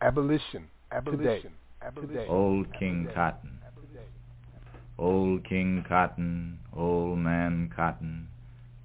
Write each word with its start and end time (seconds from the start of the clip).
Abolition. 0.00 0.68
Abolition. 0.92 1.52
Abolition. 1.82 2.26
Old 2.28 2.66
King 2.78 3.08
Cotton. 3.14 3.58
Old 4.98 5.44
King 5.46 5.84
Cotton, 5.86 6.58
old 6.74 7.18
man 7.18 7.70
Cotton, 7.74 8.28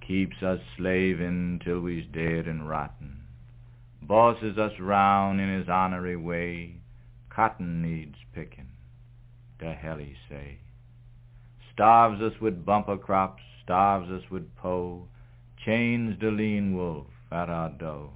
keeps 0.05 0.43
us 0.43 0.59
slavin' 0.75 1.61
till 1.63 1.79
we's 1.79 2.05
dead 2.13 2.47
and 2.47 2.67
rotten. 2.67 3.21
Bosses 4.01 4.57
us 4.57 4.73
round 4.79 5.39
in 5.39 5.53
his 5.57 5.69
honorary 5.69 6.17
way. 6.17 6.75
Cotton 7.29 7.81
needs 7.81 8.15
pickin', 8.33 8.67
the 9.59 9.71
hell 9.71 9.97
he 9.97 10.15
say. 10.27 10.57
Starves 11.73 12.21
us 12.21 12.41
with 12.41 12.65
bumper 12.65 12.97
crops, 12.97 13.43
starves 13.63 14.11
us 14.11 14.29
with 14.29 14.53
po, 14.57 15.07
chains 15.65 16.19
the 16.19 16.31
lean 16.31 16.75
wolf 16.75 17.07
at 17.31 17.49
our 17.49 17.69
dough. 17.69 18.11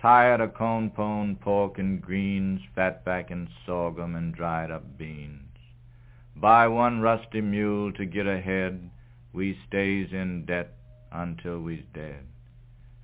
Tired 0.00 0.40
of 0.40 0.54
corn 0.54 0.88
pone, 0.88 1.36
pork 1.36 1.78
and 1.78 2.00
greens, 2.00 2.62
fatback 2.74 3.30
and 3.30 3.50
sorghum 3.66 4.14
and 4.14 4.34
dried 4.34 4.70
up 4.70 4.96
beans. 4.96 5.58
Buy 6.34 6.68
one 6.68 7.02
rusty 7.02 7.42
mule 7.42 7.92
to 7.92 8.06
get 8.06 8.26
ahead, 8.26 8.88
we 9.34 9.58
stays 9.68 10.10
in 10.10 10.46
debt 10.46 10.72
until 11.12 11.60
we's 11.60 11.84
dead. 11.92 12.24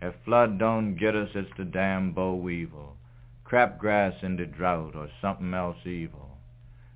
If 0.00 0.14
flood 0.24 0.58
don't 0.58 0.94
get 0.94 1.14
us, 1.14 1.28
it's 1.34 1.54
the 1.58 1.66
damn 1.66 2.12
boll 2.12 2.38
weevil, 2.38 2.96
crabgrass 3.44 4.22
in 4.22 4.36
the 4.36 4.46
drought, 4.46 4.96
or 4.96 5.10
something 5.20 5.52
else 5.52 5.84
evil. 5.84 6.38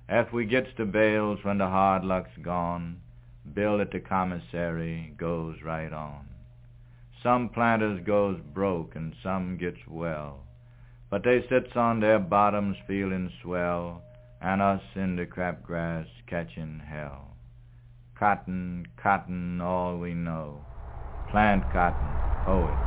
If 0.09 0.33
we 0.33 0.45
gets 0.45 0.69
the 0.77 0.85
bales 0.85 1.43
when 1.43 1.59
the 1.59 1.67
hard 1.67 2.03
luck's 2.03 2.37
gone, 2.41 3.01
bill 3.53 3.79
at 3.79 3.91
the 3.91 3.99
commissary 3.99 5.13
goes 5.15 5.61
right 5.61 5.93
on. 5.93 6.30
Some 7.23 7.49
planters 7.49 8.03
goes 8.03 8.39
broke 8.53 8.95
and 8.95 9.13
some 9.21 9.57
gets 9.57 9.77
well, 9.87 10.39
but 11.11 11.23
they 11.23 11.45
sits 11.49 11.75
on 11.75 11.99
their 11.99 12.17
bottoms 12.17 12.77
feelin' 12.87 13.29
swell, 13.43 14.01
and 14.41 14.59
us 14.59 14.81
in 14.95 15.15
the 15.15 15.27
crabgrass 15.27 16.07
catchin' 16.27 16.79
hell. 16.79 17.37
Cotton, 18.17 18.87
cotton, 18.97 19.61
all 19.61 19.97
we 19.99 20.15
know. 20.15 20.65
Plant 21.29 21.71
cotton, 21.71 22.17
hoe 22.43 22.69
it, 22.69 22.79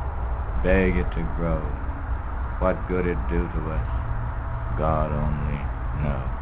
beg 0.61 0.97
it 0.97 1.11
to 1.13 1.23
grow. 1.23 1.79
What 2.59 2.87
good 2.87 3.07
it 3.07 3.27
do 3.27 3.47
to 3.49 3.71
us, 3.71 3.87
God 4.75 5.13
only 5.13 5.61
knows. 5.93 6.34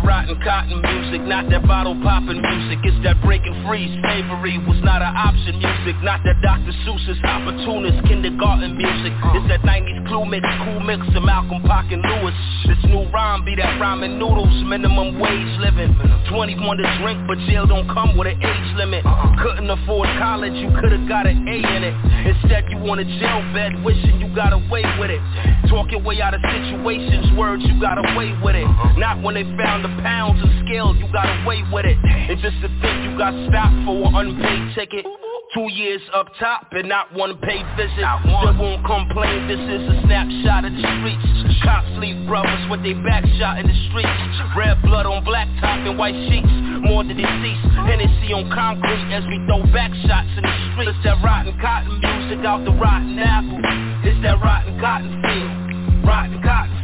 Cotton 0.00 0.80
music, 0.80 1.22
not 1.22 1.48
that 1.50 1.66
bottle 1.66 1.94
popping 2.02 2.40
music. 2.40 2.78
It's 2.84 2.96
that 3.04 3.20
breaking 3.22 3.54
free. 3.66 3.86
Slavery 4.00 4.58
was 4.64 4.80
not 4.82 5.02
an 5.02 5.14
option 5.14 5.58
music, 5.58 5.96
not 6.02 6.20
that 6.24 6.40
Dr. 6.42 6.72
Seuss's 6.84 7.20
opportunist 7.24 8.06
kindergarten 8.08 8.76
music. 8.76 9.12
It's 9.36 9.48
that 9.48 9.60
90s 9.62 10.06
clue 10.08 10.24
mix, 10.24 10.46
cool 10.64 10.80
mix 10.80 11.02
of 11.14 11.22
Malcolm 11.22 11.62
Pac 11.62 11.92
and 11.92 12.02
Lewis. 12.02 12.34
This 12.66 12.80
new 12.88 13.04
rhyme 13.10 13.44
be 13.44 13.54
that 13.56 13.80
ramen 13.80 14.18
noodles, 14.18 14.52
minimum 14.64 15.18
wage 15.18 15.52
living. 15.60 15.94
21 16.30 16.76
to 16.78 16.86
drink, 17.02 17.18
but 17.28 17.38
jail 17.46 17.66
don't 17.66 17.88
come 17.88 18.16
with 18.16 18.28
an 18.28 18.38
age 18.40 18.70
limit. 18.76 19.04
Couldn't 19.42 19.68
afford 19.68 20.08
college, 20.18 20.54
you 20.54 20.70
could've 20.80 21.08
got 21.08 21.26
an 21.26 21.46
A 21.48 21.56
in 21.60 21.82
it. 21.84 21.94
Instead, 22.34 22.64
you 22.70 22.78
want 22.78 23.00
a 23.00 23.04
jail 23.04 23.40
bed, 23.52 23.72
wishing 23.84 24.20
you 24.20 24.32
got 24.34 24.52
away 24.52 24.82
with 24.98 25.10
it. 25.10 25.20
Talk 25.68 25.90
your 25.90 26.00
way 26.00 26.20
out 26.20 26.34
of 26.34 26.40
situations, 26.40 27.36
words 27.36 27.62
you 27.64 27.80
got 27.80 27.98
away 27.98 28.32
with 28.42 28.56
it. 28.56 28.66
Not 28.96 29.22
when 29.22 29.34
they 29.34 29.44
found 29.56 29.81
the 29.82 29.90
pounds 30.02 30.38
of 30.42 30.48
scale, 30.64 30.94
you 30.94 31.10
got 31.12 31.26
away 31.42 31.62
with 31.72 31.84
it. 31.84 31.98
And 31.98 32.38
just 32.38 32.54
to 32.62 32.68
think 32.78 32.96
you 33.02 33.18
got 33.18 33.34
stopped 33.50 33.74
for 33.82 34.06
an 34.06 34.14
unpaid 34.14 34.74
ticket. 34.74 35.04
Two 35.52 35.68
years 35.68 36.00
up 36.14 36.32
top 36.40 36.72
and 36.72 36.88
not 36.88 37.12
one 37.12 37.36
paid 37.44 37.66
visit. 37.76 38.00
Still 38.00 38.56
won't 38.56 38.80
complain, 38.86 39.48
this 39.48 39.60
is 39.60 39.84
a 39.84 40.00
snapshot 40.08 40.64
of 40.64 40.72
the 40.72 40.80
streets. 40.80 41.26
Cops 41.62 41.92
leave 42.00 42.26
brothers 42.26 42.64
with 42.70 42.82
they 42.82 42.94
back 43.04 43.22
shot 43.38 43.58
in 43.58 43.66
the 43.66 43.76
streets. 43.90 44.08
Red 44.56 44.80
blood 44.82 45.04
on 45.04 45.22
black 45.24 45.46
top 45.60 45.78
and 45.84 45.98
white 45.98 46.16
sheets. 46.30 46.48
More 46.88 47.04
than 47.04 47.20
deceased. 47.20 47.68
Hennessy 47.84 48.32
on 48.32 48.48
concrete 48.50 49.12
as 49.12 49.22
we 49.28 49.38
throw 49.46 49.62
back 49.70 49.92
shots 50.08 50.32
in 50.38 50.42
the 50.42 50.56
streets. 50.72 50.96
It's 50.96 51.04
that 51.04 51.22
rotten 51.22 51.54
cotton 51.60 52.00
music 52.00 52.40
out 52.46 52.64
the 52.64 52.72
rotten 52.72 53.18
apple. 53.18 53.60
It's 54.08 54.18
that 54.24 54.40
rotten 54.40 54.80
cotton 54.80 55.12
field. 55.20 56.06
Rotten 56.06 56.40
cotton. 56.42 56.72
It's 56.74 56.81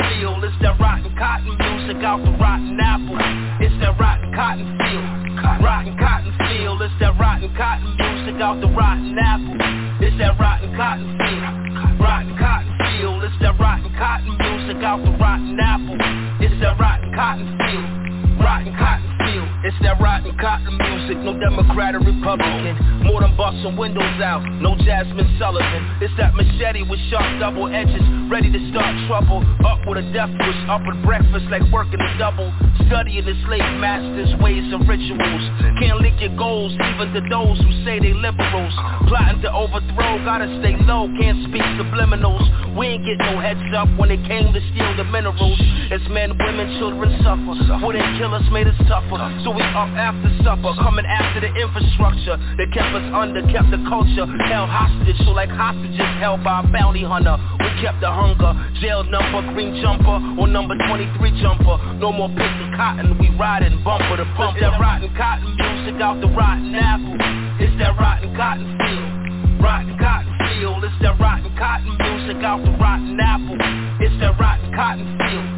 that 0.61 0.79
rotten 0.81 1.15
cotton 1.17 1.55
music 1.55 2.03
out 2.03 2.25
the 2.25 2.33
rotten 2.33 2.79
apple. 2.81 3.19
It's 3.61 3.75
that 3.81 3.99
rotten 3.99 4.33
cotton 4.35 4.67
field. 4.79 5.39
Rotten 5.63 5.97
cotton 5.99 6.33
field. 6.39 6.83
It's 6.83 6.95
that 7.01 7.19
rotten 7.19 7.55
cotton 7.55 7.95
music 7.95 8.41
out 8.41 8.61
the 8.61 8.69
rotten 8.69 9.19
apple. 9.19 9.57
It's 10.03 10.19
that 10.19 10.39
rotten 10.39 10.75
cotton 10.75 11.11
field. 11.19 12.01
Rotten 12.01 12.35
cotton 12.39 12.73
field. 12.81 13.23
It's 13.25 13.39
that 13.41 13.59
rotten 13.59 13.93
cotton 13.95 14.35
music 14.39 14.83
out 14.83 15.05
the 15.05 15.13
rotten 15.19 15.59
apple. 15.61 15.99
It's 16.43 16.61
that 16.61 16.79
rotten 16.79 17.13
cotton 17.15 17.49
field. 17.59 18.41
Rotten 18.41 18.75
cotton 18.75 19.11
field. 19.23 19.48
It's 19.65 19.75
that 19.83 19.99
rotten 19.99 20.39
cotton 20.39 20.79
music. 20.79 21.19
No 21.19 21.35
Democrat 21.35 21.95
or 21.95 21.99
Republican. 21.99 22.79
More 23.03 23.27
than 23.27 23.35
busting 23.35 23.75
windows 23.77 24.23
out. 24.23 24.47
No 24.63 24.79
Jasmine 24.87 25.27
Sullivan. 25.39 25.83
It's 25.99 26.15
that 26.15 26.35
machete 26.39 26.87
with 26.87 27.01
sharp 27.11 27.27
double 27.41 27.67
edges. 27.67 28.03
Ready 28.31 28.53
to 28.55 28.61
start 28.71 28.95
trouble. 29.11 29.43
Up 29.67 29.83
with 29.83 29.99
a 29.99 30.07
death 30.15 30.31
wish. 30.31 30.61
Up 30.71 30.83
at 30.87 31.03
breakfast 31.03 31.51
like 31.51 31.67
working 31.75 31.99
a 31.99 32.11
double. 32.19 32.55
Studying 32.87 33.27
the 33.27 33.35
slave 33.51 33.67
masters' 33.83 34.31
ways 34.39 34.63
and 34.63 34.87
rituals. 34.87 35.45
Can't 35.83 35.99
lick 36.07 36.15
your 36.23 36.39
goals 36.39 36.71
even 36.79 37.11
to 37.19 37.23
those 37.27 37.59
who 37.59 37.71
say 37.83 37.99
they 37.99 38.15
liberals. 38.15 38.75
Plotting 39.11 39.43
to 39.43 39.51
overthrow. 39.51 40.23
Gotta 40.23 40.47
stay 40.63 40.79
low. 40.87 41.11
Can't 41.19 41.43
speak 41.51 41.67
subliminals. 41.75 42.47
We 42.79 42.95
ain't 42.95 43.03
get 43.03 43.19
no 43.19 43.43
heads 43.43 43.75
up 43.75 43.91
when 43.99 44.15
it 44.15 44.23
came 44.31 44.55
to 44.55 44.61
steal 44.71 44.95
the 44.95 45.05
minerals. 45.11 45.59
As 45.91 46.05
men, 46.15 46.39
women, 46.39 46.79
children 46.79 47.11
suffer. 47.27 47.59
Wouldn't 47.83 48.19
kill 48.23 48.35
us, 48.35 48.47
made 48.53 48.69
us 48.71 48.79
tougher. 48.87 49.19
We 49.53 49.63
up 49.63 49.89
after 49.97 50.29
supper, 50.45 50.75
coming 50.83 51.07
after 51.07 51.41
the 51.41 51.51
infrastructure 51.55 52.37
that 52.37 52.69
kept 52.73 52.93
us 52.93 53.07
under, 53.15 53.41
kept 53.49 53.71
the 53.71 53.81
culture 53.89 54.27
held 54.49 54.69
hostage. 54.69 55.17
So 55.25 55.33
like 55.33 55.49
hostages 55.49 56.11
held 56.21 56.45
by 56.45 56.61
a 56.61 56.65
bounty 56.69 57.05
hunter, 57.05 57.37
we 57.61 57.69
kept 57.81 58.01
the 58.01 58.11
hunger. 58.11 58.53
Jail 58.81 59.05
number, 59.05 59.41
green 59.55 59.81
jumper, 59.81 60.19
or 60.37 60.47
number 60.47 60.75
23 60.77 61.41
jumper. 61.41 61.77
No 62.03 62.13
more 62.13 62.29
picking 62.29 62.73
cotton, 62.77 63.17
we 63.19 63.31
riding 63.39 63.83
bumper 63.85 64.17
to. 64.19 64.27
It's 64.27 64.61
that 64.61 64.77
rotten 64.81 65.11
cotton 65.17 65.51
music 65.57 66.01
out 66.01 66.21
the 66.21 66.29
rotten 66.29 66.75
apple. 66.75 67.17
It's 67.63 67.75
that 67.79 67.97
rotten 67.99 68.35
cotton 68.37 68.69
field. 68.79 69.63
Rotten 69.63 69.99
cotton 69.99 70.33
field, 70.47 70.85
it's 70.85 70.95
that 71.03 71.19
rotten 71.19 71.51
cotton 71.57 71.95
music 71.99 72.43
out 72.45 72.65
the 72.65 72.73
rotten 72.77 73.19
apple. 73.21 73.57
It's 74.05 74.15
that 74.21 74.39
rotten 74.39 74.73
cotton 74.75 75.07
field. 75.19 75.58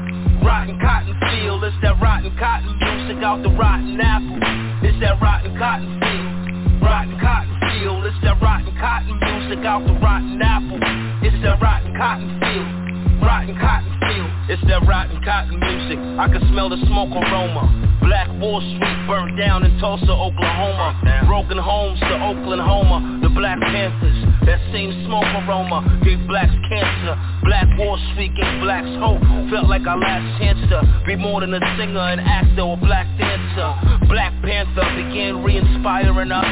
Rotten 0.50 0.80
cotton 0.80 1.14
field, 1.30 1.62
it's 1.62 1.76
that 1.80 1.94
rotten 2.02 2.34
cotton 2.34 2.74
music 2.82 3.22
out 3.22 3.40
the 3.40 3.54
rotten 3.54 4.00
apple. 4.02 4.34
It's 4.82 4.98
that 4.98 5.22
rotten 5.22 5.54
cotton 5.54 5.94
field. 6.02 6.82
Rotten 6.82 7.14
cotton 7.22 7.54
field, 7.70 8.02
it's 8.02 8.18
that 8.26 8.34
rotten 8.42 8.74
cotton 8.74 9.14
music 9.14 9.62
out 9.62 9.86
the 9.86 9.94
rotten 10.02 10.42
apple. 10.42 10.82
It's 11.22 11.38
that 11.46 11.62
rotten 11.62 11.94
cotton 11.94 12.34
field. 12.42 12.66
Rotten 13.22 13.54
cotton 13.62 13.94
field, 14.02 14.30
it's 14.50 14.62
that 14.66 14.82
rotten 14.90 15.22
cotton 15.22 15.54
music. 15.54 15.98
I 16.18 16.26
can 16.26 16.42
smell 16.50 16.66
the 16.66 16.82
smoke 16.90 17.14
aroma. 17.14 17.70
Black 18.02 18.26
Wall 18.42 18.58
Street 18.74 18.98
burned 19.06 19.38
down 19.38 19.62
in 19.62 19.78
Tulsa, 19.78 20.10
Oklahoma. 20.10 20.98
Broken 21.30 21.58
homes 21.62 22.00
to 22.00 22.14
Oklahoma. 22.26 23.22
The 23.22 23.30
Black 23.30 23.60
Panthers, 23.62 24.18
that 24.50 24.58
same 24.74 24.90
smoke 25.06 25.30
aroma 25.46 25.86
gave 26.02 26.18
blacks 26.26 26.58
cancer. 26.66 27.14
Black 27.42 27.66
Wall 27.78 27.98
Street 28.12 28.34
gave 28.36 28.60
blacks 28.60 28.88
hope. 29.00 29.20
Felt 29.50 29.68
like 29.68 29.86
our 29.86 29.98
last 29.98 30.40
chance 30.40 30.60
to 30.70 30.84
be 31.06 31.16
more 31.16 31.40
than 31.40 31.54
a 31.54 31.60
singer, 31.78 32.00
an 32.00 32.20
actor, 32.20 32.62
or 32.62 32.76
black 32.76 33.06
dancer. 33.18 33.70
Black 34.08 34.32
Panther 34.42 34.84
began 34.96 35.42
re-inspiring 35.42 36.32
us. 36.32 36.46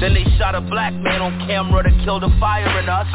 Then 0.00 0.14
they 0.14 0.24
shot 0.38 0.54
a 0.54 0.60
black 0.60 0.92
man 0.94 1.22
on 1.22 1.32
camera 1.46 1.82
to 1.82 1.92
kill 2.04 2.20
the 2.20 2.30
fire 2.40 2.68
in 2.78 2.88
us. 2.88 3.06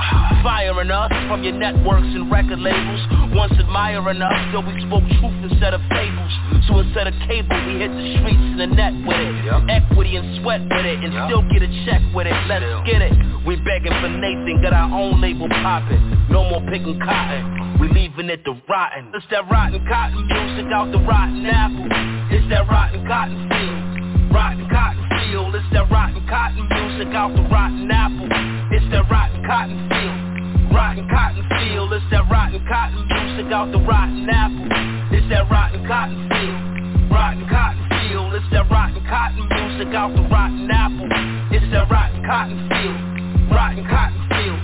Firing 0.43 0.91
us 0.91 1.11
from 1.27 1.43
your 1.43 1.53
networks 1.53 2.09
and 2.15 2.31
record 2.31 2.59
labels. 2.59 3.01
Once 3.33 3.53
admiring 3.59 4.21
us, 4.21 4.37
till 4.51 4.63
we 4.63 4.73
spoke 4.87 5.03
truth 5.19 5.51
instead 5.51 5.73
of 5.73 5.81
fables. 5.89 6.33
So 6.67 6.79
instead 6.79 7.07
of 7.07 7.13
cable, 7.27 7.55
we 7.67 7.77
hit 7.77 7.91
the 7.91 8.05
streets 8.17 8.41
and 8.41 8.59
the 8.59 8.67
net 8.67 8.93
with 9.05 9.19
it. 9.19 9.35
Equity 9.69 10.15
and 10.15 10.41
sweat 10.41 10.61
with 10.61 10.85
it, 10.85 10.99
and 11.03 11.13
still 11.29 11.43
get 11.49 11.61
a 11.61 11.69
check 11.85 12.01
with 12.13 12.27
it. 12.27 12.35
Let's 12.47 12.65
get 12.89 13.01
it. 13.01 13.13
We 13.45 13.55
begging 13.61 13.93
for 14.01 14.09
Nathan, 14.09 14.61
got 14.61 14.73
our 14.73 14.91
own 14.91 15.21
label 15.21 15.47
poppin'. 15.49 16.27
No 16.29 16.43
more 16.49 16.61
picking 16.69 16.99
cotton. 17.19 17.79
We 17.79 17.87
leaving 17.89 18.29
it 18.29 18.43
to 18.45 18.53
rotten. 18.67 19.11
It's 19.13 19.25
that 19.31 19.49
rotten 19.49 19.85
cotton 19.87 20.27
music 20.27 20.71
out 20.71 20.91
the 20.91 20.99
rotten 20.99 21.45
apple. 21.45 21.87
It's 22.31 22.47
that 22.49 22.67
rotten 22.67 23.05
cotton 23.07 23.39
field. 23.49 24.31
Rotten 24.31 24.67
cotton 24.69 25.03
field. 25.09 25.55
It's 25.55 25.69
that 25.73 25.89
rotten 25.91 26.23
cotton 26.27 26.63
music 26.69 27.13
out 27.15 27.35
the 27.35 27.43
rotten 27.49 27.91
apple. 27.91 28.29
It's 28.71 28.87
that 28.91 29.09
rotten 29.09 29.43
cotton 29.45 29.79
field. 29.89 30.71
Rotten 30.71 31.07
cotton 31.09 31.43
field. 31.59 31.93
It's 31.93 32.05
that 32.11 32.29
rotten 32.29 32.63
cotton 32.67 33.03
music 33.07 33.51
out 33.51 33.71
the 33.71 33.79
rotten 33.79 34.29
apple. 34.29 34.69
It's 35.11 35.27
that 35.29 35.49
rotten 35.49 35.85
cotton 35.87 36.29
field, 36.29 37.11
rotten 37.11 37.49
cotton 37.49 37.83
field. 37.89 38.33
It's 38.33 38.45
that 38.51 38.69
rotten 38.69 39.03
cotton 39.09 39.47
music 39.49 39.93
out 39.95 40.13
the 40.15 40.21
rotten 40.29 40.69
apple. 40.69 41.09
It's 41.51 41.65
that 41.73 41.89
rotten 41.89 42.21
cotton 42.23 42.69
field, 42.69 43.51
rotten 43.51 43.85
cotton 43.89 44.21
field. 44.29 44.58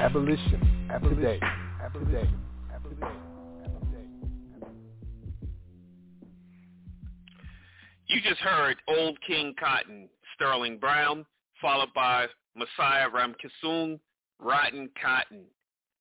Abolition, 0.00 0.88
abolition, 0.90 1.16
today, 1.18 1.40
abolition. 1.84 2.40
You 8.08 8.20
just 8.22 8.40
heard 8.40 8.78
Old 8.88 9.18
King 9.26 9.54
Cotton, 9.60 10.08
Sterling 10.34 10.78
Brown, 10.78 11.26
followed 11.60 11.92
by 11.94 12.26
Messiah 12.56 13.08
Ramkissoon, 13.10 14.00
Rotten 14.38 14.88
Cotton. 15.00 15.44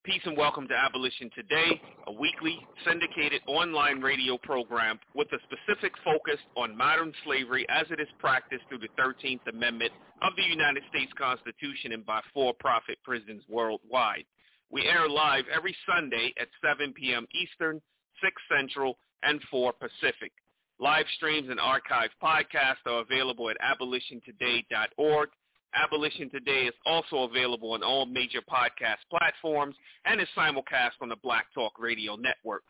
Peace 0.10 0.22
and 0.26 0.36
welcome 0.36 0.68
to 0.68 0.74
Abolition 0.74 1.30
Today, 1.36 1.80
a 2.08 2.12
weekly 2.12 2.58
syndicated 2.84 3.44
online 3.46 4.02
radio 4.02 4.40
program 4.42 5.00
with 5.14 5.28
a 5.34 5.38
specific 5.44 5.94
focus 6.04 6.40
on 6.58 6.76
modern 6.76 7.14
slavery 7.24 7.64
as 7.70 7.86
it 7.92 8.00
is 8.00 8.08
practiced 8.18 8.64
through 8.68 8.80
the 8.80 8.88
13th 9.00 9.46
Amendment 9.48 9.92
of 10.24 10.34
the 10.36 10.42
United 10.42 10.82
States 10.90 11.12
Constitution 11.16 11.92
and 11.92 12.04
by 12.08 12.22
for-profit 12.34 12.98
prisons 13.04 13.44
worldwide. 13.48 14.26
We 14.72 14.88
air 14.88 15.08
live 15.08 15.44
every 15.56 15.76
Sunday 15.88 16.34
at 16.42 16.48
7 16.68 16.92
p.m. 16.94 17.28
Eastern, 17.40 17.80
6 18.24 18.34
Central, 18.52 18.98
and 19.22 19.40
4 19.52 19.74
Pacific. 19.74 20.32
Live 20.80 21.06
streams 21.18 21.50
and 21.52 21.60
archived 21.60 22.18
podcasts 22.24 22.82
are 22.88 23.02
available 23.02 23.52
at 23.52 23.58
abolitiontoday.org. 23.62 25.30
Abolition 25.76 26.30
Today 26.30 26.66
is 26.66 26.74
also 26.86 27.24
available 27.24 27.74
on 27.74 27.84
all 27.84 28.06
major 28.06 28.42
podcast 28.42 28.98
platforms 29.10 29.76
and 30.06 30.20
is 30.20 30.28
simulcast 30.38 30.92
on 31.02 31.10
the 31.10 31.16
Black 31.22 31.48
Talk 31.54 31.74
Radio 31.80 32.16
Network. 32.16 32.64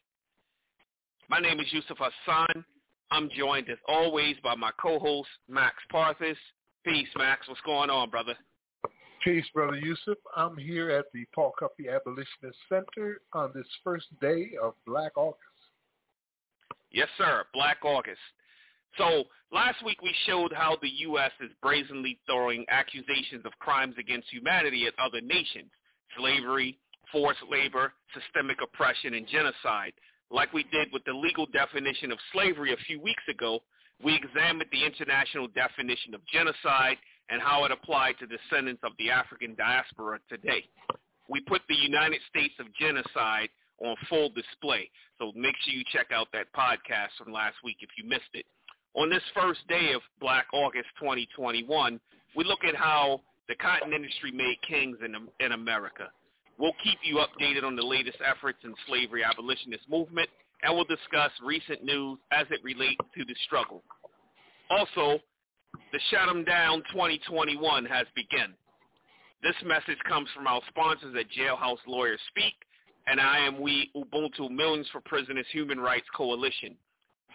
My 1.30 1.40
name 1.40 1.60
is 1.60 1.68
Yusuf 1.72 1.98
Hassan. 2.00 2.66
I'm 3.12 3.30
joined 3.38 3.69
as 3.69 3.78
always 3.88 4.36
by 4.44 4.56
my 4.56 4.72
co-host 4.81 5.30
Max 5.48 5.75
Parthas. 5.92 6.36
Peace, 6.86 7.07
Max. 7.18 7.48
What's 7.48 7.62
going 7.62 7.90
on, 7.90 8.10
brother? 8.10 8.36
Peace, 9.24 9.45
Brother 9.54 9.75
Yusuf. 9.78 10.18
I'm 10.36 10.56
here 10.57 10.90
at 10.92 11.06
the 11.13 11.25
Paul 11.36 11.52
Cuffe 11.60 11.88
Abolitionist 11.94 12.57
Center 12.69 13.19
on 13.34 13.52
this 13.54 13.68
first 13.84 14.07
day 14.22 14.52
of 14.62 14.75
Black 14.86 15.18
August. 15.18 15.44
Yes, 16.92 17.10
sir. 17.18 17.44
Black 17.54 17.80
August. 17.84 18.19
So 18.97 19.25
last 19.51 19.83
week 19.86 20.01
we 20.01 20.13
showed 20.25 20.53
how 20.53 20.77
the 20.81 20.89
U.S. 20.89 21.31
is 21.41 21.51
brazenly 21.62 22.19
throwing 22.25 22.65
accusations 22.69 23.45
of 23.45 23.51
crimes 23.59 23.95
against 24.00 24.27
humanity 24.31 24.88
at 24.88 24.94
other 25.00 25.21
nations, 25.21 25.71
slavery, 26.18 26.77
forced 27.12 27.44
labor, 27.50 27.94
systemic 28.13 28.57
oppression, 28.62 29.13
and 29.13 29.27
genocide. 29.27 29.94
Like 30.31 30.53
we 30.53 30.63
did 30.71 30.89
with 30.94 31.03
the 31.06 31.13
legal 31.13 31.45
definition 31.47 32.12
of 32.12 32.19
slavery 32.33 32.74
a 32.74 32.77
few 32.88 33.01
weeks 33.01 33.24
ago, 33.30 33.59
we 34.03 34.15
examined 34.15 34.69
the 34.71 34.86
international 34.86 35.47
definition 35.47 36.13
of 36.13 36.21
genocide 36.31 36.97
and 37.30 37.42
how 37.42 37.65
it 37.65 37.71
applied 37.71 38.15
to 38.19 38.27
descendants 38.27 38.81
of 38.83 38.92
the 38.97 39.12
African 39.12 39.56
diaspora 39.56 40.19
today. 40.30 40.63
We 41.27 41.42
put 41.42 41.62
the 41.69 41.75
United 41.75 42.21
States 42.30 42.53
of 42.59 42.74
genocide 42.75 43.50
on 43.80 43.95
full 44.09 44.30
display. 44.30 44.89
So 45.19 45.31
make 45.35 45.56
sure 45.63 45.74
you 45.74 45.83
check 45.92 46.07
out 46.12 46.27
that 46.33 46.47
podcast 46.53 47.15
from 47.18 47.33
last 47.33 47.56
week 47.63 47.77
if 47.81 47.89
you 47.97 48.07
missed 48.07 48.33
it. 48.33 48.45
On 48.95 49.09
this 49.09 49.24
first 49.36 49.59
day 49.68 49.94
of 49.94 50.01
Black 50.19 50.47
August 50.51 50.88
2021, 51.00 52.00
we 52.36 52.44
look 52.44 52.63
at 52.68 52.75
how 52.75 53.21
the 53.47 53.56
cotton 53.56 53.94
industry 53.94 54.31
made 54.31 54.57
kings 54.68 54.97
in, 55.03 55.15
in 55.44 55.51
America. 55.51 56.09
We'll 56.57 56.75
keep 56.83 56.97
you 57.03 57.18
updated 57.18 57.63
on 57.63 57.75
the 57.75 57.86
latest 57.86 58.18
efforts 58.25 58.59
in 58.63 58.74
slavery 58.88 59.24
abolitionist 59.24 59.88
movement, 59.89 60.30
and 60.63 60.75
we'll 60.75 60.86
discuss 60.86 61.31
recent 61.44 61.83
news 61.83 62.19
as 62.31 62.47
it 62.51 62.63
relates 62.63 63.00
to 63.15 63.25
the 63.25 63.36
struggle. 63.45 63.83
Also, 64.69 65.19
the 65.92 66.00
Shut 66.09 66.27
'em 66.27 66.44
Down 66.44 66.83
2021 66.92 67.85
has 67.85 68.07
begun. 68.15 68.56
This 69.42 69.56
message 69.63 70.00
comes 70.07 70.30
from 70.31 70.47
our 70.47 70.62
sponsors 70.68 71.15
at 71.15 71.30
Jailhouse 71.30 71.85
Lawyers 71.88 72.19
Speak, 72.27 72.56
and 73.07 73.21
I 73.21 73.39
am 73.39 73.62
we 73.62 73.89
Ubuntu 73.95 74.50
Millions 74.50 74.89
for 74.89 75.00
Prisoners 75.01 75.47
Human 75.51 75.80
Rights 75.80 76.09
Coalition. 76.15 76.77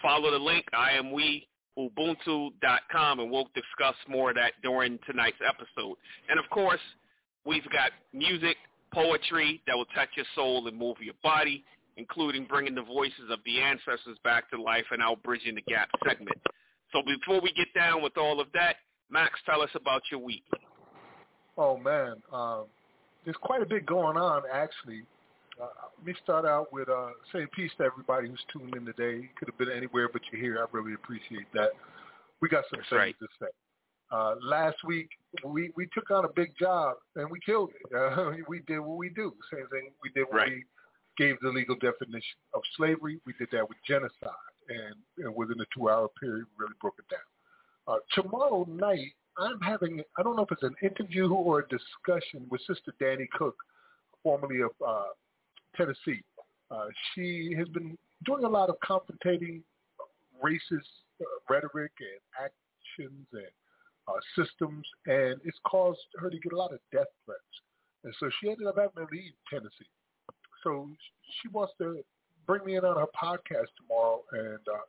Follow 0.04 0.30
the 0.30 0.38
link, 0.38 0.66
I 0.76 0.92
am 0.92 1.12
we 1.12 1.48
ubuntu.com 1.78 3.20
and 3.20 3.30
we'll 3.30 3.48
discuss 3.54 3.96
more 4.06 4.30
of 4.30 4.36
that 4.36 4.52
during 4.62 4.98
tonight's 5.06 5.38
episode. 5.40 5.96
And 6.28 6.38
of 6.38 6.44
course, 6.50 6.80
we've 7.46 7.64
got 7.72 7.90
music, 8.12 8.58
poetry 8.92 9.62
that 9.66 9.74
will 9.74 9.86
touch 9.86 10.10
your 10.14 10.26
soul 10.34 10.68
and 10.68 10.78
move 10.78 10.96
your 11.00 11.14
body, 11.22 11.64
including 11.96 12.44
bringing 12.44 12.74
the 12.74 12.82
voices 12.82 13.30
of 13.30 13.38
the 13.46 13.62
ancestors 13.62 14.18
back 14.22 14.50
to 14.50 14.60
life 14.60 14.84
in 14.92 15.00
our 15.00 15.16
Bridging 15.16 15.54
the 15.54 15.62
Gap 15.62 15.88
segment. 16.06 16.36
So 16.92 17.00
before 17.02 17.40
we 17.40 17.50
get 17.54 17.68
down 17.74 18.02
with 18.02 18.18
all 18.18 18.40
of 18.40 18.48
that, 18.52 18.76
Max, 19.10 19.40
tell 19.46 19.62
us 19.62 19.70
about 19.74 20.02
your 20.10 20.20
week. 20.20 20.44
Oh, 21.56 21.78
man. 21.78 22.16
Um, 22.30 22.66
there's 23.24 23.38
quite 23.40 23.62
a 23.62 23.66
bit 23.66 23.86
going 23.86 24.18
on, 24.18 24.42
actually. 24.52 25.04
Uh, 25.60 25.66
let 25.98 26.06
me 26.06 26.14
start 26.22 26.44
out 26.44 26.72
with 26.72 26.88
uh, 26.88 27.10
saying 27.32 27.46
peace 27.54 27.70
to 27.78 27.84
everybody 27.84 28.28
who's 28.28 28.44
tuned 28.52 28.74
in 28.76 28.84
today. 28.84 29.28
Could 29.38 29.48
have 29.48 29.58
been 29.58 29.70
anywhere, 29.70 30.08
but 30.12 30.22
you're 30.32 30.40
here. 30.40 30.58
I 30.60 30.66
really 30.76 30.94
appreciate 30.94 31.46
that. 31.54 31.70
We 32.40 32.48
got 32.48 32.64
some 32.70 32.80
That's 32.80 32.90
things 32.90 32.98
right. 32.98 33.16
to 33.20 33.26
say. 33.40 33.46
Uh, 34.12 34.34
last 34.42 34.76
week, 34.84 35.08
we, 35.44 35.70
we 35.76 35.86
took 35.94 36.10
on 36.10 36.24
a 36.24 36.28
big 36.28 36.52
job 36.58 36.96
and 37.16 37.30
we 37.30 37.38
killed 37.44 37.70
it. 37.70 37.92
Uh, 37.94 38.32
we 38.48 38.60
did 38.66 38.80
what 38.80 38.96
we 38.96 39.08
do. 39.10 39.32
Same 39.52 39.66
thing 39.68 39.90
we 40.02 40.10
did 40.14 40.26
when 40.30 40.36
Right. 40.36 40.50
we 40.50 40.64
gave 41.16 41.36
the 41.40 41.48
legal 41.48 41.76
definition 41.76 42.36
of 42.54 42.62
slavery. 42.76 43.20
We 43.26 43.32
did 43.38 43.48
that 43.52 43.68
with 43.68 43.78
genocide. 43.86 44.30
And, 44.68 44.94
and 45.24 45.34
within 45.36 45.60
a 45.60 45.64
two-hour 45.76 46.08
period, 46.20 46.46
we 46.58 46.64
really 46.64 46.74
broke 46.80 46.94
it 46.98 47.06
down. 47.10 47.20
Uh, 47.86 47.98
tomorrow 48.14 48.66
night, 48.68 49.12
I'm 49.38 49.60
having, 49.60 50.02
I 50.18 50.22
don't 50.22 50.36
know 50.36 50.42
if 50.42 50.52
it's 50.52 50.62
an 50.62 50.74
interview 50.82 51.32
or 51.32 51.60
a 51.60 51.68
discussion 51.68 52.46
with 52.50 52.60
Sister 52.66 52.92
Danny 53.00 53.28
Cook, 53.36 53.56
formerly 54.22 54.60
of 54.62 54.70
uh, 54.86 55.04
Tennessee. 55.76 56.22
Uh, 56.70 56.86
she 57.14 57.54
has 57.56 57.68
been 57.68 57.96
doing 58.24 58.44
a 58.44 58.48
lot 58.48 58.68
of 58.68 58.76
confrontating 58.80 59.62
racist 60.42 60.90
uh, 61.20 61.24
rhetoric 61.48 61.92
and 62.00 62.20
actions 62.44 63.26
and 63.32 63.52
uh, 64.08 64.20
systems, 64.36 64.84
and 65.06 65.40
it's 65.44 65.58
caused 65.66 66.00
her 66.18 66.30
to 66.30 66.38
get 66.38 66.52
a 66.52 66.56
lot 66.56 66.72
of 66.72 66.78
death 66.92 67.06
threats. 67.24 67.40
And 68.04 68.14
so 68.20 68.28
she 68.40 68.50
ended 68.50 68.66
up 68.66 68.76
having 68.76 69.06
to 69.06 69.12
leave 69.12 69.32
Tennessee. 69.50 69.88
So 70.62 70.88
she 71.40 71.48
wants 71.48 71.72
to 71.78 72.02
bring 72.46 72.64
me 72.64 72.76
in 72.76 72.84
on 72.84 72.96
her 72.96 73.06
podcast 73.20 73.68
tomorrow, 73.80 74.22
and 74.32 74.60
uh, 74.68 74.84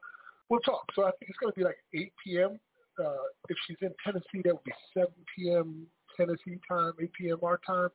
we'll 0.49 0.59
talk. 0.61 0.85
So 0.95 1.03
I 1.03 1.11
think 1.19 1.29
it's 1.29 1.37
going 1.39 1.53
to 1.53 1.59
be 1.59 1.63
like 1.63 1.77
8 1.93 2.13
p.m. 2.23 2.59
Uh, 2.99 3.27
if 3.49 3.57
she's 3.67 3.77
in 3.81 3.91
Tennessee, 4.03 4.41
that 4.43 4.53
would 4.53 4.63
be 4.63 4.73
7 4.93 5.07
p.m. 5.35 5.87
Tennessee 6.17 6.59
time, 6.67 6.93
8 7.01 7.11
p.m. 7.13 7.37
our 7.43 7.59
time. 7.65 7.89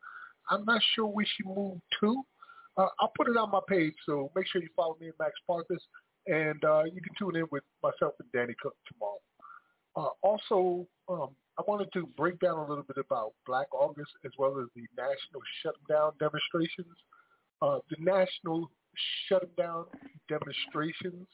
I'm 0.51 0.65
not 0.65 0.81
sure 0.95 1.07
where 1.07 1.27
she 1.37 1.45
moved 1.45 1.81
to. 2.01 2.23
Uh, 2.77 2.87
I'll 3.01 3.13
put 3.17 3.29
it 3.29 3.37
on 3.37 3.51
my 3.51 3.61
page, 3.69 3.95
so 4.07 4.31
make 4.35 4.47
sure 4.47 4.63
you 4.63 4.69
follow 4.77 4.97
me 5.01 5.09
at 5.09 5.15
Max 5.19 5.33
Parthas, 5.49 5.81
and 6.27 6.65
uh, 6.65 6.85
you 6.85 7.01
can 7.01 7.15
tune 7.19 7.37
in 7.37 7.47
with 7.51 7.65
myself 7.83 8.15
and 8.21 8.31
Danny 8.33 8.55
Cook 8.63 8.77
tomorrow. 8.93 9.21
Uh, 9.97 10.11
also, 10.23 10.87
um, 11.09 11.31
I 11.59 11.63
wanted 11.67 11.93
to 11.95 12.07
break 12.17 12.39
down 12.39 12.59
a 12.59 12.67
little 12.67 12.85
bit 12.85 12.97
about 12.97 13.33
Black 13.47 13.67
August 13.75 14.13
as 14.25 14.31
well 14.39 14.59
as 14.61 14.67
the 14.77 14.85
national 14.97 15.43
shutdown 15.63 16.13
demonstrations. 16.21 16.97
Uh, 17.61 17.79
the 17.91 17.97
national 17.99 18.71
shutdown 19.29 19.85
demonstrations 20.29 21.27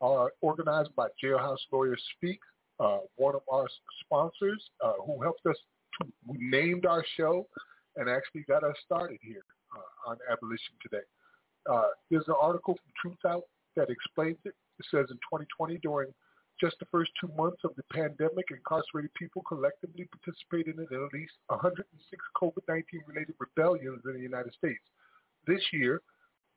are 0.00 0.32
organized 0.40 0.94
by 0.96 1.06
Jailhouse 1.22 1.58
Lawyers 1.72 2.02
Speak, 2.16 2.40
uh, 2.80 2.98
one 3.16 3.34
of 3.34 3.42
our 3.50 3.66
sponsors 4.04 4.62
uh, 4.84 4.94
who 5.06 5.22
helped 5.22 5.46
us, 5.46 5.56
to, 6.00 6.08
who 6.26 6.34
named 6.38 6.84
our 6.86 7.04
show 7.16 7.46
and 7.96 8.08
actually 8.08 8.42
got 8.48 8.64
us 8.64 8.76
started 8.84 9.18
here 9.22 9.44
uh, 9.76 10.10
on 10.10 10.16
Abolition 10.30 10.74
Today. 10.82 11.04
Uh, 11.70 11.92
there's 12.10 12.28
an 12.28 12.34
article 12.40 12.78
from 12.78 12.92
Truthout 12.98 13.42
that 13.76 13.90
explains 13.90 14.38
it. 14.44 14.54
It 14.78 14.86
says 14.90 15.06
in 15.10 15.16
2020, 15.28 15.78
during 15.78 16.08
just 16.60 16.78
the 16.78 16.86
first 16.92 17.10
two 17.20 17.30
months 17.36 17.60
of 17.64 17.72
the 17.76 17.82
pandemic, 17.92 18.46
incarcerated 18.50 19.12
people 19.14 19.42
collectively 19.42 20.08
participated 20.12 20.76
in 20.76 20.84
at 20.84 21.12
least 21.12 21.32
106 21.48 21.86
COVID-19 22.36 22.84
related 23.06 23.34
rebellions 23.38 24.02
in 24.04 24.14
the 24.14 24.20
United 24.20 24.52
States. 24.54 24.82
This 25.46 25.62
year, 25.72 26.02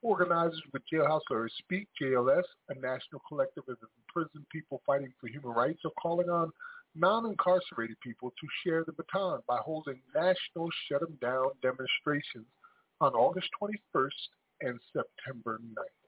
organizers 0.01 0.61
with 0.73 0.81
Jailhouse 0.91 1.21
Lawyers 1.31 1.53
Speak, 1.59 1.87
JLS, 2.01 2.43
a 2.69 2.75
national 2.75 3.21
collective 3.27 3.63
of 3.69 3.77
imprisoned 4.07 4.45
people 4.51 4.81
fighting 4.85 5.13
for 5.19 5.27
human 5.27 5.51
rights, 5.51 5.79
are 5.85 5.91
calling 6.01 6.29
on 6.29 6.51
non-incarcerated 6.95 7.99
people 8.01 8.31
to 8.31 8.47
share 8.63 8.83
the 8.83 8.91
baton 8.91 9.39
by 9.47 9.57
holding 9.57 9.99
national 10.13 10.69
shut 10.87 11.01
'em 11.01 11.17
down 11.21 11.49
demonstrations 11.61 12.45
on 13.03 13.13
August 13.13 13.49
21st 13.61 14.09
and 14.61 14.79
September 14.93 15.59
9th. 15.59 15.99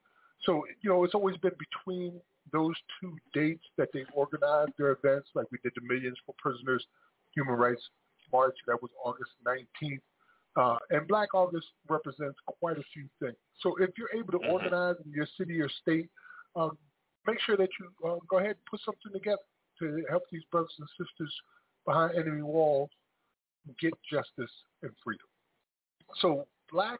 So, 0.43 0.63
you 0.81 0.89
know, 0.89 1.03
it's 1.03 1.13
always 1.13 1.37
been 1.37 1.51
between 1.59 2.13
those 2.53 2.75
two 3.01 3.15
dates 3.33 3.63
that 3.77 3.89
they 3.93 4.05
organized 4.13 4.71
their 4.77 4.91
events, 4.91 5.29
like 5.35 5.47
we 5.51 5.57
did 5.63 5.73
the 5.75 5.81
Millions 5.81 6.17
for 6.25 6.35
Prisoners 6.37 6.85
Human 7.33 7.55
Rights 7.55 7.81
March, 8.31 8.55
that 8.67 8.81
was 8.81 8.91
August 9.03 9.31
19th. 9.45 9.99
Uh, 10.55 10.77
and 10.89 11.07
Black 11.07 11.33
August 11.33 11.67
represents 11.89 12.37
quite 12.59 12.77
a 12.77 12.83
few 12.93 13.07
things. 13.19 13.35
So 13.59 13.75
if 13.77 13.89
you're 13.97 14.13
able 14.15 14.31
to 14.31 14.39
mm-hmm. 14.39 14.51
organize 14.51 14.95
in 15.05 15.11
your 15.11 15.27
city 15.37 15.59
or 15.59 15.69
state, 15.81 16.09
um, 16.55 16.77
make 17.27 17.39
sure 17.41 17.57
that 17.57 17.69
you 17.79 18.09
uh, 18.09 18.17
go 18.29 18.37
ahead 18.37 18.51
and 18.51 18.65
put 18.69 18.79
something 18.85 19.11
together 19.11 19.41
to 19.79 20.05
help 20.09 20.23
these 20.31 20.43
brothers 20.51 20.71
and 20.79 20.87
sisters 20.97 21.33
behind 21.85 22.17
enemy 22.17 22.41
walls 22.41 22.89
get 23.81 23.93
justice 24.09 24.51
and 24.81 24.91
freedom. 25.03 25.27
So 26.21 26.47
Black 26.75 26.99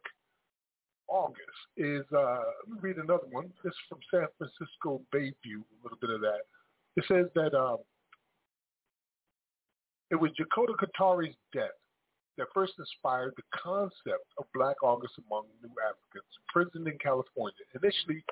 August 1.10 1.60
is, 1.76 2.06
uh, 2.16 2.40
let 2.64 2.70
me 2.72 2.80
read 2.80 2.96
another 2.96 3.28
one. 3.30 3.52
This 3.62 3.74
is 3.74 3.80
from 3.90 4.00
San 4.10 4.26
Francisco 4.38 5.02
Bayview, 5.14 5.68
a 5.68 5.80
little 5.84 5.98
bit 6.00 6.12
of 6.12 6.22
that. 6.22 6.48
It 6.96 7.04
says 7.10 7.26
that 7.36 7.54
um, 7.54 7.80
it 10.12 10.16
was 10.16 10.32
Jakarta 10.40 10.80
Katari's 10.80 11.36
death 11.52 11.76
that 12.38 12.48
first 12.54 12.72
inspired 12.80 13.34
the 13.36 13.44
concept 13.52 14.32
of 14.38 14.46
Black 14.54 14.82
August 14.82 15.16
among 15.28 15.44
New 15.62 15.76
Africans 15.84 16.32
imprisoned 16.48 16.88
in 16.88 16.98
California. 17.00 17.68
Initially, 17.76 18.24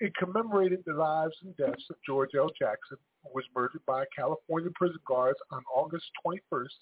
it 0.00 0.16
commemorated 0.16 0.80
the 0.86 0.94
lives 0.94 1.36
and 1.44 1.54
deaths 1.58 1.84
of 1.90 1.96
George 2.06 2.30
L. 2.34 2.48
Jackson, 2.58 2.96
who 3.22 3.28
was 3.34 3.44
murdered 3.54 3.84
by 3.86 4.04
California 4.16 4.70
prison 4.74 5.00
guards 5.06 5.38
on 5.50 5.60
August 5.76 6.06
21st, 6.24 6.72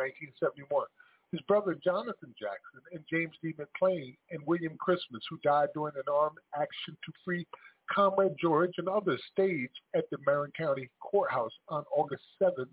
1971. 0.00 0.86
His 1.32 1.40
brother 1.42 1.76
Jonathan 1.84 2.34
Jackson 2.38 2.80
and 2.92 3.04
James 3.10 3.34
D. 3.42 3.52
McClain 3.52 4.16
and 4.30 4.46
William 4.46 4.76
Christmas, 4.78 5.22
who 5.28 5.38
died 5.44 5.68
during 5.74 5.94
an 5.96 6.10
armed 6.10 6.38
action 6.54 6.96
to 7.04 7.12
free 7.24 7.46
Comrade 7.90 8.36
George 8.40 8.72
and 8.78 8.88
others, 8.88 9.20
staged 9.32 9.80
at 9.94 10.08
the 10.10 10.18
Marin 10.26 10.52
County 10.56 10.88
Courthouse 11.00 11.52
on 11.68 11.84
August 11.94 12.22
7, 12.38 12.66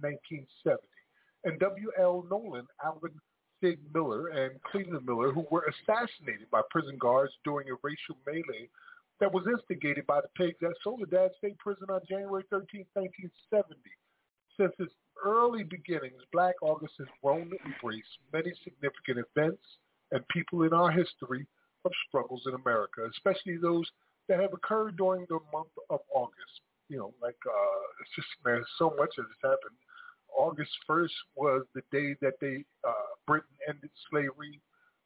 1970. 0.00 0.82
And 1.44 1.58
W.L. 1.60 2.26
Nolan, 2.30 2.66
Alvin 2.82 3.12
Sig 3.62 3.78
Miller, 3.94 4.28
and 4.28 4.62
Cleveland 4.62 5.06
Miller, 5.06 5.32
who 5.32 5.46
were 5.50 5.64
assassinated 5.68 6.50
by 6.50 6.60
prison 6.70 6.96
guards 6.98 7.32
during 7.44 7.68
a 7.70 7.76
racial 7.82 8.16
melee 8.26 8.68
that 9.20 9.32
was 9.32 9.46
instigated 9.46 10.06
by 10.06 10.20
the 10.20 10.28
pigs 10.36 10.58
at 10.62 10.72
Soledad 10.82 11.30
State 11.38 11.58
Prison 11.58 11.86
on 11.88 12.00
January 12.08 12.44
13, 12.50 12.84
1970. 12.94 13.80
Since 14.58 14.72
its 14.78 14.92
early 15.24 15.64
beginnings, 15.64 16.22
Black 16.32 16.54
August 16.62 16.94
has 16.98 17.08
grown 17.22 17.50
to 17.50 17.56
embrace 17.64 18.04
many 18.32 18.52
significant 18.62 19.26
events 19.26 19.62
and 20.12 20.26
people 20.28 20.62
in 20.62 20.72
our 20.72 20.90
history 20.90 21.46
of 21.84 21.92
struggles 22.08 22.42
in 22.46 22.54
America, 22.54 23.08
especially 23.10 23.56
those 23.56 23.86
that 24.28 24.40
have 24.40 24.52
occurred 24.52 24.96
during 24.96 25.26
the 25.28 25.38
month 25.52 25.74
of 25.90 26.00
August. 26.14 26.60
You 26.88 26.98
know, 26.98 27.14
like 27.20 27.36
uh, 27.46 27.80
it's 28.00 28.10
just 28.14 28.28
man, 28.44 28.62
so 28.78 28.94
much 28.96 29.10
has 29.16 29.26
happened. 29.42 29.76
August 30.36 30.70
1st 30.88 31.14
was 31.36 31.64
the 31.74 31.82
day 31.92 32.14
that 32.20 32.34
they 32.40 32.64
uh, 32.86 33.14
Britain 33.26 33.56
ended 33.68 33.90
slavery. 34.10 34.60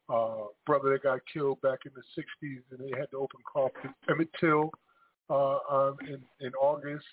Uh, 0.09 0.47
brother 0.65 0.89
that 0.89 1.03
got 1.03 1.19
killed 1.31 1.61
back 1.61 1.77
in 1.85 1.91
the 1.93 2.01
60s, 2.17 2.61
and 2.71 2.79
they 2.79 2.97
had 2.99 3.05
to 3.11 3.17
open 3.17 3.39
coffin. 3.45 3.93
Emmett 4.09 4.29
Till 4.39 4.71
uh, 5.29 5.59
um, 5.69 5.97
in 6.07 6.19
in 6.45 6.51
August. 6.55 7.05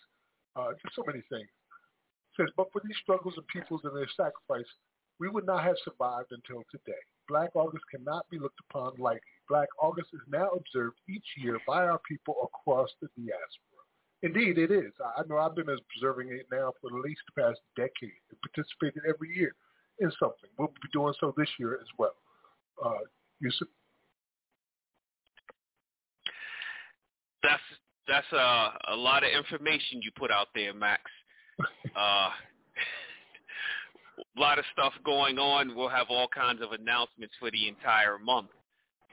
Uh, 0.57 0.73
just 0.83 0.97
so 0.97 1.03
many 1.07 1.23
things 1.29 1.49
says, 2.37 2.49
but 2.57 2.69
for 2.73 2.83
these 2.85 2.97
struggles 3.03 3.35
of 3.39 3.47
peoples 3.49 3.81
and 3.85 3.97
their 3.97 4.09
sacrifice, 4.17 4.69
we 5.19 5.29
would 5.29 5.47
not 5.47 5.65
have 5.65 5.77
survived 5.85 6.33
until 6.33 6.63
today. 6.71 7.01
Black 7.29 7.51
August 7.55 7.85
cannot 7.91 8.29
be 8.31 8.39
looked 8.39 8.61
upon 8.71 8.93
lightly. 8.99 9.21
Black 9.49 9.69
August 9.81 10.09
is 10.13 10.21
now 10.29 10.49
observed 10.51 10.97
each 11.09 11.27
year 11.39 11.59
by 11.67 11.85
our 11.85 12.01
people 12.09 12.37
across 12.43 12.91
the 13.01 13.09
diaspora. 13.17 13.77
Indeed, 14.23 14.59
it 14.59 14.71
is. 14.71 14.93
I 15.17 15.23
know 15.29 15.39
I've 15.39 15.55
been 15.55 15.69
observing 15.69 16.31
it 16.31 16.47
now 16.51 16.73
for 16.81 16.89
at 16.89 17.05
least 17.05 17.21
the 17.27 17.43
past 17.43 17.61
decade 17.77 18.21
and 18.31 18.39
participated 18.43 19.03
every 19.09 19.37
year 19.37 19.55
in 20.01 20.11
something. 20.19 20.51
We'll 20.59 20.69
be 20.69 20.89
doing 20.93 21.15
so 21.21 21.35
this 21.37 21.49
year 21.59 21.75
as 21.75 21.89
well. 21.99 22.17
Uh, 22.83 23.05
Yusuf? 23.41 23.69
That's 27.43 27.63
that's 28.09 28.33
uh, 28.33 28.71
a 28.93 28.97
lot 28.97 29.25
of 29.25 29.31
information 29.31 30.01
you 30.03 30.11
put 30.17 30.31
out 30.31 30.49
there, 30.55 30.73
Max. 30.73 31.03
Uh, 31.61 32.31
a 32.31 32.31
lot 34.41 34.59
of 34.59 34.65
stuff 34.73 34.93
going 35.05 35.39
on. 35.39 35.75
We'll 35.77 35.89
have 35.89 36.07
all 36.11 36.29
kinds 36.29 36.63
of 36.63 36.73
announcements 36.73 37.35
for 37.39 37.51
the 37.51 37.69
entire 37.69 38.19
month. 38.19 38.49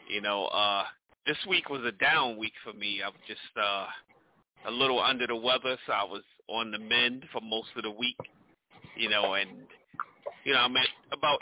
You 0.10 0.22
know, 0.22 0.46
uh, 0.46 0.84
this 1.26 1.38
week 1.48 1.70
was 1.70 1.82
a 1.86 1.92
down 1.92 2.38
week 2.38 2.54
for 2.64 2.74
me. 2.74 3.02
I 3.04 3.08
was 3.08 3.18
just 3.28 3.40
uh, 3.58 3.86
a 4.68 4.72
little 4.72 5.02
under 5.02 5.28
the 5.28 5.36
weather, 5.36 5.78
so 5.86 5.94
I 5.94 6.04
was 6.04 6.24
on 6.50 6.72
the 6.72 6.80
mend 6.80 7.26
for 7.32 7.42
most 7.42 7.70
of 7.78 7.84
the 7.84 7.92
week. 7.92 8.18
You 8.98 9.10
know, 9.10 9.34
and 9.34 9.50
you 10.44 10.54
know 10.54 10.60
I'm 10.60 10.76
at 10.78 10.88
about 11.12 11.40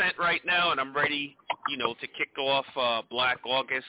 80% 0.00 0.16
right 0.18 0.40
now, 0.46 0.70
and 0.70 0.80
I'm 0.80 0.94
ready. 0.94 1.36
You 1.68 1.76
know, 1.76 1.94
to 1.94 2.06
kick 2.06 2.38
off 2.38 2.66
uh, 2.76 3.02
Black 3.10 3.38
August 3.44 3.86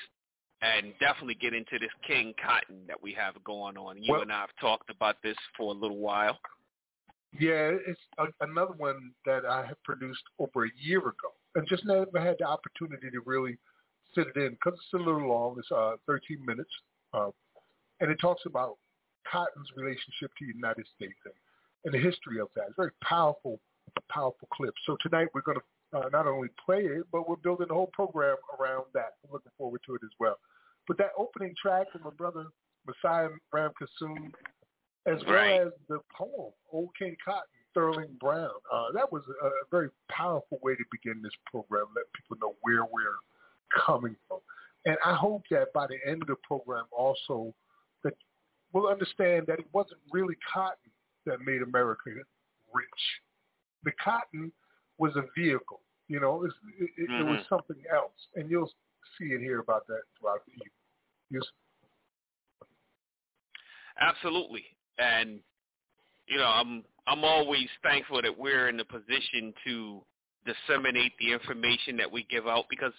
and 0.62 0.94
definitely 1.00 1.36
get 1.36 1.54
into 1.54 1.78
this 1.80 1.92
King 2.06 2.34
Cotton 2.44 2.82
that 2.88 3.02
we 3.02 3.14
have 3.14 3.36
going 3.44 3.78
on. 3.78 4.02
You 4.02 4.14
well, 4.14 4.22
and 4.22 4.32
I 4.32 4.42
have 4.42 4.50
talked 4.60 4.90
about 4.90 5.18
this 5.24 5.36
for 5.56 5.74
a 5.74 5.78
little 5.78 5.98
while. 5.98 6.38
Yeah, 7.40 7.72
it's 7.88 8.00
a, 8.18 8.26
another 8.42 8.74
one 8.78 9.12
that 9.26 9.46
I 9.46 9.66
have 9.66 9.82
produced 9.84 10.24
over 10.40 10.66
a 10.66 10.70
year 10.82 11.00
ago, 11.00 11.34
and 11.56 11.68
just 11.68 11.86
never 11.86 12.20
had 12.20 12.38
the 12.40 12.46
opportunity 12.46 13.10
to 13.12 13.22
really 13.26 13.58
sit 14.16 14.28
it 14.28 14.38
in 14.38 14.52
because 14.52 14.74
it's 14.74 14.94
a 14.94 14.98
little 14.98 15.28
long. 15.28 15.56
It's 15.60 15.72
uh, 15.72 15.98
13 16.08 16.44
minutes, 16.46 16.72
uh, 17.14 17.30
and 18.00 18.10
it 18.10 18.18
talks 18.20 18.44
about 18.46 18.78
Cotton's 19.32 19.70
relationship 19.76 20.32
to 20.40 20.48
the 20.48 20.54
United 20.56 20.86
States 20.96 21.20
and, 21.26 21.34
and 21.86 21.94
the 21.94 22.00
history 22.00 22.40
of 22.40 22.48
that. 22.56 22.66
It's 22.68 22.76
very 22.78 22.92
powerful, 23.04 23.60
powerful 24.10 24.48
clip. 24.54 24.74
So 24.86 24.98
tonight 25.02 25.28
we're 25.34 25.42
going 25.42 25.58
to 25.58 25.64
uh, 25.94 26.10
not 26.12 26.28
only 26.28 26.50
play 26.64 26.82
it, 26.82 27.06
but 27.12 27.28
we're 27.28 27.36
building 27.38 27.68
a 27.70 27.74
whole 27.74 27.92
program 27.94 28.36
around 28.60 28.86
that. 28.94 29.14
I'm 29.24 29.32
looking 29.32 29.52
forward 29.58 29.82
to 29.88 29.96
it 29.96 30.02
as 30.04 30.12
well. 30.20 30.38
But 30.88 30.98
that 30.98 31.12
opening 31.18 31.54
track 31.62 31.92
from 31.92 32.04
my 32.04 32.12
brother 32.12 32.46
Messiah 32.86 33.30
Ramkissoon, 33.54 34.32
as 35.06 35.18
right. 35.28 35.60
well 35.60 35.68
as 35.68 35.74
the 35.90 36.00
poem 36.18 36.54
Old 36.72 36.90
King 36.98 37.16
Cotton, 37.24 37.44
Sterling 37.72 38.16
Brown, 38.20 38.50
uh, 38.74 38.92
that 38.94 39.12
was 39.12 39.24
a 39.44 39.50
very 39.72 39.90
powerful 40.10 40.60
way 40.62 40.76
to 40.76 40.84
begin 40.92 41.22
this 41.22 41.34
program. 41.50 41.86
Let 41.96 42.06
people 42.16 42.38
know 42.42 42.56
where 42.62 42.84
we're 42.86 43.18
coming 43.86 44.16
from, 44.28 44.40
and 44.86 44.98
I 45.06 45.16
hope 45.16 45.44
that 45.52 45.74
by 45.74 45.88
the 45.88 45.98
end 46.10 46.22
of 46.22 46.28
the 46.28 46.36
program, 46.44 46.86
also 46.92 47.54
that 48.04 48.14
we'll 48.74 48.88
understand 48.88 49.48
that 49.48 49.60
it 49.60 49.68
wasn't 49.74 50.00
really 50.12 50.36
cotton 50.52 50.92
that 51.26 51.42
made 51.46 51.62
America 51.62 52.10
rich. 52.74 52.88
The 53.84 53.92
cotton 54.04 54.52
was 54.98 55.16
a 55.16 55.24
vehicle. 55.40 55.82
You 56.08 56.20
know, 56.20 56.46
it, 56.46 56.52
it, 56.80 57.10
mm-hmm. 57.10 57.22
it 57.22 57.30
was 57.30 57.40
mm-hmm. 57.40 57.56
something 57.56 57.84
else, 57.94 58.12
and 58.36 58.50
you'll 58.50 58.72
see 59.20 59.32
and 59.34 59.42
hear 59.42 59.60
about 59.60 59.88
that 59.88 60.02
throughout 60.20 60.46
the 60.46 60.54
evening. 60.54 60.70
Yes. 61.32 61.44
Absolutely, 64.00 64.64
and 65.00 65.40
you 66.28 66.38
know, 66.38 66.46
I'm 66.46 66.84
I'm 67.08 67.24
always 67.24 67.68
thankful 67.84 68.22
that 68.22 68.38
we're 68.38 68.70
in 68.70 68.78
the 68.78 68.86
position 68.86 69.54
to 69.66 70.02
disseminate 70.46 71.14
the 71.20 71.32
information 71.32 71.98
that 71.98 72.12
we 72.12 72.26
give 72.30 72.48
out 72.48 72.66
because, 72.70 72.94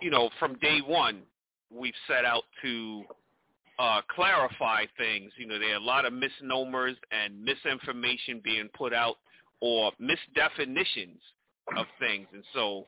you 0.00 0.10
know, 0.10 0.30
from 0.38 0.56
day 0.58 0.80
one, 0.84 1.22
we've 1.70 1.94
set 2.08 2.24
out 2.24 2.44
to 2.62 3.02
uh, 3.78 4.00
clarify 4.14 4.84
things. 4.96 5.32
You 5.36 5.46
know, 5.46 5.58
there 5.58 5.72
are 5.72 5.80
a 5.80 5.84
lot 5.84 6.04
of 6.04 6.12
misnomers 6.12 6.96
and 7.10 7.42
misinformation 7.44 8.40
being 8.44 8.68
put 8.76 8.92
out 8.92 9.16
or 9.60 9.92
misdefinitions 10.00 11.20
of 11.76 11.86
things. 11.98 12.26
And 12.32 12.44
so 12.52 12.86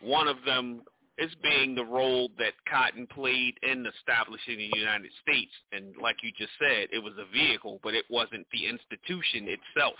one 0.00 0.28
of 0.28 0.36
them 0.44 0.82
is 1.18 1.30
being 1.42 1.74
the 1.74 1.84
role 1.84 2.30
that 2.38 2.52
Cotton 2.70 3.06
played 3.12 3.54
in 3.62 3.84
establishing 3.98 4.58
the 4.58 4.78
United 4.78 5.10
States. 5.22 5.50
And 5.72 5.96
like 6.00 6.16
you 6.22 6.30
just 6.38 6.52
said, 6.58 6.88
it 6.92 7.02
was 7.02 7.14
a 7.18 7.30
vehicle, 7.32 7.80
but 7.82 7.94
it 7.94 8.04
wasn't 8.08 8.46
the 8.52 8.66
institution 8.66 9.48
itself. 9.48 9.98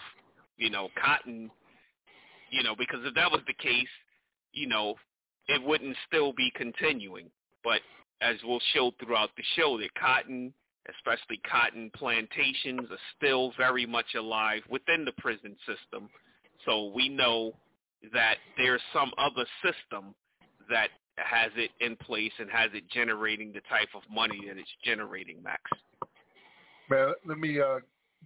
You 0.56 0.70
know, 0.70 0.88
Cotton, 1.02 1.50
you 2.50 2.62
know, 2.62 2.74
because 2.76 3.00
if 3.04 3.14
that 3.14 3.30
was 3.30 3.40
the 3.46 3.54
case, 3.54 3.88
you 4.52 4.68
know, 4.68 4.94
it 5.48 5.62
wouldn't 5.62 5.96
still 6.06 6.32
be 6.32 6.52
continuing. 6.54 7.30
But 7.64 7.80
as 8.20 8.36
we'll 8.44 8.62
show 8.72 8.92
throughout 9.02 9.30
the 9.36 9.42
show, 9.56 9.78
that 9.78 9.94
Cotton, 9.94 10.52
especially 10.96 11.40
cotton 11.48 11.90
plantations, 11.94 12.90
are 12.90 12.98
still 13.16 13.52
very 13.56 13.86
much 13.86 14.14
alive 14.16 14.62
within 14.68 15.04
the 15.04 15.12
prison 15.18 15.56
system. 15.66 16.08
So 16.64 16.92
we 16.94 17.08
know 17.08 17.52
that 18.12 18.36
there's 18.56 18.80
some 18.92 19.12
other 19.18 19.44
system 19.62 20.14
that 20.70 20.88
has 21.16 21.50
it 21.56 21.70
in 21.80 21.96
place 21.96 22.32
and 22.38 22.50
has 22.50 22.70
it 22.74 22.84
generating 22.90 23.52
the 23.52 23.60
type 23.68 23.88
of 23.94 24.02
money 24.10 24.44
that 24.46 24.56
it's 24.56 24.68
generating, 24.84 25.42
Max. 25.42 25.62
Man, 26.90 27.12
let 27.26 27.38
me 27.38 27.60
uh, 27.60 27.80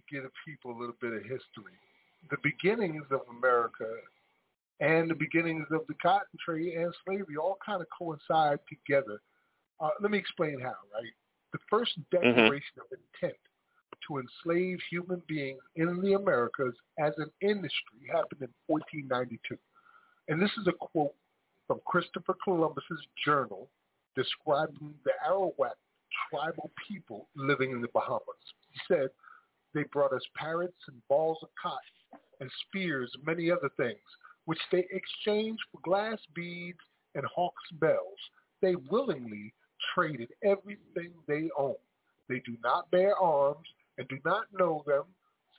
give 0.09 0.23
people 0.45 0.71
a 0.71 0.77
little 0.77 0.95
bit 1.01 1.13
of 1.13 1.23
history. 1.23 1.75
The 2.29 2.37
beginnings 2.43 3.03
of 3.11 3.21
America 3.37 3.87
and 4.79 5.09
the 5.09 5.15
beginnings 5.15 5.67
of 5.71 5.81
the 5.87 5.95
cotton 5.95 6.37
trade 6.43 6.73
and 6.75 6.93
slavery 7.05 7.35
all 7.35 7.57
kind 7.65 7.81
of 7.81 7.87
coincide 7.97 8.59
together. 8.69 9.19
Uh, 9.79 9.89
let 10.01 10.11
me 10.11 10.17
explain 10.17 10.59
how, 10.59 10.75
right? 10.93 11.13
The 11.53 11.59
first 11.69 11.91
mm-hmm. 11.99 12.17
declaration 12.17 12.75
mm-hmm. 12.79 12.93
of 12.93 12.99
intent 13.21 13.39
to 14.07 14.19
enslave 14.19 14.79
human 14.89 15.21
beings 15.27 15.61
in 15.75 16.01
the 16.01 16.13
Americas 16.13 16.75
as 16.99 17.13
an 17.17 17.31
industry 17.41 18.09
happened 18.11 18.41
in 18.41 18.49
1492. 18.67 19.57
And 20.27 20.41
this 20.41 20.51
is 20.59 20.67
a 20.67 20.73
quote 20.73 21.15
from 21.67 21.79
Christopher 21.85 22.35
Columbus's 22.43 23.05
journal 23.23 23.69
describing 24.15 24.93
the 25.05 25.11
Arawak 25.27 25.77
tribal 26.29 26.71
people 26.87 27.29
living 27.35 27.71
in 27.71 27.81
the 27.81 27.87
Bahamas. 27.93 28.21
He 28.71 28.79
said, 28.87 29.09
they 29.73 29.83
brought 29.91 30.13
us 30.13 30.21
parrots 30.35 30.77
and 30.87 31.01
balls 31.09 31.39
of 31.41 31.49
cotton 31.61 32.21
and 32.39 32.49
spears 32.67 33.11
and 33.15 33.25
many 33.25 33.49
other 33.49 33.69
things, 33.77 33.99
which 34.45 34.59
they 34.71 34.85
exchanged 34.91 35.63
for 35.71 35.79
glass 35.83 36.19
beads 36.35 36.79
and 37.15 37.25
hawk's 37.25 37.71
bells. 37.73 38.19
They 38.61 38.75
willingly 38.89 39.53
traded 39.93 40.29
everything 40.43 41.11
they 41.27 41.49
own. 41.57 41.75
They 42.29 42.41
do 42.45 42.55
not 42.63 42.89
bear 42.91 43.15
arms 43.15 43.67
and 43.97 44.07
do 44.07 44.17
not 44.25 44.45
know 44.57 44.83
them, 44.87 45.03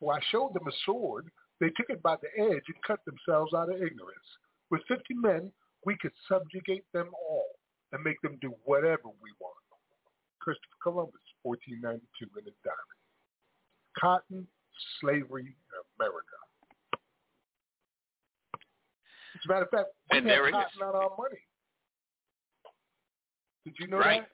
so 0.00 0.10
I 0.10 0.18
showed 0.30 0.54
them 0.54 0.66
a 0.66 0.72
sword. 0.84 1.30
They 1.60 1.70
took 1.70 1.90
it 1.90 2.02
by 2.02 2.16
the 2.16 2.42
edge 2.42 2.64
and 2.66 2.82
cut 2.86 3.00
themselves 3.04 3.54
out 3.54 3.68
of 3.68 3.76
ignorance. 3.76 4.28
With 4.70 4.82
50 4.88 5.14
men, 5.14 5.52
we 5.84 5.96
could 6.00 6.12
subjugate 6.28 6.84
them 6.92 7.10
all 7.28 7.46
and 7.92 8.02
make 8.02 8.20
them 8.22 8.38
do 8.40 8.54
whatever 8.64 9.08
we 9.22 9.30
want. 9.40 9.54
Christopher 10.40 10.76
Columbus, 10.82 11.24
1492 11.42 12.28
in 12.38 12.44
his 12.44 12.54
diary. 12.64 13.00
Cotton, 13.98 14.46
slavery 15.00 15.48
in 15.48 15.80
America. 15.96 16.36
As 19.34 19.40
a 19.44 19.48
matter 19.48 19.64
of 19.64 19.70
fact, 19.70 19.88
we 20.12 20.18
and 20.18 20.28
had 20.28 20.52
cotton 20.52 20.82
on 20.82 20.94
our 20.94 21.16
money. 21.16 21.40
Did 23.64 23.74
you 23.78 23.86
know 23.86 23.98
Right. 23.98 24.22
that? 24.22 24.30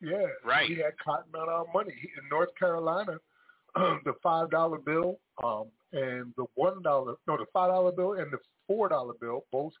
Yeah. 0.00 0.26
Right. 0.44 0.68
We 0.68 0.76
had 0.76 0.98
cotton 0.98 1.34
on 1.34 1.48
our 1.48 1.64
money. 1.72 1.94
In 2.18 2.28
North 2.28 2.54
Carolina, 2.58 3.18
the 3.74 4.14
five 4.22 4.50
dollar 4.50 4.78
bill 4.78 5.18
um, 5.42 5.70
and 5.92 6.32
the 6.36 6.44
one 6.54 6.82
dollar 6.82 7.14
no, 7.26 7.36
the 7.36 7.46
five 7.52 7.70
dollar 7.70 7.92
bill 7.92 8.12
and 8.14 8.30
the 8.32 8.38
four 8.66 8.88
dollar 8.88 9.14
bill 9.20 9.44
both 9.52 9.72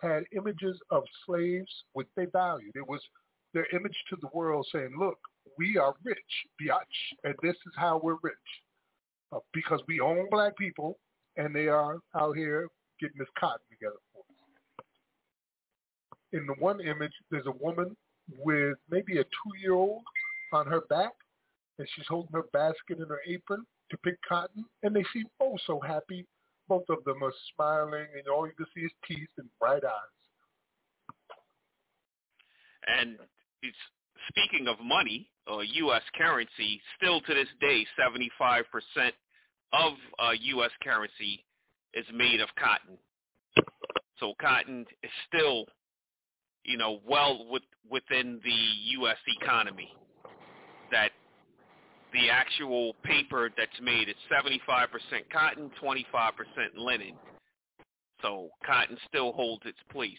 had 0.00 0.24
images 0.36 0.78
of 0.90 1.04
slaves 1.26 1.84
which 1.92 2.08
they 2.16 2.26
valued. 2.26 2.72
It 2.74 2.86
was 2.88 3.00
their 3.52 3.66
image 3.74 3.96
to 4.10 4.16
the 4.20 4.28
world 4.32 4.66
saying, 4.72 4.94
Look, 4.98 5.18
we 5.58 5.76
are 5.76 5.94
rich, 6.04 6.18
biatch, 6.60 7.14
and 7.24 7.34
this 7.42 7.56
is 7.66 7.72
how 7.76 8.00
we're 8.02 8.16
rich. 8.22 8.34
Uh, 9.32 9.38
because 9.52 9.80
we 9.86 10.00
own 10.00 10.28
black 10.30 10.56
people 10.56 10.98
and 11.36 11.54
they 11.54 11.68
are 11.68 11.98
out 12.16 12.36
here 12.36 12.66
getting 12.98 13.18
this 13.18 13.28
cotton 13.38 13.60
together 13.70 13.96
for 14.12 14.20
us. 14.20 14.84
In 16.32 16.46
the 16.46 16.54
one 16.58 16.80
image, 16.80 17.12
there's 17.30 17.46
a 17.46 17.52
woman 17.64 17.96
with 18.38 18.76
maybe 18.90 19.18
a 19.18 19.24
two-year-old 19.24 20.02
on 20.52 20.66
her 20.66 20.82
back, 20.82 21.12
and 21.78 21.88
she's 21.94 22.06
holding 22.08 22.32
her 22.32 22.44
basket 22.52 22.98
in 22.98 23.06
her 23.08 23.20
apron 23.26 23.64
to 23.90 23.96
pick 23.98 24.16
cotton, 24.28 24.64
and 24.82 24.94
they 24.94 25.04
seem 25.12 25.26
oh 25.40 25.58
so 25.66 25.80
happy. 25.80 26.26
Both 26.68 26.84
of 26.88 27.02
them 27.04 27.22
are 27.22 27.32
smiling, 27.54 28.06
and 28.14 28.28
all 28.28 28.46
you 28.46 28.52
can 28.56 28.66
see 28.74 28.82
is 28.82 28.92
teeth 29.06 29.28
and 29.38 29.48
bright 29.58 29.84
eyes. 29.84 30.20
And 32.86 33.18
it's 33.62 33.76
speaking 34.28 34.68
of 34.68 34.76
money, 34.84 35.28
uh, 35.50 35.58
U.S. 35.58 36.02
currency, 36.16 36.80
still 36.96 37.20
to 37.20 37.34
this 37.34 37.48
day, 37.60 37.84
75% 37.98 38.64
of 39.72 39.92
uh, 40.18 40.30
U.S. 40.40 40.70
currency 40.82 41.44
is 41.94 42.06
made 42.14 42.40
of 42.40 42.48
cotton. 42.58 42.96
So 44.18 44.34
cotton 44.40 44.86
is 45.02 45.10
still, 45.28 45.66
you 46.64 46.76
know, 46.76 47.00
well 47.08 47.46
with, 47.50 47.62
within 47.90 48.40
the 48.44 48.90
U.S. 48.98 49.16
economy. 49.40 49.90
That 50.90 51.10
the 52.12 52.30
actual 52.30 52.94
paper 53.04 53.50
that's 53.56 53.80
made 53.80 54.08
is 54.08 54.16
75% 54.30 54.88
cotton, 55.32 55.70
25% 55.82 56.02
linen. 56.76 57.14
So 58.22 58.48
cotton 58.66 58.98
still 59.08 59.32
holds 59.32 59.62
its 59.64 59.78
place. 59.90 60.12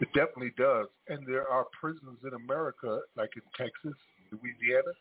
It 0.00 0.08
definitely 0.14 0.52
does. 0.56 0.86
And 1.08 1.26
there 1.26 1.48
are 1.48 1.66
prisons 1.78 2.18
in 2.22 2.32
America, 2.34 3.00
like 3.16 3.30
in 3.36 3.42
Texas, 3.56 3.98
Louisiana, 4.30 4.92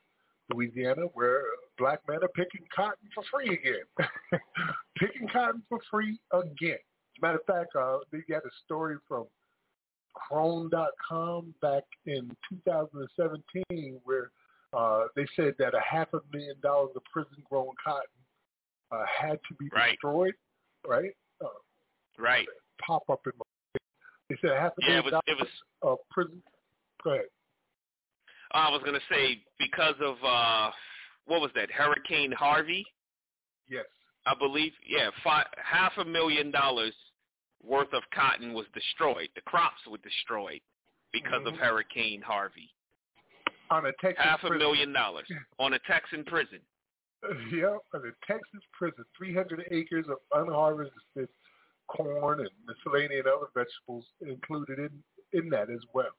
Louisiana, 0.53 1.07
where 1.13 1.43
black 1.77 1.99
men 2.07 2.17
are 2.23 2.29
picking 2.29 2.65
cotton 2.75 3.07
for 3.13 3.23
free 3.31 3.53
again. 3.53 3.85
picking 4.97 5.27
cotton 5.31 5.61
for 5.69 5.79
free 5.91 6.19
again. 6.33 6.79
As 6.81 7.21
a 7.21 7.25
matter 7.25 7.37
of 7.37 7.45
fact, 7.45 7.75
uh, 7.75 7.99
they 8.11 8.19
got 8.27 8.43
a 8.43 8.49
story 8.65 8.95
from 9.07 9.25
Chrome.com 10.27 11.53
back 11.61 11.83
in 12.05 12.29
2017 12.49 13.99
where 14.03 14.31
uh, 14.73 15.05
they 15.15 15.25
said 15.35 15.53
that 15.59 15.73
a 15.73 15.79
half 15.79 16.07
a 16.13 16.19
million 16.33 16.55
dollars 16.61 16.91
of 16.95 17.03
prison-grown 17.11 17.69
cotton 17.83 18.01
uh, 18.91 19.03
had 19.07 19.39
to 19.49 19.55
be 19.59 19.69
Right. 19.73 19.91
destroyed, 19.91 20.33
right? 20.85 21.11
Uh, 21.43 21.47
Right. 22.17 22.47
pop 22.85 23.03
up 23.09 23.21
in 23.25 23.33
my 23.37 23.43
they 24.29 24.35
said 24.41 24.57
half 24.59 24.73
a 24.73 24.81
Yeah, 24.81 24.87
million 24.87 24.99
it 24.99 25.03
was. 25.05 25.11
dollars 25.11 25.23
It 25.27 25.37
was. 25.39 25.49
of 25.83 25.97
prison. 26.11 26.43
Go 27.03 27.11
ahead. 27.11 27.25
I 28.51 28.69
was 28.71 28.81
gonna 28.83 28.99
say 29.09 29.41
because 29.59 29.95
of 30.01 30.15
uh, 30.23 30.71
what 31.25 31.41
was 31.41 31.51
that? 31.55 31.69
Hurricane 31.71 32.31
Harvey, 32.31 32.85
Yes. 33.69 33.85
I 34.25 34.33
believe. 34.35 34.73
Yeah, 34.85 35.09
fi 35.23 35.45
half 35.63 35.93
a 35.97 36.05
million 36.05 36.51
dollars 36.51 36.93
worth 37.67 37.91
of 37.93 38.03
cotton 38.13 38.53
was 38.53 38.65
destroyed. 38.73 39.29
The 39.35 39.41
crops 39.41 39.81
were 39.87 39.97
destroyed 39.99 40.61
because 41.11 41.45
of 41.45 41.53
Mhm. 41.53 41.59
Hurricane 41.59 42.21
Harvey. 42.21 42.69
On 43.69 43.85
a 43.85 43.91
Texas 44.01 44.23
Half 44.23 44.43
a 44.43 44.47
prison. 44.47 44.57
million 44.59 44.93
dollars 44.93 45.27
on 45.59 45.73
a 45.73 45.79
Texan 45.79 46.23
prison. 46.23 46.61
Yeah, 47.51 47.77
on 47.93 48.05
a 48.07 48.11
Texas 48.25 48.61
prison, 48.73 49.03
300 49.17 49.67
acres 49.71 50.07
of 50.07 50.17
unharvested 50.33 51.27
corn 51.87 52.39
and 52.41 52.49
miscellaneous 52.65 53.25
other 53.25 53.47
vegetables 53.55 54.05
included 54.21 54.79
in 54.79 55.03
in 55.33 55.49
that 55.49 55.69
as 55.69 55.83
well. 55.93 56.11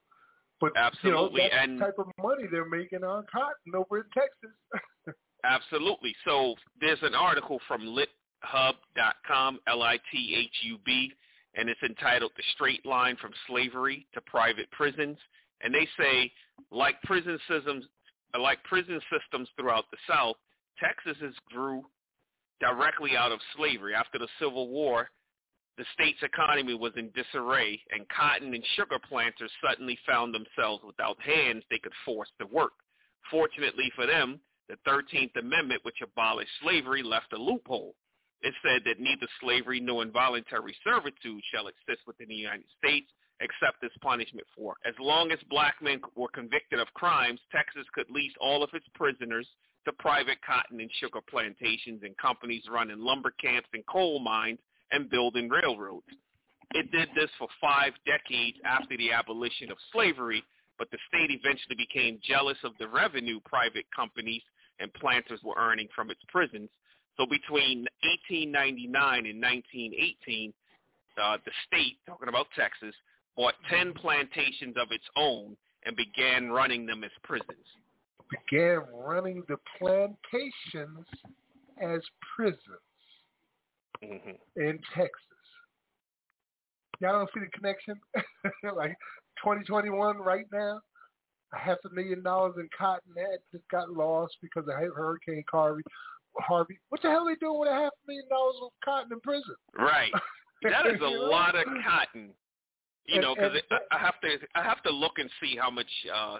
But 0.61 0.73
Absolutely, 0.75 1.43
you 1.43 1.49
know, 1.49 1.55
that's 1.55 1.63
and- 1.67 1.79
the 1.79 1.85
type 1.85 1.97
of 1.99 2.11
money 2.21 2.45
they're 2.51 2.65
making 2.65 3.03
on 3.03 3.25
cotton 3.31 3.73
over 3.75 3.99
in 3.99 4.09
Texas. 4.11 4.51
Absolutely. 5.43 6.13
So 6.25 6.55
there's 6.81 7.01
an 7.01 7.15
article 7.15 7.59
from 7.67 7.81
lithub.com, 7.81 9.59
L-I-T-H-U-B, 9.67 11.13
and 11.55 11.69
it's 11.69 11.81
entitled 11.83 12.31
The 12.35 12.43
Straight 12.53 12.85
Line 12.85 13.15
from 13.21 13.31
Slavery 13.47 14.07
to 14.13 14.21
Private 14.21 14.69
Prisons. 14.71 15.17
And 15.61 15.73
they 15.73 15.87
say, 15.97 16.31
like 16.71 17.01
prison 17.03 17.39
systems, 17.49 17.85
like 18.39 18.63
prison 18.63 18.99
systems 19.11 19.49
throughout 19.57 19.85
the 19.91 19.97
South, 20.07 20.35
Texas 20.79 21.17
grew 21.51 21.83
directly 22.59 23.17
out 23.17 23.31
of 23.31 23.39
slavery. 23.55 23.93
After 23.93 24.19
the 24.19 24.27
Civil 24.39 24.69
War, 24.69 25.09
the 25.77 25.85
state's 25.93 26.21
economy 26.23 26.73
was 26.73 26.91
in 26.97 27.09
disarray, 27.11 27.81
and 27.91 28.05
cotton 28.09 28.53
and 28.53 28.63
sugar 28.75 28.99
planters 29.07 29.51
suddenly 29.65 29.97
found 30.05 30.33
themselves 30.33 30.83
without 30.85 31.21
hands 31.21 31.63
they 31.69 31.79
could 31.79 31.93
force 32.05 32.29
to 32.39 32.47
work. 32.47 32.73
Fortunately 33.31 33.91
for 33.95 34.05
them, 34.05 34.39
the 34.67 34.75
13th 34.87 35.35
Amendment, 35.37 35.83
which 35.83 36.01
abolished 36.03 36.51
slavery, 36.61 37.01
left 37.01 37.33
a 37.33 37.37
loophole. 37.37 37.95
It 38.41 38.53
said 38.63 38.81
that 38.85 38.99
neither 38.99 39.27
slavery 39.41 39.79
nor 39.79 40.01
involuntary 40.01 40.75
servitude 40.83 41.43
shall 41.51 41.67
exist 41.67 42.07
within 42.07 42.29
the 42.29 42.35
United 42.35 42.65
States 42.77 43.11
except 43.41 43.83
as 43.83 43.91
punishment 44.01 44.47
for. 44.55 44.75
As 44.85 44.95
long 44.99 45.31
as 45.31 45.39
black 45.49 45.75
men 45.81 46.01
were 46.15 46.29
convicted 46.29 46.79
of 46.79 46.87
crimes, 46.93 47.39
Texas 47.51 47.85
could 47.93 48.09
lease 48.09 48.33
all 48.39 48.63
of 48.63 48.69
its 48.73 48.85
prisoners 48.95 49.47
to 49.85 49.93
private 49.93 50.37
cotton 50.45 50.79
and 50.81 50.91
sugar 50.99 51.19
plantations 51.29 52.01
and 52.03 52.17
companies 52.17 52.63
running 52.69 52.99
lumber 52.99 53.31
camps 53.41 53.69
and 53.73 53.85
coal 53.87 54.19
mines 54.19 54.59
and 54.91 55.09
building 55.09 55.49
railroads. 55.49 56.07
It 56.73 56.91
did 56.91 57.09
this 57.15 57.29
for 57.37 57.47
five 57.61 57.93
decades 58.05 58.57
after 58.65 58.95
the 58.97 59.11
abolition 59.11 59.71
of 59.71 59.77
slavery, 59.91 60.43
but 60.77 60.89
the 60.91 60.97
state 61.07 61.31
eventually 61.31 61.75
became 61.75 62.19
jealous 62.23 62.57
of 62.63 62.73
the 62.77 62.87
revenue 62.87 63.39
private 63.45 63.85
companies 63.95 64.43
and 64.79 64.93
planters 64.93 65.39
were 65.43 65.55
earning 65.57 65.87
from 65.95 66.11
its 66.11 66.21
prisons. 66.27 66.69
So 67.19 67.25
between 67.25 67.85
1899 68.23 69.25
and 69.25 69.41
1918, 69.41 70.53
uh, 71.21 71.37
the 71.43 71.51
state, 71.67 71.97
talking 72.07 72.29
about 72.29 72.47
Texas, 72.55 72.95
bought 73.35 73.55
10 73.69 73.93
plantations 73.93 74.75
of 74.79 74.87
its 74.91 75.03
own 75.17 75.57
and 75.85 75.97
began 75.97 76.49
running 76.49 76.85
them 76.85 77.03
as 77.03 77.11
prisons. 77.23 77.67
Began 78.47 78.83
running 78.93 79.43
the 79.49 79.57
plantations 79.77 81.05
as 81.81 82.01
prisons 82.35 82.63
hmm 84.01 84.31
in 84.55 84.79
Texas. 84.95 85.11
Y'all 87.01 87.11
don't 87.13 87.29
see 87.33 87.41
the 87.41 87.51
connection? 87.51 87.99
like 88.75 88.95
2021 89.43 90.19
right 90.19 90.45
now, 90.53 90.79
a 91.53 91.57
half 91.57 91.79
a 91.85 91.93
million 91.93 92.23
dollars 92.23 92.53
in 92.57 92.69
cotton 92.77 93.11
that 93.15 93.39
just 93.51 93.67
got 93.69 93.89
lost 93.89 94.37
because 94.41 94.63
of 94.69 94.75
Hurricane 94.95 95.43
Harvey. 95.51 95.83
Harvey, 96.41 96.79
what 96.89 97.01
the 97.01 97.09
hell 97.09 97.27
are 97.27 97.31
they 97.33 97.39
doing 97.39 97.59
with 97.59 97.69
a 97.69 97.73
half 97.73 97.91
a 97.93 98.07
million 98.07 98.27
dollars 98.29 98.55
of 98.61 98.71
cotton 98.83 99.11
in 99.13 99.19
prison? 99.21 99.55
Right. 99.77 100.11
That 100.63 100.85
is 100.87 100.99
a 101.01 101.05
lot 101.29 101.55
of 101.55 101.65
cotton. 101.85 102.31
You 103.05 103.15
And- 103.15 103.21
know, 103.23 103.35
because 103.35 103.57
I, 103.71 103.77
I 103.95 103.99
have 103.99 104.19
to 104.21 104.37
I 104.55 104.63
have 104.63 104.81
to 104.83 104.91
look 104.91 105.13
and 105.17 105.29
see 105.41 105.55
how 105.59 105.69
much 105.71 105.89
uh, 106.13 106.37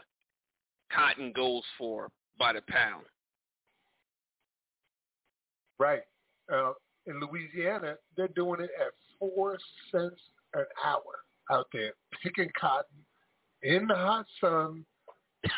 cotton 0.92 1.32
goes 1.36 1.64
for 1.78 2.10
by 2.38 2.54
the 2.54 2.62
pound. 2.68 3.06
Right. 5.80 6.02
Uh, 6.52 6.74
in 7.08 7.20
Louisiana, 7.20 7.96
they're 8.18 8.28
doing 8.30 8.62
it 8.62 8.70
at 8.80 8.92
four 9.20 9.58
cents 9.92 10.22
an 10.54 10.66
hour. 10.84 11.02
out 11.52 11.68
there 11.74 11.94
picking 12.24 12.50
cotton 12.60 12.98
in 13.64 13.88
the 13.88 13.96
hot 13.96 14.26
sun 14.42 14.86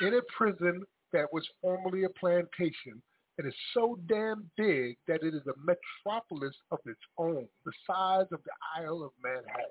in 0.01 0.13
a 0.15 0.21
prison 0.35 0.83
that 1.13 1.25
was 1.33 1.45
formerly 1.61 2.03
a 2.03 2.09
plantation 2.09 3.01
and 3.41 3.47
is 3.51 3.59
so 3.73 3.97
damn 4.07 4.49
big 4.55 4.97
that 5.07 5.23
it 5.23 5.33
is 5.33 5.41
a 5.47 5.53
metropolis 5.57 6.55
of 6.71 6.79
its 6.85 6.99
own, 7.17 7.47
the 7.65 7.71
size 7.87 8.27
of 8.31 8.39
the 8.43 8.83
Isle 8.83 9.03
of 9.03 9.11
Manhattan. 9.23 9.65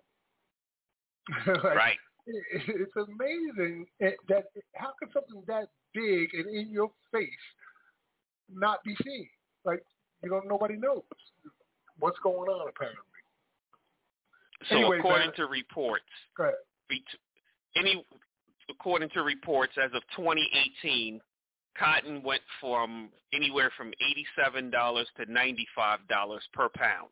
like, 1.64 1.76
right. 1.76 1.98
it's 2.26 2.96
amazing 2.96 3.86
that 4.00 4.44
how 4.74 4.92
can 4.98 5.10
something 5.12 5.42
that 5.46 5.68
big 5.94 6.30
and 6.34 6.46
in 6.54 6.70
your 6.70 6.90
face 7.12 7.28
not 8.52 8.82
be 8.84 8.96
seen? 9.04 9.28
Like 9.64 9.84
you 10.22 10.30
know, 10.30 10.42
nobody 10.44 10.76
knows 10.76 11.02
what's 11.98 12.18
going 12.22 12.48
on 12.48 12.68
apparently. 12.68 13.02
So 14.68 14.76
Anyways, 14.76 14.98
according 15.00 15.28
man, 15.28 15.36
to 15.36 15.46
reports, 15.46 16.04
go 16.36 16.44
ahead. 16.44 16.54
any 17.76 18.04
according 18.68 19.10
to 19.10 19.22
reports 19.22 19.72
as 19.82 19.90
of 19.94 20.02
2018, 20.16 21.20
cotton 21.80 22.22
went 22.22 22.42
from 22.60 23.08
anywhere 23.32 23.72
from 23.76 23.92
$87 24.38 24.70
to 25.16 25.26
$95 25.26 26.38
per 26.52 26.68
pound. 26.68 27.08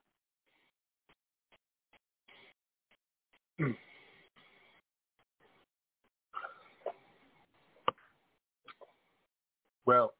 Well, 9.87 10.13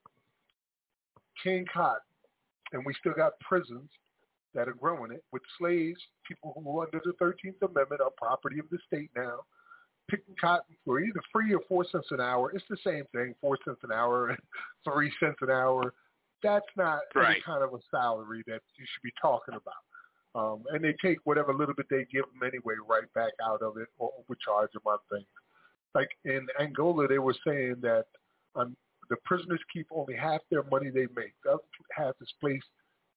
King 1.43 1.65
Cotton, 1.71 2.01
and 2.73 2.83
we 2.83 2.93
still 2.99 3.13
got 3.13 3.39
prisons 3.39 3.89
that 4.55 4.67
are 4.67 4.73
growing 4.73 5.11
it 5.11 5.23
with 5.31 5.43
slaves, 5.59 5.99
people 6.27 6.59
who 6.63 6.81
under 6.81 6.99
the 7.05 7.13
13th 7.23 7.61
Amendment 7.61 8.01
are 8.01 8.09
property 8.17 8.57
of 8.57 8.65
the 8.71 8.79
state 8.87 9.11
now, 9.15 9.41
picking 10.09 10.35
cotton 10.39 10.75
for 10.85 10.99
either 10.99 11.21
free 11.31 11.53
or 11.53 11.61
four 11.67 11.85
cents 11.91 12.07
an 12.11 12.21
hour. 12.21 12.51
It's 12.51 12.65
the 12.69 12.77
same 12.83 13.03
thing, 13.13 13.35
four 13.41 13.57
cents 13.65 13.79
an 13.83 13.91
hour, 13.91 14.37
three 14.83 15.11
cents 15.19 15.37
an 15.41 15.49
hour. 15.49 15.93
That's 16.41 16.65
not 16.77 17.01
right. 17.15 17.31
any 17.31 17.41
kind 17.41 17.63
of 17.63 17.73
a 17.73 17.79
salary 17.91 18.43
that 18.47 18.61
you 18.77 18.85
should 18.93 19.03
be 19.03 19.13
talking 19.21 19.55
about. 19.55 19.83
Um, 20.35 20.63
and 20.71 20.83
they 20.83 20.95
take 21.03 21.17
whatever 21.23 21.53
little 21.53 21.73
bit 21.73 21.87
they 21.89 22.05
give 22.11 22.25
them 22.25 22.47
anyway 22.47 22.75
right 22.87 23.11
back 23.13 23.33
out 23.43 23.61
of 23.61 23.77
it 23.77 23.87
or 23.97 24.11
overcharge 24.19 24.71
them 24.73 24.83
on 24.85 24.99
things. 25.11 25.25
Like 25.95 26.09
in 26.23 26.45
Angola, 26.59 27.07
they 27.07 27.17
were 27.19 27.35
saying 27.45 27.77
that 27.81 28.05
um, 28.55 28.75
the 29.09 29.17
prisoners 29.25 29.59
keep 29.73 29.87
only 29.91 30.15
half 30.15 30.41
their 30.51 30.63
money 30.63 30.89
they 30.89 31.07
make. 31.15 31.33
The 31.43 31.53
other 31.53 31.63
half 31.91 32.13
is 32.21 32.31
placed 32.39 32.65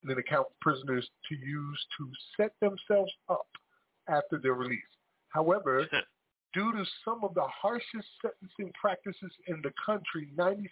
in 0.02 0.11
an 0.11 0.18
account 0.18 0.48
for 0.48 0.72
prisoners 0.72 1.09
to 1.28 1.35
use 1.37 1.87
to 1.98 2.11
set 2.37 2.52
themselves 2.61 3.12
up 3.28 3.46
after 4.09 4.38
their 4.42 4.55
release. 4.55 4.81
However, 5.28 5.87
due 6.55 6.73
to 6.73 6.85
some 7.05 7.25
of 7.25 7.35
the 7.35 7.47
harshest 7.47 8.07
sentencing 8.21 8.73
practices 8.79 9.33
in 9.47 9.61
the 9.62 9.73
country, 9.85 10.29
97% 10.37 10.62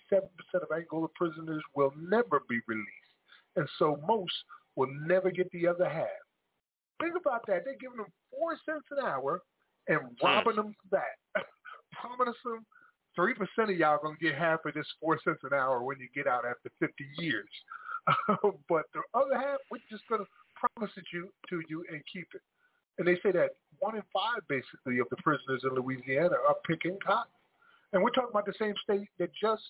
of 0.55 0.69
Angola 0.75 1.09
prisoners 1.15 1.63
will 1.75 1.93
never 1.97 2.43
be 2.49 2.61
released. 2.67 2.89
And 3.57 3.69
so 3.79 4.01
most 4.07 4.33
will 4.77 4.91
never 5.07 5.31
get 5.31 5.51
the 5.53 5.67
other 5.67 5.89
half. 5.89 6.07
Think 7.01 7.15
about 7.21 7.47
that. 7.47 7.65
They're 7.65 7.81
giving 7.81 7.99
them 7.99 8.13
four 8.31 8.57
cents 8.67 8.85
an 8.91 9.05
hour 9.05 9.43
and 9.89 10.01
robbing 10.23 10.57
them 10.57 10.75
that. 10.91 11.17
Promise 11.93 12.37
them 12.45 12.65
3% 13.19 13.35
of 13.71 13.77
y'all 13.77 13.99
going 14.03 14.17
to 14.17 14.25
get 14.25 14.35
half 14.35 14.61
of 14.65 14.75
this 14.75 14.87
four 15.01 15.19
cents 15.25 15.41
an 15.43 15.53
hour 15.53 15.83
when 15.83 15.99
you 15.99 16.09
get 16.15 16.27
out 16.27 16.45
after 16.45 16.71
50 16.79 17.05
years. 17.19 17.49
but 18.69 18.85
the 18.95 19.03
other 19.15 19.35
half, 19.35 19.59
we're 19.71 19.79
just 19.91 20.07
going 20.09 20.21
to 20.21 20.29
promise 20.55 20.93
it 20.97 21.05
you 21.13 21.29
to 21.49 21.63
you 21.69 21.85
and 21.91 22.03
keep 22.13 22.29
it. 22.35 22.43
And 22.99 23.07
they 23.07 23.17
say 23.23 23.33
that 23.33 23.51
one 23.79 23.97
in 23.97 24.03
five, 24.13 24.43
basically, 24.49 24.99
of 24.99 25.09
the 25.11 25.17
prisoners 25.17 25.63
in 25.65 25.75
Louisiana 25.75 26.37
are 26.49 26.57
picking 26.67 26.99
cotton. 27.05 27.33
And 27.93 28.03
we're 28.03 28.11
talking 28.11 28.31
about 28.31 28.47
the 28.47 28.55
same 28.59 28.75
state 28.85 29.09
that 29.19 29.31
just 29.41 29.63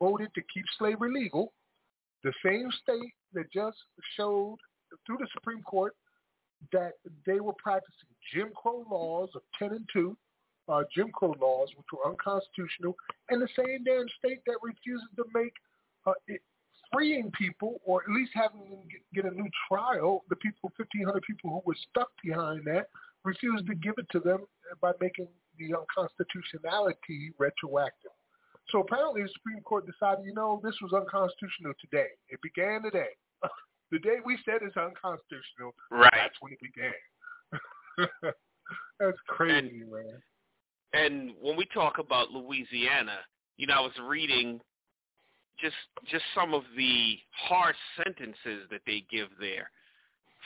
voted 0.00 0.28
to 0.34 0.42
keep 0.52 0.64
slavery 0.78 1.12
legal, 1.12 1.52
the 2.22 2.32
same 2.44 2.70
state 2.82 3.12
that 3.34 3.52
just 3.52 3.76
showed 4.16 4.56
through 5.06 5.18
the 5.18 5.28
Supreme 5.34 5.62
Court 5.62 5.94
that 6.72 6.92
they 7.26 7.40
were 7.40 7.52
practicing 7.62 8.08
Jim 8.32 8.50
Crow 8.56 8.84
laws 8.90 9.30
of 9.34 9.42
10 9.58 9.72
and 9.72 9.88
2, 9.92 10.16
uh, 10.68 10.82
Jim 10.94 11.10
Crow 11.12 11.34
laws, 11.40 11.68
which 11.76 11.86
were 11.92 12.08
unconstitutional, 12.08 12.96
and 13.28 13.42
the 13.42 13.48
same 13.56 13.84
damn 13.84 14.06
state 14.18 14.40
that 14.46 14.56
refuses 14.62 15.06
to 15.16 15.24
make 15.34 15.52
uh, 16.06 16.12
it, 16.26 16.40
freeing 16.94 17.30
people, 17.32 17.80
or 17.84 18.02
at 18.02 18.10
least 18.10 18.30
having 18.34 18.70
them 18.70 18.80
get, 18.90 19.24
get 19.24 19.32
a 19.32 19.34
new 19.34 19.48
trial, 19.68 20.24
the 20.28 20.36
people, 20.36 20.72
1,500 20.76 21.22
people 21.22 21.50
who 21.50 21.62
were 21.66 21.76
stuck 21.90 22.10
behind 22.22 22.64
that, 22.66 22.88
refused 23.24 23.66
to 23.66 23.74
give 23.74 23.94
it 23.98 24.06
to 24.12 24.20
them 24.20 24.46
by 24.80 24.92
making 25.00 25.26
the 25.58 25.74
unconstitutionality 25.74 27.32
retroactive. 27.38 28.10
So 28.70 28.80
apparently 28.80 29.22
the 29.22 29.28
Supreme 29.34 29.62
Court 29.62 29.86
decided, 29.86 30.24
you 30.24 30.34
know, 30.34 30.60
this 30.62 30.74
was 30.80 30.92
unconstitutional 30.92 31.74
today. 31.80 32.08
It 32.28 32.40
began 32.42 32.82
today. 32.82 33.12
the 33.90 33.98
day 33.98 34.16
we 34.24 34.38
said 34.44 34.60
it's 34.62 34.76
unconstitutional, 34.76 35.74
right. 35.90 36.10
that's 36.14 36.36
when 36.40 36.52
it 36.52 36.60
began. 36.60 36.92
that's 39.00 39.18
crazy, 39.28 39.82
and, 39.82 39.90
man. 39.90 40.22
And 40.92 41.30
when 41.40 41.56
we 41.56 41.66
talk 41.74 41.98
about 41.98 42.30
Louisiana, 42.30 43.18
you 43.56 43.66
know, 43.66 43.74
I 43.74 43.80
was 43.80 43.92
reading 44.08 44.60
just 45.60 45.76
just 46.10 46.24
some 46.34 46.54
of 46.54 46.62
the 46.76 47.16
harsh 47.48 47.76
sentences 47.96 48.68
that 48.70 48.80
they 48.86 49.04
give 49.10 49.28
there. 49.40 49.70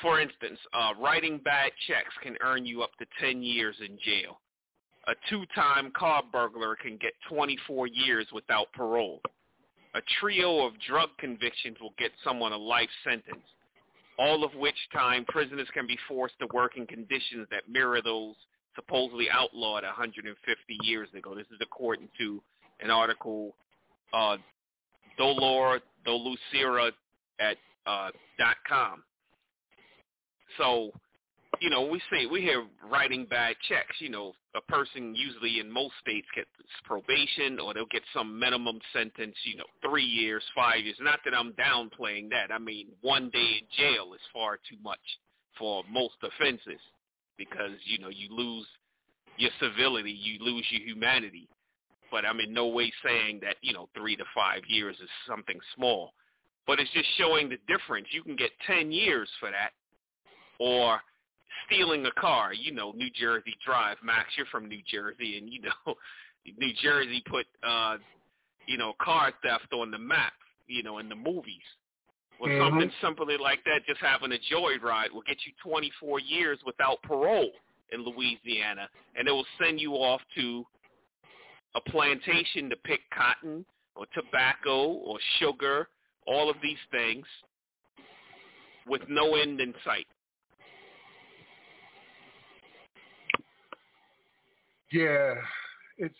For 0.02 0.20
instance, 0.20 0.58
uh, 0.72 0.92
writing 1.00 1.40
bad 1.44 1.72
checks 1.88 2.14
can 2.22 2.36
earn 2.40 2.64
you 2.64 2.82
up 2.82 2.90
to 2.98 3.06
10 3.20 3.42
years 3.42 3.74
in 3.80 3.98
jail. 4.04 4.40
A 5.08 5.12
two-time 5.28 5.90
car 5.96 6.22
burglar 6.30 6.76
can 6.76 6.98
get 6.98 7.12
24 7.28 7.88
years 7.88 8.26
without 8.32 8.72
parole. 8.74 9.20
A 9.94 10.00
trio 10.20 10.64
of 10.64 10.74
drug 10.86 11.08
convictions 11.18 11.78
will 11.80 11.94
get 11.98 12.12
someone 12.22 12.52
a 12.52 12.56
life 12.56 12.90
sentence, 13.02 13.42
all 14.18 14.44
of 14.44 14.54
which 14.54 14.76
time 14.92 15.24
prisoners 15.24 15.66
can 15.72 15.86
be 15.86 15.98
forced 16.06 16.38
to 16.40 16.46
work 16.52 16.76
in 16.76 16.86
conditions 16.86 17.48
that 17.50 17.68
mirror 17.68 18.00
those 18.02 18.34
supposedly 18.76 19.28
outlawed 19.30 19.82
150 19.82 20.78
years 20.82 21.08
ago. 21.16 21.34
This 21.34 21.46
is 21.46 21.58
according 21.60 22.08
to 22.20 22.40
an 22.80 22.90
article 22.90 23.54
uh, 24.12 24.36
Dolor 25.18 25.80
Dolucira 26.06 26.92
at 27.40 27.56
uh, 27.86 28.10
dot 28.38 28.56
com. 28.68 29.02
So, 30.56 30.90
you 31.60 31.70
know, 31.70 31.84
we 31.86 32.00
say 32.10 32.26
we 32.26 32.40
hear 32.40 32.64
writing 32.90 33.26
bad 33.28 33.56
checks. 33.68 33.96
You 33.98 34.10
know, 34.10 34.32
a 34.54 34.60
person 34.62 35.14
usually 35.14 35.60
in 35.60 35.70
most 35.70 35.94
states 36.00 36.26
gets 36.34 36.48
probation 36.84 37.58
or 37.60 37.74
they'll 37.74 37.86
get 37.86 38.02
some 38.14 38.38
minimum 38.38 38.78
sentence. 38.92 39.34
You 39.44 39.56
know, 39.56 39.64
three 39.88 40.04
years, 40.04 40.42
five 40.54 40.84
years. 40.84 40.96
Not 41.00 41.20
that 41.24 41.34
I'm 41.34 41.52
downplaying 41.52 42.30
that. 42.30 42.52
I 42.52 42.58
mean, 42.58 42.88
one 43.02 43.30
day 43.30 43.60
in 43.60 43.66
jail 43.76 44.14
is 44.14 44.20
far 44.32 44.56
too 44.56 44.78
much 44.82 44.98
for 45.58 45.82
most 45.90 46.14
offenses 46.22 46.80
because 47.36 47.72
you 47.84 47.98
know 47.98 48.08
you 48.08 48.28
lose 48.34 48.66
your 49.36 49.50
civility, 49.60 50.10
you 50.10 50.38
lose 50.44 50.66
your 50.70 50.82
humanity 50.82 51.48
but 52.10 52.24
I'm 52.24 52.40
in 52.40 52.52
no 52.52 52.66
way 52.68 52.92
saying 53.04 53.40
that, 53.42 53.56
you 53.60 53.72
know, 53.72 53.88
three 53.96 54.16
to 54.16 54.24
five 54.34 54.62
years 54.68 54.96
is 55.02 55.08
something 55.28 55.58
small. 55.74 56.12
But 56.66 56.80
it's 56.80 56.90
just 56.92 57.08
showing 57.16 57.48
the 57.48 57.58
difference. 57.66 58.08
You 58.10 58.22
can 58.22 58.36
get 58.36 58.50
10 58.66 58.92
years 58.92 59.28
for 59.40 59.50
that 59.50 59.70
or 60.58 61.00
stealing 61.66 62.04
a 62.06 62.12
car, 62.12 62.52
you 62.52 62.72
know, 62.72 62.92
New 62.92 63.10
Jersey 63.10 63.54
Drive. 63.64 63.96
Max, 64.02 64.28
you're 64.36 64.46
from 64.46 64.68
New 64.68 64.80
Jersey, 64.90 65.38
and, 65.38 65.48
you 65.48 65.60
know, 65.62 65.94
New 66.58 66.72
Jersey 66.82 67.22
put, 67.28 67.46
uh, 67.66 67.96
you 68.66 68.76
know, 68.76 68.92
car 69.00 69.32
theft 69.42 69.72
on 69.72 69.90
the 69.90 69.98
map, 69.98 70.34
you 70.66 70.82
know, 70.82 70.98
in 70.98 71.08
the 71.08 71.16
movies. 71.16 71.64
Well, 72.40 72.50
mm-hmm. 72.50 72.68
something 72.68 72.90
simply 73.02 73.36
like 73.36 73.64
that, 73.64 73.84
just 73.86 74.00
having 74.00 74.32
a 74.32 74.54
joyride 74.54 75.12
will 75.12 75.22
get 75.26 75.38
you 75.44 75.52
24 75.62 76.20
years 76.20 76.58
without 76.64 77.02
parole 77.02 77.50
in 77.92 78.04
Louisiana, 78.04 78.88
and 79.16 79.26
it 79.26 79.32
will 79.32 79.46
send 79.60 79.80
you 79.80 79.94
off 79.94 80.20
to 80.36 80.64
a 81.74 81.90
plantation 81.90 82.70
to 82.70 82.76
pick 82.76 83.00
cotton 83.14 83.64
or 83.94 84.06
tobacco 84.14 84.86
or 84.86 85.18
sugar, 85.38 85.88
all 86.26 86.48
of 86.48 86.56
these 86.62 86.78
things 86.90 87.26
with 88.86 89.02
no 89.08 89.34
end 89.34 89.60
in 89.60 89.74
sight. 89.84 90.06
Yeah, 94.92 95.34
it's 95.98 96.14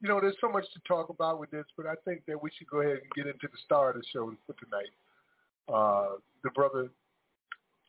you 0.00 0.08
know 0.08 0.20
there's 0.20 0.36
so 0.40 0.50
much 0.50 0.64
to 0.74 0.80
talk 0.86 1.08
about 1.08 1.38
with 1.38 1.50
this, 1.52 1.64
but 1.76 1.86
I 1.86 1.94
think 2.04 2.22
that 2.26 2.42
we 2.42 2.50
should 2.58 2.66
go 2.66 2.80
ahead 2.80 2.98
and 2.98 3.12
get 3.14 3.26
into 3.26 3.46
the 3.46 3.58
star 3.64 3.90
of 3.90 3.96
the 3.96 4.02
show 4.12 4.32
for 4.46 4.54
tonight. 4.54 4.90
Uh, 5.72 6.16
the 6.42 6.50
brother 6.50 6.88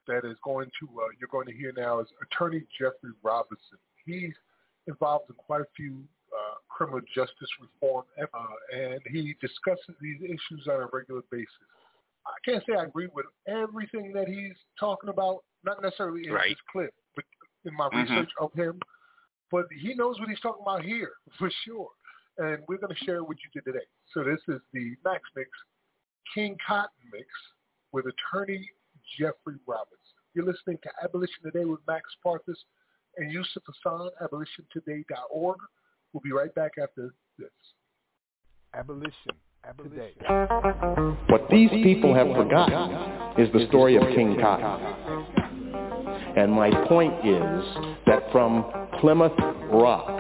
that 0.07 0.25
is 0.25 0.37
going 0.43 0.69
to 0.79 1.01
uh, 1.01 1.07
you're 1.19 1.29
going 1.31 1.47
to 1.47 1.53
hear 1.53 1.73
now 1.75 1.99
is 1.99 2.07
Attorney 2.21 2.63
Jeffrey 2.79 3.11
Robinson. 3.23 3.79
He's 4.05 4.33
involved 4.87 5.29
in 5.29 5.35
quite 5.35 5.61
a 5.61 5.67
few 5.75 6.03
criminal 6.75 7.01
justice 7.13 7.49
reform, 7.61 8.05
uh, 8.19 8.77
and 8.77 8.99
he 9.11 9.35
discusses 9.39 9.95
these 10.01 10.17
issues 10.23 10.67
on 10.67 10.81
a 10.81 10.87
regular 10.91 11.21
basis. 11.31 11.47
I 12.25 12.49
can't 12.49 12.63
say 12.67 12.75
I 12.75 12.83
agree 12.83 13.09
with 13.13 13.25
everything 13.47 14.11
that 14.13 14.27
he's 14.27 14.55
talking 14.79 15.09
about, 15.09 15.43
not 15.63 15.81
necessarily 15.81 16.27
in 16.27 16.33
right. 16.33 16.49
this 16.49 16.57
clip, 16.71 16.93
but 17.15 17.25
in 17.65 17.75
my 17.75 17.87
mm-hmm. 17.89 18.13
research 18.13 18.29
of 18.39 18.51
him. 18.53 18.79
but 19.51 19.65
he 19.81 19.93
knows 19.93 20.19
what 20.19 20.29
he's 20.29 20.39
talking 20.39 20.63
about 20.63 20.83
here 20.83 21.11
for 21.37 21.51
sure. 21.65 21.89
And 22.39 22.63
we're 22.67 22.79
going 22.79 22.95
to 22.95 23.05
share 23.05 23.17
it 23.17 23.27
with 23.27 23.37
you 23.43 23.61
today. 23.61 23.85
So 24.13 24.23
this 24.23 24.39
is 24.47 24.59
the 24.73 24.95
Max 25.05 25.21
Mix 25.35 25.49
King 26.33 26.57
Cotton 26.65 26.89
Mix 27.11 27.27
with 27.91 28.05
attorney 28.05 28.67
Jeffrey 29.19 29.59
Robinson. 29.67 30.17
You're 30.33 30.45
listening 30.45 30.79
to 30.81 30.89
Abolition 31.03 31.43
Today 31.43 31.65
with 31.65 31.79
Max 31.87 32.09
Parthas 32.25 32.57
and 33.17 33.31
Yusuf 33.31 33.61
Hassan, 33.67 34.09
abolitiontoday.org. 34.21 35.57
We'll 36.13 36.21
be 36.21 36.31
right 36.31 36.53
back 36.53 36.73
after 36.81 37.13
this. 37.39 37.49
Abolition. 38.75 39.13
Abolition. 39.67 41.17
What 41.29 41.47
these 41.49 41.69
people 41.71 42.13
have 42.13 42.27
forgotten 42.27 43.41
is 43.41 43.51
the 43.51 43.65
story 43.67 43.95
of 43.95 44.03
King 44.15 44.37
Cotton. 44.39 45.33
And 46.37 46.51
my 46.51 46.69
point 46.87 47.13
is 47.25 47.63
that 48.05 48.31
from 48.31 48.63
Plymouth 48.99 49.31
Rock, 49.71 50.19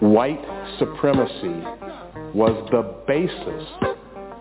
white 0.00 0.40
supremacy 0.78 1.62
was 2.34 2.68
the 2.72 3.02
basis 3.06 3.66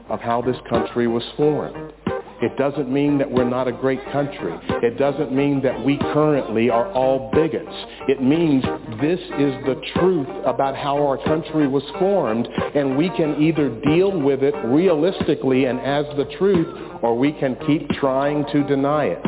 of 0.09 0.19
how 0.19 0.41
this 0.41 0.57
country 0.69 1.07
was 1.07 1.23
formed. 1.37 1.93
It 2.41 2.57
doesn't 2.57 2.91
mean 2.91 3.17
that 3.19 3.31
we're 3.31 3.49
not 3.49 3.67
a 3.67 3.71
great 3.71 4.03
country. 4.11 4.53
It 4.83 4.97
doesn't 4.97 5.31
mean 5.31 5.61
that 5.61 5.85
we 5.85 5.97
currently 5.97 6.69
are 6.69 6.91
all 6.91 7.31
bigots. 7.33 7.71
It 8.07 8.21
means 8.21 8.63
this 8.99 9.19
is 9.19 9.53
the 9.65 9.81
truth 9.95 10.27
about 10.45 10.75
how 10.75 11.05
our 11.05 11.17
country 11.23 11.67
was 11.67 11.83
formed, 11.97 12.47
and 12.75 12.97
we 12.97 13.09
can 13.09 13.41
either 13.41 13.69
deal 13.85 14.19
with 14.19 14.43
it 14.43 14.53
realistically 14.65 15.65
and 15.65 15.79
as 15.79 16.05
the 16.17 16.25
truth, 16.37 16.67
or 17.01 17.17
we 17.17 17.31
can 17.31 17.55
keep 17.65 17.87
trying 17.91 18.45
to 18.51 18.63
deny 18.67 19.05
it. 19.05 19.21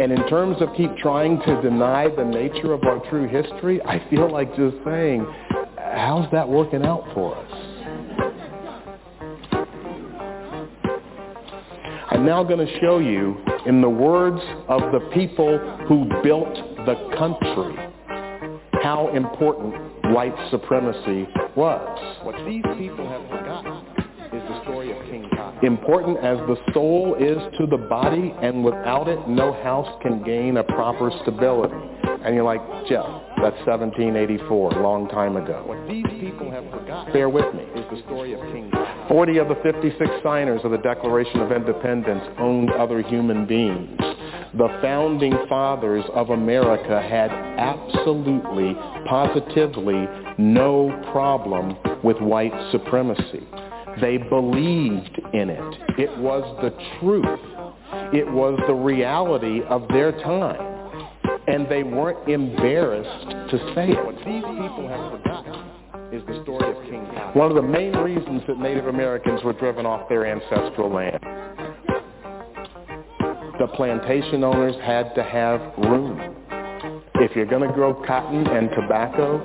And 0.00 0.10
in 0.10 0.26
terms 0.28 0.56
of 0.60 0.70
keep 0.74 0.96
trying 0.96 1.38
to 1.40 1.60
deny 1.60 2.08
the 2.08 2.24
nature 2.24 2.72
of 2.72 2.82
our 2.84 3.00
true 3.10 3.28
history, 3.28 3.82
I 3.82 4.02
feel 4.08 4.32
like 4.32 4.48
just 4.56 4.76
saying, 4.86 5.26
how's 5.76 6.30
that 6.32 6.48
working 6.48 6.86
out 6.86 7.04
for 7.12 7.36
us? 7.36 7.71
I'm 12.22 12.28
now 12.28 12.44
going 12.44 12.64
to 12.64 12.78
show 12.78 13.00
you, 13.00 13.36
in 13.66 13.80
the 13.80 13.88
words 13.88 14.40
of 14.68 14.80
the 14.92 15.00
people 15.12 15.58
who 15.88 16.04
built 16.22 16.54
the 16.86 16.94
country, 17.18 17.74
how 18.80 19.10
important 19.12 19.74
white 20.14 20.32
supremacy 20.52 21.26
was. 21.56 22.22
What 22.22 22.36
these 22.46 22.62
people 22.78 23.08
have 23.08 23.28
forgotten 23.28 23.84
is 24.26 24.48
the 24.48 24.62
story 24.62 24.96
of 24.96 25.04
King 25.10 25.28
Cotton. 25.34 25.66
Important 25.66 26.18
as 26.18 26.38
the 26.46 26.56
soul 26.72 27.16
is 27.18 27.38
to 27.58 27.66
the 27.66 27.88
body, 27.88 28.32
and 28.40 28.62
without 28.62 29.08
it, 29.08 29.28
no 29.28 29.52
house 29.64 30.00
can 30.00 30.22
gain 30.22 30.58
a 30.58 30.62
proper 30.62 31.10
stability. 31.22 31.74
And 32.24 32.36
you're 32.36 32.44
like, 32.44 32.62
Jeff, 32.88 33.04
that's 33.42 33.58
1784, 33.66 34.78
a 34.78 34.80
long 34.80 35.08
time 35.08 35.34
ago. 35.34 35.64
What 35.66 35.88
these 35.88 36.06
people 36.20 36.52
have 36.52 36.70
forgotten, 36.70 37.12
bear 37.12 37.28
with 37.28 37.52
me, 37.52 37.61
40 39.12 39.36
of 39.36 39.48
the 39.48 39.56
56 39.56 39.98
signers 40.24 40.62
of 40.64 40.70
the 40.70 40.78
Declaration 40.78 41.40
of 41.40 41.52
Independence 41.52 42.22
owned 42.38 42.70
other 42.70 43.02
human 43.02 43.46
beings. 43.46 43.98
The 44.54 44.78
founding 44.80 45.36
fathers 45.50 46.02
of 46.14 46.30
America 46.30 47.02
had 47.02 47.30
absolutely, 47.30 48.72
positively 49.06 50.08
no 50.38 50.98
problem 51.12 51.76
with 52.02 52.16
white 52.22 52.54
supremacy. 52.72 53.46
They 54.00 54.16
believed 54.16 55.20
in 55.34 55.50
it. 55.50 55.98
It 55.98 56.16
was 56.16 56.42
the 56.62 56.70
truth. 56.98 57.38
It 58.14 58.26
was 58.26 58.58
the 58.66 58.72
reality 58.72 59.60
of 59.68 59.86
their 59.88 60.12
time. 60.22 61.20
And 61.48 61.68
they 61.68 61.82
weren't 61.82 62.26
embarrassed 62.30 63.50
to 63.50 63.74
say 63.74 63.90
it. 63.90 64.06
What 64.06 64.16
these 64.24 64.42
people 64.42 64.88
have 64.88 65.20
forgotten 65.20 65.52
is 66.14 66.26
the 66.26 66.42
story. 66.44 66.61
One 67.34 67.48
of 67.48 67.54
the 67.54 67.62
main 67.62 67.96
reasons 67.96 68.42
that 68.46 68.58
Native 68.58 68.88
Americans 68.88 69.42
were 69.42 69.54
driven 69.54 69.86
off 69.86 70.06
their 70.08 70.26
ancestral 70.26 70.92
land. 70.92 71.18
The 73.58 73.68
plantation 73.74 74.44
owners 74.44 74.76
had 74.82 75.14
to 75.14 75.22
have 75.22 75.60
room. 75.78 76.36
If 77.14 77.34
you're 77.34 77.46
going 77.46 77.66
to 77.66 77.72
grow 77.72 77.94
cotton 78.06 78.46
and 78.46 78.68
tobacco, 78.70 79.38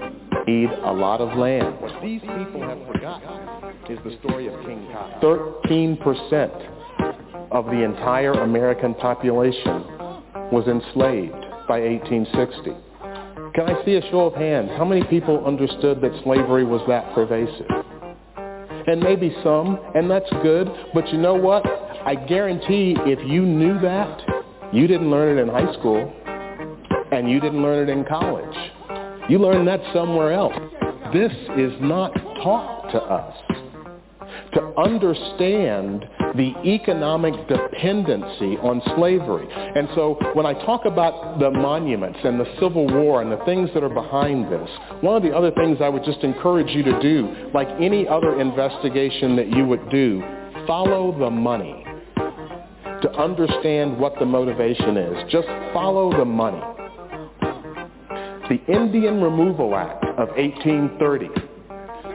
need 0.45 0.69
a 0.69 0.91
lot 0.91 1.21
of 1.21 1.37
land. 1.37 1.79
What 1.79 2.01
these 2.01 2.19
people 2.19 2.61
have 2.61 2.85
forgotten 2.87 3.73
is 3.89 3.99
the 4.03 4.17
story 4.19 4.47
of 4.47 4.59
King 4.65 4.85
Cotton. 4.91 5.21
13% 5.69 7.51
of 7.51 7.65
the 7.67 7.83
entire 7.83 8.33
American 8.33 8.95
population 8.95 9.85
was 10.51 10.67
enslaved 10.67 11.45
by 11.69 11.79
1860. 11.79 12.86
Can 13.57 13.67
I 13.67 13.83
see 13.85 13.95
a 13.95 14.01
show 14.11 14.27
of 14.27 14.35
hands? 14.35 14.69
How 14.77 14.85
many 14.85 15.03
people 15.05 15.43
understood 15.43 15.99
that 16.01 16.11
slavery 16.23 16.63
was 16.63 16.79
that 16.87 17.11
pervasive? 17.15 17.65
And 18.85 19.01
maybe 19.01 19.35
some, 19.43 19.79
and 19.95 20.07
that's 20.11 20.29
good, 20.43 20.69
but 20.93 21.11
you 21.11 21.17
know 21.17 21.33
what? 21.33 21.65
I 21.65 22.13
guarantee 22.13 22.95
if 22.99 23.17
you 23.27 23.41
knew 23.41 23.79
that, 23.79 24.21
you 24.71 24.85
didn't 24.85 25.09
learn 25.09 25.39
it 25.39 25.41
in 25.41 25.47
high 25.47 25.73
school, 25.73 26.13
and 27.11 27.31
you 27.31 27.39
didn't 27.39 27.63
learn 27.63 27.89
it 27.89 27.91
in 27.91 28.05
college. 28.05 28.55
You 29.27 29.39
learned 29.39 29.67
that 29.67 29.81
somewhere 29.91 30.33
else. 30.33 30.53
This 31.11 31.31
is 31.57 31.73
not 31.81 32.13
taught 32.43 32.91
to 32.91 33.01
us. 33.01 33.35
To 34.53 34.61
understand 34.77 36.07
the 36.37 36.53
economic 36.65 37.33
dependency 37.47 38.57
on 38.57 38.81
slavery. 38.95 39.47
And 39.51 39.89
so 39.95 40.17
when 40.33 40.45
I 40.45 40.53
talk 40.65 40.85
about 40.85 41.39
the 41.39 41.51
monuments 41.51 42.19
and 42.23 42.39
the 42.39 42.45
Civil 42.59 42.87
War 42.87 43.21
and 43.21 43.31
the 43.31 43.43
things 43.45 43.69
that 43.73 43.83
are 43.83 43.89
behind 43.89 44.51
this, 44.51 44.69
one 45.01 45.17
of 45.17 45.23
the 45.23 45.35
other 45.35 45.51
things 45.51 45.79
I 45.81 45.89
would 45.89 46.03
just 46.03 46.19
encourage 46.19 46.69
you 46.69 46.83
to 46.83 47.01
do, 47.01 47.49
like 47.53 47.67
any 47.81 48.07
other 48.07 48.39
investigation 48.39 49.35
that 49.35 49.49
you 49.49 49.65
would 49.65 49.89
do, 49.89 50.21
follow 50.65 51.17
the 51.17 51.29
money 51.29 51.83
to 53.01 53.11
understand 53.13 53.97
what 53.99 54.17
the 54.19 54.25
motivation 54.25 54.97
is. 54.97 55.31
Just 55.31 55.47
follow 55.73 56.15
the 56.17 56.25
money. 56.25 56.61
The 58.49 58.59
Indian 58.67 59.21
Removal 59.21 59.75
Act 59.75 60.05
of 60.17 60.29
1830 60.29 61.46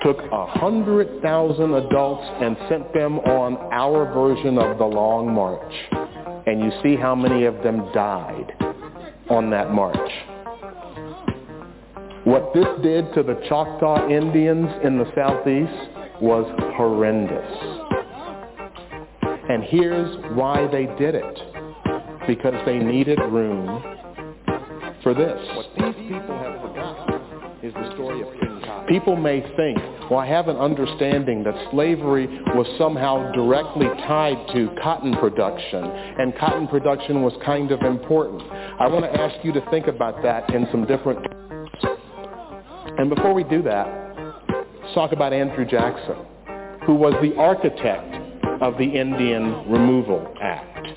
took 0.03 0.19
100,000 0.31 1.75
adults 1.75 2.29
and 2.41 2.57
sent 2.69 2.93
them 2.93 3.19
on 3.21 3.57
our 3.73 4.13
version 4.13 4.59
of 4.59 4.79
the 4.79 4.85
Long 4.85 5.33
March. 5.33 5.73
And 6.47 6.61
you 6.61 6.73
see 6.83 6.97
how 6.97 7.15
many 7.15 7.45
of 7.45 7.55
them 7.63 7.89
died 7.93 8.53
on 9.31 9.51
that 9.51 9.71
march. 9.71 9.97
What 12.25 12.53
this 12.55 12.67
did 12.83 13.13
to 13.15 13.23
the 13.23 13.41
Choctaw 13.49 14.09
Indians 14.09 14.69
in 14.85 14.99
the 14.99 15.11
southeast 15.15 16.21
was 16.21 16.47
horrendous. 16.77 17.83
And 19.49 19.65
here's 19.65 20.37
why 20.37 20.69
they 20.71 20.87
did 20.99 21.15
it. 21.15 21.39
Because 22.27 22.55
they 22.65 22.79
needed 22.79 23.19
room 23.19 23.83
for 25.03 25.15
this. 25.15 25.41
What 25.57 25.67
these 25.77 26.09
people 26.09 26.39
have 26.39 26.61
forgotten 26.61 27.21
is 27.63 27.75
the 27.75 27.93
story 27.95 28.23
of. 28.23 28.52
People 28.93 29.17
may 29.17 29.41
think, 29.57 29.79
well, 30.11 30.19
I 30.19 30.27
have 30.27 30.49
an 30.49 30.59
understanding 30.59 31.43
that 31.45 31.55
slavery 31.71 32.27
was 32.55 32.67
somehow 32.77 33.33
directly 33.33 33.87
tied 34.07 34.37
to 34.53 34.69
cotton 34.83 35.17
production, 35.17 35.83
and 35.83 36.37
cotton 36.37 36.69
production 36.69 37.23
was 37.23 37.33
kind 37.43 37.71
of 37.71 37.81
important. 37.81 38.43
I 38.43 38.89
want 38.89 39.07
to 39.07 39.19
ask 39.19 39.43
you 39.47 39.53
to 39.55 39.63
think 39.71 39.87
about 39.87 40.23
that 40.23 40.53
in 40.53 40.69
some 40.71 40.85
different 40.85 41.27
and 42.99 43.09
before 43.09 43.33
we 43.33 43.45
do 43.45 43.63
that, 43.63 43.87
let's 44.83 44.95
talk 44.95 45.13
about 45.13 45.33
Andrew 45.33 45.65
Jackson, 45.65 46.27
who 46.85 46.95
was 46.95 47.15
the 47.23 47.35
architect 47.41 48.15
of 48.61 48.77
the 48.77 48.85
Indian 48.85 49.71
Removal 49.73 50.35
Act. 50.43 50.89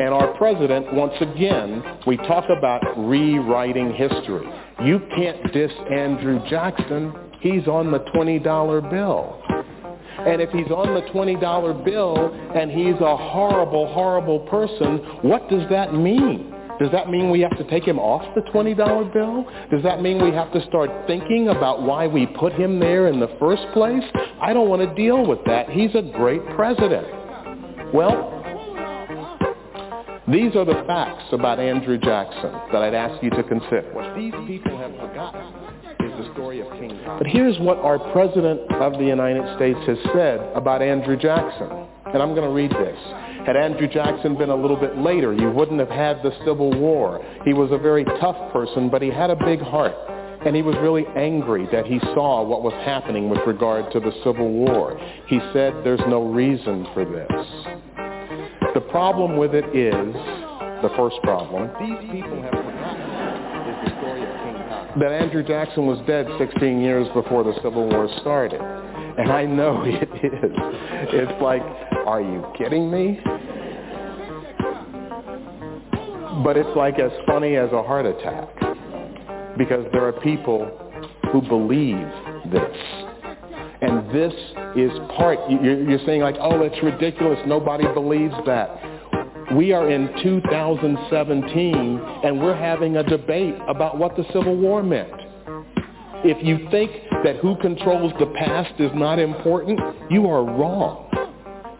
And 0.00 0.12
our 0.12 0.36
president, 0.36 0.92
once 0.92 1.14
again, 1.20 1.82
we 2.06 2.16
talk 2.16 2.44
about 2.50 2.82
rewriting 2.96 3.94
history. 3.94 4.46
You 4.84 5.00
can't 5.16 5.52
diss 5.52 5.70
Andrew 5.90 6.40
Jackson. 6.50 7.14
He's 7.40 7.68
on 7.68 7.92
the 7.92 8.00
$20 8.00 8.90
bill. 8.90 9.40
And 10.18 10.40
if 10.40 10.50
he's 10.50 10.70
on 10.70 10.94
the 10.94 11.02
$20 11.12 11.84
bill 11.84 12.34
and 12.56 12.70
he's 12.70 13.00
a 13.00 13.16
horrible, 13.16 13.92
horrible 13.92 14.40
person, 14.40 14.98
what 15.22 15.48
does 15.48 15.68
that 15.70 15.94
mean? 15.94 16.52
Does 16.80 16.90
that 16.90 17.08
mean 17.08 17.30
we 17.30 17.40
have 17.40 17.56
to 17.58 17.64
take 17.70 17.84
him 17.84 18.00
off 18.00 18.22
the 18.34 18.40
$20 18.50 19.12
bill? 19.12 19.46
Does 19.70 19.82
that 19.84 20.02
mean 20.02 20.22
we 20.22 20.32
have 20.32 20.52
to 20.52 20.66
start 20.66 20.90
thinking 21.06 21.48
about 21.48 21.82
why 21.82 22.08
we 22.08 22.26
put 22.26 22.52
him 22.52 22.80
there 22.80 23.06
in 23.06 23.20
the 23.20 23.30
first 23.38 23.62
place? 23.72 24.02
I 24.40 24.52
don't 24.52 24.68
want 24.68 24.82
to 24.82 24.92
deal 24.94 25.24
with 25.24 25.38
that. 25.46 25.70
He's 25.70 25.94
a 25.94 26.02
great 26.02 26.44
president. 26.56 27.06
Well, 27.94 28.43
these 30.28 30.56
are 30.56 30.64
the 30.64 30.82
facts 30.86 31.24
about 31.32 31.58
Andrew 31.58 31.98
Jackson 31.98 32.52
that 32.72 32.82
I'd 32.82 32.94
ask 32.94 33.22
you 33.22 33.30
to 33.30 33.42
consider. 33.42 33.90
What 33.92 34.16
these 34.16 34.32
people 34.46 34.78
have 34.78 34.92
forgotten 34.96 35.52
is 36.00 36.26
the 36.26 36.32
story 36.32 36.60
of 36.60 36.70
King. 36.78 36.98
But 37.06 37.26
here's 37.26 37.58
what 37.58 37.78
our 37.78 37.98
President 38.12 38.60
of 38.72 38.94
the 38.94 39.04
United 39.04 39.44
States 39.56 39.78
has 39.86 39.98
said 40.14 40.40
about 40.54 40.80
Andrew 40.82 41.16
Jackson. 41.16 41.86
And 42.06 42.22
I'm 42.22 42.34
going 42.34 42.48
to 42.48 42.54
read 42.54 42.70
this. 42.70 42.98
Had 43.46 43.56
Andrew 43.56 43.88
Jackson 43.88 44.38
been 44.38 44.50
a 44.50 44.56
little 44.56 44.76
bit 44.76 44.96
later, 44.96 45.34
you 45.34 45.50
wouldn't 45.50 45.80
have 45.80 45.90
had 45.90 46.22
the 46.22 46.32
Civil 46.46 46.70
War. 46.78 47.20
He 47.44 47.52
was 47.52 47.70
a 47.72 47.78
very 47.78 48.04
tough 48.04 48.52
person, 48.52 48.88
but 48.88 49.02
he 49.02 49.10
had 49.10 49.30
a 49.30 49.36
big 49.36 49.60
heart. 49.60 49.94
And 50.46 50.54
he 50.54 50.62
was 50.62 50.76
really 50.80 51.06
angry 51.16 51.66
that 51.72 51.86
he 51.86 51.98
saw 52.14 52.42
what 52.42 52.62
was 52.62 52.74
happening 52.84 53.28
with 53.28 53.40
regard 53.46 53.90
to 53.92 54.00
the 54.00 54.12
Civil 54.24 54.50
War. 54.50 54.98
He 55.26 55.40
said, 55.52 55.74
there's 55.84 56.00
no 56.06 56.24
reason 56.32 56.86
for 56.94 57.04
this. 57.04 57.82
The 58.74 58.80
problem 58.90 59.36
with 59.36 59.54
it 59.54 59.64
is, 59.74 60.14
the 60.82 60.90
first 60.96 61.16
problem, 61.22 61.70
these 61.80 62.10
people 62.10 62.42
have 62.42 62.50
forgotten 62.50 63.84
the 63.84 63.90
story 63.96 64.22
of 64.22 64.28
King 64.42 64.54
Kong. 64.68 64.98
That 64.98 65.12
Andrew 65.12 65.42
Jackson 65.42 65.86
was 65.86 65.98
dead 66.06 66.26
16 66.38 66.80
years 66.80 67.06
before 67.14 67.44
the 67.44 67.54
Civil 67.62 67.88
War 67.88 68.08
started. 68.20 68.60
And 68.60 69.30
I 69.30 69.46
know 69.46 69.82
it 69.86 70.02
is. 70.02 70.52
It's 71.12 71.40
like, 71.40 71.62
are 72.04 72.20
you 72.20 72.44
kidding 72.58 72.90
me? 72.90 73.20
But 76.42 76.56
it's 76.56 76.76
like 76.76 76.98
as 76.98 77.12
funny 77.26 77.56
as 77.56 77.70
a 77.72 77.82
heart 77.82 78.06
attack 78.06 78.48
because 79.56 79.86
there 79.92 80.04
are 80.04 80.12
people 80.20 80.66
who 81.32 81.40
believe 81.42 82.06
this. 82.50 83.03
And 83.84 84.08
this 84.14 84.32
is 84.76 84.90
part, 85.14 85.38
you're 85.50 85.98
saying 86.06 86.22
like, 86.22 86.36
oh, 86.40 86.62
it's 86.62 86.82
ridiculous. 86.82 87.38
Nobody 87.46 87.84
believes 87.92 88.34
that. 88.46 88.80
We 89.54 89.74
are 89.74 89.90
in 89.90 90.08
2017 90.22 92.00
and 92.24 92.40
we're 92.40 92.56
having 92.56 92.96
a 92.96 93.02
debate 93.02 93.56
about 93.68 93.98
what 93.98 94.16
the 94.16 94.24
Civil 94.32 94.56
War 94.56 94.82
meant. 94.82 95.12
If 96.24 96.42
you 96.42 96.66
think 96.70 96.92
that 97.24 97.36
who 97.42 97.56
controls 97.56 98.14
the 98.18 98.32
past 98.38 98.80
is 98.80 98.90
not 98.94 99.18
important, 99.18 99.78
you 100.10 100.28
are 100.28 100.42
wrong. 100.42 101.10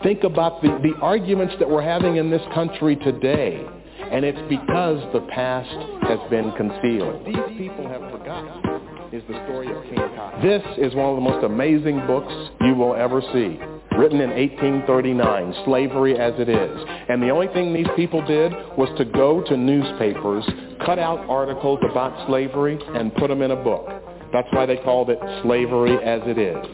Think 0.02 0.24
about 0.24 0.60
the, 0.60 0.68
the 0.82 1.00
arguments 1.00 1.54
that 1.58 1.70
we're 1.70 1.82
having 1.82 2.16
in 2.16 2.30
this 2.30 2.42
country 2.52 2.96
today 2.96 3.66
and 4.10 4.24
it's 4.26 4.38
because 4.50 5.02
the 5.14 5.26
past 5.30 5.70
has 6.02 6.18
been 6.28 6.52
concealed. 6.52 7.24
These 7.24 7.58
people 7.58 7.88
have 7.88 8.02
forgotten 8.12 8.73
is 9.14 9.22
the 9.28 9.44
story 9.44 9.70
of 9.70 9.80
King. 9.84 10.42
This 10.42 10.62
is 10.76 10.92
one 10.96 11.10
of 11.10 11.14
the 11.14 11.20
most 11.22 11.44
amazing 11.44 12.04
books 12.04 12.32
you 12.62 12.74
will 12.74 12.96
ever 12.96 13.20
see. 13.32 13.60
Written 13.96 14.20
in 14.20 14.30
1839, 14.30 15.54
Slavery 15.64 16.18
as 16.18 16.34
It 16.36 16.48
Is. 16.48 16.84
And 17.08 17.22
the 17.22 17.30
only 17.30 17.46
thing 17.48 17.72
these 17.72 17.86
people 17.94 18.26
did 18.26 18.50
was 18.76 18.88
to 18.98 19.04
go 19.04 19.40
to 19.44 19.56
newspapers, 19.56 20.44
cut 20.84 20.98
out 20.98 21.20
articles 21.30 21.78
about 21.88 22.26
slavery, 22.26 22.76
and 22.88 23.14
put 23.14 23.28
them 23.28 23.40
in 23.40 23.52
a 23.52 23.56
book. 23.56 23.86
That's 24.32 24.48
why 24.50 24.66
they 24.66 24.78
called 24.78 25.10
it 25.10 25.18
Slavery 25.42 25.96
as 26.04 26.20
It 26.24 26.36
Is. 26.36 26.66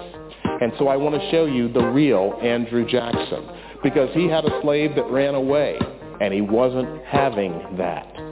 And 0.63 0.73
so 0.79 0.89
I 0.89 0.97
want 0.97 1.21
to 1.21 1.31
show 1.31 1.45
you 1.45 1.71
the 1.71 1.85
real 1.85 2.39
Andrew 2.43 2.89
Jackson 2.89 3.51
because 3.83 4.09
he 4.15 4.29
had 4.29 4.47
a 4.47 4.61
slave 4.63 4.95
that 4.95 5.11
ran 5.11 5.35
away 5.35 5.79
and 6.23 6.33
he 6.33 6.41
wasn't 6.41 7.05
having 7.05 7.53
that. 7.77 8.30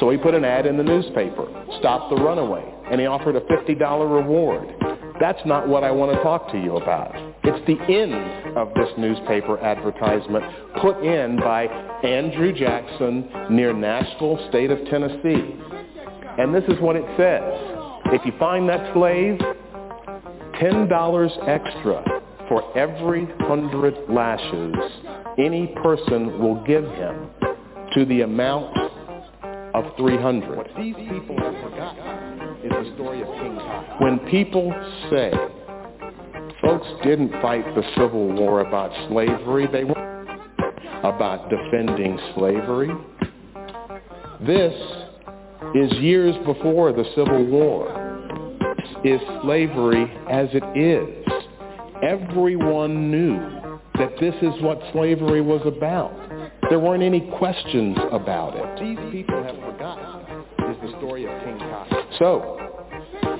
So 0.00 0.10
he 0.10 0.18
put 0.18 0.34
an 0.34 0.44
ad 0.44 0.66
in 0.66 0.76
the 0.76 0.82
newspaper, 0.82 1.46
stop 1.78 2.10
the 2.10 2.16
runaway, 2.16 2.64
and 2.90 3.00
he 3.00 3.06
offered 3.06 3.36
a 3.36 3.40
$50 3.40 4.22
reward. 4.22 4.68
That's 5.18 5.40
not 5.46 5.66
what 5.66 5.82
I 5.82 5.90
want 5.90 6.16
to 6.16 6.22
talk 6.22 6.50
to 6.52 6.58
you 6.58 6.76
about. 6.76 7.12
It's 7.44 7.66
the 7.66 7.80
end 7.92 8.56
of 8.56 8.74
this 8.74 8.88
newspaper 8.98 9.58
advertisement 9.58 10.44
put 10.82 11.02
in 11.02 11.36
by 11.36 11.64
Andrew 12.04 12.52
Jackson 12.52 13.30
near 13.50 13.72
Nashville, 13.72 14.38
state 14.50 14.70
of 14.70 14.78
Tennessee. 14.90 15.56
And 16.38 16.54
this 16.54 16.64
is 16.68 16.78
what 16.80 16.96
it 16.96 17.04
says. 17.16 17.42
If 18.12 18.26
you 18.26 18.32
find 18.38 18.68
that 18.68 18.92
slave, 18.92 19.38
$10 20.60 21.48
extra 21.48 22.04
for 22.48 22.76
every 22.76 23.26
hundred 23.40 23.94
lashes 24.08 24.74
any 25.38 25.66
person 25.82 26.38
will 26.38 26.62
give 26.64 26.84
him 26.84 27.30
to 27.94 28.04
the 28.06 28.22
amount 28.22 28.76
of 29.76 29.94
300. 29.98 30.56
What 30.56 30.70
these 30.78 30.94
people 30.94 31.36
have 31.38 31.54
forgotten 31.62 32.56
is 32.64 32.72
the 32.72 32.94
story 32.94 33.20
of 33.20 33.28
King. 33.28 33.56
When 34.00 34.18
people 34.30 34.72
say 35.10 35.30
folks 36.62 36.86
didn't 37.04 37.30
fight 37.42 37.62
the 37.74 37.82
Civil 37.94 38.32
War 38.32 38.60
about 38.60 38.90
slavery, 39.10 39.68
they 39.70 39.84
were 39.84 40.22
about 41.04 41.50
defending 41.50 42.18
slavery. 42.34 42.90
This 44.46 44.72
is 45.74 45.92
years 45.98 46.34
before 46.46 46.92
the 46.92 47.04
Civil 47.14 47.44
War. 47.44 48.58
This 49.04 49.20
is 49.20 49.20
slavery 49.42 50.10
as 50.30 50.48
it 50.54 50.64
is. 50.74 51.26
Everyone 52.02 53.10
knew 53.10 53.38
that 53.98 54.18
this 54.20 54.34
is 54.40 54.62
what 54.62 54.80
slavery 54.92 55.42
was 55.42 55.60
about. 55.66 56.25
There 56.68 56.80
weren't 56.80 57.02
any 57.02 57.20
questions 57.38 57.96
about 58.10 58.54
it. 58.56 58.80
These 58.80 59.12
people 59.12 59.42
have 59.42 59.56
forgotten 59.56 60.44
is 60.68 60.76
the 60.82 60.98
story 60.98 61.24
of 61.24 61.44
King 61.44 61.58
Cotton. 61.58 62.04
So, 62.18 62.66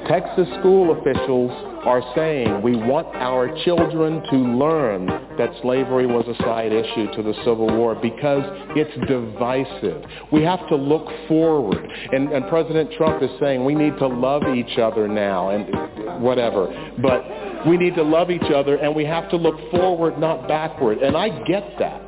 Texas 0.09 0.47
school 0.61 0.97
officials 1.01 1.51
are 1.85 2.03
saying 2.15 2.63
we 2.63 2.77
want 2.77 3.09
our 3.17 3.49
children 3.65 4.23
to 4.31 4.37
learn 4.37 5.07
that 5.37 5.51
slavery 5.63 6.07
was 6.07 6.25
a 6.29 6.41
side 6.45 6.73
issue 6.73 7.13
to 7.17 7.23
the 7.25 7.35
Civil 7.45 7.67
War 7.77 7.97
because 7.97 8.45
it's 8.77 8.95
divisive. 9.09 10.05
We 10.31 10.43
have 10.43 10.67
to 10.69 10.77
look 10.77 11.09
forward. 11.27 11.85
And, 12.13 12.31
and 12.31 12.49
President 12.49 12.93
Trump 12.97 13.23
is 13.25 13.31
saying 13.41 13.65
we 13.65 13.75
need 13.75 13.99
to 13.99 14.07
love 14.07 14.45
each 14.55 14.79
other 14.79 15.09
now 15.09 15.51
and 15.51 16.23
whatever. 16.23 16.69
But 17.03 17.67
we 17.67 17.77
need 17.77 17.97
to 17.97 18.03
love 18.05 18.31
each 18.31 18.51
other 18.55 18.77
and 18.77 18.95
we 18.95 19.05
have 19.05 19.29
to 19.31 19.37
look 19.37 19.57
forward, 19.73 20.19
not 20.19 20.47
backward. 20.47 20.99
And 20.99 21.17
I 21.17 21.43
get 21.45 21.77
that. 21.81 22.06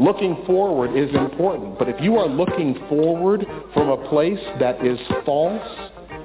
Looking 0.00 0.42
forward 0.46 0.96
is 0.96 1.14
important. 1.14 1.78
But 1.78 1.88
if 1.88 2.00
you 2.00 2.16
are 2.16 2.28
looking 2.28 2.74
forward 2.88 3.46
from 3.72 3.88
a 3.88 4.08
place 4.08 4.40
that 4.58 4.84
is 4.84 4.98
false, 5.24 5.62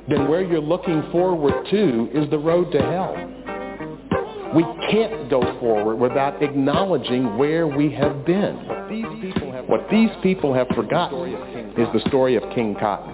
then 0.07 0.27
where 0.27 0.41
you're 0.41 0.59
looking 0.59 1.03
forward 1.11 1.53
to 1.69 2.09
is 2.13 2.29
the 2.31 2.39
road 2.39 2.71
to 2.71 2.81
hell. 2.81 3.15
We 4.55 4.63
can't 4.89 5.29
go 5.29 5.41
forward 5.59 5.97
without 5.97 6.41
acknowledging 6.41 7.37
where 7.37 7.67
we 7.67 7.91
have 7.93 8.25
been. 8.25 8.55
What 9.67 9.87
these 9.91 10.09
people 10.23 10.51
have 10.55 10.67
forgotten 10.69 11.33
is 11.77 11.87
the 11.93 12.01
story 12.07 12.35
of 12.35 12.43
King 12.55 12.75
Cotton. 12.79 13.13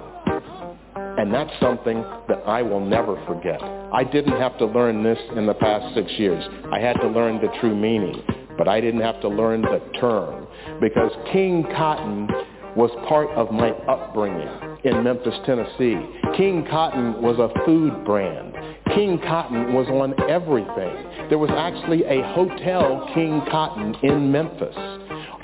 And 1.18 1.34
that's 1.34 1.52
something 1.60 2.04
that 2.30 2.42
I 2.46 2.62
will 2.62 2.80
never 2.80 3.22
forget. 3.26 3.62
I 3.62 4.06
didn't 4.06 4.40
have 4.40 4.58
to 4.60 4.66
learn 4.66 5.04
this 5.04 5.18
in 5.36 5.46
the 5.46 5.54
past 5.54 5.94
six 5.96 6.10
years. 6.18 6.44
I 6.72 6.80
had 6.80 6.94
to 7.02 7.08
learn 7.08 7.42
the 7.42 7.50
true 7.60 7.76
meaning, 7.76 8.22
but 8.58 8.68
I 8.68 8.82
didn't 8.82 9.02
have 9.02 9.22
to 9.22 9.28
learn 9.28 9.62
the 9.62 9.82
term 10.00 10.48
because 10.82 11.12
King 11.32 11.64
Cotton 11.76 12.28
was 12.76 12.92
part 13.08 13.30
of 13.32 13.52
my 13.52 13.70
upbringing 13.70 14.50
in 14.84 15.04
Memphis, 15.04 15.36
Tennessee. 15.46 15.98
King 16.36 16.66
Cotton 16.70 17.22
was 17.22 17.40
a 17.40 17.66
food 17.66 18.04
brand. 18.04 18.54
King 18.94 19.20
Cotton 19.20 19.74
was 19.74 19.88
on 19.88 20.14
everything. 20.30 21.30
There 21.30 21.38
was 21.40 21.50
actually 21.52 22.04
a 22.04 22.22
hotel 22.34 23.10
King 23.14 23.42
Cotton 23.50 23.96
in 24.04 24.32
Memphis. 24.32 24.76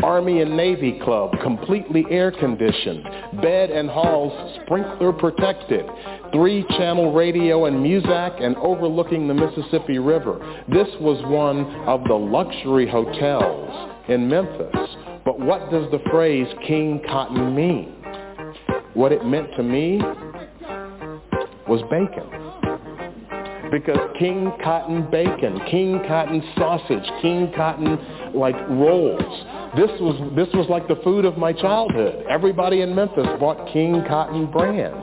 Army 0.03 0.41
and 0.41 0.57
Navy 0.57 0.99
Club, 1.03 1.31
completely 1.41 2.05
air 2.09 2.31
conditioned, 2.31 3.03
bed 3.41 3.69
and 3.69 3.89
halls 3.89 4.59
sprinkler 4.63 5.13
protected, 5.13 5.85
three 6.33 6.65
channel 6.69 7.13
radio 7.13 7.65
and 7.65 7.77
Muzak 7.77 8.41
and 8.41 8.55
overlooking 8.57 9.27
the 9.27 9.33
Mississippi 9.33 9.99
River. 9.99 10.63
This 10.67 10.87
was 10.99 11.21
one 11.29 11.65
of 11.87 12.03
the 12.05 12.15
luxury 12.15 12.89
hotels 12.89 13.91
in 14.07 14.27
Memphis. 14.27 14.75
But 15.23 15.39
what 15.39 15.69
does 15.69 15.89
the 15.91 16.01
phrase 16.09 16.47
King 16.65 17.01
Cotton 17.07 17.55
mean? 17.55 17.95
What 18.93 19.11
it 19.11 19.23
meant 19.23 19.49
to 19.55 19.63
me 19.63 20.01
was 21.67 21.81
bacon 21.91 22.40
because 23.71 23.97
King 24.19 24.51
Cotton 24.63 25.09
bacon, 25.09 25.59
King 25.71 26.01
Cotton 26.07 26.43
sausage, 26.57 27.09
King 27.21 27.51
Cotton 27.55 27.97
like 28.35 28.55
rolls, 28.69 29.21
this 29.75 29.89
was, 30.01 30.33
this 30.35 30.49
was 30.53 30.67
like 30.69 30.87
the 30.89 30.99
food 31.03 31.23
of 31.23 31.37
my 31.37 31.53
childhood. 31.53 32.25
Everybody 32.29 32.81
in 32.81 32.93
Memphis 32.93 33.27
bought 33.39 33.71
King 33.71 34.03
Cotton 34.07 34.51
brand. 34.51 34.95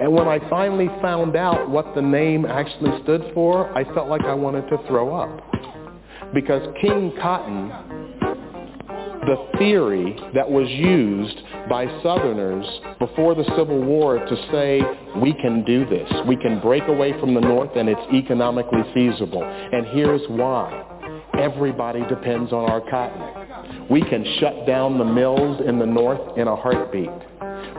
And 0.00 0.12
when 0.12 0.28
I 0.28 0.38
finally 0.48 0.86
found 1.02 1.34
out 1.34 1.68
what 1.68 1.96
the 1.96 2.02
name 2.02 2.46
actually 2.46 3.02
stood 3.02 3.32
for, 3.34 3.76
I 3.76 3.82
felt 3.94 4.08
like 4.08 4.22
I 4.22 4.34
wanted 4.34 4.68
to 4.68 4.78
throw 4.86 5.16
up. 5.16 5.42
Because 6.32 6.62
King 6.80 7.12
Cotton, 7.20 7.97
the 9.28 9.58
theory 9.58 10.16
that 10.34 10.50
was 10.50 10.66
used 10.70 11.36
by 11.68 11.84
Southerners 12.02 12.64
before 12.98 13.34
the 13.34 13.44
Civil 13.56 13.84
War 13.84 14.18
to 14.18 14.36
say, 14.50 14.80
we 15.20 15.34
can 15.34 15.64
do 15.64 15.84
this. 15.84 16.10
We 16.26 16.36
can 16.36 16.60
break 16.60 16.84
away 16.88 17.12
from 17.20 17.34
the 17.34 17.40
North 17.40 17.76
and 17.76 17.90
it's 17.90 18.00
economically 18.14 18.82
feasible. 18.94 19.42
And 19.44 19.86
here's 19.88 20.22
why. 20.28 20.82
Everybody 21.38 22.00
depends 22.08 22.52
on 22.54 22.70
our 22.70 22.80
cotton. 22.88 23.86
We 23.90 24.00
can 24.00 24.24
shut 24.40 24.66
down 24.66 24.96
the 24.96 25.04
mills 25.04 25.60
in 25.66 25.78
the 25.78 25.86
north 25.86 26.38
in 26.38 26.48
a 26.48 26.56
heartbeat. 26.56 27.10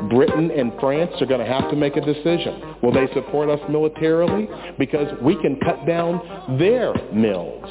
Britain 0.09 0.51
and 0.51 0.71
France 0.79 1.11
are 1.19 1.25
going 1.25 1.45
to 1.45 1.51
have 1.51 1.69
to 1.71 1.75
make 1.75 1.97
a 1.97 2.01
decision. 2.01 2.75
Will 2.83 2.93
they 2.93 3.11
support 3.15 3.49
us 3.49 3.59
militarily? 3.69 4.47
Because 4.77 5.07
we 5.23 5.35
can 5.41 5.59
cut 5.65 5.85
down 5.87 6.57
their 6.59 6.93
mills. 7.11 7.65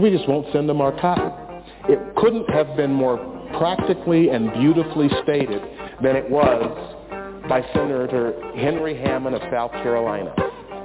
We 0.00 0.10
just 0.10 0.28
won't 0.28 0.46
send 0.52 0.68
them 0.68 0.80
our 0.80 0.98
cotton. 1.00 1.51
It 1.88 2.14
couldn't 2.16 2.48
have 2.50 2.76
been 2.76 2.92
more 2.92 3.18
practically 3.58 4.30
and 4.30 4.52
beautifully 4.52 5.08
stated 5.22 5.62
than 6.02 6.16
it 6.16 6.28
was 6.30 7.48
by 7.48 7.60
Senator 7.74 8.34
Henry 8.54 8.96
Hammond 8.96 9.34
of 9.34 9.42
South 9.50 9.72
Carolina. 9.72 10.34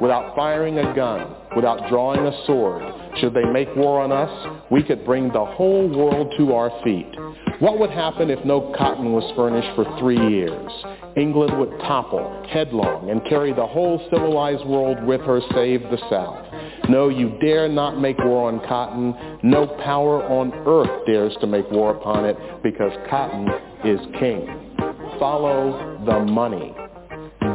Without 0.02 0.36
firing 0.36 0.78
a 0.80 0.96
gun, 0.96 1.36
without 1.56 1.88
drawing 1.90 2.26
a 2.26 2.46
sword, 2.46 2.84
should 3.20 3.34
they 3.34 3.46
make 3.46 3.68
war 3.76 4.02
on 4.02 4.12
us, 4.12 4.64
we 4.72 4.84
could 4.84 5.06
bring 5.06 5.32
the 5.32 5.46
whole 5.46 5.88
world 5.88 6.34
to 6.38 6.54
our 6.54 6.72
feet. 6.84 7.16
What 7.60 7.80
would 7.80 7.90
happen 7.90 8.30
if 8.30 8.44
no 8.46 8.74
cotton 8.78 9.14
was 9.14 9.24
furnished 9.36 9.76
for 9.76 9.86
three 10.00 10.20
years? 10.30 10.72
England 11.16 11.58
would 11.58 11.72
topple 11.82 12.46
headlong 12.50 13.10
and 13.10 13.26
carry 13.26 13.54
the 13.54 13.66
whole 13.66 14.00
civilized 14.12 14.66
world 14.66 15.04
with 15.04 15.22
her 15.22 15.42
save 15.54 15.82
the 15.84 15.98
South. 16.10 16.47
No, 16.90 17.10
you 17.10 17.38
dare 17.42 17.68
not 17.68 18.00
make 18.00 18.18
war 18.20 18.50
on 18.50 18.60
cotton. 18.68 19.40
No 19.44 19.68
power 19.84 20.24
on 20.24 20.54
earth 20.66 21.06
dares 21.06 21.36
to 21.42 21.48
make 21.48 21.70
war 21.72 21.96
upon 21.96 22.26
it 22.26 22.38
because 22.64 22.92
cotton 23.10 23.48
is 23.84 24.00
king. 24.20 24.74
Follow 25.20 26.02
the 26.06 26.20
money. 26.32 26.74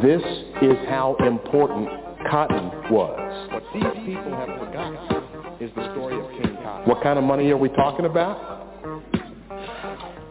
This 0.01 0.21
is 0.61 0.77
how 0.87 1.15
important 1.25 1.89
cotton 2.29 2.91
was. 2.91 3.51
What 3.51 3.63
these 3.73 4.05
people 4.05 4.31
have 4.35 4.59
forgotten 4.59 5.23
is 5.59 5.71
the 5.75 5.91
story 5.93 6.19
of 6.19 6.29
King 6.31 6.55
Cotton. 6.63 6.89
What 6.89 7.01
kind 7.01 7.17
of 7.17 7.23
money 7.23 7.49
are 7.51 7.57
we 7.57 7.69
talking 7.69 8.05
about? 8.05 8.63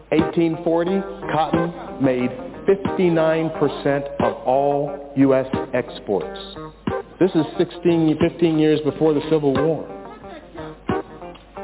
1840, 0.09 1.01
cotton 1.33 2.03
made 2.03 2.29
59% 2.67 4.21
of 4.21 4.33
all 4.45 5.11
U.S. 5.17 5.47
exports. 5.73 6.39
This 7.19 7.29
is 7.35 7.45
16, 7.59 8.17
15 8.19 8.57
years 8.57 8.79
before 8.81 9.13
the 9.13 9.21
Civil 9.29 9.53
War. 9.53 9.87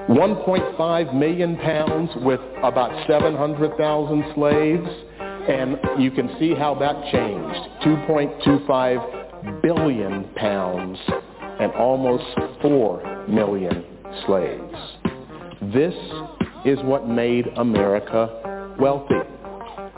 1.5 0.08 1.14
million 1.14 1.58
pounds 1.58 2.12
with 2.18 2.40
about 2.64 3.08
700,000 3.08 4.26
slaves, 4.36 4.88
and 5.50 5.78
you 5.98 6.12
can 6.12 6.36
see 6.40 6.54
how 6.54 6.76
that 6.76 6.96
changed. 7.12 7.60
2.25 7.84 9.62
billion 9.64 10.24
pounds 10.36 11.00
and 11.60 11.72
almost 11.74 12.26
4 12.62 13.28
million 13.28 13.84
slaves. 14.28 14.76
This 15.74 15.96
is 16.64 16.78
what 16.84 17.08
made 17.08 17.48
America 17.58 18.76
wealthy. 18.80 19.16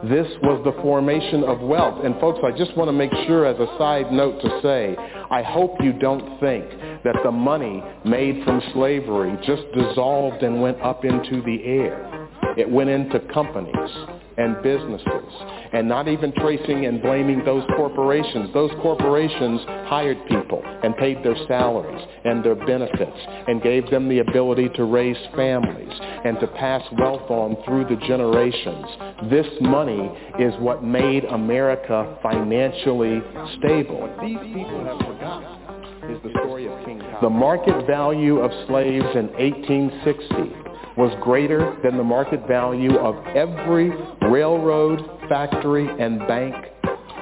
This 0.04 0.28
was 0.42 0.62
the 0.66 0.72
formation 0.82 1.44
of 1.44 1.60
wealth. 1.60 2.04
And 2.04 2.20
folks, 2.20 2.40
I 2.44 2.58
just 2.58 2.76
want 2.76 2.88
to 2.88 2.94
make 2.94 3.12
sure 3.28 3.46
as 3.46 3.60
a 3.60 3.68
side 3.78 4.12
note 4.12 4.42
to 4.42 4.60
say, 4.64 4.98
I 5.32 5.44
hope 5.44 5.78
you 5.80 5.94
don't 5.94 6.40
think 6.42 6.66
that 7.06 7.16
the 7.24 7.32
money 7.32 7.82
made 8.04 8.44
from 8.44 8.62
slavery 8.74 9.38
just 9.48 9.64
dissolved 9.74 10.44
and 10.44 10.62
went 10.62 10.82
up 10.82 11.06
into 11.06 11.42
the 11.42 11.64
air. 11.64 12.21
It 12.58 12.70
went 12.70 12.90
into 12.90 13.20
companies 13.34 13.92
and 14.38 14.62
businesses 14.64 15.34
and 15.74 15.88
not 15.88 16.08
even 16.08 16.34
tracing 16.34 16.86
and 16.86 17.02
blaming 17.02 17.44
those 17.46 17.64
corporations. 17.76 18.54
Those 18.54 18.72
corporations 18.82 19.62
hired 19.88 20.18
people 20.28 20.62
and 20.84 20.96
paid 20.98 21.24
their 21.24 21.36
salaries 21.48 22.06
and 22.26 22.44
their 22.44 22.56
benefits 22.56 23.18
and 23.48 23.62
gave 23.62 23.90
them 23.90 24.10
the 24.10 24.20
ability 24.20 24.70
to 24.76 24.84
raise 24.84 25.18
families 25.36 25.94
and 26.26 26.40
to 26.40 26.48
pass 26.48 26.82
wealth 27.00 27.30
on 27.30 27.58
through 27.66 27.86
the 27.86 27.96
generations. 28.08 28.86
This 29.30 29.48
money 29.62 30.12
is 30.40 30.54
what 30.60 30.84
made 30.84 31.26
America 31.26 32.18
financially 32.22 33.22
stable. 33.60 34.02
What 34.02 34.20
these 34.22 34.40
people 34.40 34.84
have 34.86 34.98
forgotten 35.00 36.12
is 36.12 36.22
the 36.24 36.32
story 36.42 36.68
of 36.68 36.86
King 36.86 37.00
Cotton. 37.00 37.18
The 37.22 37.30
market 37.30 37.88
value 37.88 38.40
of 38.40 38.52
slaves 38.68 39.06
in 39.16 39.28
1860 39.34 40.71
was 41.02 41.18
greater 41.20 41.76
than 41.82 41.98
the 41.98 42.04
market 42.04 42.48
value 42.48 42.96
of 43.00 43.16
every 43.36 43.90
railroad, 44.22 45.00
factory, 45.28 45.90
and 46.00 46.20
bank 46.28 46.54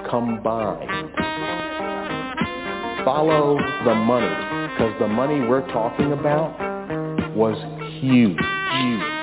combined. 0.10 1.16
Follow 3.06 3.58
the 3.86 3.96
money, 3.96 4.28
because 4.74 4.94
the 5.00 5.08
money 5.08 5.48
we're 5.48 5.66
talking 5.72 6.12
about 6.12 6.54
was 7.38 7.56
huge, 8.02 8.38
huge. 8.38 9.19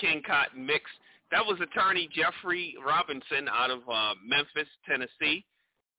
King 0.00 0.22
Cotton 0.26 0.64
mix. 0.64 0.84
That 1.30 1.44
was 1.44 1.58
attorney 1.60 2.08
Jeffrey 2.14 2.74
Robinson 2.84 3.48
out 3.50 3.70
of 3.70 3.80
uh, 3.90 4.14
Memphis, 4.24 4.68
Tennessee, 4.88 5.44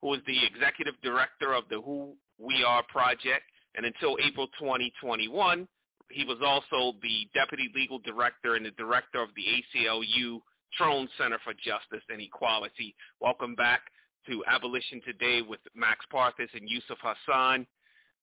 who 0.02 0.14
is 0.14 0.22
the 0.26 0.45
executive 0.45 0.93
director 1.04 1.54
of 1.54 1.64
the 1.70 1.82
Who 1.82 2.14
We 2.39 2.64
Are 2.64 2.84
Project. 2.84 3.43
And 3.76 3.86
until 3.86 4.18
April 4.26 4.48
2021, 4.60 5.68
he 6.10 6.24
was 6.24 6.38
also 6.41 6.98
the 7.02 7.28
deputy 7.34 7.70
legal 7.76 8.00
director 8.00 8.56
and 8.56 8.66
the 8.66 8.72
director 8.72 9.22
of 9.22 9.30
the 9.36 9.43
ACLU 9.43 10.39
Trone 10.78 11.08
Center 11.18 11.39
for 11.43 11.54
Justice 11.54 12.06
and 12.10 12.22
Equality. 12.22 12.95
Welcome 13.20 13.56
back 13.56 13.82
to 14.28 14.43
Abolition 14.48 15.02
Today 15.06 15.41
with 15.41 15.60
Max 15.76 16.06
Parthas 16.12 16.54
and 16.54 16.70
Yusuf 16.70 16.98
Hassan. 17.02 17.66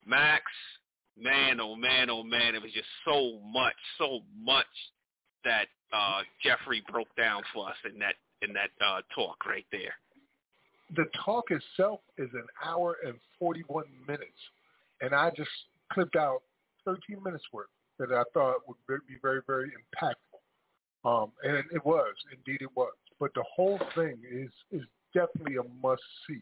Max, 0.07 0.45
man, 1.19 1.61
oh 1.61 1.77
man, 1.77 2.11
oh 2.11 2.23
man, 2.23 2.55
it 2.55 2.63
was 2.63 2.73
just 2.73 2.89
so 3.07 3.41
much, 3.45 3.77
so 3.99 4.21
much 4.39 4.67
that 5.45 5.67
uh, 5.93 6.21
Jeffrey 6.43 6.83
broke 6.91 7.15
down 7.17 7.43
for 7.53 7.69
us 7.69 7.77
in 7.91 7.99
that 8.01 8.15
in 8.43 8.53
that 8.55 8.71
uh, 8.85 9.01
talk 9.15 9.47
right 9.47 9.67
there. 9.73 9.95
The 10.97 11.07
talk 11.25 11.51
itself 11.51 12.01
is 12.19 12.29
an 12.35 12.47
hour 12.65 12.97
and 13.07 13.15
41 13.39 13.85
minutes, 14.07 14.33
and 15.01 15.15
I 15.15 15.31
just 15.31 15.51
clipped 15.93 16.17
out 16.17 16.43
13 16.85 17.23
minutes 17.23 17.45
worth 17.53 17.69
that 17.99 18.11
I 18.13 18.23
thought 18.35 18.57
would 18.67 18.77
be 19.09 19.17
very, 19.23 19.41
very 19.47 19.71
impactful. 19.71 20.15
Um, 21.05 21.33
and 21.43 21.65
it 21.73 21.85
was, 21.85 22.15
indeed 22.33 22.63
it 22.63 22.71
was. 22.75 22.93
But 23.21 23.31
the 23.35 23.45
whole 23.55 23.81
thing 23.95 24.19
is 24.31 24.51
is 24.73 24.83
definitely 25.15 25.57
a 25.57 25.63
must 25.83 26.03
see, 26.27 26.41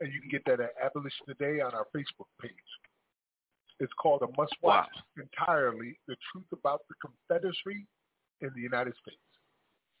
and 0.00 0.12
you 0.12 0.20
can 0.20 0.30
get 0.30 0.44
that 0.46 0.60
at 0.60 0.70
Abolition 0.82 1.26
Today 1.26 1.60
on 1.60 1.74
our 1.74 1.86
Facebook 1.94 2.28
page. 2.40 2.52
It's 3.80 3.92
called 4.00 4.22
a 4.22 4.40
must 4.40 4.54
watch 4.62 4.88
wow. 5.16 5.24
entirely: 5.24 5.98
the 6.06 6.16
truth 6.30 6.46
about 6.52 6.82
the 6.88 6.94
Confederacy 7.00 7.86
in 8.42 8.50
the 8.54 8.60
United 8.60 8.94
States. 9.02 9.18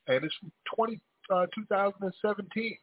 And 0.08 0.24
it's 0.24 0.34
from 0.40 0.52
20, 0.76 1.00
uh, 1.30 1.46
2017. 1.54 2.76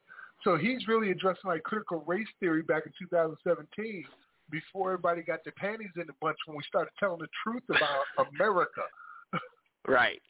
So 0.43 0.57
he's 0.57 0.87
really 0.87 1.11
addressing 1.11 1.49
like 1.49 1.63
critical 1.63 2.03
race 2.07 2.27
theory 2.39 2.61
back 2.61 2.83
in 2.85 2.93
2017 2.99 4.05
before 4.49 4.93
everybody 4.93 5.21
got 5.21 5.43
their 5.43 5.53
panties 5.57 5.91
in 5.95 6.03
a 6.03 6.17
bunch 6.21 6.37
when 6.45 6.57
we 6.57 6.63
started 6.67 6.91
telling 6.99 7.19
the 7.19 7.27
truth 7.43 7.63
about 7.69 8.27
America. 8.33 8.81
right. 9.87 10.21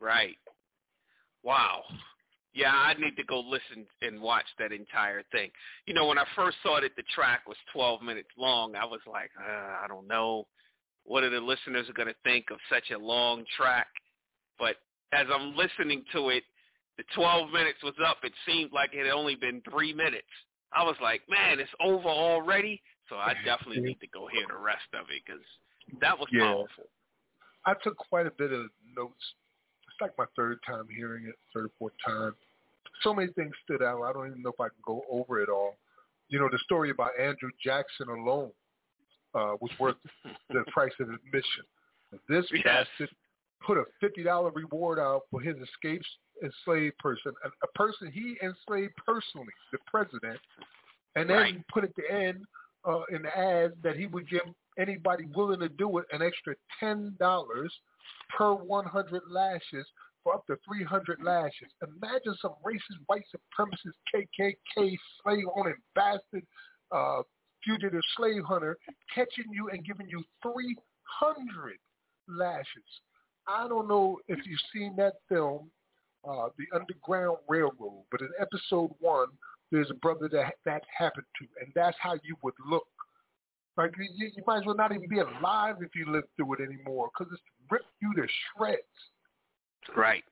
Right. 0.00 0.36
Wow. 1.42 1.82
Yeah, 2.54 2.72
I 2.72 2.94
need 2.94 3.16
to 3.16 3.24
go 3.24 3.40
listen 3.40 3.86
and 4.02 4.20
watch 4.20 4.44
that 4.58 4.72
entire 4.72 5.22
thing. 5.32 5.50
You 5.86 5.94
know, 5.94 6.06
when 6.06 6.18
I 6.18 6.24
first 6.36 6.56
saw 6.62 6.80
that 6.80 6.90
the 6.96 7.02
track 7.14 7.40
was 7.46 7.56
12 7.72 8.02
minutes 8.02 8.28
long, 8.36 8.74
I 8.76 8.84
was 8.84 9.00
like, 9.06 9.30
uh, 9.38 9.84
I 9.84 9.86
don't 9.88 10.06
know 10.06 10.46
what 11.04 11.24
are 11.24 11.30
the 11.30 11.40
listeners 11.40 11.86
going 11.94 12.08
to 12.08 12.14
think 12.24 12.46
of 12.50 12.58
such 12.70 12.90
a 12.94 12.98
long 12.98 13.44
track? 13.56 13.88
But 14.58 14.76
as 15.12 15.26
I'm 15.32 15.56
listening 15.56 16.04
to 16.12 16.30
it, 16.30 16.44
the 16.96 17.04
12 17.14 17.50
minutes 17.50 17.78
was 17.82 17.94
up. 18.06 18.18
It 18.22 18.32
seemed 18.46 18.72
like 18.72 18.90
it 18.92 19.06
had 19.06 19.12
only 19.12 19.34
been 19.34 19.62
three 19.70 19.92
minutes. 19.92 20.28
I 20.72 20.84
was 20.84 20.96
like, 21.02 21.22
man, 21.28 21.60
it's 21.60 21.70
over 21.80 22.08
already. 22.08 22.80
So 23.08 23.16
I 23.16 23.34
definitely 23.44 23.82
need 23.82 24.00
to 24.00 24.06
go 24.08 24.28
hear 24.28 24.46
the 24.48 24.62
rest 24.62 24.88
of 24.94 25.06
it 25.10 25.22
because 25.26 25.42
that 26.00 26.18
was 26.18 26.28
yeah. 26.32 26.44
powerful. 26.44 26.84
I 27.66 27.74
took 27.82 27.96
quite 27.96 28.26
a 28.26 28.32
bit 28.32 28.52
of 28.52 28.66
notes. 28.96 29.22
It's 29.86 30.00
like 30.00 30.12
my 30.18 30.24
third 30.36 30.58
time 30.66 30.86
hearing 30.94 31.26
it, 31.26 31.34
third 31.54 31.66
or 31.66 31.70
fourth 31.78 31.92
time. 32.06 32.34
So 33.02 33.14
many 33.14 33.32
things 33.32 33.52
stood 33.64 33.82
out. 33.82 34.02
I 34.02 34.12
don't 34.12 34.28
even 34.28 34.42
know 34.42 34.50
if 34.50 34.60
I 34.60 34.68
can 34.68 34.82
go 34.84 35.02
over 35.10 35.40
it 35.40 35.48
all. 35.48 35.76
You 36.28 36.38
know, 36.38 36.48
the 36.50 36.58
story 36.64 36.90
about 36.90 37.10
Andrew 37.20 37.50
Jackson 37.62 38.08
alone 38.08 38.52
uh, 39.34 39.54
was 39.60 39.70
worth 39.78 39.96
the 40.50 40.64
price 40.72 40.92
of 41.00 41.08
admission. 41.08 41.64
This 42.28 42.44
yes. 42.52 42.62
bastard 42.64 43.14
put 43.66 43.78
a 43.78 43.84
fifty 44.00 44.22
dollar 44.22 44.50
reward 44.50 44.98
out 44.98 45.22
for 45.30 45.40
his 45.40 45.56
escaped 45.56 46.06
enslaved 46.42 46.98
person, 46.98 47.32
a, 47.44 47.48
a 47.48 47.68
person 47.74 48.10
he 48.12 48.36
enslaved 48.42 48.92
personally, 49.06 49.52
the 49.70 49.78
president, 49.86 50.38
and 51.16 51.28
then 51.30 51.36
right. 51.36 51.68
put 51.72 51.84
at 51.84 51.94
the 51.96 52.12
end 52.12 52.44
uh, 52.84 53.02
in 53.10 53.22
the 53.22 53.38
ads 53.38 53.74
that 53.82 53.96
he 53.96 54.06
would 54.06 54.28
give 54.28 54.42
anybody 54.78 55.24
willing 55.34 55.60
to 55.60 55.68
do 55.68 55.98
it 55.98 56.06
an 56.12 56.22
extra 56.22 56.54
ten 56.80 57.14
dollars 57.18 57.72
per 58.36 58.52
100 58.54 59.22
lashes 59.30 59.86
for 60.22 60.34
up 60.34 60.46
to 60.46 60.56
300 60.66 61.20
lashes. 61.22 61.68
Imagine 61.82 62.34
some 62.40 62.54
racist, 62.64 62.98
white 63.06 63.24
supremacist, 63.34 63.94
KKK, 64.14 64.96
slave-owning 65.22 65.74
bastard, 65.94 66.46
uh, 66.92 67.22
fugitive 67.64 68.02
slave 68.16 68.42
hunter 68.44 68.76
catching 69.14 69.50
you 69.52 69.70
and 69.70 69.84
giving 69.84 70.08
you 70.08 70.22
300 70.42 71.78
lashes. 72.28 72.66
I 73.46 73.68
don't 73.68 73.88
know 73.88 74.18
if 74.28 74.38
you've 74.46 74.60
seen 74.72 74.94
that 74.96 75.14
film, 75.28 75.70
uh, 76.28 76.48
The 76.56 76.66
Underground 76.74 77.38
Railroad, 77.48 78.04
but 78.10 78.20
in 78.20 78.28
episode 78.40 78.90
one, 79.00 79.28
there's 79.70 79.90
a 79.90 79.94
brother 79.94 80.28
that 80.32 80.54
that 80.64 80.82
happened 80.96 81.26
to, 81.40 81.46
and 81.60 81.72
that's 81.74 81.96
how 82.00 82.14
you 82.22 82.36
would 82.42 82.54
look. 82.68 82.86
Like 83.76 83.92
you, 83.98 84.30
you 84.36 84.42
might 84.46 84.58
as 84.58 84.66
well 84.66 84.76
not 84.76 84.92
even 84.92 85.08
be 85.08 85.20
alive 85.20 85.76
if 85.80 85.94
you 85.96 86.12
live 86.12 86.24
through 86.36 86.54
it 86.54 86.60
anymore, 86.60 87.08
because 87.12 87.32
it's 87.32 87.42
ripped 87.70 87.86
you 88.00 88.12
to 88.14 88.28
shreds. 88.28 88.82
Right. 89.96 90.24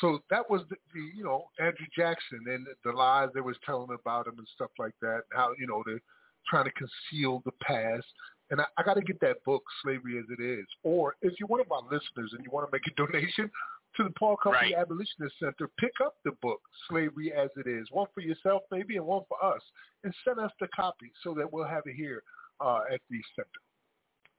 So 0.00 0.20
that 0.30 0.48
was 0.50 0.62
the, 0.68 0.76
the 0.94 1.00
you 1.16 1.24
know 1.24 1.46
Andrew 1.58 1.86
Jackson 1.96 2.44
and 2.46 2.66
the 2.84 2.92
lies 2.92 3.30
they 3.34 3.40
was 3.40 3.56
telling 3.64 3.96
about 3.98 4.26
him 4.26 4.38
and 4.38 4.48
stuff 4.54 4.70
like 4.78 4.94
that. 5.00 5.22
And 5.30 5.36
how 5.36 5.50
you 5.58 5.66
know 5.66 5.82
they're 5.86 6.02
trying 6.48 6.64
to 6.64 6.72
conceal 6.72 7.42
the 7.44 7.52
past. 7.62 8.06
And 8.50 8.60
I, 8.60 8.64
I 8.76 8.82
got 8.82 8.94
to 8.94 9.00
get 9.00 9.20
that 9.20 9.42
book, 9.44 9.64
Slavery 9.82 10.18
as 10.18 10.24
It 10.30 10.42
Is. 10.42 10.66
Or 10.84 11.14
if 11.22 11.34
you're 11.38 11.48
one 11.48 11.60
of 11.60 11.72
our 11.72 11.82
listeners 11.82 12.32
and 12.32 12.44
you 12.44 12.50
want 12.50 12.70
to 12.70 12.72
make 12.72 12.86
a 12.86 12.94
donation 12.96 13.50
to 13.96 14.04
the 14.04 14.10
Paul 14.18 14.36
Company 14.36 14.74
right. 14.74 14.82
Abolitionist 14.82 15.34
Center, 15.40 15.68
pick 15.80 15.92
up 16.04 16.16
the 16.24 16.32
book, 16.42 16.60
Slavery 16.88 17.32
as 17.32 17.48
It 17.56 17.68
Is. 17.68 17.88
One 17.90 18.06
for 18.14 18.20
yourself 18.20 18.62
maybe 18.70 18.96
and 18.96 19.06
one 19.06 19.22
for 19.28 19.42
us. 19.44 19.62
And 20.04 20.14
send 20.24 20.38
us 20.38 20.52
the 20.60 20.68
copy 20.76 21.10
so 21.24 21.34
that 21.34 21.52
we'll 21.52 21.64
have 21.66 21.82
it 21.86 21.96
here 21.96 22.22
uh, 22.60 22.80
at 22.92 23.00
the 23.10 23.18
center. 23.34 23.48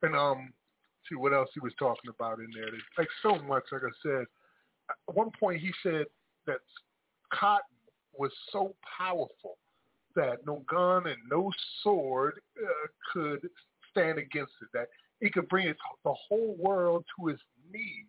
And 0.04 0.16
um, 0.16 0.54
see 1.10 1.16
what 1.16 1.34
else 1.34 1.50
he 1.54 1.60
was 1.60 1.74
talking 1.80 2.12
about 2.14 2.40
in 2.40 2.48
there. 2.54 2.70
There's 2.70 2.84
like 2.98 3.10
so 3.22 3.40
much, 3.44 3.64
like 3.72 3.82
I 3.84 3.94
said. 4.04 4.26
At 4.90 5.16
one 5.16 5.32
point 5.40 5.62
he 5.62 5.72
said 5.84 6.06
that 6.46 6.60
cotton 7.34 7.64
was 8.18 8.32
so 8.52 8.76
powerful 8.98 9.58
that 10.16 10.40
no 10.46 10.64
gun 10.70 11.08
and 11.08 11.18
no 11.30 11.52
sword 11.84 12.40
uh, 12.62 12.88
could 13.14 13.48
stand 13.92 14.18
against 14.18 14.54
it, 14.62 14.70
that 14.74 14.88
it 15.22 15.34
could 15.34 15.48
bring 15.48 15.68
it, 15.68 15.78
the 16.04 16.14
whole 16.14 16.56
world 16.60 17.06
to 17.20 17.30
its 17.30 17.42
knees. 17.72 18.06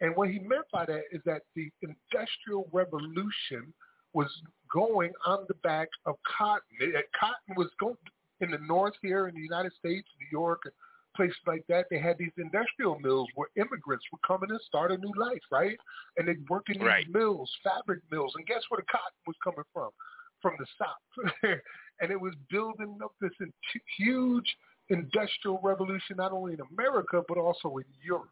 And 0.00 0.16
what 0.16 0.30
he 0.30 0.38
meant 0.38 0.64
by 0.72 0.86
that 0.86 1.02
is 1.12 1.20
that 1.26 1.42
the 1.54 1.70
industrial 1.82 2.68
revolution 2.72 3.72
was 4.14 4.28
going 4.72 5.12
on 5.26 5.44
the 5.48 5.54
back 5.62 5.88
of 6.06 6.16
cotton. 6.36 6.62
It, 6.80 6.94
cotton 7.18 7.54
was 7.56 7.68
going 7.78 7.96
in 8.40 8.50
the 8.50 8.58
north 8.58 8.94
here 9.02 9.28
in 9.28 9.34
the 9.34 9.40
United 9.40 9.72
States, 9.78 10.08
New 10.18 10.38
York, 10.38 10.62
places 11.20 11.36
like 11.46 11.64
that. 11.68 11.84
They 11.90 11.98
had 11.98 12.16
these 12.16 12.32
industrial 12.38 12.98
mills 12.98 13.28
where 13.34 13.48
immigrants 13.56 14.06
would 14.10 14.22
come 14.26 14.42
in 14.42 14.50
and 14.50 14.60
start 14.66 14.90
a 14.90 14.96
new 14.96 15.12
life, 15.18 15.42
right? 15.52 15.76
And 16.16 16.26
they'd 16.26 16.48
work 16.48 16.70
in 16.70 16.78
these 16.78 16.86
right. 16.86 17.06
mills, 17.12 17.50
fabric 17.62 18.00
mills. 18.10 18.32
And 18.36 18.46
guess 18.46 18.62
where 18.70 18.80
the 18.80 18.86
cotton 18.90 19.20
was 19.26 19.36
coming 19.44 19.68
from? 19.74 19.90
From 20.40 20.54
the 20.58 20.64
south. 20.80 21.60
and 22.00 22.10
it 22.10 22.18
was 22.18 22.32
building 22.48 22.96
up 23.04 23.12
this 23.20 23.32
huge 23.98 24.56
industrial 24.88 25.60
revolution, 25.62 26.16
not 26.16 26.32
only 26.32 26.54
in 26.54 26.60
America, 26.72 27.20
but 27.28 27.36
also 27.36 27.76
in 27.76 27.84
Europe. 28.02 28.30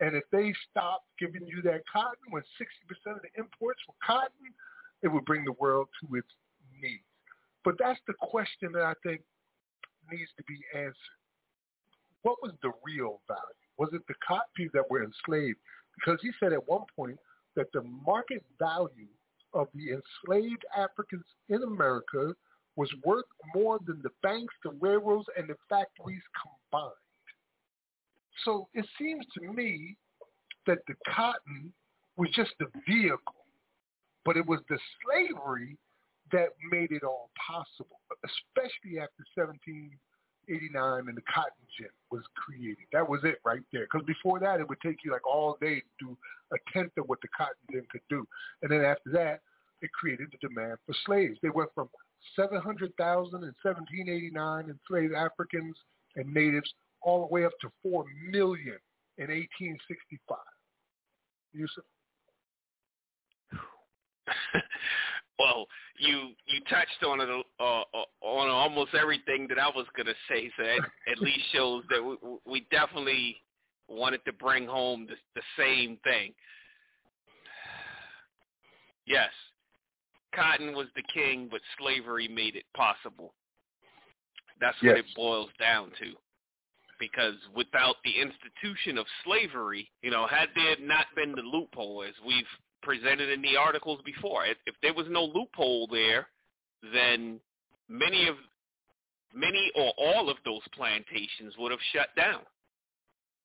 And 0.00 0.16
if 0.16 0.24
they 0.32 0.52
stopped 0.70 1.06
giving 1.20 1.46
you 1.46 1.62
that 1.62 1.82
cotton, 1.90 2.18
when 2.30 2.42
60% 2.42 3.14
of 3.14 3.22
the 3.22 3.30
imports 3.38 3.78
were 3.86 3.94
cotton, 4.04 4.50
it 5.02 5.08
would 5.08 5.24
bring 5.24 5.44
the 5.44 5.54
world 5.60 5.86
to 6.00 6.16
its 6.16 6.26
knees. 6.82 6.98
But 7.64 7.76
that's 7.78 8.00
the 8.08 8.14
question 8.20 8.72
that 8.72 8.82
I 8.82 8.94
think 9.06 9.20
needs 10.10 10.30
to 10.36 10.42
be 10.48 10.58
answered. 10.74 11.23
What 12.24 12.42
was 12.42 12.52
the 12.62 12.72
real 12.84 13.20
value? 13.28 13.40
Was 13.78 13.90
it 13.92 14.02
the 14.08 14.14
cotton 14.26 14.70
that 14.72 14.90
were 14.90 15.04
enslaved? 15.04 15.58
Because 15.94 16.18
he 16.22 16.30
said 16.40 16.52
at 16.52 16.68
one 16.68 16.84
point 16.96 17.18
that 17.54 17.66
the 17.72 17.82
market 17.82 18.42
value 18.58 19.08
of 19.52 19.68
the 19.74 19.92
enslaved 19.92 20.64
Africans 20.76 21.24
in 21.48 21.62
America 21.62 22.34
was 22.76 22.90
worth 23.04 23.26
more 23.54 23.78
than 23.86 24.00
the 24.02 24.10
banks, 24.22 24.54
the 24.64 24.70
railroads, 24.80 25.28
and 25.36 25.48
the 25.48 25.54
factories 25.68 26.22
combined. 26.42 26.92
So 28.44 28.68
it 28.74 28.86
seems 28.98 29.24
to 29.38 29.52
me 29.52 29.96
that 30.66 30.78
the 30.88 30.94
cotton 31.14 31.72
was 32.16 32.30
just 32.34 32.50
the 32.58 32.66
vehicle, 32.88 33.46
but 34.24 34.36
it 34.36 34.46
was 34.46 34.60
the 34.68 34.78
slavery 35.04 35.76
that 36.32 36.48
made 36.70 36.90
it 36.90 37.04
all 37.04 37.30
possible, 37.46 38.00
especially 38.24 38.98
after 38.98 39.24
1789 40.48 41.08
and 41.08 41.16
the 41.16 41.22
cotton 41.32 41.64
gin 41.76 41.88
was 42.10 42.22
created. 42.36 42.84
That 42.92 43.08
was 43.08 43.20
it 43.24 43.38
right 43.44 43.62
there. 43.72 43.86
Because 43.90 44.06
before 44.06 44.38
that, 44.40 44.60
it 44.60 44.68
would 44.68 44.80
take 44.80 44.98
you 45.04 45.12
like 45.12 45.26
all 45.26 45.56
day 45.60 45.80
to 45.80 45.92
do 45.98 46.16
a 46.52 46.56
tenth 46.72 46.92
of 46.98 47.08
what 47.08 47.20
the 47.22 47.28
cotton 47.36 47.54
gin 47.70 47.86
could 47.90 48.04
do. 48.08 48.26
And 48.62 48.70
then 48.70 48.84
after 48.84 49.10
that, 49.12 49.40
it 49.82 49.90
created 49.92 50.28
the 50.32 50.48
demand 50.48 50.78
for 50.86 50.94
slaves. 51.04 51.38
They 51.42 51.50
went 51.50 51.70
from 51.74 51.88
700,000 52.36 53.34
in 53.34 53.54
1789 53.62 54.70
enslaved 54.70 55.14
Africans 55.14 55.76
and 56.16 56.32
natives 56.32 56.72
all 57.02 57.26
the 57.26 57.32
way 57.32 57.44
up 57.44 57.52
to 57.60 57.68
4 57.82 58.04
million 58.30 58.78
in 59.18 59.28
1865. 59.28 60.38
Yusuf? 61.52 61.84
well, 65.38 65.66
you 65.98 66.30
you 66.46 66.60
touched 66.70 67.02
on 67.06 67.20
it 67.20 67.28
uh, 67.28 67.62
uh, 67.62 68.04
on 68.20 68.50
almost 68.50 68.94
everything 68.94 69.46
that 69.48 69.58
I 69.58 69.68
was 69.68 69.86
going 69.96 70.06
to 70.06 70.14
say, 70.28 70.50
so 70.56 70.62
that 70.62 70.80
at 71.10 71.18
least 71.18 71.40
shows 71.52 71.82
that 71.90 72.02
we, 72.02 72.16
we 72.46 72.66
definitely 72.70 73.36
wanted 73.88 74.24
to 74.24 74.32
bring 74.32 74.66
home 74.66 75.06
the, 75.08 75.16
the 75.34 75.42
same 75.58 75.98
thing. 76.04 76.32
Yes, 79.06 79.30
cotton 80.34 80.74
was 80.74 80.86
the 80.96 81.02
king, 81.12 81.48
but 81.50 81.60
slavery 81.78 82.28
made 82.28 82.56
it 82.56 82.64
possible. 82.76 83.34
That's 84.60 84.76
yes. 84.82 84.90
what 84.90 84.98
it 84.98 85.04
boils 85.16 85.50
down 85.60 85.90
to 86.00 86.14
because 87.00 87.34
without 87.54 87.96
the 88.04 88.12
institution 88.20 88.98
of 88.98 89.06
slavery, 89.24 89.90
you 90.02 90.10
know, 90.10 90.26
had 90.26 90.48
there 90.54 90.76
not 90.80 91.06
been 91.16 91.32
the 91.32 91.42
loophole, 91.42 92.04
as 92.06 92.14
we've 92.26 92.44
presented 92.84 93.30
in 93.30 93.42
the 93.42 93.56
articles 93.56 94.00
before, 94.04 94.46
if, 94.46 94.56
if 94.66 94.74
there 94.82 94.94
was 94.94 95.06
no 95.10 95.24
loophole 95.24 95.88
there, 95.90 96.28
then 96.92 97.40
many 97.88 98.28
of 98.28 98.36
many 99.34 99.70
or 99.74 99.92
all 99.98 100.30
of 100.30 100.36
those 100.44 100.62
plantations 100.76 101.54
would 101.58 101.72
have 101.72 101.80
shut 101.92 102.08
down 102.16 102.40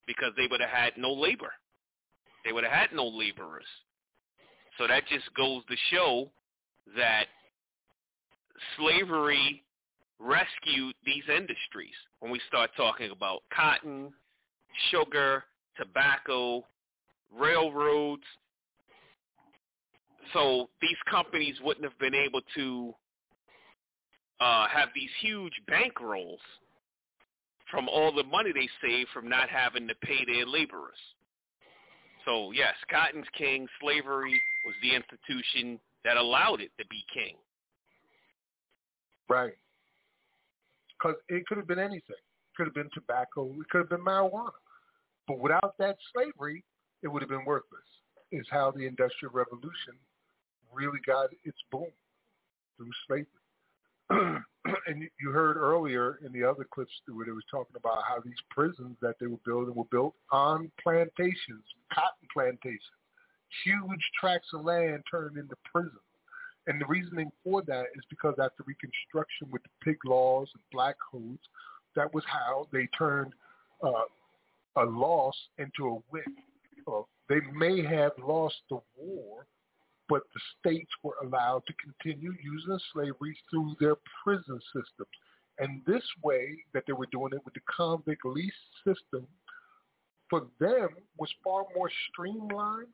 because 0.06 0.32
they 0.38 0.48
would 0.50 0.62
have 0.62 0.70
had 0.70 0.94
no 0.98 1.12
labor. 1.12 1.52
They 2.46 2.52
would 2.52 2.64
have 2.64 2.74
had 2.74 2.94
no 2.94 3.08
laborers. 3.08 3.66
So 4.78 4.88
that 4.88 5.08
just 5.08 5.34
goes 5.36 5.64
to 5.70 5.76
show 5.92 6.30
that 6.96 7.26
slavery 8.78 9.64
rescue 10.20 10.92
these 11.06 11.24
industries 11.28 11.96
when 12.20 12.32
we 12.32 12.42
start 12.48 12.72
talking 12.76 13.12
about 13.12 13.42
cotton, 13.54 14.12
sugar, 14.92 15.44
tobacco, 15.78 16.66
railroads. 17.36 18.24
So 20.34 20.70
these 20.82 20.98
companies 21.10 21.56
wouldn't 21.64 21.84
have 21.84 21.98
been 22.00 22.16
able 22.16 22.42
to 22.56 22.94
uh, 24.40 24.68
have 24.68 24.90
these 24.94 25.10
huge 25.22 25.54
bankrolls 25.70 26.38
from 27.72 27.88
all 27.88 28.14
the 28.14 28.24
money 28.24 28.52
they 28.54 28.70
saved 28.82 29.10
from 29.14 29.30
not 29.30 29.50
having 29.50 29.88
to 29.88 29.96
pay 29.96 30.26
their 30.26 30.46
laborers. 30.46 30.98
So 32.26 32.52
yes, 32.52 32.74
cotton's 32.90 33.28
king. 33.38 33.68
Slavery 33.82 34.40
was 34.66 34.76
the 34.82 34.96
institution 34.96 35.80
that 36.04 36.18
allowed 36.18 36.62
it 36.62 36.72
to 36.80 36.86
be 36.88 37.04
king. 37.14 37.36
Right 39.30 39.54
because 41.00 41.18
it 41.30 41.46
could 41.48 41.58
have 41.58 41.68
been 41.68 41.80
anything. 41.80 42.02
It 42.10 42.56
could 42.56 42.68
have 42.68 42.74
been 42.74 42.90
tobacco. 42.94 43.46
It 43.60 43.70
could 43.70 43.80
have 43.80 43.90
been 43.90 44.04
marijuana. 44.04 44.52
But 45.28 45.40
without 45.40 45.76
that 45.80 45.98
slavery, 46.14 46.64
it 47.04 47.08
would 47.08 47.22
have 47.22 47.30
been 47.30 47.46
worthless. 47.46 47.82
Is 48.32 48.46
how 48.52 48.72
the 48.72 48.86
Industrial 48.86 49.34
Revolution 49.34 49.96
really 50.74 51.00
got 51.06 51.30
its 51.44 51.58
boom 51.72 51.88
through 52.78 52.92
slavery. 53.08 53.26
and 54.88 55.10
you 55.22 55.32
heard 55.32 55.58
earlier 55.58 56.20
in 56.26 56.32
the 56.32 56.44
other 56.44 56.66
clips 56.70 56.92
where 57.08 57.26
they 57.26 57.32
was 57.32 57.44
talking 57.50 57.76
about 57.76 58.04
how 58.08 58.20
these 58.20 58.42
prisons 58.50 58.98
that 59.02 59.16
they 59.20 59.28
were 59.28 59.38
building 59.46 59.76
were 59.76 59.84
built 59.92 60.16
on 60.32 60.72
plantations, 60.82 61.64
cotton 61.94 62.28
plantations, 62.34 62.82
huge 63.64 64.04
tracts 64.20 64.50
of 64.54 64.66
land 64.66 65.04
turned 65.10 65.38
into 65.38 65.56
prisons. 65.72 65.94
And 66.68 66.80
the 66.80 66.86
reasoning 66.86 67.32
for 67.44 67.62
that 67.64 67.86
is 67.96 68.04
because 68.10 68.36
after 68.42 68.64
Reconstruction 68.66 69.48
with 69.52 69.64
the 69.64 69.70
pig 69.84 69.98
laws 70.06 70.50
and 70.54 70.64
black 70.72 70.96
codes, 71.12 71.42
that 71.96 72.14
was 72.14 72.24
how 72.28 72.68
they 72.72 72.88
turned 72.98 73.34
uh, 73.84 74.04
a 74.76 74.86
loss 74.86 75.36
into 75.58 75.88
a 75.88 76.00
win. 76.12 76.24
Uh, 76.88 77.02
they 77.28 77.40
may 77.54 77.84
have 77.84 78.12
lost 78.20 78.56
the 78.70 78.80
war, 78.98 79.46
but 80.10 80.24
the 80.34 80.42
states 80.60 80.90
were 81.04 81.16
allowed 81.24 81.62
to 81.68 81.74
continue 81.74 82.34
using 82.44 82.80
slavery 82.92 83.38
through 83.50 83.76
their 83.80 83.96
prison 84.24 84.60
systems. 84.74 85.08
And 85.60 85.82
this 85.86 86.04
way 86.24 86.58
that 86.74 86.84
they 86.88 86.94
were 86.94 87.08
doing 87.12 87.34
it 87.34 87.46
with 87.46 87.54
the 87.54 87.62
convict 87.76 88.26
lease 88.26 88.52
system, 88.86 89.28
for 90.30 90.48
them 90.60 90.90
was 91.18 91.30
far 91.44 91.66
more 91.76 91.92
streamlined, 92.12 92.88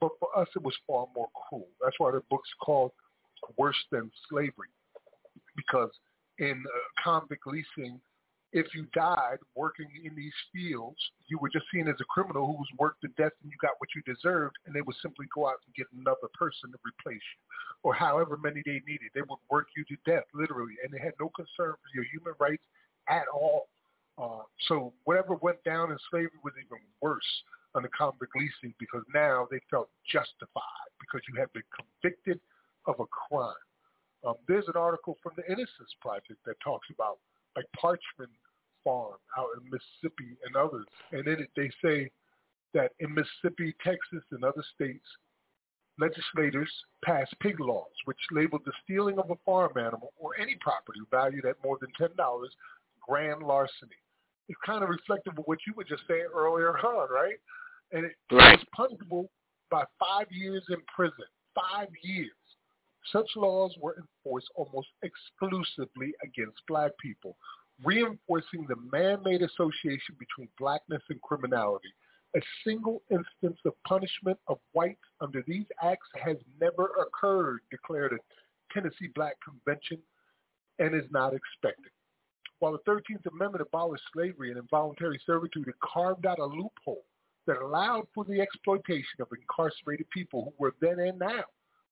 but 0.00 0.10
for 0.18 0.28
us 0.36 0.48
it 0.54 0.62
was 0.62 0.74
far 0.86 1.06
more 1.14 1.28
cruel. 1.48 1.68
That's 1.82 1.98
why 1.98 2.12
the 2.12 2.22
book's 2.30 2.50
called 2.62 2.92
Worse 3.56 3.76
Than 3.90 4.10
Slavery, 4.28 4.68
because 5.56 5.90
in 6.38 6.62
uh, 6.66 7.02
convict 7.02 7.46
leasing, 7.46 8.00
if 8.52 8.66
you 8.74 8.86
died 8.92 9.38
working 9.54 9.86
in 10.02 10.14
these 10.16 10.34
fields, 10.52 10.98
you 11.28 11.38
were 11.38 11.48
just 11.48 11.66
seen 11.72 11.86
as 11.86 11.94
a 12.00 12.04
criminal 12.04 12.46
who 12.46 12.58
was 12.58 12.66
worked 12.78 13.00
to 13.02 13.08
death 13.16 13.32
and 13.42 13.50
you 13.50 13.56
got 13.62 13.78
what 13.78 13.88
you 13.94 14.02
deserved, 14.02 14.56
and 14.66 14.74
they 14.74 14.82
would 14.82 14.96
simply 15.00 15.26
go 15.34 15.46
out 15.46 15.62
and 15.66 15.74
get 15.74 15.86
another 15.94 16.26
person 16.34 16.72
to 16.72 16.78
replace 16.82 17.22
you, 17.22 17.40
or 17.82 17.94
however 17.94 18.36
many 18.36 18.62
they 18.66 18.82
needed. 18.86 19.10
They 19.14 19.22
would 19.22 19.38
work 19.50 19.68
you 19.76 19.84
to 19.84 19.96
death, 20.04 20.24
literally, 20.34 20.74
and 20.82 20.92
they 20.92 20.98
had 20.98 21.14
no 21.20 21.30
concern 21.36 21.78
for 21.78 21.90
your 21.94 22.04
human 22.10 22.34
rights 22.40 22.62
at 23.08 23.30
all. 23.32 23.68
Uh, 24.18 24.42
so 24.66 24.92
whatever 25.04 25.34
went 25.36 25.62
down 25.64 25.92
in 25.92 25.98
slavery 26.10 26.38
was 26.42 26.54
even 26.58 26.82
worse 27.00 27.30
under 27.74 27.90
convict 27.96 28.34
leasing 28.34 28.74
because 28.78 29.02
now 29.14 29.46
they 29.50 29.60
felt 29.70 29.88
justified 30.10 30.90
because 30.98 31.22
you 31.30 31.38
had 31.38 31.52
been 31.52 31.66
convicted 31.70 32.40
of 32.86 32.98
a 32.98 33.06
crime. 33.06 33.54
Um, 34.26 34.34
there's 34.48 34.66
an 34.66 34.76
article 34.76 35.16
from 35.22 35.32
the 35.36 35.46
Innocence 35.46 35.94
Project 36.02 36.42
that 36.44 36.58
talks 36.60 36.88
about 36.92 37.18
like 37.56 37.66
Parchman 37.76 38.30
Farm 38.84 39.16
out 39.38 39.48
in 39.56 39.70
Mississippi 39.70 40.36
and 40.44 40.56
others. 40.56 40.86
And 41.12 41.26
in 41.26 41.40
it, 41.40 41.50
they 41.56 41.70
say 41.82 42.10
that 42.74 42.92
in 43.00 43.14
Mississippi, 43.14 43.74
Texas, 43.84 44.24
and 44.30 44.44
other 44.44 44.64
states, 44.74 45.04
legislators 45.98 46.70
passed 47.04 47.34
pig 47.40 47.60
laws, 47.60 47.92
which 48.04 48.18
labeled 48.30 48.62
the 48.64 48.72
stealing 48.84 49.18
of 49.18 49.30
a 49.30 49.36
farm 49.44 49.72
animal 49.76 50.12
or 50.18 50.38
any 50.40 50.56
property 50.60 51.00
valued 51.10 51.44
at 51.44 51.56
more 51.64 51.78
than 51.80 51.90
$10 52.00 52.14
grand 53.06 53.42
larceny. 53.42 53.90
It's 54.48 54.58
kind 54.64 54.82
of 54.82 54.88
reflective 54.88 55.38
of 55.38 55.44
what 55.46 55.58
you 55.66 55.74
were 55.76 55.84
just 55.84 56.02
saying 56.08 56.28
earlier 56.34 56.76
on, 56.78 57.08
right? 57.12 57.38
And 57.92 58.06
it 58.06 58.12
right. 58.32 58.58
was 58.58 58.66
punishable 58.74 59.30
by 59.70 59.84
five 59.98 60.26
years 60.30 60.64
in 60.70 60.78
prison. 60.94 61.24
Five 61.54 61.88
years. 62.02 62.30
Such 63.12 63.28
laws 63.36 63.74
were 63.80 63.96
enforced 63.96 64.48
almost 64.54 64.88
exclusively 65.02 66.12
against 66.22 66.60
black 66.68 66.92
people, 67.02 67.36
reinforcing 67.84 68.66
the 68.68 68.76
man-made 68.92 69.42
association 69.42 70.16
between 70.18 70.48
blackness 70.58 71.02
and 71.08 71.20
criminality. 71.22 71.88
A 72.36 72.40
single 72.64 73.02
instance 73.10 73.58
of 73.64 73.72
punishment 73.86 74.38
of 74.46 74.58
whites 74.72 75.00
under 75.20 75.42
these 75.46 75.66
acts 75.82 76.06
has 76.22 76.36
never 76.60 76.90
occurred, 77.00 77.60
declared 77.70 78.12
a 78.12 78.18
Tennessee 78.72 79.08
Black 79.14 79.36
Convention, 79.42 79.98
and 80.78 80.94
is 80.94 81.10
not 81.10 81.34
expected. 81.34 81.90
While 82.60 82.72
the 82.72 82.90
13th 82.90 83.26
Amendment 83.32 83.62
abolished 83.62 84.04
slavery 84.12 84.50
and 84.50 84.58
involuntary 84.58 85.20
servitude, 85.26 85.68
it 85.68 85.74
carved 85.82 86.26
out 86.26 86.38
a 86.38 86.44
loophole 86.44 87.04
that 87.46 87.62
allowed 87.62 88.06
for 88.14 88.24
the 88.24 88.40
exploitation 88.40 89.20
of 89.20 89.28
incarcerated 89.32 90.08
people 90.10 90.44
who 90.44 90.64
were 90.64 90.74
then 90.80 91.00
and 91.00 91.18
now 91.18 91.44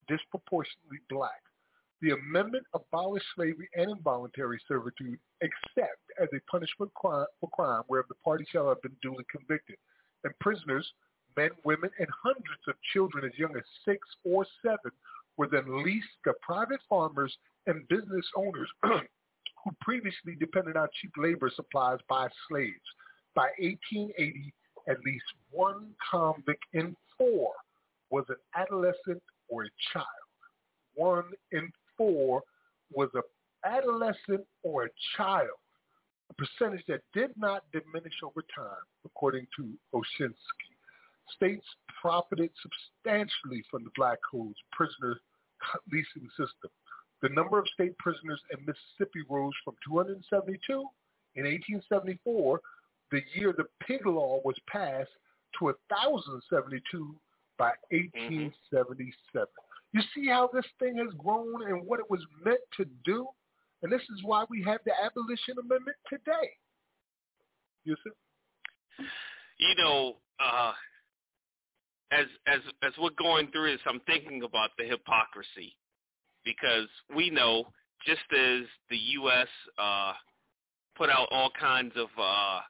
disproportionately 0.09 0.99
black. 1.09 1.43
The 2.01 2.11
amendment 2.11 2.65
abolished 2.75 3.27
slavery 3.35 3.69
and 3.75 3.91
involuntary 3.91 4.61
servitude 4.69 5.19
except 5.41 6.01
as 6.21 6.29
a 6.33 6.51
punishment 6.51 6.93
for 7.03 7.27
crime 7.53 7.83
where 7.89 8.05
the 8.09 8.15
party 8.25 8.47
shall 8.53 8.69
have 8.69 8.81
been 8.83 8.97
duly 9.03 9.25
convicted. 9.31 9.77
And 10.23 10.33
prisoners, 10.39 10.93
men, 11.37 11.51
women, 11.65 11.91
and 11.99 12.09
hundreds 12.23 12.63
of 12.69 12.75
children 12.93 13.25
as 13.25 13.37
young 13.37 13.57
as 13.57 13.65
six 13.85 14.07
or 14.25 14.47
seven 14.63 14.93
were 15.37 15.49
then 15.49 15.85
leased 15.85 16.07
to 16.25 16.35
private 16.41 16.81
farmers 16.89 17.37
and 17.67 17.87
business 17.89 18.27
owners 18.37 18.69
who 18.83 19.71
previously 19.81 20.37
depended 20.39 20.77
on 20.77 20.89
cheap 21.01 21.13
labor 21.17 21.51
supplies 21.55 21.99
by 22.09 22.29
slaves. 22.49 22.75
By 23.35 23.49
1880, 23.59 24.55
at 24.89 25.01
least 25.05 25.25
one 25.51 25.91
convict 26.11 26.65
in 26.75 26.97
four 27.17 27.53
was 28.11 28.25
an 28.29 28.37
adolescent 28.55 29.23
or 29.49 29.65
a 29.65 29.69
child. 29.93 30.07
One 30.95 31.25
in 31.53 31.71
four 31.99 32.43
was 32.93 33.11
an 33.15 33.23
adolescent 33.65 34.47
or 34.63 34.85
a 34.85 34.89
child, 35.17 35.59
a 36.31 36.35
percentage 36.35 36.85
that 36.89 37.03
did 37.13 37.31
not 37.37 37.65
diminish 37.73 38.15
over 38.25 38.43
time, 38.55 38.87
according 39.05 39.47
to 39.57 39.69
Oshinsky. 39.95 40.73
States 41.37 41.67
profited 42.01 42.51
substantially 42.63 43.63
from 43.71 43.85
the 43.85 43.91
Black 43.97 44.19
Code's 44.31 44.57
prisoner 44.73 45.21
leasing 45.93 46.29
system. 46.31 46.71
The 47.21 47.29
number 47.31 47.59
of 47.59 47.67
state 47.75 47.99
prisoners 47.99 48.41
in 48.53 48.65
Mississippi 48.65 49.27
rose 49.29 49.53
from 49.65 49.75
272 49.87 50.73
in 51.35 51.45
1874, 51.45 52.61
the 53.11 53.23
year 53.35 53.53
the 53.57 53.67
pig 53.87 54.07
law 54.07 54.41
was 54.45 54.57
passed, 54.67 55.11
to 55.59 55.67
1,072 55.67 57.15
by 57.59 57.73
1877. 57.91 58.53
Mm-hmm. 58.53 59.68
You 59.93 60.03
see 60.15 60.29
how 60.29 60.51
this 60.53 60.67
thing 60.79 60.97
has 60.99 61.15
grown 61.17 61.67
and 61.69 61.87
what 61.87 62.01
it 62.01 62.11
was 62.11 62.21
meant 62.45 62.61
to 62.77 62.85
do? 63.05 63.27
And 63.83 63.91
this 63.91 64.03
is 64.03 64.23
why 64.23 64.45
we 64.51 64.63
have 64.65 64.81
the 64.85 64.93
Abolition 65.03 65.55
Amendment 65.59 65.97
today. 66.09 66.51
You 67.85 67.97
see? 68.05 69.05
You 69.59 69.75
know, 69.77 70.17
uh, 70.41 70.73
as 72.11 72.27
as 72.47 72.61
as 72.83 72.93
we're 72.99 73.11
going 73.19 73.51
through 73.51 73.73
this, 73.73 73.81
I'm 73.87 74.01
thinking 74.01 74.43
about 74.43 74.71
the 74.79 74.85
hypocrisy 74.85 75.77
because 76.45 76.89
we 77.15 77.31
know 77.31 77.65
just 78.07 78.21
as 78.33 78.63
the 78.91 78.97
U.S. 78.97 79.49
Uh, 79.79 80.13
put 80.97 81.11
out 81.11 81.29
all 81.31 81.51
kinds 81.59 81.93
of 81.97 82.09
uh, 82.21 82.61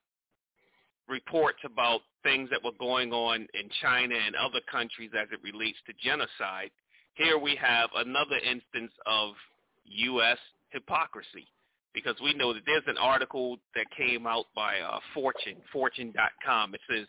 reports 1.08 1.58
about 1.64 2.00
things 2.22 2.50
that 2.50 2.62
were 2.62 2.76
going 2.78 3.12
on 3.12 3.46
in 3.54 3.68
China 3.80 4.14
and 4.14 4.34
other 4.36 4.60
countries 4.70 5.10
as 5.18 5.28
it 5.32 5.40
relates 5.42 5.78
to 5.86 5.92
genocide, 6.02 6.70
here 7.18 7.36
we 7.36 7.56
have 7.60 7.90
another 7.96 8.36
instance 8.36 8.92
of 9.04 9.34
U.S. 9.84 10.38
hypocrisy 10.70 11.48
because 11.92 12.14
we 12.22 12.32
know 12.32 12.54
that 12.54 12.62
there's 12.64 12.84
an 12.86 12.96
article 12.96 13.58
that 13.74 13.86
came 13.96 14.26
out 14.26 14.46
by 14.54 14.78
uh, 14.78 15.00
Fortune, 15.12 15.56
Fortune.com. 15.72 16.74
It 16.74 16.80
says 16.88 17.06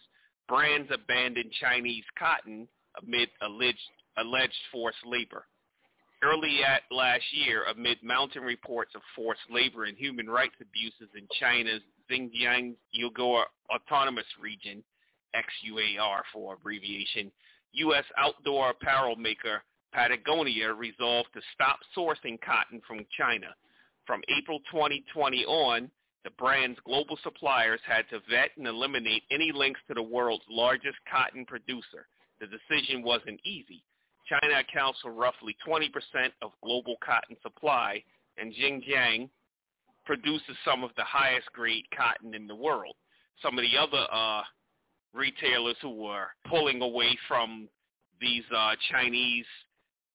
brands 0.47 0.89
abandon 0.91 1.51
Chinese 1.61 2.03
cotton 2.17 2.67
amid 3.03 3.29
alleged, 3.43 3.77
alleged 4.17 4.53
forced 4.71 5.05
labor. 5.05 5.45
Early 6.23 6.63
at 6.67 6.81
last 6.91 7.23
year, 7.31 7.65
amid 7.65 7.97
mounting 8.01 8.41
reports 8.41 8.91
of 8.95 9.01
forced 9.15 9.41
labor 9.49 9.85
and 9.85 9.95
human 9.95 10.27
rights 10.27 10.55
abuses 10.59 11.09
in 11.15 11.27
China's 11.39 11.81
Xinjiang 12.11 12.73
Uyghur 12.99 13.43
Autonomous 13.73 14.25
Region, 14.41 14.83
XUAR 15.35 16.23
for 16.33 16.55
abbreviation, 16.55 17.31
U.S. 17.73 18.05
outdoor 18.17 18.71
apparel 18.71 19.15
maker 19.15 19.61
Patagonia 19.93 20.73
resolved 20.73 21.29
to 21.33 21.41
stop 21.53 21.79
sourcing 21.97 22.39
cotton 22.41 22.81
from 22.87 23.05
China. 23.17 23.47
From 24.05 24.21
April 24.37 24.59
2020 24.71 25.45
on, 25.45 25.91
the 26.23 26.31
brand's 26.31 26.79
global 26.85 27.17
suppliers 27.23 27.79
had 27.85 28.09
to 28.09 28.19
vet 28.29 28.51
and 28.57 28.67
eliminate 28.67 29.23
any 29.31 29.51
links 29.53 29.79
to 29.87 29.93
the 29.93 30.01
world's 30.01 30.43
largest 30.49 30.97
cotton 31.09 31.45
producer. 31.45 32.07
The 32.39 32.47
decision 32.47 33.03
wasn't 33.03 33.39
easy. 33.45 33.83
China 34.27 34.59
accounts 34.59 34.99
for 35.01 35.11
roughly 35.11 35.55
20% 35.67 35.89
of 36.41 36.51
global 36.63 36.95
cotton 37.03 37.35
supply, 37.41 38.03
and 38.37 38.53
Xinjiang 38.53 39.29
produces 40.05 40.55
some 40.65 40.83
of 40.83 40.91
the 40.97 41.03
highest 41.03 41.51
grade 41.53 41.85
cotton 41.95 42.33
in 42.35 42.47
the 42.47 42.55
world. 42.55 42.95
Some 43.41 43.57
of 43.57 43.63
the 43.63 43.77
other 43.77 44.05
uh, 44.11 44.43
retailers 45.13 45.77
who 45.81 45.91
were 46.03 46.27
pulling 46.47 46.81
away 46.81 47.17
from 47.27 47.69
these 48.19 48.43
uh, 48.55 48.75
Chinese 48.91 49.45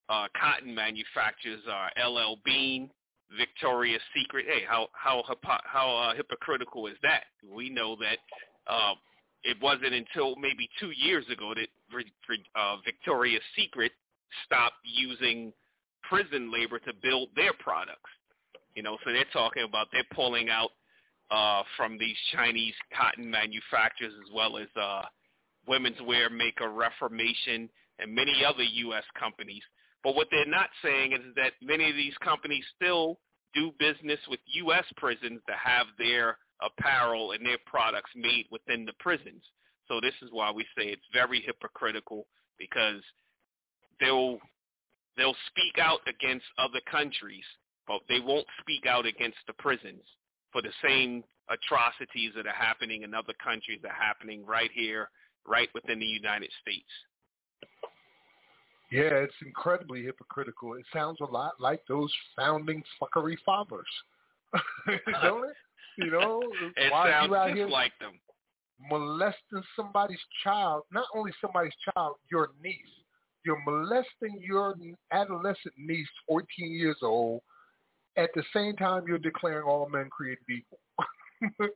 uh, 0.08 0.26
cotton 0.38 0.74
manufacturers 0.74 1.60
are 1.70 1.90
LL 1.96 2.36
Bean, 2.44 2.90
Victoria's 3.36 4.02
Secret. 4.14 4.46
Hey, 4.48 4.62
how 4.68 4.88
how 4.92 5.22
how 5.64 5.96
uh, 5.96 6.14
hypocritical 6.14 6.86
is 6.86 6.96
that? 7.02 7.24
We 7.48 7.70
know 7.70 7.96
that 7.96 8.18
uh, 8.66 8.94
it 9.42 9.56
wasn't 9.62 9.94
until 9.94 10.36
maybe 10.36 10.68
two 10.78 10.90
years 10.90 11.24
ago 11.30 11.54
that 11.54 11.68
uh, 12.54 12.76
Victoria's 12.84 13.42
Secret 13.56 13.92
stopped 14.44 14.76
using 14.84 15.52
prison 16.02 16.52
labor 16.52 16.78
to 16.80 16.92
build 17.02 17.28
their 17.36 17.52
products. 17.58 18.10
You 18.74 18.82
know, 18.82 18.98
so 19.04 19.12
they're 19.12 19.24
talking 19.32 19.64
about 19.64 19.88
they're 19.92 20.02
pulling 20.14 20.48
out 20.48 20.70
uh, 21.30 21.62
from 21.76 21.98
these 21.98 22.16
Chinese 22.34 22.74
cotton 22.96 23.30
manufacturers 23.30 24.12
as 24.24 24.34
well 24.34 24.58
as 24.58 24.68
uh, 24.80 25.02
women's 25.66 26.00
wear 26.06 26.28
maker 26.28 26.70
Reformation 26.70 27.68
and 27.98 28.14
many 28.14 28.44
other 28.44 28.62
U.S. 28.62 29.04
companies. 29.18 29.62
But 30.04 30.14
what 30.14 30.28
they're 30.30 30.46
not 30.46 30.68
saying 30.82 31.12
is 31.12 31.34
that 31.36 31.54
many 31.62 31.88
of 31.88 31.96
these 31.96 32.14
companies 32.22 32.64
still 32.76 33.18
do 33.54 33.72
business 33.78 34.20
with 34.28 34.40
U.S. 34.46 34.84
prisons 34.96 35.40
to 35.48 35.54
have 35.56 35.86
their 35.98 36.36
apparel 36.62 37.32
and 37.32 37.44
their 37.44 37.58
products 37.66 38.10
made 38.14 38.46
within 38.50 38.84
the 38.84 38.92
prisons. 39.00 39.42
So 39.88 40.00
this 40.00 40.14
is 40.22 40.28
why 40.30 40.50
we 40.50 40.64
say 40.76 40.86
it's 40.88 41.02
very 41.12 41.42
hypocritical 41.44 42.26
because 42.58 43.00
they'll 44.00 44.38
they'll 45.16 45.36
speak 45.48 45.78
out 45.80 46.00
against 46.06 46.44
other 46.58 46.80
countries, 46.90 47.44
but 47.86 48.00
they 48.08 48.20
won't 48.20 48.46
speak 48.60 48.86
out 48.86 49.06
against 49.06 49.38
the 49.46 49.52
prisons 49.54 50.02
for 50.52 50.62
the 50.62 50.72
same 50.86 51.24
atrocities 51.48 52.32
that 52.36 52.46
are 52.46 52.52
happening 52.52 53.02
in 53.02 53.14
other 53.14 53.34
countries 53.42 53.78
that 53.82 53.90
are 53.90 54.02
happening 54.02 54.44
right 54.44 54.70
here, 54.74 55.10
right 55.46 55.68
within 55.74 55.98
the 55.98 56.06
United 56.06 56.50
States. 56.62 56.88
Yeah, 58.94 59.14
it's 59.24 59.34
incredibly 59.44 60.04
hypocritical. 60.04 60.74
It 60.74 60.84
sounds 60.92 61.18
a 61.20 61.24
lot 61.24 61.54
like 61.58 61.80
those 61.88 62.12
founding 62.36 62.82
fuckery 63.00 63.36
fathers, 63.44 63.88
don't 65.22 65.48
it? 65.48 65.56
You 65.98 66.10
know, 66.10 66.42
it 66.76 66.92
why 66.92 67.10
sounds 67.10 67.28
you 67.28 67.34
out 67.36 67.46
just 67.48 67.56
here 67.56 67.68
like 67.68 67.92
them. 68.00 68.12
molesting 68.90 69.62
somebody's 69.74 70.18
child, 70.44 70.84
not 70.92 71.06
only 71.14 71.32
somebody's 71.40 71.72
child, 71.92 72.16
your 72.30 72.50
niece. 72.62 72.76
You're 73.44 73.62
molesting 73.66 74.40
your 74.40 74.74
adolescent 75.12 75.74
niece, 75.76 76.08
14 76.28 76.46
years 76.72 76.96
old. 77.02 77.42
At 78.16 78.30
the 78.34 78.44
same 78.54 78.76
time, 78.76 79.04
you're 79.08 79.18
declaring 79.18 79.64
all 79.66 79.88
men 79.88 80.08
created 80.08 80.44
equal. 80.48 80.78
and 81.58 81.70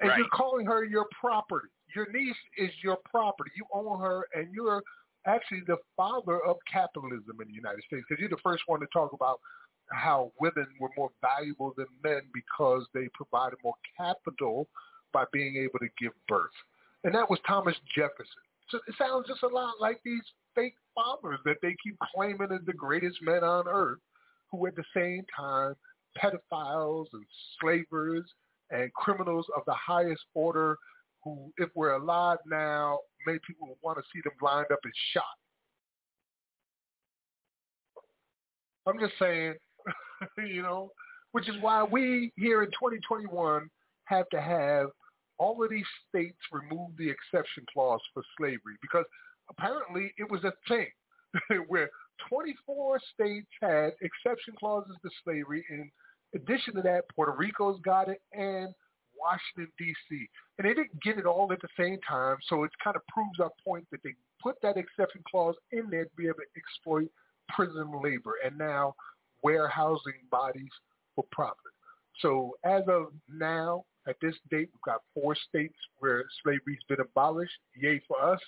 Right. 0.00 0.18
you're 0.18 0.28
calling 0.32 0.64
her 0.66 0.84
your 0.84 1.06
property. 1.20 1.68
Your 1.94 2.10
niece 2.12 2.36
is 2.56 2.70
your 2.82 2.98
property. 3.04 3.50
You 3.56 3.64
own 3.72 4.00
her, 4.00 4.26
and 4.34 4.52
you're 4.54 4.82
actually 5.26 5.62
the 5.66 5.78
father 5.96 6.40
of 6.44 6.56
capitalism 6.70 7.38
in 7.40 7.48
the 7.48 7.54
United 7.54 7.82
States 7.86 8.04
because 8.08 8.20
you're 8.20 8.28
the 8.28 8.36
first 8.42 8.62
one 8.66 8.80
to 8.80 8.86
talk 8.92 9.12
about 9.12 9.40
how 9.90 10.32
women 10.40 10.66
were 10.80 10.90
more 10.96 11.10
valuable 11.20 11.74
than 11.76 11.86
men 12.02 12.22
because 12.32 12.86
they 12.94 13.08
provided 13.14 13.58
more 13.62 13.74
capital 13.96 14.66
by 15.12 15.24
being 15.32 15.56
able 15.56 15.78
to 15.78 15.88
give 16.00 16.12
birth. 16.28 16.50
And 17.04 17.14
that 17.14 17.28
was 17.28 17.38
Thomas 17.46 17.76
Jefferson. 17.94 18.42
So 18.70 18.78
it 18.88 18.94
sounds 18.98 19.26
just 19.28 19.42
a 19.42 19.48
lot 19.48 19.74
like 19.80 20.00
these 20.04 20.22
fake 20.54 20.74
fathers 20.94 21.38
that 21.44 21.56
they 21.62 21.76
keep 21.82 21.96
claiming 22.14 22.48
as 22.52 22.64
the 22.66 22.72
greatest 22.72 23.18
men 23.22 23.44
on 23.44 23.68
earth, 23.68 23.98
who 24.50 24.66
at 24.66 24.74
the 24.74 24.84
same 24.94 25.24
time 25.36 25.74
pedophiles 26.18 27.06
and 27.12 27.24
slavers 27.60 28.24
and 28.70 28.92
criminals 28.94 29.46
of 29.56 29.62
the 29.66 29.74
highest 29.74 30.22
order 30.34 30.76
who, 31.22 31.52
if 31.58 31.70
we're 31.74 31.94
alive 31.94 32.38
now, 32.46 33.00
many 33.26 33.38
people 33.46 33.76
want 33.82 33.98
to 33.98 34.04
see 34.12 34.20
them 34.22 34.32
lined 34.42 34.70
up 34.72 34.78
and 34.82 34.92
shot. 35.12 35.24
I'm 38.86 38.98
just 38.98 39.14
saying, 39.18 39.54
you 40.38 40.62
know, 40.62 40.90
which 41.32 41.48
is 41.48 41.54
why 41.60 41.82
we 41.82 42.32
here 42.36 42.62
in 42.62 42.68
2021 42.70 43.68
have 44.04 44.28
to 44.30 44.40
have 44.40 44.88
all 45.38 45.62
of 45.62 45.70
these 45.70 45.86
states 46.08 46.36
remove 46.52 46.90
the 46.96 47.08
exception 47.08 47.64
clause 47.72 48.00
for 48.12 48.22
slavery 48.38 48.76
because 48.80 49.04
apparently 49.50 50.12
it 50.16 50.30
was 50.30 50.44
a 50.44 50.52
thing 50.68 50.86
where 51.68 51.90
24 52.28 53.00
states 53.12 53.48
had 53.60 53.90
exception 54.00 54.54
clauses 54.58 54.96
to 55.02 55.10
slavery. 55.24 55.64
In 55.70 55.90
addition 56.34 56.74
to 56.76 56.82
that, 56.82 57.04
Puerto 57.14 57.32
Rico's 57.36 57.80
got 57.84 58.08
it 58.08 58.20
and 58.32 58.72
Washington, 59.18 59.72
D.C. 59.78 60.28
And 60.58 60.66
they 60.66 60.74
didn't 60.74 61.00
get 61.02 61.18
it 61.18 61.26
all 61.26 61.50
at 61.52 61.60
the 61.60 61.68
same 61.78 61.98
time, 62.06 62.36
so 62.48 62.64
it 62.64 62.70
kind 62.82 62.96
of 62.96 63.02
proves 63.06 63.40
our 63.40 63.52
point 63.66 63.86
that 63.90 64.02
they 64.02 64.14
put 64.42 64.56
that 64.62 64.76
exception 64.76 65.22
clause 65.30 65.54
in 65.72 65.88
there 65.90 66.04
to 66.04 66.10
be 66.16 66.24
able 66.26 66.38
to 66.38 66.56
exploit 66.56 67.10
prison 67.48 67.90
labor 68.02 68.34
and 68.44 68.56
now 68.56 68.94
warehousing 69.42 70.20
bodies 70.30 70.70
for 71.14 71.24
profit. 71.32 71.58
So 72.20 72.52
as 72.64 72.82
of 72.88 73.06
now, 73.28 73.84
at 74.06 74.16
this 74.20 74.34
date, 74.50 74.68
we've 74.72 74.82
got 74.84 75.00
four 75.14 75.34
states 75.48 75.76
where 75.98 76.24
slavery's 76.42 76.78
been 76.88 77.00
abolished. 77.00 77.52
Yay 77.74 78.00
for 78.06 78.22
us 78.22 78.40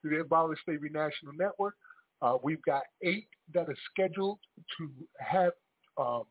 through 0.00 0.16
the 0.16 0.22
Abolish 0.22 0.58
Slavery 0.64 0.90
National 0.90 1.32
Network. 1.38 1.74
Uh, 2.22 2.38
we've 2.42 2.62
got 2.62 2.82
eight 3.02 3.26
that 3.52 3.68
are 3.68 3.76
scheduled 3.90 4.38
to 4.78 4.90
have 5.18 5.52
um, 5.98 6.24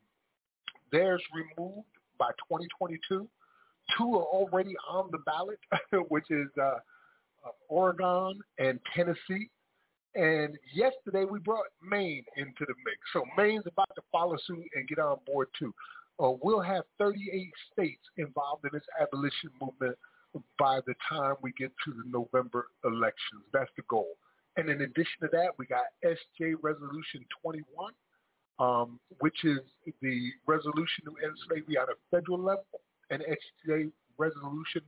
theirs 0.90 1.22
removed 1.32 1.86
by 2.18 2.30
2022. 2.48 3.28
Two 3.96 4.14
are 4.14 4.24
already 4.24 4.74
on 4.88 5.10
the 5.10 5.18
ballot, 5.18 5.58
which 6.08 6.30
is 6.30 6.48
uh, 6.58 6.78
uh, 7.44 7.50
Oregon 7.68 8.40
and 8.58 8.78
Tennessee. 8.94 9.50
And 10.14 10.56
yesterday 10.72 11.24
we 11.24 11.40
brought 11.40 11.66
Maine 11.82 12.24
into 12.36 12.60
the 12.60 12.74
mix. 12.84 12.98
So 13.12 13.24
Maine's 13.36 13.64
about 13.66 13.90
to 13.96 14.02
follow 14.12 14.36
suit 14.46 14.64
and 14.74 14.86
get 14.86 14.98
on 14.98 15.18
board 15.26 15.48
too. 15.58 15.74
Uh, 16.22 16.32
we'll 16.42 16.60
have 16.60 16.84
38 16.98 17.50
states 17.72 18.02
involved 18.16 18.64
in 18.64 18.70
this 18.72 18.84
abolition 19.00 19.50
movement 19.60 19.96
by 20.58 20.80
the 20.86 20.94
time 21.08 21.34
we 21.42 21.52
get 21.58 21.72
to 21.84 21.92
the 21.92 22.04
November 22.06 22.68
elections. 22.84 23.42
That's 23.52 23.70
the 23.76 23.82
goal. 23.88 24.14
And 24.56 24.68
in 24.68 24.82
addition 24.82 25.20
to 25.22 25.28
that, 25.32 25.50
we 25.58 25.66
got 25.66 25.86
SJ 26.04 26.54
Resolution 26.62 27.24
21, 27.42 27.92
um, 28.60 29.00
which 29.18 29.44
is 29.44 29.58
the 30.00 30.30
resolution 30.46 31.04
to 31.06 31.14
end 31.24 31.36
slavery 31.48 31.76
on 31.76 31.88
a 31.88 32.16
federal 32.16 32.38
level, 32.38 32.66
and 33.10 33.22
SJ 33.22 33.90
Resolution 34.18 34.82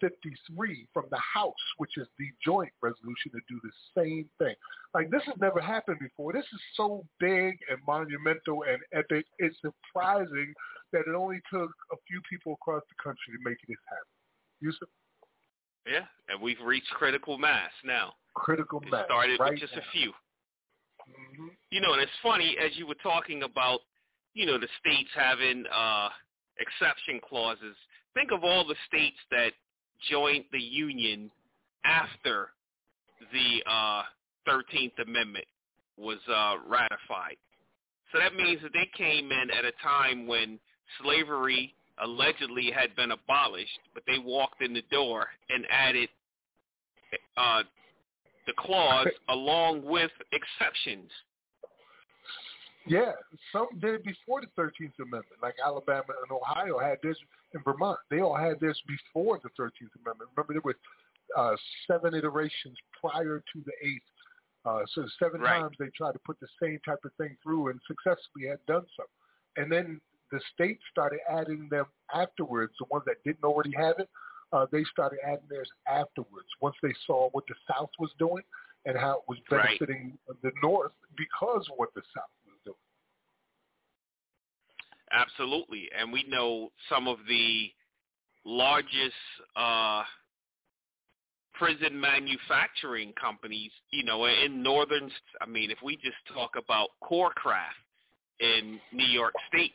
53 0.00 0.88
from 0.92 1.04
the 1.10 1.18
House, 1.18 1.54
which 1.78 1.96
is 1.96 2.08
the 2.18 2.26
joint 2.44 2.72
resolution 2.82 3.30
to 3.32 3.40
do 3.48 3.60
the 3.62 3.70
same 3.96 4.28
thing. 4.38 4.54
Like 4.94 5.10
this 5.10 5.22
has 5.26 5.36
never 5.40 5.60
happened 5.60 5.98
before. 6.00 6.32
This 6.32 6.44
is 6.52 6.60
so 6.74 7.04
big 7.20 7.56
and 7.70 7.78
monumental 7.86 8.64
and 8.68 8.78
epic. 8.92 9.24
It's 9.38 9.56
surprising 9.60 10.52
that 10.92 11.02
it 11.06 11.14
only 11.14 11.40
took 11.52 11.70
a 11.92 11.96
few 12.08 12.20
people 12.28 12.54
across 12.54 12.82
the 12.88 13.02
country 13.02 13.32
to 13.36 13.48
make 13.48 13.58
this 13.68 13.78
happen. 13.88 14.12
Yusuf? 14.60 14.88
Yeah, 15.86 16.04
and 16.28 16.40
we've 16.40 16.60
reached 16.64 16.90
critical 16.90 17.38
mass 17.38 17.70
now. 17.84 18.14
Critical 18.34 18.80
It 18.84 18.90
mass. 18.90 19.04
started 19.06 19.38
right 19.40 19.52
with 19.52 19.60
just 19.60 19.74
now. 19.74 19.80
a 19.82 19.90
few. 19.92 20.12
Mhm. 21.08 21.56
You 21.70 21.80
know, 21.80 21.92
and 21.94 22.02
it's 22.02 22.12
funny 22.22 22.56
as 22.58 22.76
you 22.76 22.86
were 22.86 22.94
talking 23.02 23.42
about, 23.42 23.80
you 24.34 24.46
know, 24.46 24.58
the 24.58 24.68
states 24.78 25.10
having 25.14 25.66
uh, 25.66 26.10
exception 26.62 27.20
clauses. 27.28 27.76
Think 28.14 28.30
of 28.32 28.44
all 28.44 28.66
the 28.66 28.76
states 28.88 29.18
that 29.30 29.52
joined 30.10 30.44
the 30.52 30.60
union 30.60 31.30
after 31.84 32.48
the 33.32 33.70
uh, 33.70 34.02
13th 34.48 34.98
Amendment 35.06 35.44
was 35.96 36.18
uh, 36.28 36.56
ratified. 36.66 37.36
So 38.12 38.18
that 38.18 38.34
means 38.34 38.60
that 38.62 38.72
they 38.72 38.88
came 38.96 39.30
in 39.32 39.50
at 39.50 39.64
a 39.64 39.72
time 39.82 40.26
when 40.26 40.58
slavery 41.02 41.74
allegedly 42.02 42.70
had 42.74 42.94
been 42.96 43.12
abolished, 43.12 43.78
but 43.94 44.02
they 44.06 44.18
walked 44.18 44.62
in 44.62 44.74
the 44.74 44.82
door 44.90 45.26
and 45.48 45.64
added 45.70 46.08
uh, 47.36 47.62
the 48.46 48.52
clause 48.58 49.08
along 49.28 49.84
with 49.84 50.10
exceptions. 50.32 51.10
Yeah, 52.86 53.12
some 53.52 53.68
did 53.80 53.94
it 53.94 54.04
before 54.04 54.40
the 54.40 54.48
13th 54.60 54.98
Amendment, 54.98 55.40
like 55.42 55.54
Alabama 55.64 56.12
and 56.22 56.30
Ohio 56.32 56.78
had 56.78 56.98
this, 57.02 57.16
and 57.54 57.64
Vermont. 57.64 57.98
They 58.10 58.20
all 58.20 58.36
had 58.36 58.58
this 58.60 58.76
before 58.86 59.38
the 59.42 59.50
13th 59.50 59.94
Amendment. 60.04 60.30
Remember, 60.36 60.52
there 60.54 60.62
were 60.64 60.76
uh, 61.36 61.56
seven 61.86 62.14
iterations 62.14 62.76
prior 63.00 63.38
to 63.52 63.62
the 63.64 63.72
eighth. 63.86 64.02
Uh, 64.64 64.82
so 64.94 65.06
seven 65.18 65.40
Right. 65.40 65.60
times 65.60 65.76
they 65.78 65.88
tried 65.96 66.12
to 66.12 66.18
put 66.20 66.38
the 66.40 66.48
same 66.62 66.78
type 66.84 67.04
of 67.04 67.12
thing 67.14 67.36
through 67.42 67.68
and 67.68 67.80
successfully 67.86 68.46
had 68.46 68.64
done 68.66 68.86
so. 68.96 69.04
And 69.56 69.70
then 69.70 70.00
the 70.30 70.40
states 70.54 70.82
started 70.90 71.20
adding 71.28 71.68
them 71.70 71.86
afterwards. 72.14 72.72
The 72.78 72.86
ones 72.90 73.04
that 73.06 73.22
didn't 73.24 73.44
already 73.44 73.72
have 73.76 73.98
it, 73.98 74.08
uh, 74.52 74.66
they 74.70 74.84
started 74.84 75.18
adding 75.24 75.46
theirs 75.48 75.70
afterwards 75.88 76.48
once 76.60 76.76
they 76.82 76.94
saw 77.06 77.28
what 77.30 77.44
the 77.48 77.54
South 77.70 77.90
was 77.98 78.10
doing 78.18 78.42
and 78.86 78.96
how 78.96 79.18
it 79.18 79.22
was 79.28 79.38
Right. 79.50 79.78
benefiting 79.78 80.18
the 80.42 80.52
North 80.62 80.92
because 81.16 81.68
of 81.70 81.76
what 81.78 81.92
the 81.94 82.02
South. 82.14 82.30
Absolutely. 85.12 85.88
And 85.98 86.12
we 86.12 86.24
know 86.28 86.70
some 86.88 87.06
of 87.06 87.18
the 87.28 87.70
largest 88.44 89.14
uh, 89.56 90.02
prison 91.54 92.00
manufacturing 92.00 93.12
companies, 93.20 93.70
you 93.90 94.04
know, 94.04 94.24
in 94.26 94.62
northern, 94.62 95.10
I 95.40 95.46
mean, 95.46 95.70
if 95.70 95.78
we 95.84 95.96
just 95.96 96.16
talk 96.32 96.52
about 96.56 96.88
Corcraft 97.02 97.78
in 98.40 98.80
New 98.92 99.06
York 99.06 99.34
State, 99.48 99.72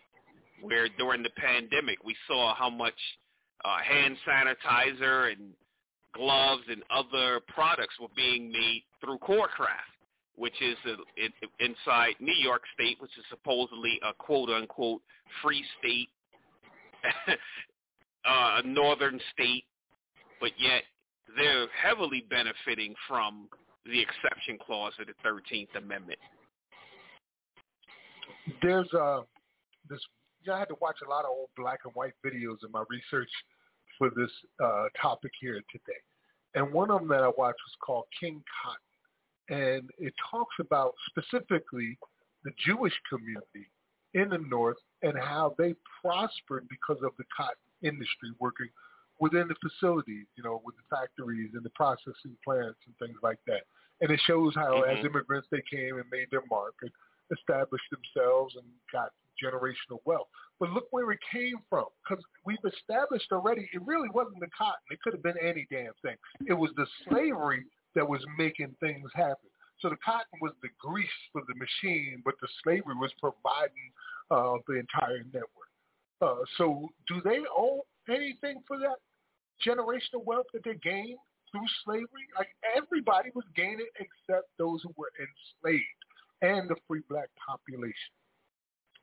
where 0.62 0.88
during 0.98 1.22
the 1.22 1.30
pandemic 1.38 2.04
we 2.04 2.16
saw 2.28 2.56
how 2.56 2.70
much 2.70 2.96
uh, 3.64 3.78
hand 3.84 4.18
sanitizer 4.28 5.32
and 5.32 5.54
gloves 6.14 6.64
and 6.70 6.82
other 6.90 7.40
products 7.48 7.94
were 8.02 8.08
being 8.16 8.52
made 8.52 8.84
through 9.00 9.20
Corcraft, 9.20 9.94
which 10.38 10.56
is 10.62 10.78
uh 10.86 10.96
in, 11.18 11.32
inside 11.60 12.14
New 12.20 12.36
York 12.36 12.62
State, 12.74 12.98
which 13.00 13.18
is 13.18 13.26
supposedly 13.30 14.00
a 14.08 14.14
quote 14.14 14.50
unquote 14.50 15.02
free 15.42 15.64
state, 15.80 16.10
uh, 18.26 18.62
a 18.64 18.68
northern 18.68 19.20
state, 19.34 19.66
but 20.40 20.52
yet 20.58 20.84
they're 21.36 21.68
heavily 21.70 22.26
benefiting 22.30 22.94
from 23.08 23.50
the 23.86 24.00
exception 24.00 24.58
clause 24.64 24.94
of 25.00 25.08
the 25.08 25.14
13th 25.28 25.76
Amendment. 25.76 26.20
There's 28.62 28.92
uh, 28.94 29.22
this. 29.90 30.00
You 30.44 30.54
I 30.54 30.60
had 30.60 30.70
to 30.70 30.76
watch 30.80 30.98
a 31.06 31.10
lot 31.10 31.26
of 31.26 31.32
old 31.32 31.50
black 31.58 31.80
and 31.84 31.94
white 31.94 32.14
videos 32.26 32.64
in 32.64 32.72
my 32.72 32.84
research 32.90 33.30
for 33.98 34.10
this 34.12 34.30
uh, 34.64 34.86
topic 35.02 35.32
here 35.42 35.60
today, 35.72 36.00
and 36.56 36.72
one 36.72 36.92
of 36.92 37.00
them 37.00 37.10
that 37.10 37.24
I 37.24 37.28
watched 37.28 37.60
was 37.66 37.76
called 37.86 38.06
King 38.20 38.42
Cotton, 38.64 38.87
and 39.50 39.90
it 39.98 40.14
talks 40.32 40.56
about 40.60 40.94
specifically 41.10 41.98
the 42.44 42.52
Jewish 42.66 42.94
community 43.10 43.70
in 44.14 44.30
the 44.30 44.38
North 44.38 44.78
and 45.04 45.18
how 45.18 45.56
they 45.58 45.76
prospered 46.02 46.68
because 46.70 47.02
of 47.04 47.12
the 47.18 47.26
cotton 47.36 47.56
industry 47.82 48.32
working 48.40 48.70
within 49.20 49.48
the 49.48 49.56
facilities, 49.62 50.26
you 50.36 50.44
know, 50.44 50.62
with 50.66 50.76
the 50.76 50.96
factories 50.96 51.52
and 51.54 51.64
the 51.64 51.72
processing 51.72 52.38
plants 52.44 52.80
and 52.86 52.96
things 53.00 53.18
like 53.24 53.40
that. 53.48 53.62
And 54.02 54.12
it 54.12 54.20
shows 54.26 54.54
how 54.56 54.82
mm-hmm. 54.82 54.98
as 54.98 55.06
immigrants 55.06 55.48
they 55.52 55.64
came 55.70 55.98
and 55.98 56.06
made 56.12 56.28
their 56.32 56.44
mark 56.50 56.76
and 56.82 56.92
established 57.36 57.86
themselves 57.92 58.56
and 58.56 58.66
got 58.92 59.12
generational 59.44 60.00
wealth. 60.06 60.28
But 60.60 60.72
look 60.72 60.88
where 60.92 61.12
it 61.12 61.20
came 61.32 61.58
from, 61.70 61.86
because 62.04 62.24
we've 62.46 62.58
established 62.66 63.32
already 63.32 63.70
it 63.74 63.82
really 63.86 64.10
wasn't 64.14 64.40
the 64.40 64.48
cotton. 64.58 64.82
It 64.90 65.00
could 65.02 65.14
have 65.14 65.24
been 65.24 65.38
any 65.42 65.68
damn 65.70 65.94
thing. 66.02 66.16
It 66.48 66.54
was 66.54 66.72
the 66.76 66.88
slavery 67.08 67.66
that 67.96 68.08
was 68.08 68.22
making 68.38 68.76
things 68.80 69.10
happen. 69.14 69.50
So 69.80 69.90
the 69.90 69.98
cotton 70.04 70.40
was 70.42 70.54
the 70.62 70.70
grease 70.80 71.08
for 71.32 71.44
the 71.48 71.54
machine, 71.56 72.22
but 72.26 72.34
the 72.42 72.48
slavery 72.64 72.96
was 72.96 73.12
providing 73.20 73.92
uh, 74.32 74.58
the 74.68 74.80
entire 74.80 75.24
network. 75.34 75.72
Uh, 76.22 76.44
so 76.58 76.90
do 77.08 77.22
they 77.24 77.40
owe 77.56 77.86
anything 78.10 78.64
for 78.68 78.80
that 78.80 78.98
generational 79.66 80.26
wealth 80.26 80.48
that 80.54 80.64
they 80.64 80.76
gained 80.82 81.20
through 81.52 81.68
slavery? 81.86 82.26
Like 82.38 82.50
everybody 82.76 83.30
was 83.36 83.46
gaining 83.56 83.88
except 84.00 84.50
those 84.58 84.82
who 84.82 84.94
were 84.98 85.12
enslaved 85.22 85.84
and 86.42 86.70
the 86.70 86.76
free 86.88 87.02
black 87.10 87.30
population. 87.38 88.14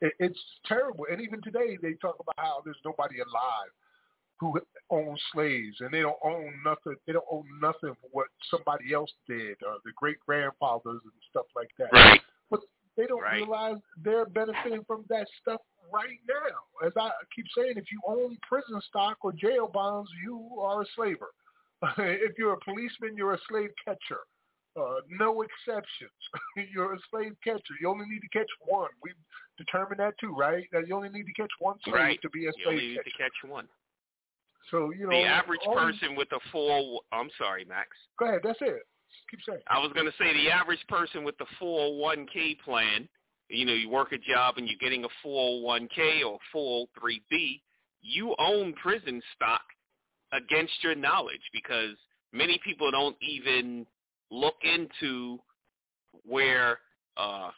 It, 0.01 0.13
it's 0.19 0.41
terrible. 0.67 1.07
And 1.11 1.21
even 1.21 1.41
today 1.43 1.79
they 1.81 1.95
talk 1.95 2.17
about 2.19 2.35
how 2.37 2.63
there's 2.65 2.83
nobody 2.85 3.21
alive 3.21 3.71
who 4.41 4.61
own 4.91 5.17
slaves 5.33 5.77
and 5.81 5.93
they 5.93 6.01
don't 6.01 6.19
own 6.25 6.53
nothing 6.65 6.95
they 7.07 7.13
don't 7.13 7.25
own 7.31 7.45
nothing 7.61 7.95
for 8.01 8.09
what 8.13 8.27
somebody 8.51 8.93
else 8.93 9.11
did 9.29 9.57
or 9.67 9.77
the 9.85 9.93
great 9.97 10.19
grandfathers 10.27 11.01
and 11.03 11.13
stuff 11.31 11.47
like 11.57 11.71
that. 11.79 11.93
Right. 11.93 12.21
But 12.51 12.61
they 12.97 13.07
don't 13.07 13.23
right. 13.23 13.37
realize 13.37 13.77
they're 14.03 14.27
benefiting 14.27 14.85
from 14.87 15.05
that 15.09 15.27
stuff 15.41 15.61
right 15.93 16.19
now. 16.29 16.87
As 16.87 16.93
I 16.99 17.11
keep 17.35 17.47
saying, 17.57 17.75
if 17.77 17.85
you 17.91 18.01
own 18.07 18.37
prison 18.49 18.81
stock 18.89 19.19
or 19.23 19.33
jail 19.33 19.71
bonds, 19.73 20.11
you 20.23 20.59
are 20.61 20.83
a 20.83 20.87
slaver. 20.95 21.31
if 21.99 22.33
you're 22.39 22.55
a 22.55 22.61
policeman, 22.65 23.17
you're 23.17 23.35
a 23.35 23.39
slave 23.49 23.71
catcher. 23.85 24.21
Uh, 24.77 25.01
no 25.09 25.43
exceptions. 25.43 26.11
you're 26.75 26.95
a 26.95 26.99
slave 27.11 27.33
catcher. 27.45 27.75
You 27.81 27.89
only 27.89 28.07
need 28.07 28.21
to 28.21 28.29
catch 28.29 28.51
one. 28.67 28.91
We've 29.03 29.15
determined 29.57 30.01
that 30.01 30.15
too, 30.19 30.35
right? 30.35 30.65
That 30.73 30.89
you 30.89 30.97
only 30.97 31.11
need 31.11 31.27
to 31.27 31.33
catch 31.33 31.51
one 31.61 31.77
slave 31.85 31.95
right. 31.95 32.19
to 32.23 32.31
be 32.31 32.47
a 32.47 32.53
you 32.57 32.65
slave 32.65 32.67
only 32.67 32.81
catcher. 32.81 33.05
need 33.05 33.13
to 33.13 33.23
catch 33.23 33.51
one. 33.51 33.69
So 34.75 34.91
you 34.91 35.05
know, 35.07 35.11
the 35.11 35.23
average 35.23 35.61
person 35.73 36.17
with 36.17 36.27
a 36.33 36.41
four. 36.51 37.01
I'm 37.13 37.31
sorry, 37.39 37.65
Max. 37.65 37.91
Go 38.19 38.27
ahead. 38.27 38.41
That's 38.43 38.59
it. 38.61 38.83
Keep 39.31 39.41
saying. 39.47 39.61
I 39.69 39.79
was 39.79 39.93
going 39.95 40.07
to 40.07 40.13
say 40.19 40.33
the 40.33 40.51
average 40.51 40.85
person 40.89 41.23
with 41.23 41.37
the 41.39 41.47
401k 41.63 42.59
plan. 42.65 43.09
You 43.49 43.67
know, 43.67 43.73
you 43.73 43.89
work 43.89 44.11
a 44.11 44.19
job 44.19 44.55
and 44.57 44.67
you're 44.67 44.79
getting 44.81 45.05
a 45.05 45.27
401k 45.27 46.25
or 46.27 46.39
403b. 46.99 47.61
You 48.03 48.35
own 48.41 48.73
prison 48.83 49.23
stock 49.37 49.61
against 50.33 50.73
your 50.83 50.97
knowledge 50.97 51.43
because 51.53 51.97
many 52.33 52.59
people 52.65 52.91
don't 52.91 53.17
even 53.21 53.87
look 54.33 54.57
into 54.65 55.39
where 56.25 56.81
uh, 57.17 57.51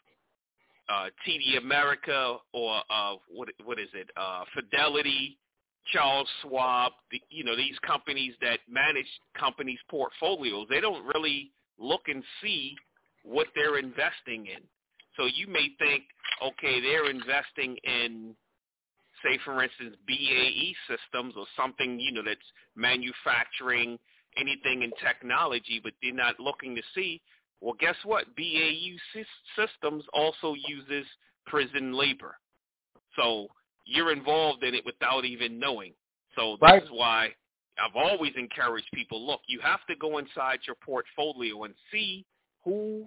uh, 0.91 1.07
TD 1.27 1.59
Ameritrade 1.65 2.37
or 2.53 2.83
uh, 2.91 3.15
what 3.35 3.49
what 3.65 3.79
is 3.79 3.89
it, 3.95 4.11
uh, 4.19 4.45
Fidelity, 4.55 5.39
Charles 5.93 6.29
Schwab, 6.43 6.93
the, 7.11 7.21
you 7.31 7.45
know 7.45 7.57
these 7.57 7.79
companies 7.87 8.35
that 8.41 8.59
manage 8.69 9.07
companies' 9.39 9.79
portfolios, 9.89 10.67
they 10.69 10.81
don't 10.81 11.05
really 11.07 11.51
look 11.79 12.03
and 12.09 12.23
see 12.43 12.75
what 13.23 13.49
they're 13.55 13.79
investing 13.79 14.47
in. 14.47 14.63
So 15.17 15.27
you 15.27 15.47
may 15.47 15.69
think, 15.79 16.05
okay, 16.43 16.81
they're 16.81 17.11
investing 17.11 17.77
in, 17.85 18.35
say, 19.25 19.39
for 19.45 19.63
instance, 19.63 19.97
BAE 20.07 20.75
systems 20.89 21.35
or 21.37 21.47
something, 21.57 21.99
you 21.99 22.13
know, 22.13 22.23
that's 22.25 22.41
manufacturing 22.77 23.99
anything 24.37 24.83
in 24.83 24.93
technology, 25.03 25.81
but 25.83 25.93
they're 26.03 26.13
not 26.13 26.39
looking 26.39 26.77
to 26.77 26.83
see, 26.95 27.21
well, 27.61 27.75
guess 27.81 27.97
what? 28.05 28.37
BAE 28.37 28.97
systems 29.57 30.05
also 30.13 30.55
uses 30.69 31.07
prison 31.47 31.95
labor. 31.95 32.37
So 33.19 33.49
you're 33.87 34.13
involved 34.13 34.63
in 34.65 34.75
it 34.75 34.85
without 34.85 35.25
even 35.25 35.59
knowing. 35.59 35.93
So 36.35 36.59
that's 36.61 36.85
right. 36.91 36.93
why 36.93 37.29
I've 37.79 37.97
always 37.97 38.33
encouraged 38.37 38.89
people, 38.93 39.25
look, 39.25 39.41
you 39.47 39.61
have 39.63 39.81
to 39.89 39.97
go 39.97 40.19
inside 40.19 40.61
your 40.67 40.77
portfolio 40.85 41.65
and 41.65 41.75
see 41.91 42.27
who 42.65 43.07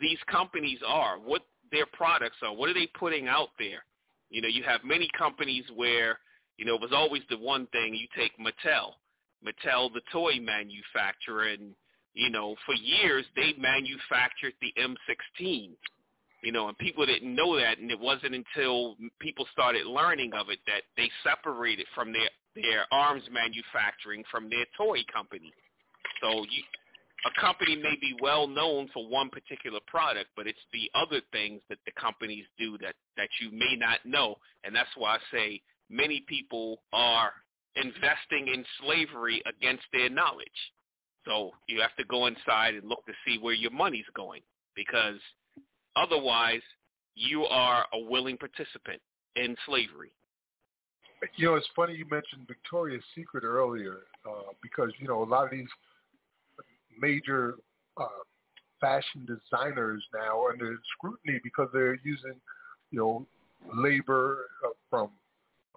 these 0.00 0.18
companies 0.30 0.78
are, 0.86 1.18
what 1.18 1.42
their 1.72 1.86
products 1.86 2.36
are, 2.42 2.54
what 2.54 2.68
are 2.68 2.74
they 2.74 2.88
putting 2.98 3.28
out 3.28 3.50
there. 3.58 3.84
You 4.30 4.40
know, 4.40 4.48
you 4.48 4.62
have 4.62 4.80
many 4.84 5.08
companies 5.18 5.64
where, 5.74 6.18
you 6.56 6.64
know, 6.64 6.76
it 6.76 6.80
was 6.80 6.92
always 6.92 7.22
the 7.28 7.38
one 7.38 7.66
thing, 7.68 7.94
you 7.94 8.06
take 8.16 8.32
Mattel, 8.38 8.92
Mattel, 9.44 9.92
the 9.92 10.02
toy 10.12 10.34
manufacturer, 10.40 11.48
and, 11.48 11.74
you 12.14 12.30
know, 12.30 12.54
for 12.64 12.74
years 12.74 13.24
they 13.34 13.54
manufactured 13.58 14.52
the 14.60 14.72
M16 14.80 15.70
you 16.42 16.52
know, 16.52 16.68
and 16.68 16.78
people 16.78 17.04
didn't 17.04 17.34
know 17.34 17.56
that, 17.56 17.78
and 17.78 17.90
it 17.90 17.98
wasn't 17.98 18.34
until 18.34 18.96
people 19.20 19.46
started 19.52 19.86
learning 19.86 20.32
of 20.34 20.48
it 20.48 20.58
that 20.66 20.82
they 20.96 21.10
separated 21.22 21.86
from 21.94 22.12
their 22.12 22.28
their 22.56 22.86
arms 22.90 23.22
manufacturing 23.30 24.24
from 24.30 24.50
their 24.50 24.66
toy 24.76 24.98
company. 25.12 25.52
So 26.20 26.44
you, 26.50 26.62
a 27.26 27.40
company 27.40 27.76
may 27.76 27.96
be 28.00 28.16
well 28.20 28.48
known 28.48 28.88
for 28.92 29.06
one 29.08 29.30
particular 29.30 29.78
product, 29.86 30.30
but 30.36 30.46
it's 30.46 30.58
the 30.72 30.90
other 30.94 31.20
things 31.32 31.60
that 31.68 31.78
the 31.86 31.92
companies 31.92 32.44
do 32.58 32.76
that 32.78 32.94
that 33.16 33.28
you 33.40 33.50
may 33.52 33.76
not 33.76 33.98
know, 34.04 34.36
and 34.64 34.74
that's 34.74 34.90
why 34.96 35.16
I 35.16 35.18
say 35.30 35.60
many 35.90 36.24
people 36.28 36.80
are 36.92 37.32
investing 37.76 38.48
in 38.52 38.64
slavery 38.82 39.42
against 39.46 39.84
their 39.92 40.08
knowledge. 40.08 40.48
So 41.26 41.50
you 41.68 41.80
have 41.80 41.94
to 41.96 42.04
go 42.04 42.26
inside 42.26 42.74
and 42.74 42.88
look 42.88 43.04
to 43.06 43.12
see 43.26 43.38
where 43.38 43.54
your 43.54 43.70
money's 43.70 44.08
going 44.16 44.40
because 44.74 45.20
Otherwise, 45.96 46.62
you 47.14 47.44
are 47.44 47.86
a 47.92 47.98
willing 47.98 48.36
participant 48.36 49.00
in 49.36 49.56
slavery. 49.66 50.12
You 51.36 51.46
know, 51.46 51.54
it's 51.56 51.68
funny 51.76 51.94
you 51.94 52.06
mentioned 52.10 52.46
Victoria's 52.48 53.02
Secret 53.14 53.44
earlier 53.44 53.98
uh, 54.26 54.52
because, 54.62 54.90
you 54.98 55.06
know, 55.06 55.22
a 55.22 55.24
lot 55.24 55.44
of 55.44 55.50
these 55.50 55.68
major 56.98 57.56
uh, 57.98 58.06
fashion 58.80 59.26
designers 59.26 60.02
now 60.14 60.42
are 60.42 60.52
under 60.52 60.78
scrutiny 60.96 61.38
because 61.44 61.68
they're 61.74 61.98
using, 62.02 62.34
you 62.90 62.98
know, 62.98 63.26
labor 63.74 64.46
uh, 64.64 64.70
from 64.88 65.10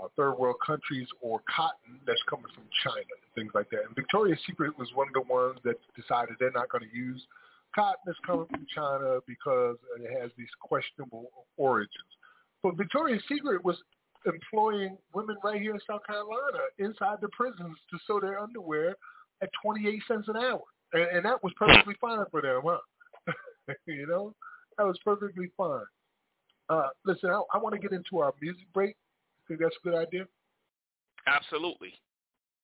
uh, 0.01 0.07
third 0.15 0.35
world 0.35 0.55
countries 0.65 1.07
or 1.21 1.41
cotton 1.53 1.99
that's 2.07 2.21
coming 2.29 2.45
from 2.55 2.63
China 2.81 3.01
and 3.01 3.35
things 3.35 3.51
like 3.53 3.69
that. 3.71 3.81
And 3.85 3.95
Victoria's 3.95 4.39
Secret 4.47 4.77
was 4.79 4.87
one 4.95 5.07
of 5.07 5.13
the 5.13 5.33
ones 5.33 5.59
that 5.65 5.75
decided 5.99 6.35
they're 6.39 6.51
not 6.51 6.69
going 6.69 6.89
to 6.89 6.95
use– 6.95 7.21
cotton 7.75 8.07
is 8.07 8.15
coming 8.25 8.45
from 8.49 8.65
China 8.73 9.19
because 9.27 9.77
it 9.99 10.21
has 10.21 10.31
these 10.37 10.47
questionable 10.61 11.29
origins. 11.57 12.11
But 12.61 12.77
Victoria's 12.77 13.23
Secret 13.29 13.63
was 13.63 13.77
employing 14.25 14.97
women 15.13 15.35
right 15.43 15.61
here 15.61 15.73
in 15.73 15.79
South 15.87 16.05
Carolina 16.05 16.59
inside 16.79 17.17
the 17.21 17.29
prisons 17.29 17.77
to 17.91 17.99
sew 18.07 18.19
their 18.19 18.39
underwear 18.39 18.95
at 19.41 19.49
28 19.61 20.01
cents 20.07 20.27
an 20.27 20.37
hour. 20.37 20.61
And, 20.93 21.17
and 21.17 21.25
that 21.25 21.43
was 21.43 21.53
perfectly 21.57 21.95
fine 21.99 22.23
for 22.31 22.41
them, 22.41 22.61
huh? 22.65 23.33
you 23.85 24.07
know, 24.07 24.33
that 24.77 24.85
was 24.85 24.97
perfectly 25.03 25.51
fine. 25.57 25.85
Uh, 26.69 26.89
listen, 27.05 27.29
I, 27.29 27.41
I 27.53 27.57
want 27.57 27.75
to 27.75 27.81
get 27.81 27.91
into 27.91 28.19
our 28.19 28.33
music 28.41 28.65
break. 28.73 28.95
Think 29.47 29.59
that's 29.59 29.75
a 29.83 29.89
good 29.89 29.97
idea? 29.97 30.25
Absolutely. 31.27 31.93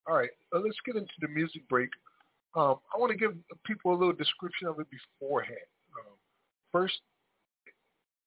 All 0.08 0.16
right, 0.16 0.30
uh, 0.56 0.60
let's 0.60 0.78
get 0.86 0.96
into 0.96 1.12
the 1.22 1.28
music 1.28 1.68
break. 1.70 1.90
Um, 2.56 2.76
I 2.94 2.98
want 2.98 3.12
to 3.12 3.18
give 3.18 3.34
people 3.66 3.92
a 3.92 3.98
little 3.98 4.14
description 4.14 4.68
of 4.68 4.80
it 4.80 4.88
beforehand. 4.90 5.58
Um, 5.98 6.14
first, 6.72 7.00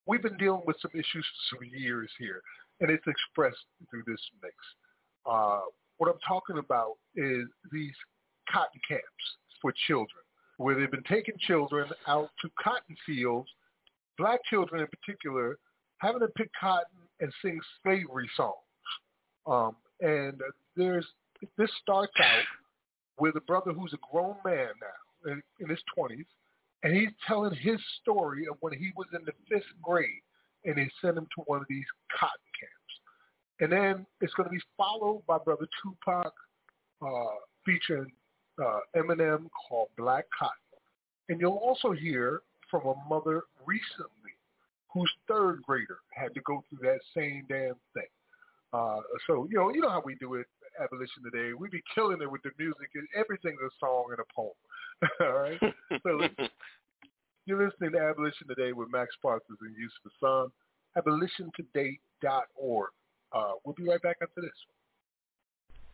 we've 0.06 0.22
been 0.22 0.36
dealing 0.36 0.62
with 0.66 0.76
some 0.80 0.92
issues 0.94 1.26
for 1.26 1.56
some 1.56 1.68
years 1.76 2.10
here, 2.18 2.42
and 2.80 2.90
it's 2.90 3.06
expressed 3.06 3.64
through 3.90 4.04
this 4.06 4.20
mix. 4.42 4.54
Uh, 5.28 5.60
what 5.98 6.08
I'm 6.08 6.20
talking 6.26 6.58
about 6.58 6.94
is 7.16 7.46
these 7.72 7.94
cotton 8.50 8.80
camps 8.88 9.04
for 9.60 9.72
children, 9.86 10.22
where 10.56 10.78
they've 10.78 10.90
been 10.90 11.02
taking 11.08 11.34
children 11.46 11.88
out 12.06 12.30
to 12.42 12.50
cotton 12.62 12.96
fields, 13.06 13.48
black 14.18 14.40
children 14.48 14.82
in 14.82 14.88
particular, 14.88 15.58
having 15.98 16.20
to 16.20 16.28
pick 16.28 16.50
cotton 16.60 16.98
and 17.20 17.32
sing 17.42 17.60
slavery 17.82 18.28
songs. 18.36 18.56
Um, 19.46 19.76
and 20.00 20.40
there's 20.76 21.06
this 21.58 21.70
starts 21.82 22.12
out 22.20 22.44
with 23.18 23.36
a 23.36 23.40
brother 23.42 23.72
who's 23.72 23.92
a 23.92 23.98
grown 24.10 24.36
man 24.44 24.68
now 24.80 25.32
in, 25.32 25.42
in 25.60 25.68
his 25.68 25.82
20s, 25.96 26.26
and 26.82 26.96
he's 26.96 27.10
telling 27.26 27.54
his 27.54 27.78
story 28.00 28.46
of 28.50 28.56
when 28.60 28.72
he 28.72 28.90
was 28.96 29.06
in 29.14 29.24
the 29.24 29.32
fifth 29.48 29.70
grade 29.82 30.08
and 30.64 30.76
they 30.76 30.88
sent 31.00 31.16
him 31.16 31.26
to 31.36 31.42
one 31.46 31.60
of 31.60 31.66
these 31.68 31.84
cotton 32.18 32.38
camps. 32.58 32.92
And 33.60 33.72
then 33.72 34.06
it's 34.20 34.34
going 34.34 34.48
to 34.48 34.54
be 34.54 34.60
followed 34.76 35.22
by 35.26 35.38
Brother 35.38 35.66
Tupac 35.82 36.32
uh, 37.02 37.06
featuring 37.64 38.10
uh, 38.62 38.78
Eminem 38.96 39.46
called 39.68 39.88
Black 39.96 40.24
Cotton. 40.36 40.56
And 41.28 41.40
you'll 41.40 41.56
also 41.56 41.92
hear 41.92 42.42
from 42.70 42.82
a 42.86 42.94
mother 43.08 43.42
recently 43.66 44.10
whose 44.92 45.10
third 45.28 45.62
grader 45.62 45.98
had 46.10 46.34
to 46.34 46.40
go 46.42 46.62
through 46.68 46.86
that 46.88 47.00
same 47.16 47.44
damn 47.48 47.74
thing. 47.94 48.10
Uh, 48.72 49.00
so 49.26 49.46
you 49.50 49.58
know, 49.58 49.70
you 49.72 49.80
know 49.80 49.90
how 49.90 50.02
we 50.04 50.14
do 50.16 50.34
it, 50.34 50.46
abolition 50.80 51.22
today. 51.24 51.52
We 51.52 51.68
be 51.68 51.82
killing 51.94 52.20
it 52.22 52.30
with 52.30 52.42
the 52.42 52.50
music. 52.58 52.90
And 52.94 53.06
everything's 53.16 53.60
a 53.60 53.70
song 53.80 54.06
and 54.10 54.20
a 54.20 54.24
poem. 54.34 54.52
All 55.20 55.38
right. 55.38 55.60
So 56.02 56.20
you're 57.46 57.64
listening 57.64 57.92
to 57.92 57.98
Abolition 57.98 58.46
Today 58.48 58.72
with 58.72 58.88
Max 58.90 59.14
Parthas 59.24 59.60
and 59.60 59.74
Yusuf 59.76 60.12
Hassan. 60.20 60.50
AbolitionToday.org. 60.96 62.90
Uh, 63.32 63.52
we'll 63.64 63.74
be 63.74 63.84
right 63.88 64.02
back 64.02 64.16
after 64.22 64.40
this. 64.40 64.50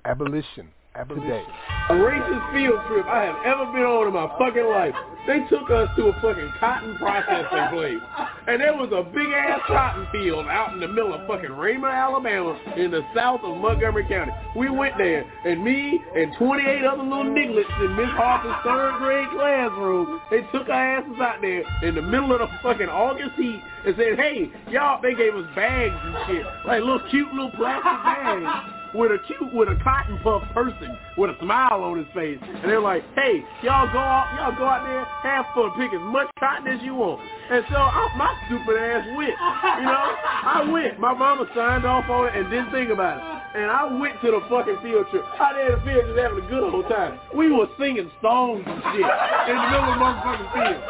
Abolition 0.04 0.68
today. 1.06 1.44
The 1.88 1.94
racist 1.94 2.52
field 2.52 2.80
trip 2.88 3.06
I 3.06 3.24
have 3.24 3.36
ever 3.44 3.70
been 3.72 3.82
on 3.82 4.08
in 4.08 4.14
my 4.14 4.26
fucking 4.38 4.66
life. 4.66 4.94
They 5.26 5.40
took 5.48 5.70
us 5.70 5.88
to 5.96 6.08
a 6.08 6.12
fucking 6.20 6.52
cotton 6.58 6.96
processing 6.96 7.68
place. 7.70 8.02
And 8.48 8.62
there 8.62 8.72
was 8.72 8.88
a 8.96 9.04
big 9.04 9.28
ass 9.28 9.60
cotton 9.66 10.06
field 10.10 10.46
out 10.48 10.72
in 10.72 10.80
the 10.80 10.88
middle 10.88 11.12
of 11.12 11.26
fucking 11.26 11.52
Raymond, 11.52 11.92
Alabama 11.92 12.58
in 12.78 12.90
the 12.90 13.02
south 13.14 13.40
of 13.44 13.58
Montgomery 13.58 14.08
County. 14.08 14.32
We 14.56 14.70
went 14.70 14.96
there 14.96 15.30
and 15.44 15.62
me 15.62 16.00
and 16.16 16.32
28 16.38 16.82
other 16.82 17.02
little 17.02 17.24
nigglets 17.24 17.84
in 17.84 17.94
Miss 17.94 18.08
Harper's 18.16 18.56
third 18.64 18.96
grade 19.00 19.28
classroom, 19.36 20.20
they 20.30 20.40
took 20.50 20.70
our 20.70 20.98
asses 20.98 21.20
out 21.20 21.42
there 21.42 21.62
in 21.82 21.94
the 21.94 22.00
middle 22.00 22.32
of 22.32 22.38
the 22.38 22.48
fucking 22.62 22.88
August 22.88 23.36
heat 23.36 23.60
and 23.84 23.94
said, 23.98 24.16
hey, 24.16 24.50
y'all, 24.70 24.98
they 25.02 25.14
gave 25.14 25.34
us 25.34 25.44
bags 25.54 25.94
and 26.00 26.16
shit. 26.26 26.46
Like 26.64 26.80
little 26.80 27.04
cute 27.10 27.28
little 27.34 27.52
plastic 27.52 27.84
bags 28.02 28.78
with 28.94 29.12
a 29.12 29.18
cute, 29.26 29.52
with 29.52 29.68
a 29.68 29.76
cotton 29.84 30.18
puff 30.22 30.42
person 30.54 30.96
with 31.16 31.30
a 31.30 31.36
smile 31.40 31.82
on 31.82 31.98
his 31.98 32.06
face. 32.14 32.38
And 32.40 32.64
they're 32.64 32.80
like, 32.80 33.02
hey, 33.14 33.44
y'all 33.62 33.92
go 33.92 33.98
out, 33.98 34.32
y'all 34.40 34.56
go 34.56 34.64
out 34.64 34.86
there, 34.86 35.04
have 35.04 35.46
fun, 35.54 35.70
pick 35.76 35.92
as 35.92 36.00
much 36.00 36.28
cotton 36.40 36.66
as 36.66 36.82
you 36.82 36.94
want. 36.94 37.20
And 37.48 37.64
so 37.72 37.80
I, 37.80 38.12
my 38.16 38.28
stupid 38.44 38.76
ass 38.76 39.08
went, 39.16 39.32
you 39.32 39.88
know, 39.88 40.04
I 40.44 40.68
went. 40.68 41.00
My 41.00 41.14
mama 41.14 41.48
signed 41.56 41.86
off 41.86 42.04
on 42.10 42.28
it 42.28 42.36
and 42.36 42.50
didn't 42.50 42.70
think 42.72 42.90
about 42.90 43.16
it. 43.16 43.24
And 43.56 43.70
I 43.72 43.88
went 43.88 44.20
to 44.20 44.30
the 44.30 44.44
fucking 44.52 44.76
field 44.84 45.08
trip. 45.08 45.24
Out 45.40 45.56
there 45.56 45.72
in 45.72 45.80
the 45.80 45.84
field 45.84 46.04
just 46.12 46.18
having 46.20 46.44
a 46.44 46.48
good 46.52 46.60
old 46.60 46.84
time. 46.92 47.18
We 47.32 47.48
were 47.50 47.64
singing 47.80 48.10
songs 48.20 48.64
and 48.68 48.78
shit 48.92 49.08
in 49.48 49.56
the 49.56 49.68
middle 49.72 49.88
of 49.88 49.96
the 49.96 50.00
motherfucking 50.04 50.50
field. 50.52 50.82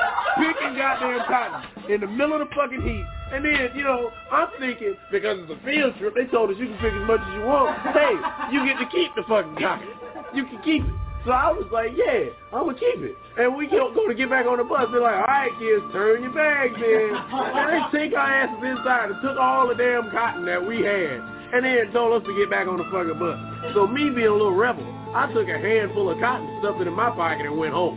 Picking 0.42 0.74
goddamn 0.74 1.22
cotton 1.30 1.62
in 1.86 2.00
the 2.02 2.10
middle 2.10 2.42
of 2.42 2.48
the 2.48 2.54
fucking 2.54 2.82
heat. 2.82 3.06
And 3.30 3.44
then, 3.44 3.70
you 3.78 3.84
know, 3.84 4.10
I'm 4.32 4.48
thinking, 4.58 4.96
because 5.12 5.38
it's 5.38 5.52
a 5.54 5.64
field 5.64 5.94
trip, 5.98 6.14
they 6.18 6.26
told 6.26 6.50
us 6.50 6.56
you 6.58 6.66
can 6.66 6.78
pick 6.82 6.92
as 6.92 7.06
much 7.06 7.20
as 7.22 7.32
you 7.38 7.46
want. 7.46 7.78
Hey, 7.94 8.18
you 8.50 8.66
get 8.66 8.82
to 8.82 8.88
keep 8.90 9.14
the 9.14 9.22
fucking 9.30 9.62
cotton. 9.62 9.86
You 10.34 10.42
can 10.46 10.58
keep 10.66 10.82
it. 10.82 10.94
So 11.26 11.32
I 11.32 11.52
was 11.52 11.66
like, 11.72 11.92
yeah, 11.98 12.30
I'm 12.54 12.64
going 12.64 12.76
to 12.76 12.80
keep 12.80 13.00
it. 13.04 13.14
And 13.36 13.54
we 13.56 13.66
go, 13.66 13.92
go 13.92 14.06
to 14.08 14.14
get 14.14 14.30
back 14.30 14.46
on 14.46 14.58
the 14.58 14.64
bus. 14.64 14.88
They're 14.92 15.02
like, 15.02 15.18
all 15.18 15.28
right, 15.28 15.52
kids, 15.58 15.84
turn 15.92 16.22
your 16.22 16.32
bags 16.32 16.78
in. 16.78 17.10
And 17.12 17.66
they 17.68 17.82
take 17.92 18.16
our 18.16 18.24
asses 18.32 18.62
inside 18.64 19.10
and 19.12 19.20
took 19.20 19.36
all 19.36 19.68
the 19.68 19.74
damn 19.74 20.10
cotton 20.10 20.46
that 20.46 20.62
we 20.64 20.80
had. 20.80 21.20
And 21.52 21.64
then 21.64 21.92
told 21.92 22.16
us 22.16 22.26
to 22.26 22.32
get 22.36 22.48
back 22.48 22.68
on 22.68 22.78
the 22.78 22.88
fucking 22.88 23.18
bus. 23.18 23.36
So 23.74 23.86
me 23.86 24.08
being 24.10 24.28
a 24.28 24.32
little 24.32 24.54
rebel, 24.54 24.84
I 25.12 25.28
took 25.32 25.48
a 25.48 25.58
handful 25.58 26.08
of 26.08 26.20
cotton, 26.20 26.48
stuffed 26.60 26.80
it 26.80 26.86
in 26.88 26.94
my 26.94 27.10
pocket, 27.10 27.44
and 27.46 27.56
went 27.58 27.72
home. 27.74 27.96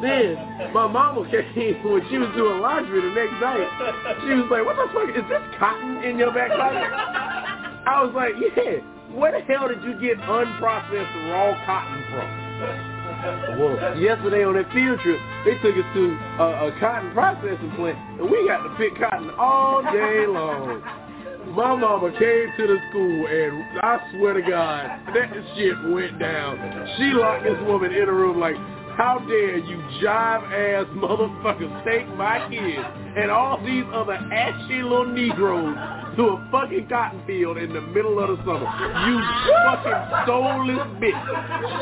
Then 0.00 0.36
my 0.72 0.86
mama 0.88 1.24
came 1.30 1.76
when 1.84 2.02
she 2.10 2.18
was 2.18 2.32
doing 2.36 2.60
laundry 2.60 3.00
the 3.00 3.12
next 3.14 3.36
night. 3.40 3.68
She 4.26 4.34
was 4.34 4.48
like, 4.50 4.64
"What 4.66 4.76
the 4.76 4.88
fuck 4.92 5.08
is 5.14 5.24
this 5.30 5.44
cotton 5.58 6.02
in 6.04 6.18
your 6.18 6.32
back 6.34 6.50
pocket?" 6.50 6.90
I 7.86 8.02
was 8.02 8.12
like, 8.14 8.34
"Yeah. 8.40 8.80
Where 9.14 9.32
the 9.32 9.40
hell 9.46 9.68
did 9.68 9.82
you 9.84 9.94
get 10.00 10.18
unprocessed 10.18 11.30
raw 11.30 11.54
cotton 11.64 12.02
from?" 12.10 12.41
Well, 13.58 13.98
yesterday 13.98 14.42
on 14.44 14.54
that 14.54 14.66
field 14.72 14.98
trip, 15.00 15.20
they 15.44 15.54
took 15.62 15.76
us 15.76 15.86
to 15.94 16.02
a, 16.42 16.68
a 16.68 16.80
cotton 16.80 17.12
processing 17.12 17.70
plant, 17.76 17.98
and 18.20 18.30
we 18.30 18.46
got 18.48 18.62
to 18.66 18.74
pick 18.76 18.98
cotton 18.98 19.30
all 19.38 19.82
day 19.82 20.26
long. 20.28 20.82
My 21.54 21.74
mama 21.76 22.10
came 22.18 22.48
to 22.56 22.66
the 22.66 22.78
school, 22.90 23.26
and 23.26 23.78
I 23.82 23.98
swear 24.14 24.34
to 24.34 24.42
God, 24.42 24.88
that 25.14 25.30
shit 25.54 25.74
went 25.92 26.18
down. 26.18 26.58
She 26.96 27.12
locked 27.12 27.44
this 27.44 27.58
woman 27.66 27.92
in 27.92 28.08
a 28.08 28.12
room 28.12 28.38
like, 28.40 28.56
how 28.96 29.18
dare 29.26 29.58
you 29.58 29.78
jive-ass 30.02 30.86
motherfuckers 30.94 31.84
take 31.84 32.06
my 32.16 32.46
kids 32.50 32.86
and 33.16 33.30
all 33.30 33.62
these 33.64 33.84
other 33.92 34.14
ashy 34.14 34.82
little 34.82 35.06
Negroes 35.06 35.76
to 36.16 36.22
a 36.22 36.48
fucking 36.50 36.88
cotton 36.88 37.22
field 37.26 37.56
in 37.56 37.72
the 37.72 37.80
middle 37.80 38.20
of 38.20 38.36
the 38.36 38.36
summer. 38.44 38.68
You 39.08 39.20
fucking 39.64 40.26
soulless 40.26 40.86
bitch. 41.00 41.22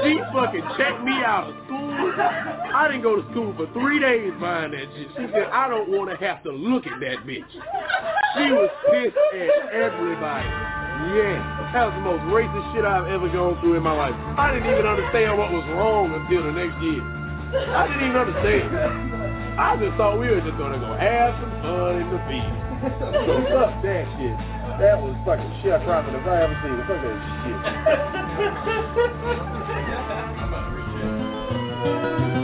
She 0.05 0.19
fucking 0.33 0.65
checked 0.79 1.03
me 1.03 1.13
out 1.25 1.51
of 1.51 1.55
school. 1.67 2.15
I 2.73 2.89
didn't 2.89 3.03
go 3.03 3.17
to 3.21 3.31
school 3.33 3.55
for 3.57 3.67
three 3.73 3.99
days 3.99 4.33
behind 4.35 4.73
that 4.73 4.87
shit. 4.95 5.09
She 5.17 5.27
said, 5.33 5.49
I 5.53 5.69
don't 5.69 5.91
want 5.91 6.11
to 6.11 6.17
have 6.25 6.43
to 6.45 6.53
look 6.53 6.87
at 6.87 7.01
that 7.01 7.27
bitch. 7.27 7.51
She 8.37 8.53
was 8.53 8.71
pissed 8.91 9.17
at 9.35 9.73
everybody. 9.75 10.80
Yeah, 11.09 11.41
that 11.73 11.89
was 11.89 11.95
the 11.97 12.05
most 12.05 12.21
racist 12.29 12.73
shit 12.75 12.85
I've 12.85 13.09
ever 13.09 13.29
gone 13.33 13.59
through 13.61 13.77
in 13.77 13.83
my 13.83 13.97
life. 13.97 14.15
I 14.37 14.53
didn't 14.53 14.69
even 14.71 14.87
understand 14.87 15.39
what 15.39 15.51
was 15.51 15.65
wrong 15.73 16.13
until 16.13 16.45
the 16.45 16.53
next 16.53 16.77
year. 16.85 17.01
I 17.73 17.89
didn't 17.89 18.05
even 18.05 18.21
understand. 18.21 18.69
I 19.59 19.77
just 19.81 19.97
thought 19.97 20.21
we 20.21 20.29
were 20.29 20.41
just 20.45 20.59
gonna 20.61 20.79
go 20.79 20.93
have 20.95 21.35
some 21.41 21.51
fun 21.65 22.05
in 22.05 22.11
the 22.13 22.21
field. 22.29 22.53
So 23.27 23.43
fuck 23.49 23.83
that 23.83 24.05
shit. 24.21 24.37
That 24.79 25.01
was 25.01 25.17
fucking 25.25 25.53
shit 25.65 25.81
cried 25.85 26.05
if 26.09 26.27
I 26.27 26.45
ever 26.45 26.57
seen 26.63 26.79
it. 26.79 26.87
Fuck 26.87 27.01
that 27.03 27.17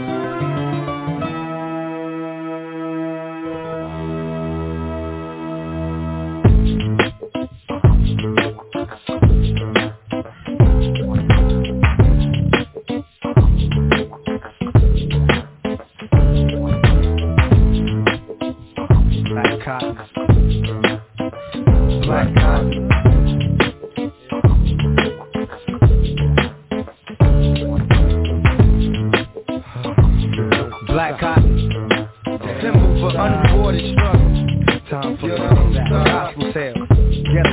shit. 0.01 0.13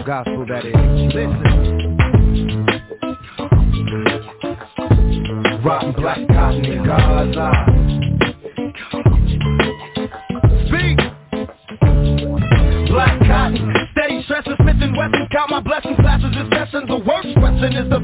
gospel 0.05 0.45
that 0.47 0.67
is. 0.67 0.75
Listen. 1.15 1.95
Rotten 5.65 5.93
black 5.95 6.19
cotton 6.29 6.65
in 6.65 6.85
Gaza. 6.85 7.51
Speak. 10.69 10.99
Black 12.91 13.19
cotton. 13.27 13.75
Steady 13.93 14.23
stressing, 14.25 14.57
Smith 14.61 14.77
and 14.81 14.95
Wesson. 14.97 15.27
Count 15.33 15.51
my 15.51 15.61
blessings, 15.61 15.97
classes 15.97 16.37
is 16.37 16.53
lessons. 16.53 16.87
The 16.87 16.99
worst 16.99 17.35
question 17.39 17.73
is 17.73 17.89
the 17.89 18.01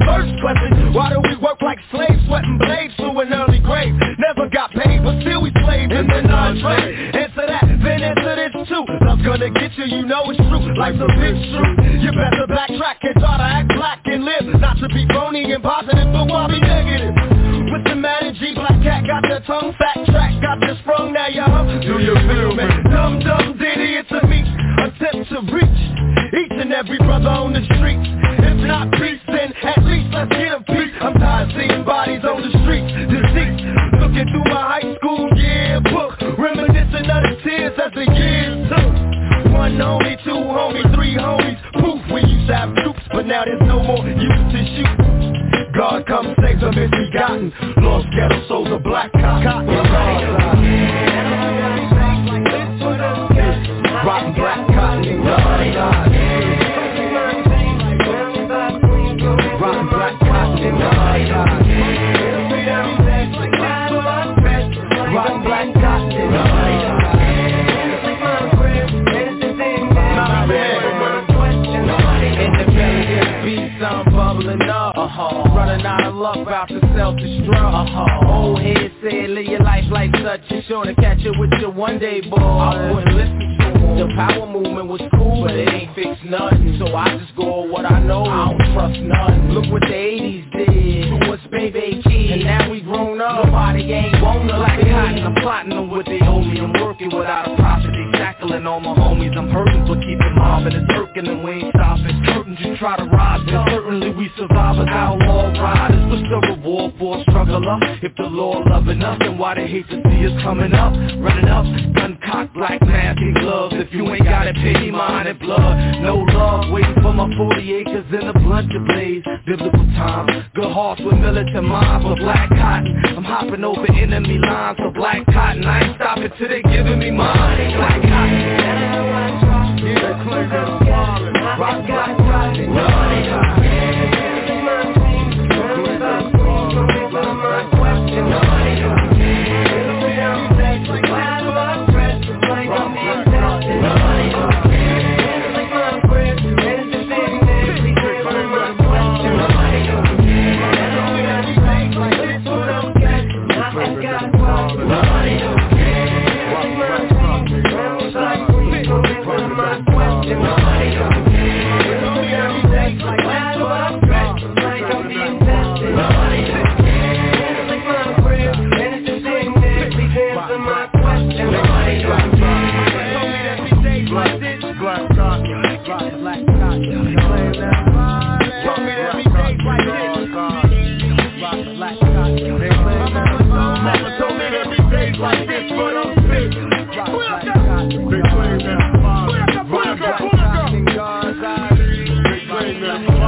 South. 192.81 193.21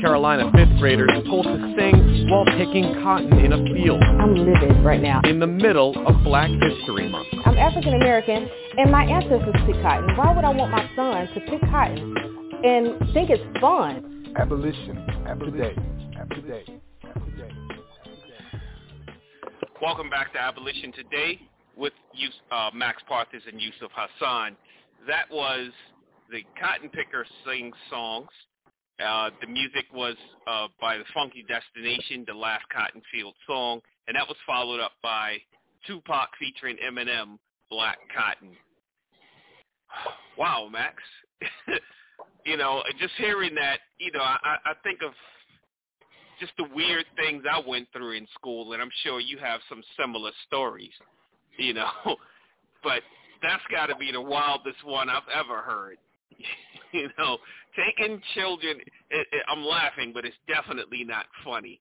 Carolina 0.00 0.50
fifth 0.52 0.78
graders 0.78 1.10
told 1.26 1.44
to 1.46 1.74
sing 1.78 2.28
while 2.28 2.44
picking 2.44 2.84
cotton 3.02 3.38
in 3.38 3.52
a 3.52 3.64
field 3.72 4.03
middle 5.64 5.94
of 6.06 6.22
Black 6.24 6.50
History 6.50 7.08
Month. 7.08 7.28
I'm 7.46 7.56
African 7.56 7.94
American, 7.94 8.48
and 8.76 8.90
my 8.90 9.04
ancestors 9.04 9.54
pick 9.66 9.80
cotton. 9.82 10.16
Why 10.16 10.34
would 10.34 10.44
I 10.44 10.50
want 10.50 10.70
my 10.70 10.88
son 10.94 11.26
to 11.34 11.40
pick 11.50 11.60
cotton 11.70 12.14
and 12.64 12.98
think 13.14 13.30
it's 13.30 13.42
fun? 13.60 14.32
Abolition, 14.36 14.98
abolition, 15.26 16.14
abolition, 16.18 16.80
abolition. 17.04 17.64
Welcome 19.80 20.10
back 20.10 20.32
to 20.34 20.40
Abolition 20.40 20.92
Today 20.92 21.40
with 21.76 21.92
uh, 22.50 22.70
Max 22.74 23.02
Parthas 23.10 23.46
and 23.50 23.60
Yusuf 23.60 23.90
Hassan. 23.94 24.56
That 25.06 25.24
was 25.30 25.70
the 26.30 26.40
Cotton 26.60 26.90
Picker 26.90 27.24
Sing 27.46 27.72
Songs. 27.90 28.28
Uh, 29.04 29.30
the 29.40 29.46
music 29.46 29.86
was 29.92 30.16
uh, 30.46 30.68
by 30.80 30.96
the 30.96 31.04
Funky 31.12 31.44
Destination, 31.48 32.24
the 32.26 32.34
last 32.34 32.64
Cotton 32.74 33.02
Field 33.12 33.34
song, 33.46 33.80
and 34.06 34.16
that 34.16 34.26
was 34.28 34.36
followed 34.46 34.80
up 34.80 34.92
by 35.02 35.38
Tupac 35.86 36.30
featuring 36.38 36.76
Eminem, 36.84 37.38
Black 37.70 37.98
Cotton. 38.14 38.56
Wow, 40.36 40.68
Max. 40.68 40.96
you 42.44 42.56
know, 42.56 42.82
just 42.98 43.12
hearing 43.18 43.54
that, 43.54 43.78
you 44.00 44.10
know, 44.10 44.20
I, 44.20 44.56
I 44.66 44.72
think 44.82 44.98
of 45.06 45.12
just 46.40 46.52
the 46.58 46.66
weird 46.74 47.04
things 47.14 47.44
I 47.48 47.62
went 47.64 47.86
through 47.92 48.16
in 48.16 48.26
school, 48.34 48.72
and 48.72 48.82
I'm 48.82 48.90
sure 49.04 49.20
you 49.20 49.38
have 49.38 49.60
some 49.68 49.80
similar 49.96 50.32
stories, 50.48 50.90
you 51.56 51.72
know. 51.72 51.88
but 52.82 53.02
that's 53.42 53.62
got 53.70 53.86
to 53.86 53.96
be 53.96 54.10
the 54.10 54.20
wildest 54.20 54.84
one 54.84 55.08
I've 55.08 55.22
ever 55.32 55.62
heard. 55.62 55.98
you 56.92 57.08
know, 57.16 57.38
taking 57.76 58.20
children, 58.34 58.78
it, 59.10 59.26
it, 59.30 59.44
I'm 59.48 59.64
laughing, 59.64 60.10
but 60.12 60.24
it's 60.24 60.36
definitely 60.48 61.04
not 61.04 61.26
funny 61.44 61.80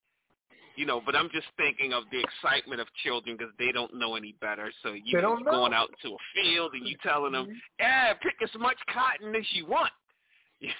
you 0.76 0.86
know, 0.86 1.02
but 1.06 1.16
I'm 1.16 1.30
just 1.32 1.48
thinking 1.58 1.94
of 1.94 2.04
the 2.12 2.20
excitement 2.20 2.82
of 2.82 2.88
children 3.04 3.38
because 3.38 3.54
they 3.60 3.72
don't 3.72 3.94
know 3.94 4.16
any 4.16 4.36
better. 4.42 4.72
So 4.82 4.94
you 4.94 5.22
know, 5.22 5.38
going 5.44 5.74
out 5.74 5.90
to 6.02 6.10
a 6.10 6.18
field 6.34 6.74
and 6.74 6.88
you 6.88 6.96
telling 7.04 7.34
them, 7.34 7.46
mm-hmm. 7.46 7.58
yeah, 7.80 8.14
pick 8.14 8.36
as 8.44 8.50
much 8.60 8.78
cotton 8.94 9.36
as 9.36 9.46
you 9.52 9.66
want. 9.66 9.92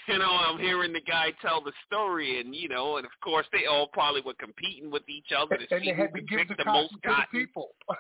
You 0.08 0.18
know, 0.18 0.32
I'm 0.32 0.60
hearing 0.60 0.94
the 0.94 1.02
guy 1.02 1.34
tell 1.42 1.62
the 1.62 1.74
story, 1.86 2.40
and 2.40 2.56
you 2.56 2.70
know, 2.70 2.96
and 2.96 3.06
of 3.06 3.12
course 3.22 3.46
they 3.52 3.66
all 3.66 3.88
probably 3.92 4.22
were 4.22 4.34
competing 4.40 4.90
with 4.90 5.04
each 5.10 5.36
other 5.36 5.58
to 5.58 5.76
and 5.76 5.84
see 5.84 5.92
who 5.92 6.08
could 6.08 6.26
pick 6.26 6.48
the, 6.48 6.56
the 6.56 6.72
most 6.72 6.94
cotton. 7.04 7.26
The 7.34 7.40
people. 7.40 7.70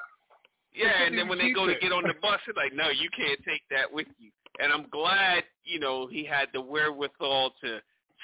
yeah, 0.74 1.04
and 1.06 1.18
then 1.18 1.28
when 1.28 1.40
they 1.40 1.52
go 1.52 1.68
it. 1.68 1.74
to 1.74 1.80
get 1.82 1.92
on 1.92 2.04
the 2.04 2.14
bus, 2.22 2.40
they're 2.46 2.56
like, 2.56 2.74
no, 2.74 2.88
you 2.90 3.10
can't 3.18 3.40
take 3.44 3.64
that 3.70 3.92
with 3.92 4.08
you. 4.18 4.32
And 4.60 4.72
I'm 4.72 4.88
glad, 4.92 5.44
you 5.66 5.80
know, 5.80 6.08
he 6.08 6.24
had 6.24 6.48
the 6.54 6.62
wherewithal 6.62 7.54
to 7.66 7.80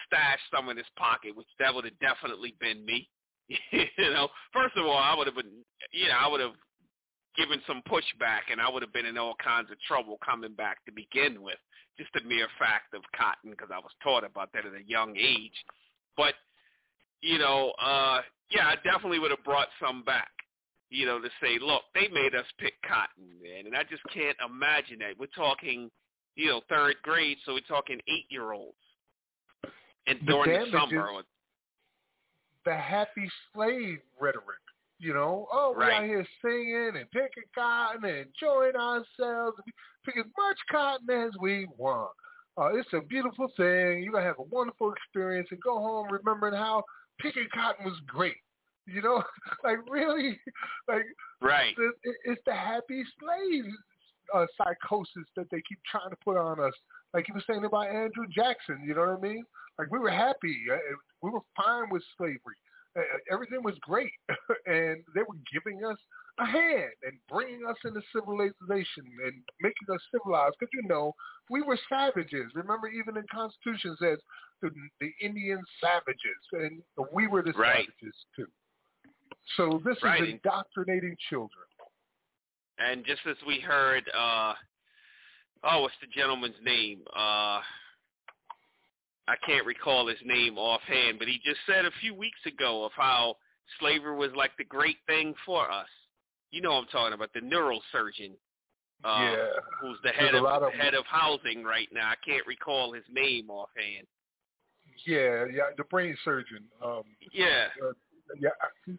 stash 0.07 0.39
some 0.55 0.69
in 0.69 0.77
his 0.77 0.85
pocket, 0.95 1.35
which 1.35 1.47
that 1.59 1.73
would 1.73 1.85
have 1.85 1.99
definitely 1.99 2.55
been 2.61 2.85
me. 2.85 3.09
you 3.71 4.11
know, 4.11 4.29
first 4.53 4.77
of 4.77 4.85
all, 4.85 4.97
I 4.97 5.15
would 5.15 5.27
have 5.27 5.35
been, 5.35 5.65
you 5.91 6.07
know, 6.07 6.17
I 6.19 6.27
would 6.27 6.39
have 6.39 6.53
given 7.35 7.61
some 7.65 7.81
pushback, 7.89 8.51
and 8.51 8.61
I 8.61 8.69
would 8.69 8.83
have 8.83 8.93
been 8.93 9.05
in 9.05 9.17
all 9.17 9.35
kinds 9.43 9.71
of 9.71 9.79
trouble 9.87 10.17
coming 10.23 10.53
back 10.53 10.83
to 10.85 10.91
begin 10.91 11.41
with. 11.41 11.57
Just 11.97 12.11
the 12.13 12.21
mere 12.27 12.47
fact 12.57 12.93
of 12.93 13.01
cotton, 13.15 13.51
because 13.51 13.69
I 13.73 13.79
was 13.79 13.91
taught 14.03 14.23
about 14.23 14.51
that 14.53 14.65
at 14.65 14.73
a 14.73 14.87
young 14.87 15.17
age. 15.17 15.65
But, 16.15 16.33
you 17.21 17.37
know, 17.37 17.73
uh, 17.81 18.21
yeah, 18.51 18.67
I 18.67 18.75
definitely 18.83 19.19
would 19.19 19.31
have 19.31 19.43
brought 19.43 19.67
some 19.81 20.03
back. 20.03 20.29
You 20.91 21.05
know, 21.05 21.19
to 21.19 21.29
say, 21.41 21.59
look, 21.61 21.83
they 21.93 22.07
made 22.07 22.33
us 22.33 22.45
pick 22.57 22.73
cotton, 22.81 23.29
man, 23.43 23.67
and 23.67 23.75
I 23.75 23.83
just 23.83 24.01
can't 24.11 24.37
imagine 24.43 24.97
that. 24.99 25.19
We're 25.19 25.27
talking, 25.27 25.91
you 26.35 26.47
know, 26.47 26.61
third 26.67 26.95
grade, 27.03 27.37
so 27.45 27.53
we're 27.53 27.59
talking 27.67 27.99
eight-year-olds, 28.07 28.73
and 30.07 30.19
the 30.21 30.31
during 30.31 30.71
the 30.71 30.79
summer. 30.79 31.21
The 32.69 32.75
happy 32.77 33.27
slave 33.51 33.97
rhetoric. 34.19 34.61
You 34.99 35.15
know, 35.15 35.47
oh, 35.51 35.73
we're 35.75 35.87
right. 35.87 36.03
out 36.03 36.03
here 36.03 36.23
singing 36.39 36.91
and 36.97 37.09
picking 37.09 37.49
cotton 37.55 38.05
and 38.05 38.27
enjoying 38.27 38.75
ourselves, 38.75 39.57
pick 40.05 40.15
as 40.17 40.25
much 40.37 40.57
cotton 40.69 41.09
as 41.09 41.31
we 41.41 41.67
want. 41.79 42.11
Uh, 42.59 42.75
it's 42.75 42.93
a 42.93 43.01
beautiful 43.01 43.47
thing. 43.57 44.03
You're 44.03 44.11
going 44.11 44.21
to 44.21 44.27
have 44.27 44.37
a 44.37 44.43
wonderful 44.43 44.93
experience 44.93 45.47
and 45.49 45.59
go 45.61 45.79
home 45.79 46.09
remembering 46.11 46.53
how 46.53 46.83
picking 47.19 47.47
cotton 47.51 47.85
was 47.85 47.97
great. 48.05 48.37
You 48.85 49.01
know, 49.01 49.23
like 49.63 49.77
really, 49.89 50.39
like 50.87 51.05
right. 51.41 51.73
It's, 51.75 52.17
it's 52.25 52.41
the 52.45 52.53
happy 52.53 53.03
slave 53.19 53.65
uh, 54.35 54.45
psychosis 54.59 55.27
that 55.35 55.49
they 55.49 55.63
keep 55.67 55.79
trying 55.89 56.11
to 56.11 56.17
put 56.23 56.37
on 56.37 56.59
us. 56.59 56.73
Like 57.15 57.27
you 57.29 57.33
were 57.33 57.43
saying 57.49 57.65
about 57.65 57.87
Andrew 57.87 58.27
Jackson, 58.31 58.83
you 58.85 58.93
know 58.93 59.07
what 59.07 59.17
I 59.17 59.21
mean? 59.21 59.43
Like 59.79 59.91
we 59.91 59.97
were 59.97 60.11
happy. 60.11 60.55
Uh, 61.23 61.27
we 61.27 61.31
were 61.31 61.41
fine 61.55 61.89
with 61.91 62.03
slavery. 62.17 62.57
Uh, 62.97 63.01
everything 63.31 63.61
was 63.63 63.75
great, 63.81 64.11
and 64.65 65.03
they 65.13 65.21
were 65.21 65.37
giving 65.53 65.85
us 65.85 65.97
a 66.39 66.45
hand 66.45 66.91
and 67.03 67.13
bringing 67.29 67.61
us 67.67 67.75
into 67.85 68.01
civilization 68.13 69.05
and 69.25 69.33
making 69.61 69.87
us 69.93 70.01
civilized. 70.11 70.55
Because 70.59 70.71
you 70.73 70.87
know 70.87 71.13
we 71.49 71.61
were 71.61 71.77
savages. 71.87 72.51
Remember, 72.55 72.87
even 72.87 73.13
the 73.13 73.23
Constitution 73.31 73.95
says 74.01 74.17
the, 74.61 74.71
the 74.99 75.11
Indian 75.21 75.61
savages, 75.81 76.41
and 76.53 76.81
we 77.13 77.27
were 77.27 77.43
the 77.43 77.51
right. 77.53 77.85
savages 77.85 78.15
too. 78.35 78.47
So 79.57 79.81
this 79.85 79.97
right. 80.03 80.23
is 80.23 80.29
indoctrinating 80.29 81.15
children. 81.29 81.65
And 82.79 83.05
just 83.05 83.21
as 83.29 83.35
we 83.45 83.59
heard, 83.59 84.03
uh, 84.17 84.53
oh, 85.63 85.81
what's 85.81 85.95
the 86.01 86.07
gentleman's 86.07 86.55
name? 86.63 86.99
Uh, 87.15 87.59
I 89.29 89.35
can't 89.45 89.65
recall 89.65 90.07
his 90.07 90.17
name 90.25 90.57
offhand, 90.57 91.19
but 91.19 91.27
he 91.27 91.39
just 91.45 91.59
said 91.67 91.85
a 91.85 91.91
few 92.01 92.15
weeks 92.15 92.39
ago 92.47 92.83
of 92.83 92.91
how 92.95 93.35
slavery 93.79 94.15
was 94.15 94.31
like 94.35 94.51
the 94.57 94.63
great 94.63 94.97
thing 95.05 95.35
for 95.45 95.69
us. 95.71 95.87
You 96.51 96.61
know 96.61 96.71
what 96.71 96.79
I'm 96.79 96.87
talking 96.87 97.13
about, 97.13 97.31
the 97.33 97.41
neurosurgeon. 97.41 98.31
Uh, 99.03 99.31
yeah. 99.31 99.47
Who's 99.81 99.97
the 100.03 100.09
head 100.09 100.33
There's 100.33 100.43
of, 100.43 100.63
of 100.63 100.73
head 100.73 100.95
of 100.95 101.05
housing 101.05 101.63
right 101.63 101.87
now. 101.93 102.09
I 102.09 102.15
can't 102.25 102.45
recall 102.47 102.91
his 102.93 103.03
name 103.11 103.51
offhand. 103.51 104.07
Yeah, 105.05 105.45
yeah, 105.53 105.69
the 105.77 105.83
brain 105.85 106.17
surgeon. 106.25 106.63
Um, 106.83 107.03
yeah. 107.31 107.67
Uh, 107.81 107.93
yeah, 108.39 108.49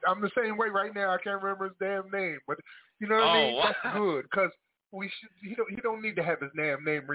I'm 0.06 0.20
the 0.20 0.30
same 0.36 0.56
way 0.56 0.68
right 0.68 0.94
now. 0.94 1.10
I 1.10 1.18
can't 1.18 1.42
remember 1.42 1.64
his 1.64 1.74
damn 1.80 2.10
name, 2.10 2.38
but 2.46 2.58
you 3.00 3.08
know 3.08 3.16
what 3.16 3.24
oh, 3.24 3.28
I 3.28 3.36
mean. 3.36 3.56
Wow. 3.56 3.74
That's 3.82 3.96
good 3.98 4.22
because 4.30 4.50
we 4.92 5.08
should. 5.20 5.30
He 5.42 5.54
don't. 5.54 5.70
He 5.70 5.76
don't 5.76 6.02
need 6.02 6.16
to 6.16 6.22
have 6.22 6.40
his 6.40 6.50
name 6.54 6.84
name 6.84 7.06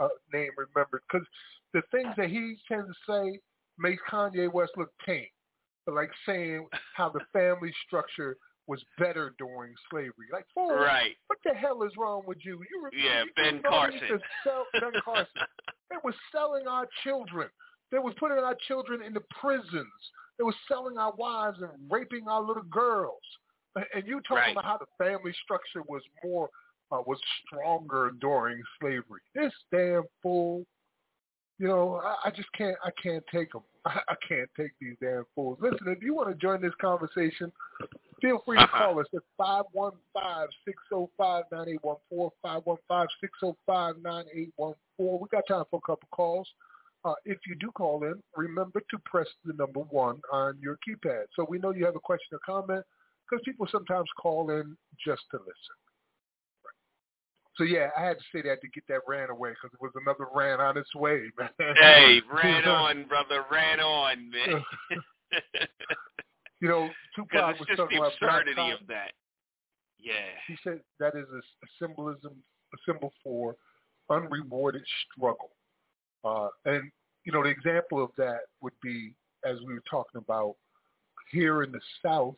uh, 0.00 0.08
name 0.32 0.50
remembered 0.56 1.02
because 1.10 1.26
the 1.72 1.82
things 1.90 2.14
that 2.16 2.30
he 2.30 2.56
tends 2.68 2.88
to 2.88 2.94
say 3.08 3.40
makes 3.78 4.02
Kanye 4.10 4.52
West 4.52 4.72
look 4.76 4.90
tame. 5.04 5.26
Like 5.86 6.10
saying 6.26 6.66
how 6.96 7.10
the 7.10 7.20
family 7.32 7.72
structure 7.86 8.36
was 8.66 8.82
better 8.98 9.34
during 9.38 9.72
slavery. 9.90 10.26
Like, 10.32 10.46
fool, 10.52 10.74
right. 10.74 11.14
what 11.28 11.38
the 11.44 11.54
hell 11.54 11.82
is 11.84 11.92
wrong 11.96 12.22
with 12.26 12.38
you? 12.42 12.60
You 12.70 12.82
were, 12.82 12.90
yeah, 12.92 13.22
you 13.22 13.30
Ben 13.36 13.62
Carson. 13.62 14.00
Sell, 14.42 14.66
ben 14.72 14.90
Carson. 15.04 15.26
they 15.90 15.96
were 16.02 16.14
selling 16.32 16.66
our 16.66 16.88
children. 17.04 17.48
They 17.92 17.98
was 17.98 18.14
putting 18.18 18.38
our 18.38 18.56
children 18.66 19.02
into 19.02 19.20
prisons. 19.40 19.70
They 20.38 20.44
were 20.44 20.54
selling 20.68 20.98
our 20.98 21.14
wives 21.16 21.58
and 21.60 21.70
raping 21.88 22.26
our 22.28 22.42
little 22.42 22.64
girls. 22.64 23.22
And 23.94 24.06
you 24.06 24.20
talking 24.22 24.36
right. 24.36 24.52
about 24.52 24.64
how 24.64 24.78
the 24.78 25.04
family 25.04 25.32
structure 25.44 25.82
was 25.88 26.02
more 26.24 26.48
uh, 26.92 27.02
was 27.06 27.18
stronger 27.44 28.12
during 28.20 28.62
slavery. 28.80 29.20
This 29.34 29.52
damn 29.72 30.04
fool. 30.22 30.64
You 31.58 31.68
know, 31.68 32.00
I, 32.04 32.28
I 32.28 32.30
just 32.30 32.48
can't. 32.56 32.76
I 32.84 32.90
can't 33.02 33.24
take 33.32 33.52
them. 33.52 33.62
I, 33.84 33.98
I 34.08 34.14
can't 34.28 34.50
take 34.56 34.72
these 34.80 34.96
damn 35.00 35.24
fools. 35.34 35.58
Listen, 35.60 35.88
if 35.88 36.02
you 36.02 36.14
want 36.14 36.28
to 36.28 36.34
join 36.34 36.60
this 36.60 36.74
conversation, 36.80 37.50
feel 38.20 38.42
free 38.44 38.58
to 38.58 38.66
call 38.68 39.00
us 39.00 39.06
at 39.14 39.22
five 39.38 39.64
one 39.72 39.92
five 40.12 40.48
six 40.64 40.76
zero 40.88 41.10
five 41.16 41.44
nine 41.50 41.68
eight 41.68 41.82
one 41.82 41.96
four 42.10 42.32
five 42.42 42.62
one 42.64 42.78
five 42.88 43.08
six 43.20 43.32
zero 43.40 43.56
five 43.66 43.94
nine 44.02 44.24
eight 44.34 44.52
one 44.56 44.74
four. 44.96 45.18
We 45.18 45.26
got 45.30 45.44
time 45.48 45.64
for 45.70 45.80
a 45.82 45.86
couple 45.86 46.08
calls. 46.12 46.48
Uh, 47.04 47.14
if 47.24 47.38
you 47.46 47.54
do 47.60 47.70
call 47.70 48.02
in, 48.02 48.14
remember 48.36 48.80
to 48.90 48.98
press 49.04 49.28
the 49.44 49.52
number 49.52 49.80
one 49.80 50.20
on 50.32 50.58
your 50.60 50.76
keypad. 50.86 51.24
So 51.36 51.46
we 51.48 51.58
know 51.58 51.72
you 51.72 51.84
have 51.84 51.94
a 51.94 52.00
question 52.00 52.26
or 52.32 52.40
comment 52.44 52.84
because 53.24 53.42
people 53.44 53.68
sometimes 53.70 54.08
call 54.20 54.50
in 54.50 54.76
just 55.04 55.22
to 55.30 55.38
listen. 55.38 55.85
So 57.56 57.64
yeah, 57.64 57.88
I 57.96 58.02
had 58.02 58.18
to 58.18 58.24
say 58.34 58.42
that 58.48 58.60
to 58.60 58.68
get 58.68 58.84
that 58.88 59.00
ran 59.08 59.30
away 59.30 59.50
because 59.50 59.70
it 59.72 59.80
was 59.80 59.92
another 60.04 60.26
ran 60.34 60.60
on 60.60 60.76
its 60.76 60.94
way, 60.94 61.22
man. 61.38 61.50
Hey, 61.58 62.20
ran 62.32 62.64
on, 62.68 63.06
brother, 63.08 63.44
ran 63.50 63.80
on, 63.80 64.30
man. 64.30 64.62
you 66.60 66.68
know, 66.68 66.88
Tupac 67.14 67.58
was 67.58 67.68
talking 67.76 67.98
about 67.98 68.12
black 68.20 68.42
absurdity 68.42 68.54
cotton. 68.56 68.72
of 68.80 68.86
that. 68.88 69.12
Yeah. 69.98 70.12
He 70.46 70.56
said 70.62 70.80
that 71.00 71.14
is 71.16 71.26
a, 71.32 71.38
a 71.38 71.68
symbolism, 71.80 72.34
a 72.74 72.76
symbol 72.86 73.12
for 73.24 73.56
unrewarded 74.10 74.82
struggle. 75.14 75.50
Uh, 76.24 76.48
and 76.64 76.90
you 77.24 77.32
know, 77.32 77.42
the 77.42 77.48
example 77.48 78.02
of 78.02 78.10
that 78.18 78.40
would 78.60 78.72
be, 78.82 79.12
as 79.44 79.58
we 79.66 79.74
were 79.74 79.82
talking 79.90 80.18
about 80.18 80.54
here 81.32 81.62
in 81.62 81.72
the 81.72 81.80
South, 82.04 82.36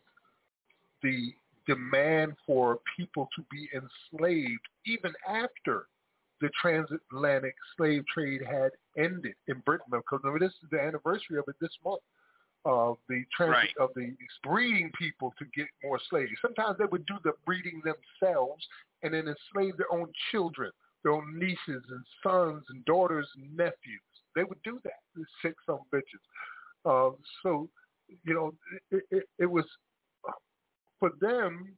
the 1.02 1.32
demand 1.68 2.32
for 2.44 2.80
people 2.96 3.28
to 3.36 3.44
be 3.50 3.68
enslaved 3.74 4.66
even 4.86 5.12
after 5.28 5.86
the 6.40 6.48
transatlantic 6.60 7.54
slave 7.76 8.02
trade 8.12 8.40
had 8.42 8.70
ended 8.96 9.34
in 9.46 9.60
Britain. 9.66 9.86
Because 9.90 10.20
this 10.40 10.52
is 10.62 10.70
the 10.70 10.80
anniversary 10.80 11.38
of 11.38 11.44
it 11.46 11.56
this 11.60 11.76
month 11.84 12.00
of 12.64 12.96
the 13.08 13.24
transit 13.36 13.54
Right. 13.54 13.76
of 13.78 13.90
the 13.94 14.16
breeding 14.42 14.90
people 14.98 15.32
to 15.38 15.44
get 15.54 15.66
more 15.82 16.00
slaves. 16.10 16.32
Sometimes 16.42 16.78
they 16.78 16.86
would 16.86 17.06
do 17.06 17.18
the 17.22 17.32
breeding 17.44 17.82
themselves 17.84 18.66
and 19.02 19.14
then 19.14 19.28
enslave 19.28 19.76
their 19.76 19.92
own 19.92 20.12
children, 20.30 20.72
their 21.02 21.12
own 21.12 21.38
nieces 21.38 21.84
and 21.90 22.04
sons 22.22 22.64
and 22.68 22.84
daughters 22.84 23.28
and 23.36 23.56
nephews. 23.56 24.00
They 24.34 24.44
would 24.44 24.62
do 24.62 24.80
that. 24.84 25.00
Sick 25.42 25.54
some 25.66 25.80
bitches. 25.92 26.22
Um, 26.84 27.16
so, 27.42 27.68
you 28.24 28.34
know, 28.34 28.54
it, 28.90 29.04
it, 29.10 29.28
it 29.38 29.46
was 29.46 29.64
for 30.98 31.10
them. 31.20 31.76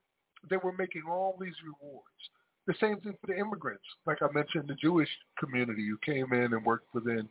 They 0.49 0.57
were 0.57 0.73
making 0.73 1.03
all 1.09 1.37
these 1.41 1.55
rewards. 1.65 2.07
The 2.67 2.75
same 2.81 3.01
thing 3.01 3.15
for 3.21 3.27
the 3.27 3.39
immigrants. 3.39 3.85
Like 4.07 4.19
I 4.23 4.33
mentioned, 4.33 4.69
the 4.69 4.75
Jewish 4.75 5.09
community 5.39 5.87
who 5.87 5.99
came 6.05 6.33
in 6.33 6.53
and 6.55 6.65
worked 6.65 6.95
within 6.95 7.29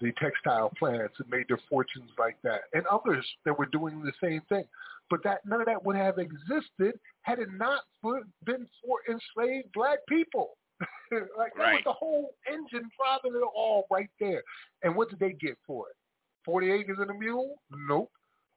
the 0.00 0.12
textile 0.20 0.70
plants 0.78 1.14
and 1.18 1.28
made 1.30 1.46
their 1.48 1.60
fortunes 1.68 2.10
like 2.18 2.36
that, 2.42 2.62
and 2.72 2.84
others 2.86 3.24
that 3.44 3.58
were 3.58 3.66
doing 3.66 4.02
the 4.02 4.12
same 4.22 4.40
thing. 4.48 4.64
But 5.10 5.22
that 5.24 5.44
none 5.44 5.60
of 5.60 5.66
that 5.66 5.84
would 5.84 5.96
have 5.96 6.18
existed 6.18 6.98
had 7.22 7.38
it 7.38 7.48
not 7.52 7.82
for, 8.00 8.22
been 8.44 8.66
for 8.84 8.98
enslaved 9.08 9.68
black 9.74 9.98
people. 10.08 10.56
like 11.38 11.52
that 11.56 11.72
was 11.72 11.82
the 11.84 11.92
whole 11.92 12.30
engine 12.48 12.90
driving 12.98 13.38
it 13.38 13.44
all 13.54 13.86
right 13.90 14.08
there. 14.18 14.42
And 14.82 14.96
what 14.96 15.10
did 15.10 15.18
they 15.20 15.32
get 15.32 15.56
for 15.66 15.88
it? 15.88 15.96
Forty 16.44 16.72
acres 16.72 16.98
and 17.00 17.10
a 17.10 17.14
mule? 17.14 17.56
Nope. 17.70 18.10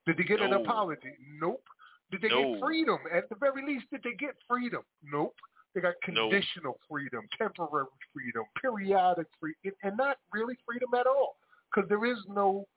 Did 0.06 0.18
they 0.18 0.24
get 0.24 0.42
an 0.42 0.54
apology? 0.54 1.14
Nope. 1.40 1.64
Did 2.12 2.22
they 2.22 2.30
No. 2.30 2.54
get 2.54 2.60
freedom? 2.62 3.00
At 3.12 3.30
the 3.30 3.36
very 3.36 3.66
least, 3.66 3.90
did 3.92 4.04
they 4.04 4.14
get 4.14 4.36
freedom? 4.48 4.84
Nope. 5.04 5.36
They 5.74 5.82
got 5.82 5.96
No. 6.08 6.30
conditional 6.30 6.80
freedom, 6.90 7.28
temporary 7.38 7.88
freedom, 8.14 8.46
periodic 8.60 9.28
freedom, 9.40 9.74
and 9.84 9.98
not 9.98 10.18
really 10.32 10.56
freedom 10.66 10.94
at 10.94 11.06
all. 11.06 11.38
Because 11.70 11.88
there 11.90 12.06
is 12.06 12.18
no 12.28 12.68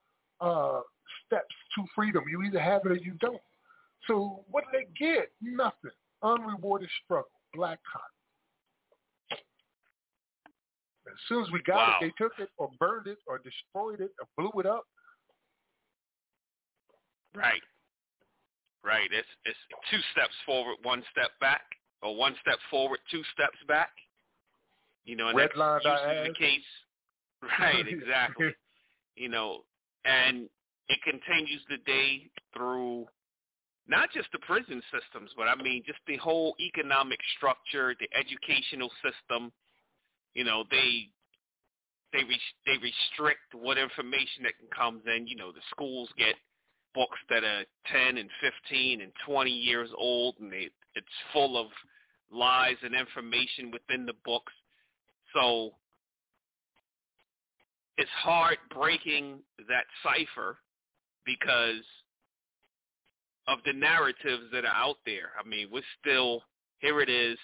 uh, 0.41 0.81
steps 1.25 1.55
to 1.75 1.85
freedom. 1.95 2.27
You 2.29 2.43
either 2.43 2.59
have 2.59 2.85
it 2.85 2.91
or 2.91 2.95
you 2.95 3.13
don't. 3.13 3.41
So 4.07 4.43
what 4.49 4.65
did 4.71 4.81
they 4.81 5.05
get? 5.05 5.31
Nothing. 5.41 5.91
Unrewarded 6.21 6.89
struggle. 7.03 7.31
Black 7.53 7.79
cotton. 7.91 8.07
As 11.07 11.17
soon 11.27 11.43
as 11.43 11.51
we 11.51 11.61
got 11.63 11.87
Wow. 11.87 11.97
it, 12.01 12.05
they 12.05 12.23
took 12.23 12.33
it 12.39 12.49
or 12.57 12.69
burned 12.79 13.07
it 13.07 13.17
or 13.27 13.39
destroyed 13.39 14.01
it 14.01 14.11
or 14.19 14.27
blew 14.37 14.59
it 14.61 14.65
up. 14.65 14.85
Right. 17.33 17.61
Right. 18.83 19.09
It's 19.11 19.27
it's 19.45 19.59
two 19.91 19.99
steps 20.11 20.33
forward, 20.45 20.77
one 20.83 21.03
step 21.11 21.31
back, 21.39 21.61
or 22.01 22.15
one 22.15 22.35
step 22.41 22.57
forward, 22.69 22.99
two 23.11 23.21
steps 23.33 23.57
back. 23.67 23.91
You 25.05 25.15
know, 25.15 25.29
and 25.29 25.37
that's 25.37 25.53
Redlined 25.53 25.85
our 25.85 26.13
usually 26.13 26.29
the 26.29 26.35
case. 26.35 26.69
Right. 27.59 27.87
Exactly. 27.87 28.53
you 29.15 29.27
know, 29.27 29.61
and 30.05 30.47
it 30.89 30.99
continues 31.03 31.61
today 31.67 32.29
through 32.55 33.07
not 33.87 34.11
just 34.13 34.31
the 34.31 34.37
prison 34.45 34.79
systems, 34.93 35.31
but 35.35 35.47
I 35.47 35.55
mean 35.55 35.81
just 35.87 35.99
the 36.05 36.17
whole 36.17 36.53
economic 36.59 37.17
structure, 37.37 37.95
the 37.99 38.07
educational 38.17 38.91
system. 39.01 39.51
You 40.35 40.43
know, 40.43 40.65
they 40.69 41.09
they 42.13 42.23
res- 42.23 42.57
they 42.65 42.77
restrict 42.77 43.53
what 43.53 43.77
information 43.77 44.43
that 44.43 44.53
can 44.59 44.69
comes 44.69 45.01
in. 45.07 45.27
You 45.27 45.35
know, 45.35 45.51
the 45.51 45.61
schools 45.71 46.09
get 46.17 46.35
books 46.93 47.17
that 47.29 47.43
are 47.43 47.63
10 47.91 48.17
and 48.17 48.29
15 48.69 49.01
and 49.01 49.11
20 49.25 49.51
years 49.51 49.89
old, 49.97 50.35
and 50.39 50.53
it's 50.53 51.05
full 51.33 51.57
of 51.57 51.67
lies 52.31 52.77
and 52.83 52.95
information 52.95 53.71
within 53.71 54.05
the 54.05 54.13
books. 54.25 54.53
So 55.33 55.71
it's 57.97 58.09
hard 58.23 58.57
breaking 58.73 59.39
that 59.67 59.85
cipher 60.03 60.57
because 61.25 61.83
of 63.47 63.59
the 63.65 63.73
narratives 63.73 64.43
that 64.53 64.65
are 64.65 64.73
out 64.73 64.97
there. 65.05 65.31
I 65.39 65.47
mean, 65.47 65.67
we're 65.71 65.81
still 65.99 66.43
here. 66.79 67.01
It 67.01 67.09
is 67.09 67.37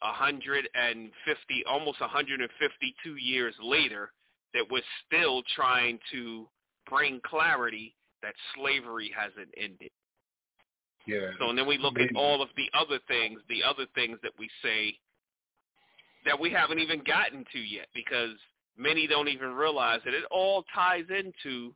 150, 0.00 1.64
almost 1.68 2.00
152 2.00 3.16
years 3.16 3.54
later, 3.62 4.12
that 4.54 4.64
we're 4.70 4.82
still 5.06 5.42
trying 5.54 5.98
to 6.12 6.48
bring 6.88 7.20
clarity 7.24 7.94
that 8.22 8.34
slavery 8.54 9.10
hasn't 9.16 9.52
ended. 9.56 9.90
Yeah. 11.06 11.30
So 11.38 11.48
and 11.48 11.58
then 11.58 11.66
we 11.66 11.78
look 11.78 11.98
at 11.98 12.14
all 12.14 12.42
of 12.42 12.48
the 12.56 12.68
other 12.78 12.98
things, 13.08 13.40
the 13.48 13.62
other 13.64 13.86
things 13.94 14.18
that 14.22 14.32
we 14.38 14.48
say 14.62 14.94
that 16.24 16.38
we 16.38 16.50
haven't 16.50 16.78
even 16.78 17.02
gotten 17.06 17.44
to 17.52 17.58
yet 17.58 17.86
because 17.94 18.36
many 18.76 19.06
don't 19.06 19.28
even 19.28 19.52
realize 19.52 20.00
that 20.04 20.14
it 20.14 20.24
all 20.30 20.64
ties 20.74 21.04
into 21.08 21.74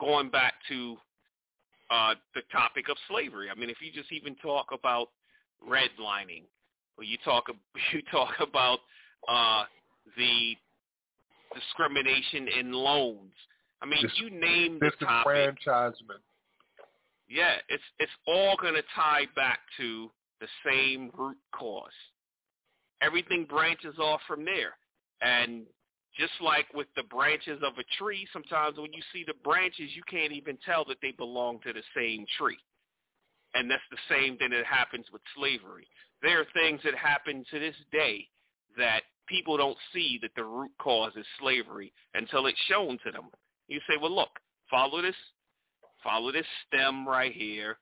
going 0.00 0.28
back 0.28 0.54
to 0.68 0.96
uh, 1.90 2.14
the 2.34 2.42
topic 2.50 2.88
of 2.88 2.96
slavery. 3.08 3.48
I 3.50 3.58
mean, 3.58 3.70
if 3.70 3.76
you 3.80 3.92
just 3.92 4.12
even 4.12 4.34
talk 4.36 4.66
about 4.72 5.08
redlining, 5.66 6.44
or 6.98 7.04
you 7.04 7.16
talk 7.24 7.44
you 7.92 8.02
talk 8.10 8.34
about 8.40 8.80
uh, 9.28 9.64
the 10.16 10.56
discrimination 11.54 12.48
in 12.60 12.72
loans. 12.72 13.32
I 13.82 13.86
mean, 13.86 14.02
Dis- 14.02 14.12
you 14.16 14.30
name 14.30 14.78
the 14.80 14.90
topic. 15.04 15.56
Disenfranchisement. 15.66 16.22
Yeah, 17.28 17.56
it's 17.68 17.82
it's 17.98 18.12
all 18.26 18.56
going 18.60 18.74
to 18.74 18.82
tie 18.94 19.26
back 19.34 19.58
to 19.78 20.10
the 20.40 20.46
same 20.64 21.10
root 21.16 21.36
cause. 21.52 21.90
Everything 23.02 23.44
branches 23.48 23.98
off 23.98 24.20
from 24.26 24.44
there. 24.44 24.74
And 25.20 25.64
just 26.18 26.32
like 26.40 26.66
with 26.74 26.86
the 26.96 27.02
branches 27.04 27.60
of 27.62 27.74
a 27.78 28.02
tree, 28.02 28.26
sometimes 28.32 28.78
when 28.78 28.92
you 28.92 29.02
see 29.12 29.24
the 29.26 29.34
branches, 29.44 29.90
you 29.94 30.02
can't 30.08 30.32
even 30.32 30.58
tell 30.64 30.84
that 30.86 30.98
they 31.02 31.12
belong 31.12 31.60
to 31.66 31.72
the 31.72 31.82
same 31.94 32.24
tree. 32.38 32.58
And 33.54 33.70
that's 33.70 33.82
the 33.90 34.14
same 34.14 34.36
thing 34.36 34.50
that 34.50 34.66
happens 34.66 35.06
with 35.12 35.22
slavery. 35.36 35.86
There 36.22 36.40
are 36.40 36.46
things 36.54 36.80
that 36.84 36.94
happen 36.94 37.44
to 37.50 37.58
this 37.58 37.76
day 37.92 38.28
that 38.78 39.02
people 39.28 39.56
don't 39.56 39.76
see 39.92 40.18
that 40.22 40.30
the 40.36 40.44
root 40.44 40.70
cause 40.78 41.12
is 41.16 41.26
slavery 41.40 41.92
until 42.14 42.46
it's 42.46 42.58
shown 42.68 42.98
to 43.04 43.12
them. 43.12 43.28
You 43.68 43.80
say, 43.88 43.96
well, 44.00 44.14
look, 44.14 44.30
follow 44.70 45.02
this, 45.02 45.16
follow 46.02 46.32
this 46.32 46.46
stem 46.66 47.06
right 47.06 47.32
here, 47.32 47.78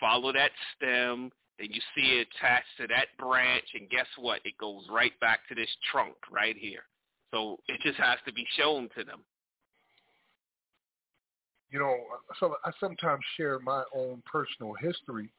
follow 0.00 0.32
that 0.32 0.50
stem, 0.76 1.30
then 1.58 1.68
you 1.70 1.80
see 1.94 2.20
it 2.20 2.28
attached 2.36 2.66
to 2.80 2.86
that 2.88 3.06
branch, 3.18 3.64
and 3.74 3.88
guess 3.90 4.06
what? 4.16 4.40
It 4.44 4.54
goes 4.58 4.84
right 4.90 5.18
back 5.20 5.40
to 5.48 5.54
this 5.54 5.68
trunk 5.90 6.14
right 6.30 6.56
here. 6.56 6.82
So 7.32 7.58
it 7.68 7.80
just 7.82 7.98
has 7.98 8.18
to 8.26 8.32
be 8.32 8.46
shown 8.56 8.88
to 8.96 9.04
them. 9.04 9.24
You 11.70 11.80
know, 11.80 11.96
so 12.40 12.54
I 12.64 12.70
sometimes 12.80 13.20
share 13.36 13.58
my 13.58 13.82
own 13.94 14.22
personal 14.30 14.72
history 14.80 15.30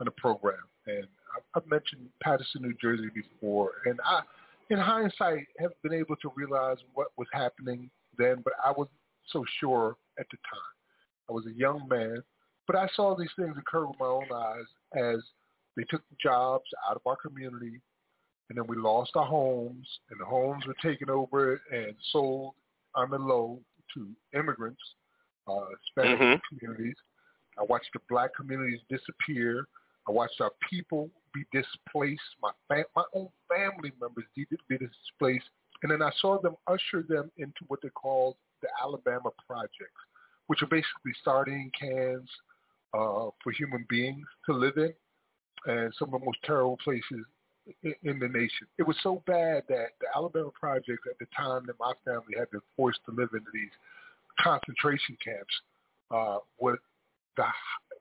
on 0.00 0.06
the 0.06 0.10
program, 0.12 0.56
and 0.86 1.06
I've 1.54 1.66
mentioned 1.66 2.08
Paterson, 2.22 2.62
New 2.62 2.74
Jersey 2.80 3.10
before, 3.14 3.72
and 3.84 4.00
I, 4.04 4.20
in 4.70 4.78
hindsight, 4.78 5.46
have 5.58 5.72
been 5.82 5.92
able 5.92 6.16
to 6.16 6.32
realize 6.34 6.78
what 6.94 7.08
was 7.18 7.28
happening 7.32 7.90
then, 8.16 8.40
but 8.42 8.54
I 8.64 8.70
was 8.70 8.88
so 9.32 9.44
sure 9.60 9.96
at 10.18 10.26
the 10.30 10.36
time. 10.36 10.74
I 11.28 11.32
was 11.32 11.46
a 11.46 11.52
young 11.52 11.86
man, 11.88 12.22
but 12.66 12.76
I 12.76 12.88
saw 12.94 13.14
these 13.14 13.28
things 13.36 13.56
occur 13.58 13.86
with 13.86 13.98
my 14.00 14.06
own 14.06 14.30
eyes 14.32 14.66
as 14.94 15.20
they 15.76 15.84
took 15.90 16.02
jobs 16.20 16.64
out 16.88 16.96
of 16.96 17.02
our 17.06 17.16
community, 17.16 17.80
and 18.48 18.58
then 18.58 18.66
we 18.66 18.76
lost 18.76 19.12
our 19.14 19.26
homes, 19.26 19.86
and 20.10 20.20
the 20.20 20.24
homes 20.24 20.66
were 20.66 20.76
taken 20.82 21.10
over 21.10 21.60
and 21.70 21.94
sold 22.10 22.54
on 22.94 23.10
the 23.10 23.18
low 23.18 23.60
to 23.94 24.08
immigrants, 24.34 24.82
uh, 25.46 25.66
Hispanic 25.84 26.18
Mhm. 26.18 26.40
communities. 26.48 26.96
I 27.58 27.62
watched 27.64 27.92
the 27.92 28.00
black 28.08 28.34
communities 28.34 28.80
disappear. 28.88 29.66
I 30.06 30.12
watched 30.12 30.40
our 30.40 30.52
people 30.68 31.10
be 31.32 31.44
displaced. 31.52 32.36
My 32.40 32.52
fam- 32.68 32.86
my 32.96 33.04
own 33.12 33.30
family 33.48 33.92
members 34.00 34.24
be, 34.34 34.46
be 34.68 34.78
displaced, 34.78 35.50
and 35.82 35.90
then 35.90 36.02
I 36.02 36.10
saw 36.12 36.40
them 36.40 36.56
usher 36.66 37.02
them 37.02 37.30
into 37.36 37.64
what 37.66 37.80
they 37.82 37.90
called 37.90 38.36
the 38.62 38.68
Alabama 38.82 39.30
Projects, 39.46 40.02
which 40.46 40.62
are 40.62 40.66
basically 40.66 41.12
sardine 41.24 41.70
cans 41.78 42.28
uh, 42.94 43.28
for 43.42 43.52
human 43.52 43.84
beings 43.88 44.26
to 44.46 44.52
live 44.52 44.76
in, 44.76 44.92
and 45.66 45.92
some 45.98 46.12
of 46.14 46.20
the 46.20 46.26
most 46.26 46.38
terrible 46.44 46.78
places 46.82 47.24
in, 47.82 47.94
in 48.02 48.18
the 48.18 48.28
nation. 48.28 48.66
It 48.78 48.86
was 48.86 48.96
so 49.02 49.22
bad 49.26 49.64
that 49.68 49.88
the 50.00 50.06
Alabama 50.16 50.50
Projects, 50.58 51.02
at 51.08 51.18
the 51.18 51.26
time 51.36 51.64
that 51.66 51.76
my 51.78 51.92
family 52.04 52.34
had 52.38 52.50
been 52.50 52.62
forced 52.76 53.00
to 53.06 53.14
live 53.14 53.30
into 53.32 53.50
these 53.52 53.70
concentration 54.40 55.16
camps, 55.22 55.54
uh, 56.10 56.38
were 56.58 56.78
the 57.36 57.44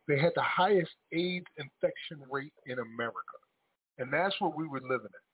they 0.07 0.17
had 0.17 0.31
the 0.35 0.41
highest 0.41 0.91
AIDS 1.11 1.45
infection 1.57 2.25
rate 2.31 2.53
in 2.65 2.79
America, 2.79 3.38
and 3.97 4.11
that's 4.11 4.35
what 4.39 4.55
we 4.55 4.67
were 4.67 4.79
living 4.79 5.11
in. 5.11 5.26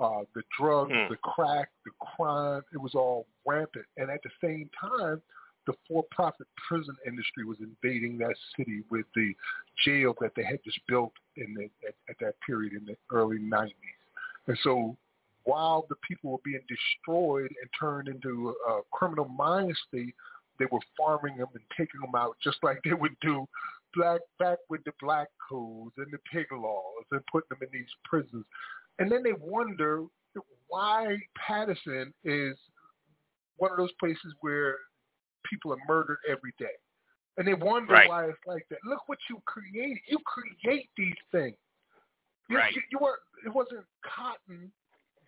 Uh, 0.00 0.24
the 0.34 0.42
drugs, 0.58 0.90
Hmm. 0.92 1.08
the 1.10 1.16
crack, 1.18 1.68
the 1.84 1.90
crime, 2.00 2.62
it 2.72 2.78
was 2.78 2.94
all 2.94 3.26
rampant. 3.46 3.84
And 3.98 4.10
at 4.10 4.22
the 4.22 4.30
same 4.40 4.70
time, 4.80 5.20
the 5.66 5.74
for-profit 5.86 6.46
prison 6.66 6.96
industry 7.06 7.44
was 7.44 7.58
invading 7.60 8.16
that 8.18 8.34
city 8.56 8.82
with 8.90 9.04
the 9.14 9.36
jail 9.84 10.14
that 10.20 10.34
they 10.34 10.42
had 10.42 10.58
just 10.64 10.80
built 10.88 11.12
in 11.36 11.52
the, 11.54 11.64
at, 11.86 11.94
at 12.08 12.16
that 12.20 12.34
period 12.46 12.72
in 12.72 12.86
the 12.86 12.96
early 13.12 13.38
90s. 13.38 13.74
And 14.46 14.58
so 14.62 14.96
while 15.44 15.86
the 15.90 15.96
people 15.96 16.30
were 16.32 16.38
being 16.44 16.62
destroyed 16.66 17.50
and 17.60 17.70
turned 17.78 18.08
into 18.08 18.54
a, 18.66 18.72
a 18.72 18.80
criminal 18.90 19.26
mind 19.26 19.76
state, 19.86 20.14
they 20.58 20.66
were 20.72 20.80
farming 20.96 21.36
them 21.36 21.48
and 21.54 21.62
taking 21.76 22.00
them 22.00 22.14
out 22.14 22.36
just 22.42 22.58
like 22.62 22.80
they 22.84 22.94
would 22.94 23.16
do 23.20 23.46
black 23.94 24.20
back 24.38 24.58
with 24.68 24.82
the 24.84 24.92
black 25.00 25.28
codes 25.48 25.92
and 25.96 26.12
the 26.12 26.18
pig 26.32 26.46
laws 26.52 27.04
and 27.10 27.20
putting 27.30 27.48
them 27.50 27.58
in 27.62 27.68
these 27.72 27.90
prisons. 28.04 28.44
And 29.00 29.10
then 29.10 29.22
they 29.22 29.32
wonder 29.40 30.04
why 30.68 31.16
Paterson 31.34 32.12
is 32.22 32.56
one 33.56 33.72
of 33.72 33.78
those 33.78 33.92
places 33.98 34.34
where 34.42 34.76
people 35.44 35.72
are 35.72 35.78
murdered 35.88 36.18
every 36.28 36.52
day. 36.58 36.76
And 37.38 37.48
they 37.48 37.54
wonder 37.54 37.94
Right. 37.94 38.08
why 38.08 38.26
it's 38.26 38.46
like 38.46 38.68
that. 38.68 38.78
Look 38.84 39.08
what 39.08 39.18
you 39.30 39.40
created. 39.46 40.02
You 40.06 40.18
create 40.26 40.90
these 40.96 41.16
things. 41.32 41.56
You, 42.48 42.58
Right. 42.58 42.74
you, 42.74 42.82
you 42.92 42.98
were 42.98 43.20
it 43.44 43.48
wasn't 43.48 43.86
cotton 44.02 44.70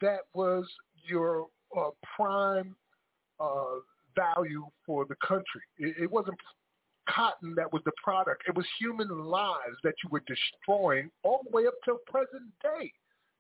that 0.02 0.22
was 0.34 0.70
your 1.04 1.48
uh, 1.74 1.90
prime 2.14 2.76
uh, 3.40 3.76
value 4.14 4.66
for 4.84 5.06
the 5.06 5.16
country. 5.26 5.62
It, 5.78 5.96
it 6.02 6.10
wasn't 6.10 6.38
cotton 7.08 7.54
that 7.54 7.72
was 7.72 7.82
the 7.84 7.92
product. 8.02 8.42
It 8.46 8.54
was 8.54 8.66
human 8.78 9.08
lives 9.08 9.78
that 9.82 9.94
you 10.04 10.10
were 10.10 10.22
destroying 10.26 11.10
all 11.22 11.42
the 11.44 11.56
way 11.56 11.66
up 11.66 11.74
till 11.84 11.98
present 12.06 12.52
day 12.62 12.92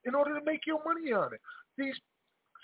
in 0.06 0.14
order 0.14 0.38
to 0.38 0.44
make 0.44 0.66
your 0.66 0.80
money 0.84 1.12
on 1.12 1.32
it. 1.34 1.40
These 1.78 1.94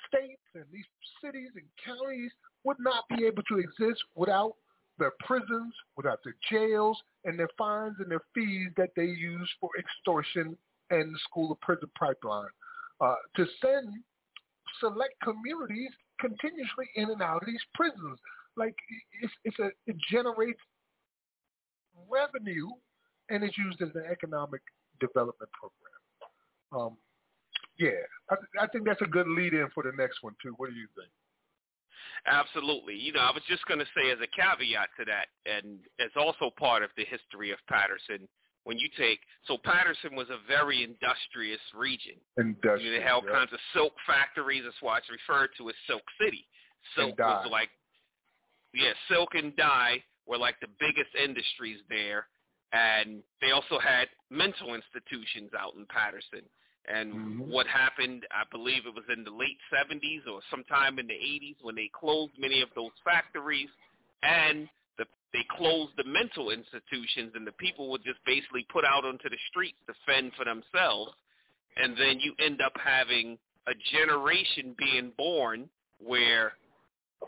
states 0.06 0.42
and 0.54 0.64
these 0.72 0.88
cities 1.22 1.50
and 1.54 1.64
counties 1.84 2.30
would 2.64 2.78
not 2.80 3.04
be 3.08 3.26
able 3.26 3.42
to 3.44 3.58
exist 3.58 4.02
without 4.14 4.54
their 4.98 5.12
prisons, 5.20 5.72
without 5.96 6.18
their 6.24 6.34
jails, 6.50 6.98
and 7.24 7.38
their 7.38 7.48
fines 7.56 7.96
and 8.00 8.10
their 8.10 8.22
fees 8.34 8.68
that 8.76 8.90
they 8.96 9.04
use 9.04 9.48
for 9.60 9.70
extortion 9.78 10.56
and 10.90 11.14
the 11.14 11.18
school 11.28 11.52
of 11.52 11.60
prison 11.60 11.88
pipeline 11.98 12.48
uh, 13.00 13.14
to 13.36 13.46
send 13.60 13.88
select 14.80 15.14
communities 15.22 15.90
continuously 16.20 16.86
in 16.96 17.10
and 17.10 17.22
out 17.22 17.42
of 17.42 17.46
these 17.46 17.62
prisons. 17.74 18.18
Like 18.56 18.74
it's, 19.22 19.32
it's 19.44 19.58
a, 19.60 19.70
it 19.86 19.96
generates 20.10 20.60
revenue 22.10 22.68
and 23.30 23.44
it's 23.44 23.56
used 23.56 23.80
as 23.82 23.90
an 23.94 24.04
economic 24.10 24.62
development 25.00 25.50
program. 25.52 25.98
Um, 26.72 26.96
yeah, 27.78 28.02
I, 28.30 28.64
I 28.64 28.66
think 28.68 28.84
that's 28.84 29.02
a 29.02 29.06
good 29.06 29.28
lead-in 29.28 29.68
for 29.74 29.82
the 29.82 29.92
next 29.96 30.22
one 30.22 30.34
too. 30.42 30.54
What 30.56 30.70
do 30.70 30.76
you 30.76 30.88
think? 30.96 31.10
Absolutely. 32.26 32.94
You 32.94 33.12
know, 33.12 33.20
I 33.20 33.30
was 33.30 33.42
just 33.48 33.64
going 33.66 33.80
to 33.80 33.86
say 33.96 34.10
as 34.10 34.18
a 34.18 34.26
caveat 34.26 34.88
to 34.98 35.04
that, 35.06 35.28
and 35.46 35.78
as 36.00 36.10
also 36.16 36.50
part 36.58 36.82
of 36.82 36.90
the 36.96 37.04
history 37.04 37.52
of 37.52 37.58
Paterson, 37.68 38.28
when 38.64 38.78
you 38.78 38.88
take, 38.98 39.20
so 39.46 39.56
Paterson 39.56 40.14
was 40.14 40.28
a 40.28 40.36
very 40.46 40.82
industrious 40.82 41.60
region. 41.74 42.14
Industrial. 42.36 42.80
You 42.80 42.90
know, 42.90 42.98
they 42.98 43.02
had 43.02 43.12
all 43.12 43.24
yeah. 43.24 43.32
kinds 43.32 43.52
of 43.52 43.60
silk 43.72 43.94
factories. 44.06 44.62
That's 44.64 44.76
why 44.80 44.98
it's 44.98 45.08
referred 45.08 45.50
to 45.58 45.68
as 45.68 45.74
Silk 45.86 46.02
City. 46.20 46.46
Silk 46.94 47.18
was 47.18 47.48
like, 47.50 47.70
yeah, 48.74 48.92
silk 49.08 49.30
and 49.34 49.56
dye 49.56 50.02
were 50.26 50.36
like 50.36 50.56
the 50.60 50.68
biggest 50.78 51.14
industries 51.16 51.80
there. 51.88 52.26
And 52.72 53.22
they 53.40 53.52
also 53.52 53.78
had 53.78 54.08
mental 54.30 54.74
institutions 54.74 55.50
out 55.58 55.74
in 55.76 55.86
Paterson. 55.86 56.44
And 56.88 57.12
Mhm. 57.12 57.48
what 57.48 57.66
happened, 57.66 58.26
I 58.30 58.44
believe 58.50 58.86
it 58.86 58.94
was 58.94 59.08
in 59.10 59.22
the 59.22 59.30
late 59.30 59.60
70s 59.70 60.26
or 60.26 60.40
sometime 60.50 60.98
in 60.98 61.06
the 61.06 61.14
80s 61.14 61.60
when 61.62 61.74
they 61.74 61.88
closed 61.88 62.36
many 62.38 62.62
of 62.62 62.72
those 62.74 62.92
factories 63.04 63.68
and 64.22 64.68
the, 64.96 65.06
they 65.32 65.44
closed 65.44 65.94
the 65.96 66.04
mental 66.04 66.50
institutions 66.50 67.34
and 67.34 67.46
the 67.46 67.52
people 67.52 67.90
were 67.90 67.98
just 67.98 68.24
basically 68.24 68.64
put 68.64 68.84
out 68.84 69.04
onto 69.04 69.28
the 69.28 69.38
streets 69.50 69.78
to 69.86 69.94
fend 70.06 70.34
for 70.34 70.44
themselves. 70.44 71.14
And 71.76 71.96
then 71.96 72.20
you 72.20 72.34
end 72.38 72.62
up 72.62 72.76
having 72.78 73.38
a 73.66 73.74
generation 73.92 74.74
being 74.78 75.12
born 75.16 75.68
where 75.98 76.54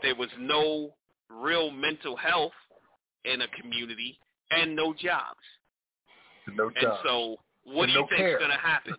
there 0.02 0.14
was 0.14 0.30
no 0.38 0.94
real 1.28 1.70
mental 1.70 2.16
health 2.16 2.56
in 3.24 3.42
a 3.42 3.48
community 3.48 4.18
and 4.50 4.74
no 4.74 4.94
jobs. 4.94 5.40
No 6.48 6.70
jobs. 6.70 6.76
And 6.82 6.92
so 7.04 7.36
what 7.64 7.84
And 7.84 7.92
do 7.92 7.92
you 7.92 8.06
no 8.20 8.26
is 8.32 8.38
going 8.38 8.50
to 8.50 8.56
happen? 8.56 8.94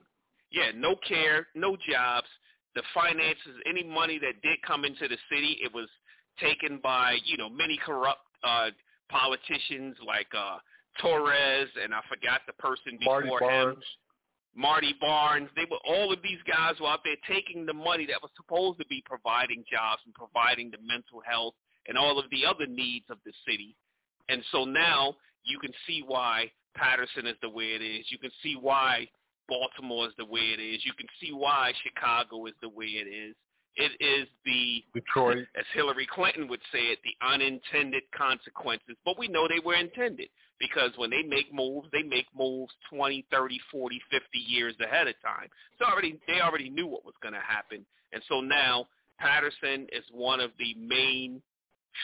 Yeah, 0.52 0.72
no 0.76 0.95
care, 1.07 1.48
no 1.56 1.78
jobs. 1.90 2.28
The 2.76 2.84
finances, 2.94 3.56
any 3.68 3.84
money 3.84 4.19
that 4.19 4.41
did 4.41 4.61
come 4.65 4.86
into 4.86 5.07
the 5.07 5.18
city, 5.30 5.60
it 5.64 5.73
was 5.73 5.88
taken 6.40 6.80
by, 6.82 7.18
you 7.26 7.38
know, 7.38 7.49
many 7.49 7.80
corrupt 7.86 8.22
uh, 8.44 8.69
politicians 9.10 9.95
like 10.06 10.28
uh, 10.38 10.57
Torres, 11.02 11.69
and 11.82 11.94
I 11.94 12.02
forgot 12.10 12.41
the 12.48 12.53
person 12.53 12.98
before 12.99 13.22
Marty 13.22 13.28
before 13.28 13.40
Barnes. 13.40 13.84
Marty 14.56 14.95
Barnes. 14.99 15.49
They 15.56 15.65
were 15.69 15.80
all 15.88 16.11
of 16.11 16.19
these 16.22 16.40
guys 16.48 16.76
were 16.82 16.88
out 16.88 17.02
there 17.03 17.15
taking 17.28 17.65
the 17.65 17.73
money 17.73 18.06
that 18.07 18.22
was 18.22 18.32
supposed 18.36 18.80
to 18.80 18.86
be 18.88 19.03
providing 19.06 19.64
jobs 19.72 20.02
and 20.06 20.14
providing 20.14 20.72
the 20.72 20.78
mental 20.86 21.22
health 21.26 21.53
and 21.88 21.98
all 21.98 22.19
of 22.19 22.26
the 22.32 22.45
other 22.45 22.68
needs 22.68 23.06
of 23.10 23.18
the 23.26 23.32
city. 23.48 23.76
And 24.30 24.44
so 24.52 24.65
now 24.65 25.15
you 25.44 25.60
can 25.60 25.72
see 25.88 26.03
why 26.06 26.52
Paterson 26.76 27.28
is 27.28 27.36
the 27.41 27.49
way 27.49 27.76
it 27.76 27.82
is. 27.82 28.06
You 28.10 28.18
can 28.18 28.32
see 28.44 28.56
why 28.60 29.07
Baltimore 29.52 30.07
is 30.07 30.14
the 30.18 30.23
way 30.23 30.56
it 30.56 30.61
is. 30.64 30.80
You 30.86 30.94
can 30.94 31.07
see 31.19 31.34
why 31.34 31.73
Chicago 31.84 32.45
is 32.45 32.53
the 32.61 32.69
way 32.69 32.86
it 32.86 33.11
is. 33.11 33.36
It 33.76 33.91
is 33.99 34.28
the 34.45 34.84
Detroit, 34.94 35.45
as 35.60 35.65
Hillary 35.73 36.07
Clinton 36.10 36.48
would 36.48 36.61
say 36.72 36.80
it, 36.91 36.99
the 37.03 37.15
unintended 37.26 38.03
consequences. 38.15 38.95
But 39.03 39.19
we 39.19 39.28
know 39.28 39.48
they 39.48 39.64
were 39.64 39.76
intended 39.76 40.30
because 40.60 40.91
when 40.95 41.10
they 41.10 41.23
make 41.23 41.53
moves, 41.53 41.88
they 41.91 42.03
make 42.03 42.28
moves 42.38 42.72
20, 42.90 43.26
30, 43.32 43.60
40, 43.72 44.02
50 44.11 44.26
years 44.40 44.76
ahead 44.82 45.07
of 45.07 45.15
time. 45.22 45.49
So 45.80 45.86
already 45.86 46.18
they 46.28 46.40
already 46.41 46.69
knew 46.69 46.88
what 46.88 47.06
was 47.06 47.15
going 47.22 47.34
to 47.34 47.41
happen. 47.41 47.86
And 48.14 48.23
so 48.30 48.40
now 48.40 48.88
Paterson 49.19 49.88
is 49.91 50.03
one 50.11 50.40
of 50.40 50.52
the 50.60 50.76
main 50.80 51.41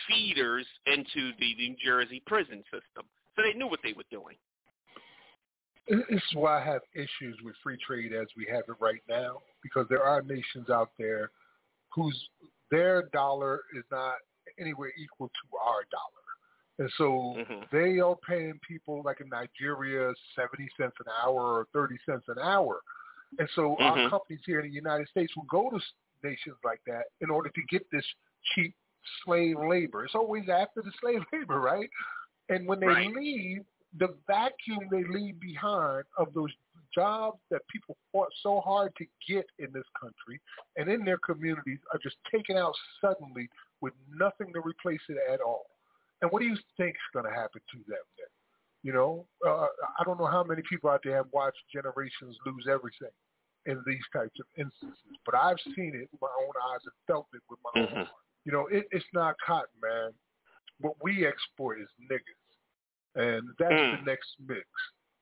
feeders 0.07 0.65
into 0.85 1.31
the 1.39 1.55
New 1.55 1.75
Jersey 1.83 2.21
prison 2.27 2.63
system. 2.71 3.07
So 3.35 3.41
they 3.43 3.57
knew 3.57 3.67
what 3.67 3.79
they 3.83 3.93
were 3.93 4.07
doing. 4.11 4.35
This 5.89 5.99
is 6.09 6.21
why 6.33 6.61
I 6.61 6.65
have 6.65 6.81
issues 6.93 7.37
with 7.43 7.55
free 7.63 7.77
trade 7.85 8.13
as 8.13 8.27
we 8.35 8.45
have 8.51 8.63
it 8.67 8.75
right 8.79 9.01
now, 9.07 9.41
because 9.63 9.85
there 9.89 10.03
are 10.03 10.21
nations 10.21 10.69
out 10.69 10.91
there 10.97 11.31
whose 11.93 12.17
their 12.69 13.03
dollar 13.13 13.61
is 13.77 13.83
not 13.91 14.15
anywhere 14.59 14.91
equal 14.97 15.27
to 15.27 15.57
our 15.57 15.83
dollar. 15.91 16.17
And 16.79 16.91
so 16.97 17.35
mm-hmm. 17.37 17.63
they 17.71 17.99
are 17.99 18.15
paying 18.27 18.59
people 18.67 19.01
like 19.03 19.21
in 19.21 19.29
Nigeria 19.29 20.13
70 20.35 20.67
cents 20.79 20.95
an 20.99 21.05
hour 21.23 21.39
or 21.39 21.67
30 21.73 21.95
cents 22.05 22.25
an 22.27 22.37
hour. 22.41 22.81
And 23.39 23.49
so 23.55 23.75
mm-hmm. 23.79 23.83
our 23.83 24.09
companies 24.09 24.41
here 24.45 24.59
in 24.59 24.69
the 24.69 24.75
United 24.75 25.07
States 25.09 25.33
will 25.35 25.47
go 25.49 25.69
to 25.69 25.79
nations 26.23 26.57
like 26.63 26.81
that 26.85 27.05
in 27.21 27.29
order 27.29 27.49
to 27.49 27.61
get 27.69 27.85
this 27.91 28.05
cheap 28.53 28.75
slave 29.23 29.55
labor. 29.67 30.05
It's 30.05 30.15
always 30.15 30.49
after 30.49 30.81
the 30.81 30.91
slave 31.01 31.21
labor, 31.33 31.59
right? 31.59 31.89
And 32.49 32.67
when 32.67 32.79
they 32.79 32.87
right. 32.87 33.13
leave, 33.13 33.63
the 33.99 34.15
vacuum 34.27 34.87
they 34.91 35.03
leave 35.05 35.39
behind 35.39 36.03
of 36.17 36.33
those 36.33 36.51
jobs 36.93 37.39
that 37.51 37.61
people 37.71 37.95
fought 38.11 38.29
so 38.41 38.59
hard 38.59 38.91
to 38.97 39.05
get 39.27 39.45
in 39.59 39.71
this 39.73 39.87
country 39.99 40.39
and 40.75 40.89
in 40.89 41.05
their 41.05 41.19
communities 41.19 41.79
are 41.93 41.99
just 42.01 42.17
taken 42.31 42.57
out 42.57 42.73
suddenly 43.01 43.49
with 43.81 43.93
nothing 44.13 44.51
to 44.53 44.59
replace 44.59 45.01
it 45.09 45.17
at 45.31 45.41
all. 45.41 45.65
And 46.21 46.31
what 46.31 46.39
do 46.39 46.47
you 46.47 46.57
think 46.77 46.95
is 46.95 47.13
going 47.13 47.25
to 47.25 47.31
happen 47.31 47.61
to 47.71 47.77
them 47.87 48.03
then? 48.17 48.27
You 48.83 48.93
know, 48.93 49.25
uh, 49.45 49.67
I 49.99 50.03
don't 50.05 50.19
know 50.19 50.27
how 50.27 50.43
many 50.43 50.61
people 50.67 50.89
out 50.89 51.01
there 51.03 51.15
have 51.15 51.27
watched 51.31 51.59
generations 51.73 52.37
lose 52.45 52.65
everything 52.69 53.13
in 53.65 53.83
these 53.85 54.03
types 54.13 54.39
of 54.39 54.45
instances, 54.57 55.17
but 55.25 55.35
I've 55.35 55.59
seen 55.75 55.91
it 55.93 56.07
with 56.11 56.21
my 56.21 56.31
own 56.41 56.53
eyes 56.71 56.79
and 56.85 56.93
felt 57.05 57.27
it 57.33 57.41
with 57.49 57.59
my 57.63 57.81
mm-hmm. 57.81 57.93
own 57.93 58.05
heart. 58.05 58.15
You 58.45 58.53
know, 58.53 58.67
it, 58.71 58.87
it's 58.91 59.05
not 59.13 59.35
cotton, 59.45 59.75
man. 59.83 60.11
What 60.79 60.95
we 61.03 61.27
export 61.27 61.81
is 61.81 61.87
niggas. 62.09 62.46
And 63.17 63.49
that's 63.57 63.73
mm. 63.73 63.99
the 63.99 64.05
next 64.05 64.29
mix, 64.47 64.65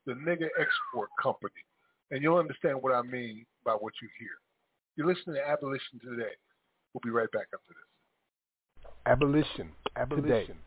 the 0.06 0.14
nigga 0.14 0.48
export 0.60 1.10
company. 1.22 1.64
And 2.12 2.22
you'll 2.22 2.38
understand 2.38 2.78
what 2.82 2.94
I 2.94 3.02
mean 3.02 3.46
by 3.64 3.72
what 3.72 3.94
you 4.02 4.10
hear. 4.20 4.30
You're 4.96 5.08
listening 5.08 5.38
to 5.38 5.50
Abolition 5.50 6.00
Today. 6.04 6.36
We'll 6.94 7.02
be 7.04 7.10
right 7.10 7.32
back 7.32 7.48
after 7.54 7.74
this. 7.74 8.92
Abolition. 9.06 9.72
Abolition. 9.96 10.48
Today. 10.48 10.60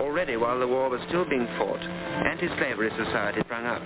Already, 0.00 0.36
while 0.38 0.58
the 0.58 0.66
war 0.66 0.88
was 0.88 1.00
still 1.08 1.28
being 1.28 1.46
fought, 1.58 1.82
anti-slavery 1.82 2.90
society 2.96 3.40
sprang 3.44 3.66
up. 3.66 3.82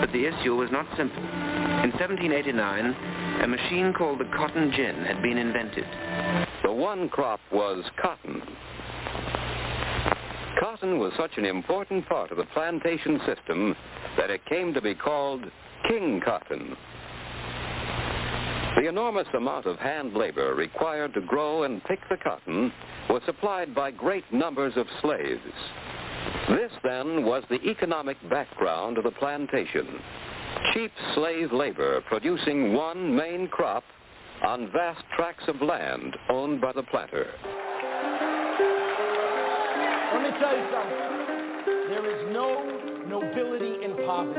But 0.00 0.12
the 0.12 0.26
issue 0.26 0.54
was 0.54 0.68
not 0.70 0.86
simple. 0.98 1.22
In 1.22 1.90
1789, 1.96 3.42
a 3.42 3.48
machine 3.48 3.94
called 3.96 4.20
the 4.20 4.28
cotton 4.36 4.70
gin 4.76 4.96
had 5.06 5.22
been 5.22 5.38
invented. 5.38 5.86
The 6.62 6.72
one 6.72 7.08
crop 7.08 7.40
was 7.50 7.82
cotton. 8.02 8.42
Cotton 10.62 11.00
was 11.00 11.12
such 11.16 11.32
an 11.38 11.44
important 11.44 12.08
part 12.08 12.30
of 12.30 12.36
the 12.36 12.44
plantation 12.54 13.20
system 13.26 13.74
that 14.16 14.30
it 14.30 14.46
came 14.46 14.72
to 14.72 14.80
be 14.80 14.94
called 14.94 15.44
king 15.88 16.20
cotton. 16.24 16.76
The 18.76 18.86
enormous 18.88 19.26
amount 19.36 19.66
of 19.66 19.80
hand 19.80 20.14
labor 20.14 20.54
required 20.54 21.14
to 21.14 21.20
grow 21.20 21.64
and 21.64 21.82
pick 21.82 21.98
the 22.08 22.16
cotton 22.16 22.72
was 23.10 23.22
supplied 23.26 23.74
by 23.74 23.90
great 23.90 24.22
numbers 24.32 24.74
of 24.76 24.86
slaves. 25.00 25.40
This, 26.50 26.70
then, 26.84 27.24
was 27.24 27.42
the 27.50 27.60
economic 27.68 28.16
background 28.30 28.98
of 28.98 29.04
the 29.04 29.10
plantation. 29.10 29.98
Cheap 30.74 30.92
slave 31.16 31.52
labor 31.52 32.02
producing 32.02 32.72
one 32.72 33.16
main 33.16 33.48
crop 33.48 33.82
on 34.46 34.70
vast 34.70 35.02
tracts 35.16 35.48
of 35.48 35.60
land 35.60 36.16
owned 36.30 36.60
by 36.60 36.70
the 36.70 36.84
planter. 36.84 37.32
Let 40.22 40.34
me 40.34 40.38
tell 40.38 40.54
you 40.54 40.66
something. 40.70 41.02
There 41.90 42.06
is 42.06 42.30
no 42.30 42.46
nobility 43.10 43.82
in 43.82 43.90
poverty. 44.06 44.38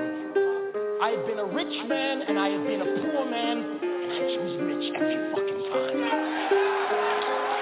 I 1.03 1.11
have 1.11 1.27
been 1.27 1.43
a 1.43 1.49
rich 1.51 1.75
man 1.91 2.23
and 2.23 2.39
I 2.39 2.55
have 2.55 2.63
been 2.63 2.79
a 2.79 2.87
poor 3.03 3.27
man, 3.27 3.83
and 3.83 4.11
I 4.15 4.19
choose 4.31 4.63
rich 4.63 4.95
every 4.95 5.19
fucking 5.35 5.61
time 5.75 5.99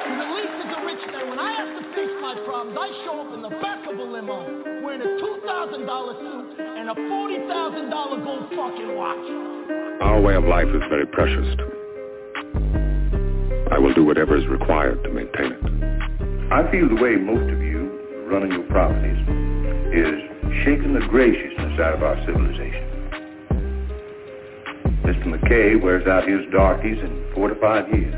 Because 0.05 0.21
at 0.21 0.29
least 0.37 0.53
as 0.53 0.69
a 0.69 0.85
rich 0.85 1.01
man, 1.09 1.33
when 1.33 1.41
I 1.41 1.49
have 1.65 1.73
to 1.73 1.83
face 1.97 2.13
my 2.21 2.37
problems, 2.45 2.77
I 2.77 2.93
show 3.09 3.25
up 3.25 3.33
in 3.33 3.41
the 3.41 3.57
back 3.57 3.89
of 3.89 3.97
a 3.97 4.03
limo 4.05 4.45
wearing 4.85 5.01
a 5.01 5.17
$2,000 5.17 5.81
suit 5.81 6.61
and 6.61 6.93
a 6.93 6.93
$40,000 6.93 7.89
gold 8.21 8.45
fucking 8.53 8.91
watch. 9.01 9.25
Our 10.05 10.21
way 10.21 10.35
of 10.35 10.43
life 10.43 10.69
is 10.69 10.83
very 10.93 11.07
precious 11.07 11.57
to 11.57 11.65
me. 11.65 11.73
I 13.73 13.79
will 13.79 13.95
do 13.95 14.05
whatever 14.05 14.37
is 14.37 14.45
required 14.45 15.01
to 15.05 15.09
maintain 15.09 15.57
it. 15.57 15.91
I 16.51 16.69
feel 16.69 16.87
the 16.87 17.01
way 17.01 17.15
most 17.15 17.49
of 17.49 17.61
you 17.63 17.70
running 18.31 18.51
your 18.51 18.63
properties 18.69 19.19
is 19.91 20.63
shaking 20.63 20.93
the 20.93 21.05
graciousness 21.09 21.79
out 21.81 21.95
of 21.95 22.01
our 22.01 22.15
civilization. 22.25 22.87
Mr. 25.03 25.25
McKay 25.25 25.81
wears 25.81 26.07
out 26.07 26.25
his 26.25 26.39
darkies 26.49 26.97
in 26.97 27.29
four 27.35 27.49
to 27.49 27.55
five 27.55 27.89
years. 27.89 28.15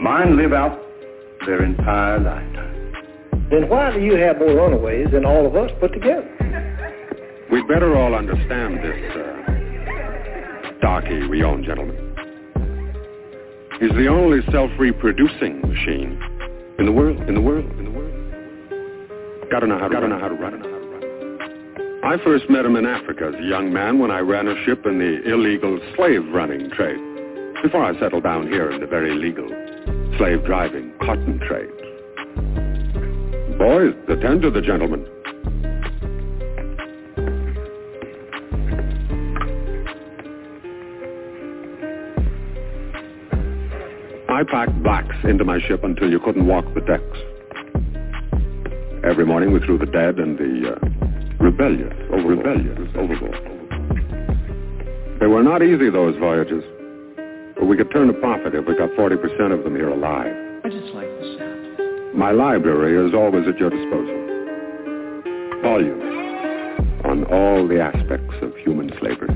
Mine 0.00 0.36
live 0.36 0.52
out 0.52 0.76
their 1.46 1.62
entire 1.62 2.18
lifetime. 2.18 2.92
Then 3.50 3.68
why 3.68 3.92
do 3.92 4.00
you 4.00 4.16
have 4.16 4.38
more 4.38 4.56
runaways 4.56 5.08
than 5.12 5.24
all 5.24 5.46
of 5.46 5.54
us 5.54 5.70
put 5.78 5.92
together? 5.92 6.28
We'd 7.50 7.68
better 7.68 7.96
all 7.96 8.14
understand 8.16 8.78
this 8.78 9.16
uh, 9.16 10.80
darky 10.80 11.28
we 11.28 11.44
own, 11.44 11.62
gentlemen. 11.64 11.96
He's 13.78 13.92
the 13.92 14.08
only 14.08 14.40
self-reproducing 14.50 15.60
machine 15.60 16.20
in 16.78 16.86
the 16.86 16.92
world, 16.92 17.20
in 17.28 17.34
the 17.34 17.40
world, 17.40 17.64
in 17.70 17.76
the 17.76 17.82
world. 17.84 17.89
Run 20.40 20.54
it. 20.54 22.04
I 22.04 22.16
first 22.24 22.48
met 22.48 22.64
him 22.64 22.76
in 22.76 22.86
Africa 22.86 23.32
as 23.34 23.34
a 23.34 23.46
young 23.46 23.72
man 23.72 23.98
when 23.98 24.10
I 24.10 24.20
ran 24.20 24.48
a 24.48 24.54
ship 24.64 24.86
in 24.86 24.98
the 24.98 25.30
illegal 25.30 25.78
slave 25.96 26.22
running 26.32 26.70
trade 26.70 26.98
before 27.62 27.84
I 27.84 27.98
settled 27.98 28.22
down 28.22 28.46
here 28.46 28.70
in 28.70 28.80
the 28.80 28.86
very 28.86 29.14
legal 29.14 29.48
slave 30.16 30.44
driving, 30.44 30.92
cotton 31.00 31.40
trade. 31.46 31.68
Boys, 33.58 33.94
attend 34.08 34.42
to 34.42 34.50
the 34.50 34.62
gentleman. 34.62 35.06
I 44.30 44.42
packed 44.50 44.82
blacks 44.82 45.16
into 45.24 45.44
my 45.44 45.58
ship 45.68 45.84
until 45.84 46.10
you 46.10 46.18
couldn't 46.20 46.46
walk 46.46 46.64
the 46.74 46.80
decks. 46.80 47.39
Every 49.02 49.24
morning 49.24 49.52
we 49.52 49.60
threw 49.60 49.78
the 49.78 49.86
dead 49.86 50.18
and 50.18 50.36
the 50.36 50.72
uh, 50.72 51.42
rebellious, 51.42 51.94
over 52.12 52.28
rebellious 52.28 52.78
overboard. 52.94 53.60
They 55.20 55.26
were 55.26 55.42
not 55.42 55.62
easy, 55.62 55.88
those 55.88 56.16
voyages. 56.18 56.62
But 57.56 57.64
we 57.64 57.78
could 57.78 57.90
turn 57.92 58.10
a 58.10 58.12
profit 58.12 58.54
if 58.54 58.66
we 58.66 58.76
got 58.76 58.90
40% 58.90 59.56
of 59.56 59.64
them 59.64 59.74
here 59.74 59.88
alive. 59.88 60.34
I 60.64 60.68
just 60.68 60.92
like 60.92 61.08
the 61.08 61.36
sound. 61.38 62.14
My 62.14 62.30
library 62.30 63.06
is 63.06 63.14
always 63.14 63.48
at 63.48 63.58
your 63.58 63.70
disposal. 63.70 64.16
Volumes 65.62 66.10
on 67.04 67.24
all 67.32 67.66
the 67.66 67.80
aspects 67.80 68.34
of 68.42 68.54
human 68.56 68.92
slavery. 69.00 69.34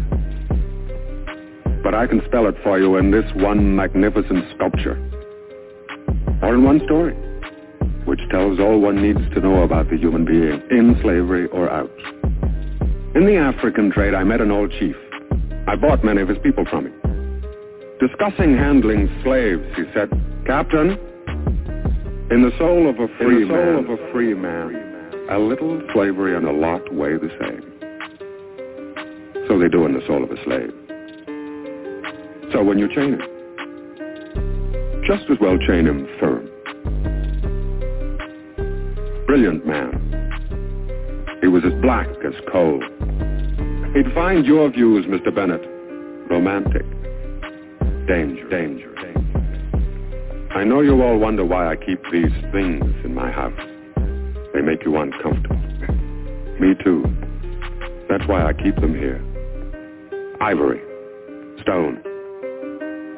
But 1.83 1.95
I 1.95 2.07
can 2.07 2.21
spell 2.27 2.47
it 2.49 2.55
for 2.63 2.79
you 2.79 2.97
in 2.97 3.11
this 3.11 3.25
one 3.37 3.75
magnificent 3.75 4.45
sculpture. 4.55 5.01
Or 6.43 6.55
in 6.55 6.65
one 6.65 6.83
story, 6.85 7.17
which 8.05 8.21
tells 8.31 8.59
all 8.61 8.81
one 8.81 9.01
needs 9.01 9.21
to 9.35 9.41
know 9.41 9.63
about 9.63 9.89
the 9.91 9.97
human 9.97 10.25
being, 10.25 10.63
in 10.71 10.99
slavery 11.03 11.47
or 11.49 11.71
out. 11.71 11.91
In 13.15 13.27
the 13.27 13.37
African 13.37 13.91
trade, 13.93 14.15
I 14.15 14.25
met 14.25 14.41
an 14.41 14.51
old 14.51 14.73
chief. 14.79 14.97
I 15.67 15.77
bought 15.77 16.05
many 16.05 16.21
of 16.21 16.29
his 16.29 16.39
people 16.43 16.65
from 16.69 16.87
him. 16.87 17.01
Discussing 18.01 18.57
handling 18.57 19.09
slaves, 19.23 19.63
he 19.77 19.85
said, 19.95 20.11
Captain, 20.47 20.99
in 22.31 22.43
the 22.43 22.51
soul 22.59 22.91
of 22.91 22.99
a 22.99 23.07
free 23.19 23.45
man, 23.45 23.85
of 23.85 23.91
a 23.91 24.13
free 24.13 24.35
man, 24.35 24.75
a 25.31 25.39
little 25.39 25.81
slavery 25.93 26.37
and 26.37 26.47
a 26.47 26.53
lot 26.53 26.83
weigh 26.93 27.17
the 27.17 27.31
same. 27.39 27.63
So 29.47 29.59
they 29.59 29.69
do 29.69 29.87
in 29.87 29.95
the 29.95 30.05
soul 30.07 30.25
of 30.25 30.31
a 30.31 30.43
slave. 30.43 30.73
So 32.53 32.65
when 32.65 32.79
you 32.79 32.89
chain 32.93 33.15
him, 33.15 33.23
just 35.07 35.31
as 35.31 35.39
well 35.41 35.57
chain 35.59 35.87
him 35.87 36.09
firm. 36.19 36.34
Brilliant 39.35 39.67
man. 39.67 39.91
He 41.41 41.49
was 41.49 41.65
as 41.65 41.73
black 41.83 42.07
as 42.25 42.35
coal. 42.53 42.81
He'd 43.93 44.15
find 44.15 44.47
your 44.47 44.71
views, 44.71 45.07
Mr. 45.07 45.35
Bennett, 45.35 45.61
romantic. 46.31 46.87
Danger, 48.07 48.49
danger. 48.49 48.95
I 50.55 50.63
know 50.63 50.83
you 50.83 51.03
all 51.03 51.19
wonder 51.19 51.45
why 51.45 51.67
I 51.69 51.75
keep 51.75 52.01
these 52.13 52.31
things 52.53 52.85
in 53.05 53.13
my 53.13 53.29
house. 53.33 53.59
They 54.55 54.61
make 54.61 54.85
you 54.85 54.97
uncomfortable. 54.99 55.57
Me 56.61 56.77
too. 56.85 57.03
That's 58.09 58.29
why 58.29 58.47
I 58.47 58.53
keep 58.53 58.77
them 58.77 58.95
here. 58.95 59.21
Ivory, 60.41 60.81
stone, 61.61 62.01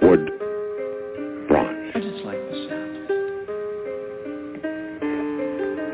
wood, 0.00 0.30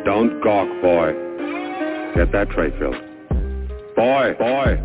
Don't 0.05 0.43
gawk, 0.43 0.69
boy. 0.83 1.13
Get 2.15 2.33
that 2.33 2.51
tray 2.51 2.71
filled. 2.79 2.97
Boy, 3.95 4.35
boy. 4.39 4.81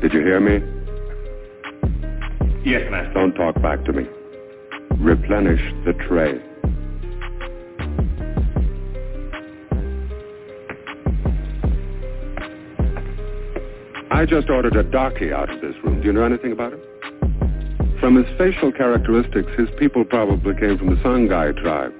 Did 0.00 0.12
you 0.12 0.20
hear 0.20 0.40
me? 0.40 0.60
Yes, 2.64 2.90
master. 2.90 3.12
Don't 3.14 3.34
talk 3.34 3.60
back 3.62 3.84
to 3.86 3.92
me. 3.92 4.06
Replenish 4.98 5.60
the 5.84 5.94
tray. 6.06 6.40
I 14.10 14.26
just 14.26 14.50
ordered 14.50 14.76
a 14.76 14.82
darky 14.82 15.32
out 15.32 15.50
of 15.50 15.60
this 15.60 15.74
room. 15.82 16.00
Do 16.00 16.06
you 16.06 16.12
know 16.12 16.24
anything 16.24 16.52
about 16.52 16.74
him? 16.74 16.80
From 17.98 18.16
his 18.16 18.26
facial 18.36 18.70
characteristics, 18.70 19.50
his 19.56 19.68
people 19.78 20.04
probably 20.04 20.54
came 20.54 20.76
from 20.76 20.90
the 20.90 20.96
Songhai 21.02 21.56
tribe, 21.60 21.92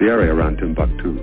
the 0.00 0.06
area 0.06 0.32
around 0.32 0.58
Timbuktu. 0.58 1.18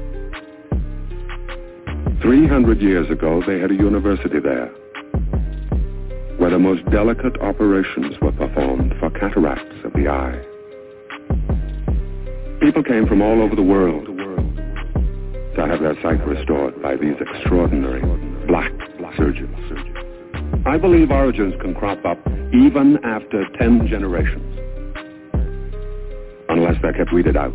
300 2.21 2.81
years 2.81 3.09
ago, 3.09 3.41
they 3.45 3.59
had 3.59 3.71
a 3.71 3.75
university 3.75 4.39
there 4.39 4.71
where 6.37 6.49
the 6.49 6.59
most 6.59 6.83
delicate 6.89 7.39
operations 7.41 8.15
were 8.21 8.31
performed 8.31 8.93
for 8.99 9.09
cataracts 9.11 9.75
of 9.85 9.93
the 9.93 10.07
eye. 10.07 10.41
People 12.59 12.83
came 12.83 13.05
from 13.07 13.21
all 13.21 13.41
over 13.41 13.55
the 13.55 13.61
world 13.61 14.07
to 14.07 15.67
have 15.67 15.81
their 15.81 15.95
sight 16.01 16.25
restored 16.25 16.81
by 16.81 16.95
these 16.95 17.15
extraordinary 17.19 18.01
black 18.47 18.71
surgeons. 19.15 19.55
I 20.65 20.77
believe 20.77 21.11
origins 21.11 21.53
can 21.61 21.75
crop 21.75 22.03
up 22.05 22.17
even 22.53 22.97
after 23.03 23.45
10 23.59 23.87
generations, 23.87 24.59
unless 26.49 26.75
they're 26.81 26.93
kept 26.93 27.13
weeded 27.13 27.37
out. 27.37 27.53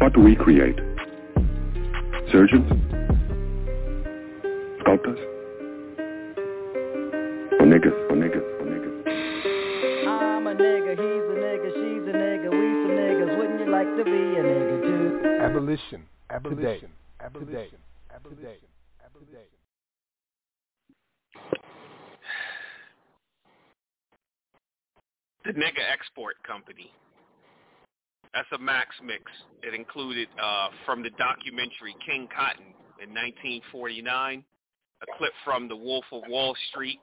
What 0.00 0.14
do 0.14 0.20
we 0.20 0.34
create? 0.34 0.76
Surgeons? 2.32 2.66
Sculptors? 4.80 5.18
Or 7.60 7.66
niggers? 7.66 7.92
Or 8.08 8.16
niggers? 8.16 8.46
Or 8.60 8.64
niggers? 8.64 8.96
I'm 10.08 10.46
a 10.46 10.54
nigga, 10.54 10.92
he's 10.92 11.00
a 11.00 11.36
nigga, 11.36 11.68
she's 11.74 12.08
a 12.08 12.12
nigga, 12.16 12.50
we 12.50 12.66
some 12.80 12.96
niggas. 12.96 13.36
Wouldn't 13.36 13.60
you 13.60 13.70
like 13.70 13.94
to 13.98 14.04
be 14.04 14.10
a 14.10 14.42
nigga 14.42 14.80
too? 14.82 15.28
Abolition. 15.42 16.06
Abolition. 16.30 16.90
Abolition. 17.20 17.78
Abolition. 18.14 18.68
Abolition. 19.04 19.48
The 25.44 25.52
Nigga 25.52 25.82
Export 25.92 26.42
Company. 26.42 26.90
That's 28.34 28.48
a 28.54 28.58
Max 28.58 28.94
mix. 29.04 29.22
It 29.62 29.74
included 29.74 30.28
uh, 30.42 30.68
from 30.86 31.02
the 31.02 31.10
documentary 31.10 31.96
King 32.06 32.28
Cotton 32.34 32.74
in 33.02 33.10
1949, 33.10 34.44
a 35.02 35.18
clip 35.18 35.32
from 35.44 35.68
The 35.68 35.76
Wolf 35.76 36.04
of 36.12 36.22
Wall 36.28 36.54
Street, 36.70 37.00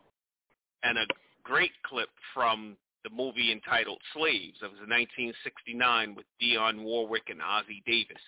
and 0.84 0.98
a 0.98 1.06
great 1.44 1.72
clip 1.86 2.10
from 2.34 2.78
the 3.04 3.10
movie 3.10 3.52
entitled 3.52 4.00
Slaves. 4.14 4.58
It 4.62 4.72
was 4.72 4.80
in 4.84 4.90
1969 4.90 6.16
with 6.16 6.26
Dionne 6.42 6.84
Warwick 6.84 7.24
and 7.30 7.40
Ossie 7.42 7.84
Davis. 7.86 8.22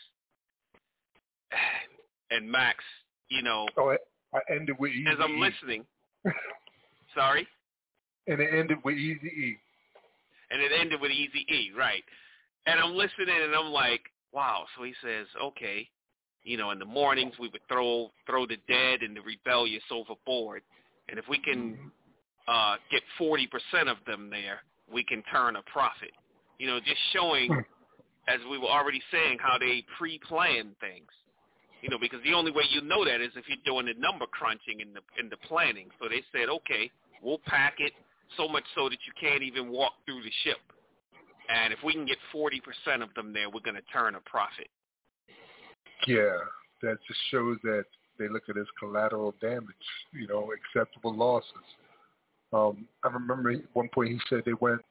And 2.32 2.48
Max, 2.52 2.84
you 3.30 3.42
know, 3.42 3.66
Oh, 3.76 3.98
I, 4.36 4.40
ended 4.54 4.76
with 4.78 4.92
Easy 4.92 5.10
as 5.10 5.18
I'm 5.20 5.40
listening, 5.40 5.84
sorry, 7.16 7.48
and 8.28 8.40
it 8.40 8.54
ended 8.54 8.78
with 8.86 8.98
Easy 8.98 9.26
E. 9.26 9.58
and 10.52 10.62
it 10.62 10.72
ended 10.80 11.02
with 11.02 11.10
Easy 11.10 11.48
E, 11.52 11.72
right? 11.76 12.04
And 12.70 12.80
I'm 12.80 12.94
listening, 12.94 13.36
and 13.44 13.56
I'm 13.56 13.72
like, 13.72 14.02
wow. 14.32 14.66
So 14.78 14.84
he 14.84 14.94
says, 15.04 15.26
okay, 15.41 15.90
you 16.44 16.56
know, 16.56 16.70
in 16.70 16.78
the 16.78 16.86
mornings 16.86 17.34
we 17.40 17.50
would 17.50 17.62
throw 17.68 18.12
throw 18.28 18.46
the 18.46 18.58
dead 18.68 19.02
and 19.02 19.18
the 19.18 19.22
rebellious 19.22 19.82
overboard, 19.91 20.62
and 21.10 21.18
if 21.18 21.26
we 21.28 21.40
can 21.40 21.91
uh, 22.48 22.76
get 22.91 23.02
40% 23.20 23.48
of 23.90 23.98
them 24.06 24.30
there, 24.30 24.60
we 24.91 25.04
can 25.04 25.24
turn 25.32 25.56
a 25.56 25.64
profit. 25.64 26.12
You 26.60 26.68
know, 26.68 26.80
just 26.80 27.00
showing, 27.12 27.52
as 28.28 28.40
we 28.52 28.60
were 28.60 28.68
already 28.68 29.02
saying, 29.12 29.40
how 29.41 29.58
they 29.58 29.84
pre-plan 29.98 30.76
things. 30.80 31.10
You 31.82 31.90
know, 31.90 31.98
because 32.00 32.20
the 32.24 32.34
only 32.34 32.52
way 32.52 32.64
you 32.70 32.82
know 32.82 33.04
that 33.04 33.20
is 33.20 33.32
if 33.36 33.46
you're 33.48 33.66
doing 33.66 33.88
the 33.88 34.00
number 34.00 34.28
crunching 34.28 34.82
in 34.82 34.94
the 34.94 35.02
in 35.20 35.30
the 35.30 35.38
planning. 35.48 35.88
So 36.00 36.08
they 36.08 36.22
said, 36.32 36.50
okay, 36.50 36.91
we'll 37.24 37.41
pack 37.48 37.76
it 37.80 37.94
so 38.38 38.48
much 38.48 38.66
so 38.76 38.90
that 38.90 39.00
you 39.08 39.14
can't 39.20 39.41
even 39.41 39.70
walk 39.70 39.94
through 40.06 40.22
the 40.22 40.32
ship. 40.44 40.60
And 41.50 41.74
if 41.74 41.80
we 41.84 41.94
can 41.94 42.06
get 42.06 42.18
40% 42.34 43.02
of 43.02 43.14
them 43.16 43.34
there, 43.34 43.50
we're 43.50 43.62
going 43.62 43.76
to 43.76 43.82
turn 43.92 44.16
a 44.16 44.22
profit. 44.22 44.68
Yeah, 46.08 46.38
that 46.82 46.98
just 47.08 47.20
shows 47.32 47.58
that 47.64 47.86
they 48.20 48.30
look 48.30 48.44
at 48.50 48.56
it 48.56 48.62
as 48.62 48.68
collateral 48.78 49.34
damage, 49.42 49.66
you 50.14 50.28
know, 50.28 50.52
acceptable 50.54 51.16
losses. 51.16 51.52
Um, 52.54 52.88
I 53.04 53.10
remember 53.10 53.52
at 53.52 53.62
one 53.74 53.90
point 53.94 54.10
he 54.10 54.20
said 54.30 54.44
they 54.46 54.54
went, 54.60 54.82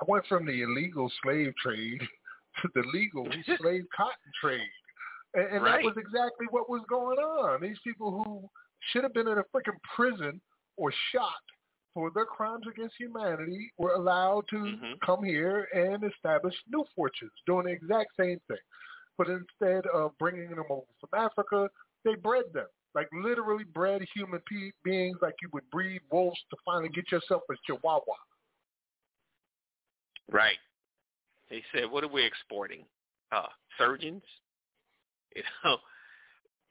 I 0.00 0.04
went 0.06 0.26
from 0.26 0.46
the 0.46 0.62
illegal 0.62 1.10
slave 1.22 1.52
trade 1.62 2.00
to 2.62 2.68
the 2.74 2.82
legal 2.92 3.26
slave 3.58 3.84
cotton 3.96 4.32
trade. 4.40 4.60
And, 5.34 5.46
and 5.56 5.64
Right. 5.64 5.82
that 5.82 5.84
was 5.84 5.96
exactly 5.96 6.46
what 6.50 6.70
was 6.70 6.82
going 6.88 7.18
on. 7.18 7.60
These 7.60 7.78
people 7.84 8.22
who 8.24 8.48
should 8.90 9.02
have 9.02 9.14
been 9.14 9.28
in 9.28 9.38
a 9.38 9.44
freaking 9.54 9.78
prison 9.94 10.40
or 10.76 10.92
shot 11.12 11.32
for 11.96 12.10
their 12.10 12.26
crimes 12.26 12.66
against 12.70 12.94
humanity 12.98 13.72
were 13.78 13.94
allowed 13.94 14.44
to 14.50 14.76
come 15.02 15.24
here 15.24 15.66
and 15.74 16.04
establish 16.04 16.54
new 16.68 16.84
fortunes, 16.94 17.32
doing 17.46 17.64
the 17.64 17.72
exact 17.72 18.10
same 18.20 18.38
thing. 18.48 18.58
But 19.16 19.28
instead 19.28 19.86
of 19.86 20.12
bringing 20.18 20.50
them 20.50 20.66
over 20.68 20.84
from 21.00 21.18
Africa, 21.18 21.70
they 22.04 22.14
bred 22.14 22.44
them, 22.52 22.66
like 22.94 23.08
literally 23.14 23.64
bred 23.64 24.02
human 24.14 24.40
pe- 24.46 24.72
beings, 24.84 25.16
like 25.22 25.36
you 25.40 25.48
would 25.54 25.68
breed 25.70 26.02
wolves 26.12 26.38
to 26.50 26.56
finally 26.66 26.90
get 26.90 27.10
yourself 27.10 27.40
a 27.50 27.54
chihuahua. 27.66 28.02
Right. 30.30 30.58
They 31.48 31.62
said, 31.72 31.90
what 31.90 32.04
are 32.04 32.08
we 32.08 32.26
exporting? 32.26 32.84
Uh, 33.32 33.48
surgeons? 33.78 34.22
You 35.34 35.42
know? 35.64 35.76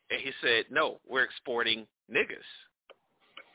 And 0.09 0.19
he 0.21 0.31
said, 0.41 0.65
no, 0.71 0.99
we're 1.07 1.23
exporting 1.23 1.85
niggas. 2.11 2.47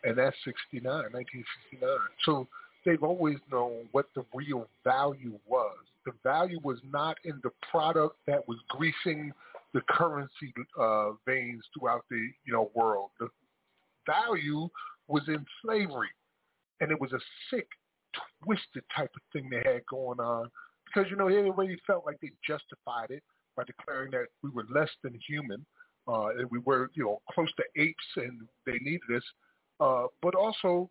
And 0.05 0.17
that's 0.17 0.37
69, 0.45 0.83
1969. 0.85 1.91
So 2.25 2.49
they've 2.85 3.03
always 3.03 3.37
known 3.51 3.89
what 3.93 4.07
the 4.15 4.25
real 4.35 4.69
value 4.85 5.39
was. 5.47 5.77
The 6.07 6.13
value 6.23 6.61
was 6.63 6.79
not 6.91 7.17
in 7.25 7.41
the 7.43 7.51
product 7.71 8.17
that 8.27 8.47
was 8.49 8.59
greasing 8.69 9.33
the 9.73 9.83
currency 9.89 10.53
uh, 10.79 11.11
veins 11.27 11.63
throughout 11.73 12.05
the 12.11 12.29
you 12.45 12.53
know 12.53 12.71
world. 12.75 13.11
The 13.21 13.29
value 14.07 14.69
was 15.09 15.23
in 15.29 15.45
slavery, 15.63 16.09
and 16.81 16.91
it 16.91 17.01
was 17.01 17.13
a 17.13 17.21
sick, 17.51 17.69
twisted 18.45 18.83
type 18.97 19.11
of 19.15 19.23
thing 19.33 19.49
they 19.51 19.63
had 19.71 19.85
going 19.87 20.21
on 20.21 20.51
because 20.87 21.11
you 21.11 21.17
know 21.17 21.29
they 21.29 21.37
already 21.37 21.79
felt 21.87 22.05
like 22.07 22.19
they 22.21 22.31
justified 22.47 23.11
it 23.11 23.23
by 23.57 23.65
declaring 23.65 24.11
that 24.13 24.27
we 24.43 24.51
were 24.51 24.65
less 24.75 24.91
than 25.03 25.19
human, 25.27 25.65
uh, 26.09 26.29
and 26.39 26.51
we 26.51 26.59
were 26.61 26.91
you 26.95 27.05
know 27.05 27.21
close 27.33 27.51
to 27.57 27.81
apes, 27.81 28.05
and 28.17 28.41
they 28.67 28.79
needed 28.81 29.01
us. 29.15 29.23
Uh, 29.81 30.07
but 30.23 30.35
also, 30.35 30.91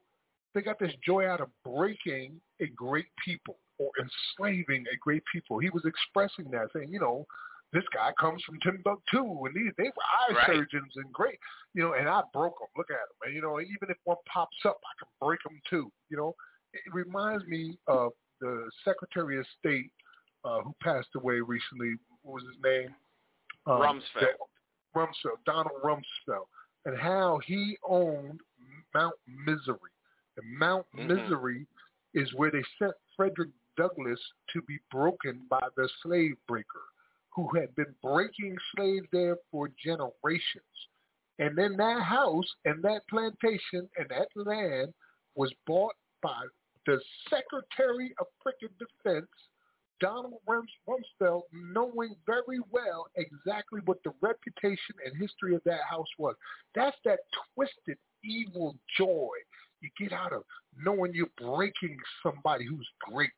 they 0.55 0.61
got 0.61 0.79
this 0.79 0.93
joy 1.05 1.27
out 1.27 1.41
of 1.41 1.49
breaking 1.63 2.39
a 2.59 2.67
great 2.67 3.05
people 3.23 3.57
or 3.77 3.89
enslaving 4.01 4.83
a 4.91 4.97
great 4.97 5.23
people. 5.31 5.59
He 5.59 5.69
was 5.69 5.85
expressing 5.85 6.49
that, 6.51 6.69
saying, 6.73 6.89
you 6.91 6.99
know, 6.99 7.25
this 7.71 7.83
guy 7.93 8.11
comes 8.19 8.41
from 8.43 8.59
Timbuktu, 8.61 9.45
and 9.45 9.53
these 9.55 9.71
they 9.77 9.83
were 9.83 9.91
eye 10.01 10.33
Right. 10.33 10.47
surgeons 10.47 10.91
and 10.95 11.13
great, 11.13 11.37
you 11.75 11.83
know, 11.83 11.93
and 11.93 12.09
I 12.09 12.23
broke 12.33 12.57
them. 12.59 12.67
Look 12.75 12.89
at 12.89 12.97
them, 12.97 13.27
and 13.27 13.35
you 13.35 13.41
know, 13.43 13.59
even 13.61 13.89
if 13.89 13.97
one 14.05 14.17
pops 14.27 14.57
up, 14.65 14.79
I 14.83 14.93
can 14.97 15.07
break 15.21 15.39
them 15.43 15.61
too. 15.69 15.91
You 16.09 16.17
know, 16.17 16.35
it 16.73 16.81
reminds 16.91 17.45
me 17.45 17.77
of 17.87 18.11
the 18.41 18.69
Secretary 18.83 19.37
of 19.37 19.45
State 19.59 19.91
uh, 20.43 20.61
who 20.61 20.73
passed 20.81 21.09
away 21.15 21.41
recently. 21.41 21.93
What 22.23 22.35
was 22.35 22.43
his 22.45 22.57
name? 22.63 22.95
Um, 23.67 23.81
Rumsfeld. 23.81 24.21
that- 24.21 24.37
Rumsfeld, 24.95 25.43
Donald 25.45 25.79
Rumsfeld, 25.83 26.47
and 26.85 26.97
how 26.97 27.37
he 27.45 27.77
owned 27.87 28.39
Mount 28.93 29.15
Misery. 29.27 29.91
And 30.37 30.57
Mount 30.57 30.85
Mhm. 30.93 31.07
Misery 31.07 31.67
is 32.13 32.33
where 32.33 32.51
they 32.51 32.63
sent 32.77 32.95
Frederick 33.15 33.51
Douglass 33.77 34.19
to 34.49 34.61
be 34.63 34.79
broken 34.91 35.45
by 35.49 35.67
the 35.75 35.89
slave 36.01 36.37
breaker. 36.47 36.83
who 37.31 37.47
had 37.57 37.73
been 37.75 37.95
breaking 38.01 38.57
slaves 38.75 39.07
there 39.11 39.37
for 39.51 39.69
generations. 39.81 40.87
And 41.37 41.57
then 41.57 41.77
that 41.77 42.01
house 42.01 42.53
and 42.65 42.83
that 42.83 43.07
plantation 43.07 43.89
and 43.97 44.09
that 44.09 44.27
land 44.35 44.93
was 45.35 45.53
bought 45.65 45.95
by 46.21 46.41
the 46.85 46.99
Secretary 47.29 48.13
of 48.19 48.27
Frickin' 48.43 48.77
Defense, 48.77 49.29
Donald 50.01 50.41
Rumsfeld, 50.47 51.43
knowing 51.53 52.15
very 52.25 52.59
well 52.71 53.07
exactly 53.15 53.79
what 53.85 54.01
the 54.03 54.13
reputation 54.21 54.95
and 55.05 55.15
history 55.15 55.55
of 55.55 55.63
that 55.65 55.83
house 55.89 56.09
was. 56.17 56.35
That's 56.73 56.97
that 57.05 57.19
twisted, 57.53 57.97
evil 58.23 58.75
joy 58.97 59.35
you 59.81 59.89
get 59.97 60.13
out 60.13 60.33
of 60.33 60.43
knowing 60.77 61.13
you're 61.13 61.27
breaking 61.37 61.97
somebody 62.23 62.65
who's 62.65 62.87
great. 62.99 63.29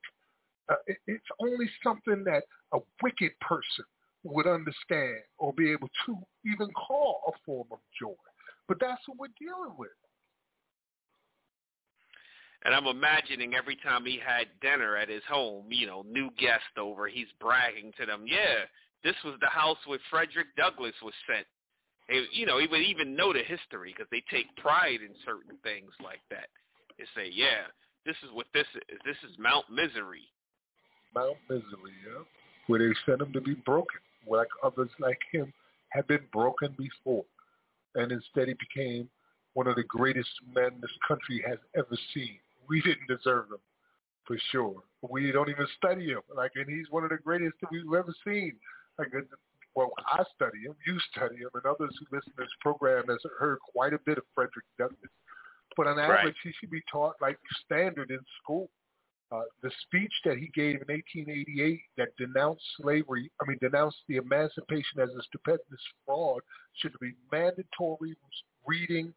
Uh, 0.69 0.75
it, 0.87 0.97
it's 1.07 1.25
only 1.39 1.69
something 1.83 2.23
that 2.23 2.43
a 2.73 2.79
wicked 3.01 3.31
person 3.41 3.85
would 4.23 4.47
understand 4.47 5.19
or 5.37 5.53
be 5.53 5.71
able 5.71 5.89
to 6.05 6.17
even 6.45 6.67
call 6.73 7.21
a 7.27 7.31
form 7.45 7.67
of 7.71 7.79
joy. 7.99 8.13
But 8.67 8.77
that's 8.79 9.01
what 9.07 9.17
we're 9.17 9.27
dealing 9.39 9.75
with. 9.77 9.89
And 12.63 12.75
I'm 12.75 12.85
imagining 12.85 13.55
every 13.55 13.75
time 13.77 14.05
he 14.05 14.19
had 14.23 14.45
dinner 14.61 14.95
at 14.95 15.09
his 15.09 15.23
home, 15.27 15.65
you 15.69 15.87
know, 15.87 16.05
new 16.07 16.29
guest 16.37 16.77
over, 16.77 17.07
he's 17.07 17.27
bragging 17.39 17.91
to 17.99 18.05
them, 18.05 18.25
yeah, 18.27 18.65
this 19.03 19.15
was 19.25 19.33
the 19.41 19.47
house 19.47 19.79
where 19.87 19.97
Frederick 20.11 20.55
Douglass 20.55 20.93
was 21.01 21.13
sent. 21.25 21.47
You 22.09 22.45
know, 22.45 22.59
he 22.59 22.67
would 22.67 22.81
even 22.81 23.15
know 23.15 23.31
the 23.31 23.39
history 23.39 23.93
because 23.95 24.09
they 24.11 24.23
take 24.29 24.53
pride 24.57 24.99
in 25.01 25.15
certain 25.25 25.57
things 25.63 25.91
like 26.03 26.21
that. 26.29 26.47
They 26.97 27.05
say, 27.15 27.31
yeah, 27.33 27.69
this 28.05 28.15
is 28.23 28.29
what 28.33 28.47
this 28.53 28.67
is. 28.75 28.99
This 29.05 29.17
is 29.29 29.37
Mount 29.39 29.65
Misery. 29.69 30.27
Mount 31.15 31.37
Misery, 31.49 31.95
yeah, 32.05 32.23
where 32.67 32.79
they 32.79 32.93
sent 33.05 33.21
him 33.21 33.33
to 33.33 33.41
be 33.41 33.53
broken, 33.53 33.99
like 34.29 34.47
others 34.63 34.89
like 34.99 35.19
him 35.31 35.53
had 35.89 36.07
been 36.07 36.23
broken 36.33 36.75
before. 36.77 37.25
And 37.95 38.11
instead 38.11 38.47
he 38.47 38.55
became 38.55 39.09
one 39.53 39.67
of 39.67 39.75
the 39.75 39.83
greatest 39.83 40.29
men 40.53 40.71
this 40.81 40.91
country 41.07 41.43
has 41.47 41.59
ever 41.75 41.97
seen 42.13 42.39
we 42.71 42.81
didn't 42.81 43.07
deserve 43.07 43.47
him 43.51 43.59
for 44.25 44.37
sure. 44.51 44.75
We 45.09 45.31
don't 45.31 45.49
even 45.49 45.67
study 45.77 46.07
him. 46.07 46.21
Like, 46.33 46.51
and 46.55 46.69
he's 46.69 46.89
one 46.89 47.03
of 47.03 47.09
the 47.09 47.17
greatest 47.17 47.55
that 47.61 47.69
we've 47.69 47.83
ever 47.93 48.13
seen. 48.25 48.53
Like, 48.97 49.09
well, 49.75 49.91
I 50.05 50.23
study 50.35 50.59
him, 50.65 50.75
you 50.85 50.99
study 51.11 51.37
him, 51.37 51.49
and 51.53 51.65
others 51.65 51.95
who 51.99 52.15
listen 52.15 52.33
to 52.35 52.43
this 52.43 52.55
program 52.59 53.05
has 53.07 53.19
heard 53.39 53.59
quite 53.59 53.93
a 53.93 53.99
bit 54.05 54.17
of 54.17 54.23
Frederick 54.35 54.65
Douglass. 54.77 54.97
But 55.77 55.87
on 55.87 55.99
average, 55.99 56.25
right. 56.25 56.35
he 56.43 56.51
should 56.59 56.71
be 56.71 56.81
taught 56.91 57.15
like 57.21 57.37
standard 57.65 58.11
in 58.11 58.19
school. 58.41 58.69
Uh, 59.31 59.43
the 59.63 59.71
speech 59.83 60.11
that 60.25 60.37
he 60.37 60.51
gave 60.53 60.81
in 60.81 60.93
1888 60.93 61.79
that 61.97 62.09
denounced 62.17 62.63
slavery, 62.81 63.31
I 63.41 63.47
mean, 63.47 63.57
denounced 63.61 63.99
the 64.09 64.17
emancipation 64.17 64.99
as 65.01 65.09
a 65.09 65.23
stupendous 65.23 65.63
fraud, 66.05 66.41
should 66.73 66.91
be 66.99 67.13
mandatory 67.31 68.13
reading 68.67 69.13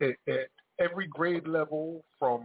at, 0.00 0.16
at 0.26 0.48
every 0.78 1.08
grade 1.08 1.46
level 1.46 2.02
from 2.18 2.42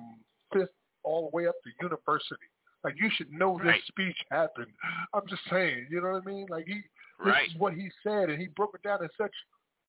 fifth 0.51 0.67
all 1.03 1.29
the 1.29 1.35
way 1.35 1.47
up 1.47 1.55
to 1.63 1.69
university. 1.81 2.49
Like 2.83 2.95
you 2.97 3.09
should 3.15 3.31
know 3.31 3.57
this 3.57 3.67
right. 3.67 3.81
speech 3.87 4.17
happened. 4.29 4.71
I'm 5.13 5.25
just 5.29 5.41
saying, 5.49 5.87
you 5.89 6.01
know 6.01 6.11
what 6.11 6.23
I 6.27 6.29
mean? 6.29 6.45
Like 6.49 6.65
he, 6.67 6.81
right. 7.19 7.45
this 7.45 7.53
is 7.53 7.59
what 7.59 7.73
he 7.73 7.89
said, 8.03 8.29
and 8.29 8.39
he 8.39 8.47
broke 8.47 8.75
it 8.75 8.87
down 8.87 9.03
in 9.03 9.09
such 9.17 9.33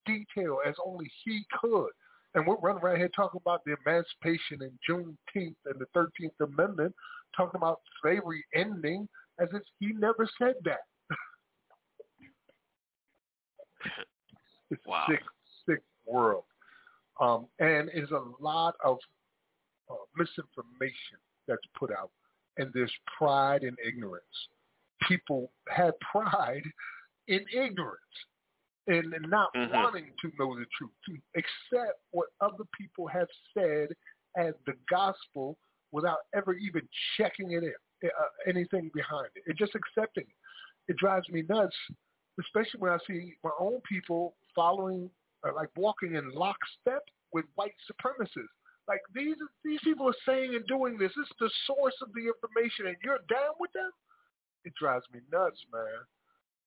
detail 0.05 0.59
as 0.65 0.75
only 0.85 1.09
he 1.23 1.45
could. 1.59 1.91
And 2.33 2.45
we're 2.45 2.57
running 2.57 2.83
around 2.83 2.97
here 2.97 3.09
talking 3.15 3.39
about 3.43 3.61
the 3.65 3.75
emancipation 3.85 4.61
in 4.61 4.71
Juneteenth 4.87 5.55
and 5.65 5.79
the 5.79 5.87
13th 5.95 6.45
Amendment, 6.45 6.93
talking 7.35 7.57
about 7.57 7.79
slavery 8.01 8.45
ending 8.53 9.07
as 9.39 9.47
if 9.53 9.63
he 9.79 9.93
never 9.93 10.29
said 10.39 10.55
that. 10.65 10.81
it's 14.71 14.85
wow. 14.85 15.05
a 15.07 15.11
sick, 15.11 15.21
sick 15.67 15.81
world. 16.05 16.43
Um, 17.19 17.47
and 17.59 17.89
is 17.93 18.11
a 18.11 18.21
lot 18.39 18.75
of 18.83 18.97
uh, 19.89 19.95
misinformation 20.15 21.17
that's 21.47 21.61
put 21.77 21.91
out, 21.91 22.11
and 22.57 22.71
there's 22.73 22.93
pride 23.17 23.63
and 23.63 23.77
ignorance. 23.85 24.25
People 25.07 25.51
had 25.67 25.93
pride 26.11 26.63
in 27.27 27.45
ignorance 27.53 28.01
and 28.87 29.13
not 29.27 29.49
mm-hmm. 29.53 29.73
wanting 29.73 30.11
to 30.21 30.31
know 30.39 30.55
the 30.55 30.65
truth, 30.77 30.91
to 31.05 31.17
accept 31.35 31.99
what 32.11 32.27
other 32.39 32.63
people 32.79 33.05
have 33.07 33.27
said 33.53 33.89
as 34.37 34.53
the 34.65 34.73
gospel 34.89 35.57
without 35.91 36.19
ever 36.33 36.53
even 36.53 36.81
checking 37.17 37.51
it 37.51 37.63
in, 37.63 37.73
uh, 38.05 38.49
anything 38.49 38.89
behind 38.93 39.27
it. 39.35 39.43
It's 39.45 39.59
just 39.59 39.73
accepting 39.75 40.23
it. 40.23 40.91
It 40.91 40.97
drives 40.97 41.27
me 41.29 41.43
nuts, 41.49 41.75
especially 42.39 42.79
when 42.79 42.91
I 42.91 42.97
see 43.05 43.33
my 43.43 43.51
own 43.59 43.81
people 43.89 44.35
following, 44.55 45.09
uh, 45.45 45.53
like 45.53 45.69
walking 45.75 46.15
in 46.15 46.31
lockstep 46.31 47.03
with 47.33 47.45
white 47.55 47.75
supremacists. 47.91 48.55
Like 48.87 49.01
these 49.13 49.35
these 49.65 49.81
people 49.83 50.07
are 50.07 50.23
saying 50.25 50.55
and 50.55 50.65
doing 50.65 50.97
this. 50.97 51.11
This 51.17 51.25
is 51.25 51.35
the 51.41 51.51
source 51.65 51.95
of 52.01 52.07
the 52.13 52.21
information, 52.21 52.87
and 52.87 52.95
you're 53.03 53.19
down 53.29 53.51
with 53.59 53.71
them. 53.73 53.91
It 54.63 54.73
drives 54.79 55.05
me 55.13 55.19
nuts, 55.31 55.59
man. 55.73 56.07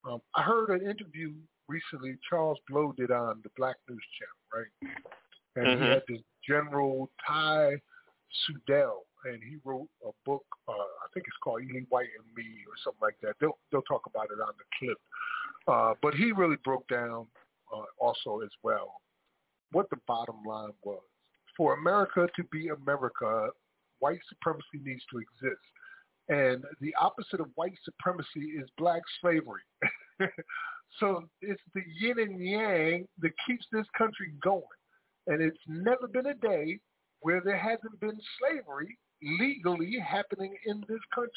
Um, 0.09 0.20
I 0.35 0.43
heard 0.43 0.70
an 0.70 0.89
interview 0.89 1.32
recently 1.68 2.16
Charles 2.28 2.59
Blow 2.68 2.93
did 2.97 3.10
on 3.10 3.40
the 3.43 3.51
Black 3.56 3.77
News 3.89 4.02
Channel, 4.18 4.64
right? 4.64 4.94
And 5.56 5.66
mm-hmm. 5.66 5.85
he 5.85 5.90
had 5.90 6.02
this 6.09 6.20
General 6.47 7.10
Ty 7.27 7.77
Seidule, 8.47 9.05
and 9.24 9.40
he 9.43 9.59
wrote 9.64 9.89
a 10.06 10.10
book. 10.24 10.44
Uh, 10.68 10.72
I 10.72 11.06
think 11.12 11.27
it's 11.27 11.36
called 11.43 11.62
Ely 11.62 11.82
White 11.89 12.09
and 12.18 12.35
Me 12.35 12.44
or 12.66 12.74
something 12.82 13.01
like 13.02 13.16
that. 13.22 13.35
They'll 13.40 13.59
they'll 13.70 13.82
talk 13.82 14.02
about 14.06 14.27
it 14.27 14.40
on 14.40 14.52
the 14.56 14.64
clip. 14.78 14.98
Uh, 15.68 15.94
but 16.01 16.14
he 16.14 16.32
really 16.32 16.56
broke 16.64 16.89
down 16.89 17.27
uh, 17.74 17.85
also 17.98 18.40
as 18.40 18.51
well 18.62 19.01
what 19.72 19.89
the 19.90 19.98
bottom 20.06 20.43
line 20.47 20.72
was 20.82 21.02
for 21.56 21.74
America 21.74 22.27
to 22.36 22.44
be 22.44 22.68
America, 22.68 23.48
white 23.98 24.20
supremacy 24.28 24.81
needs 24.82 25.02
to 25.12 25.18
exist. 25.18 25.60
And 26.28 26.64
the 26.81 26.94
opposite 27.01 27.40
of 27.40 27.48
white 27.55 27.77
supremacy 27.85 28.52
is 28.59 28.68
black 28.78 29.02
slavery. 29.20 29.62
so 31.01 31.24
it's 31.40 31.62
the 31.74 31.82
yin 32.01 32.18
and 32.18 32.40
yang 32.40 33.06
that 33.20 33.32
keeps 33.47 33.66
this 33.72 33.86
country 33.97 34.32
going. 34.42 34.62
And 35.26 35.42
it's 35.42 35.59
never 35.66 36.09
been 36.09 36.26
a 36.26 36.34
day 36.34 36.78
where 37.20 37.40
there 37.44 37.59
hasn't 37.59 38.01
been 38.01 38.18
slavery 38.38 38.98
legally 39.38 39.98
happening 39.98 40.55
in 40.66 40.80
this 40.88 41.01
country. 41.14 41.32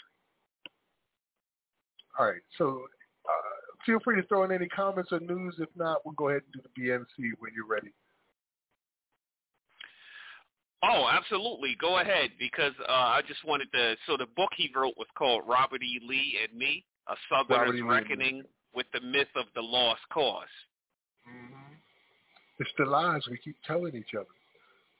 All 2.17 2.27
right, 2.27 2.41
so 2.57 2.83
uh, 3.27 3.75
feel 3.85 3.99
free 4.03 4.21
to 4.21 4.27
throw 4.27 4.43
in 4.43 4.51
any 4.51 4.67
comments 4.67 5.11
or 5.11 5.19
news. 5.19 5.55
If 5.59 5.69
not, 5.75 6.05
we'll 6.05 6.13
go 6.13 6.29
ahead 6.29 6.43
and 6.53 6.63
do 6.63 6.69
the 6.75 6.81
BNC 6.81 7.31
when 7.39 7.51
you're 7.55 7.67
ready. 7.67 7.91
Oh, 10.83 11.07
absolutely. 11.09 11.77
Go 11.79 11.99
ahead 11.99 12.31
because 12.37 12.73
uh, 12.87 12.91
I 12.91 13.21
just 13.27 13.43
wanted 13.45 13.71
to. 13.73 13.95
So 14.05 14.17
the 14.17 14.27
book 14.35 14.49
he 14.55 14.69
wrote 14.75 14.93
was 14.97 15.07
called 15.17 15.43
Robert 15.47 15.81
E. 15.81 15.99
Lee 16.05 16.37
and 16.43 16.57
Me: 16.57 16.85
A 17.07 17.15
Southerner's. 17.29 17.81
Reckoning 17.81 18.43
with 18.75 18.85
the 18.93 19.01
Myth 19.01 19.27
of 19.35 19.45
the 19.55 19.61
Lost 19.61 20.01
Cause. 20.11 20.45
Mm-hmm. 21.27 21.73
It's 22.59 22.69
the 22.77 22.85
lies 22.85 23.21
we 23.29 23.37
keep 23.37 23.55
telling 23.65 23.95
each 23.95 24.13
other. 24.17 24.27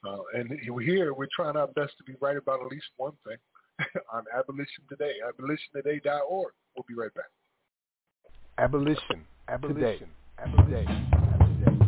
Uh, 0.06 0.22
and 0.34 0.52
here 0.82 1.14
we're 1.14 1.28
trying 1.34 1.56
our 1.56 1.68
best 1.68 1.94
to 1.98 2.04
be 2.04 2.14
right 2.20 2.36
about 2.36 2.62
at 2.62 2.68
least 2.68 2.86
one 2.98 3.14
thing 3.26 3.38
on 4.14 4.24
Abolition 4.38 4.84
Today, 4.90 5.14
abolitiontoday.org. 5.26 6.54
We'll 6.76 6.86
be 6.88 6.95
right 6.95 7.14
back. 7.14 7.26
Abolition. 8.58 9.24
Abolition, 9.48 10.08
abolition, 10.40 11.08
abolition. 11.14 11.84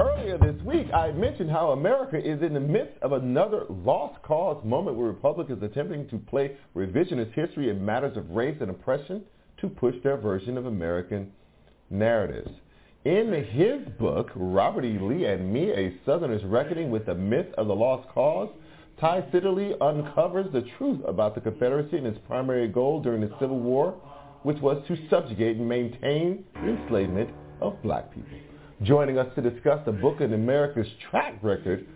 Earlier 0.00 0.38
this 0.38 0.62
week, 0.62 0.86
I 0.94 1.10
mentioned 1.12 1.50
how 1.50 1.70
America 1.70 2.16
is 2.18 2.42
in 2.42 2.54
the 2.54 2.60
midst 2.60 3.02
of 3.02 3.12
another 3.12 3.64
lost 3.68 4.22
cause 4.22 4.62
moment 4.64 4.96
where 4.96 5.08
Republicans 5.08 5.62
attempting 5.62 6.08
to 6.08 6.18
play 6.18 6.56
revisionist 6.76 7.32
history 7.34 7.70
in 7.70 7.84
matters 7.84 8.16
of 8.16 8.30
race 8.30 8.56
and 8.60 8.70
oppression 8.70 9.22
to 9.60 9.68
push 9.68 9.94
their 10.02 10.16
version 10.16 10.56
of 10.56 10.66
American 10.66 11.30
narratives. 11.90 12.50
In 13.04 13.32
his 13.32 13.88
book, 13.98 14.30
Robert 14.34 14.84
E. 14.84 14.98
Lee 15.00 15.24
and 15.24 15.52
Me, 15.52 15.70
A 15.70 15.94
Southerner's 16.04 16.44
Reckoning 16.44 16.90
with 16.90 17.06
the 17.06 17.14
Myth 17.14 17.46
of 17.56 17.68
the 17.68 17.74
Lost 17.74 18.08
Cause, 18.10 18.50
Ty 19.00 19.24
Seidule 19.30 19.76
uncovers 19.80 20.52
the 20.52 20.64
truth 20.76 21.00
about 21.06 21.34
the 21.34 21.40
Confederacy 21.40 21.96
and 21.96 22.06
its 22.06 22.18
primary 22.26 22.68
goal 22.68 23.00
during 23.00 23.20
the 23.20 23.30
Civil 23.40 23.60
War, 23.60 23.94
which 24.42 24.58
was 24.60 24.82
to 24.88 24.96
subjugate 25.08 25.56
and 25.56 25.68
maintain 25.68 26.44
the 26.54 26.70
enslavement 26.70 27.30
of 27.60 27.80
black 27.82 28.12
people. 28.12 28.38
Joining 28.82 29.18
us 29.18 29.32
to 29.36 29.42
discuss 29.42 29.84
the 29.86 29.92
book 29.92 30.20
and 30.20 30.34
America's 30.34 30.88
track 31.10 31.38
record 31.42 31.86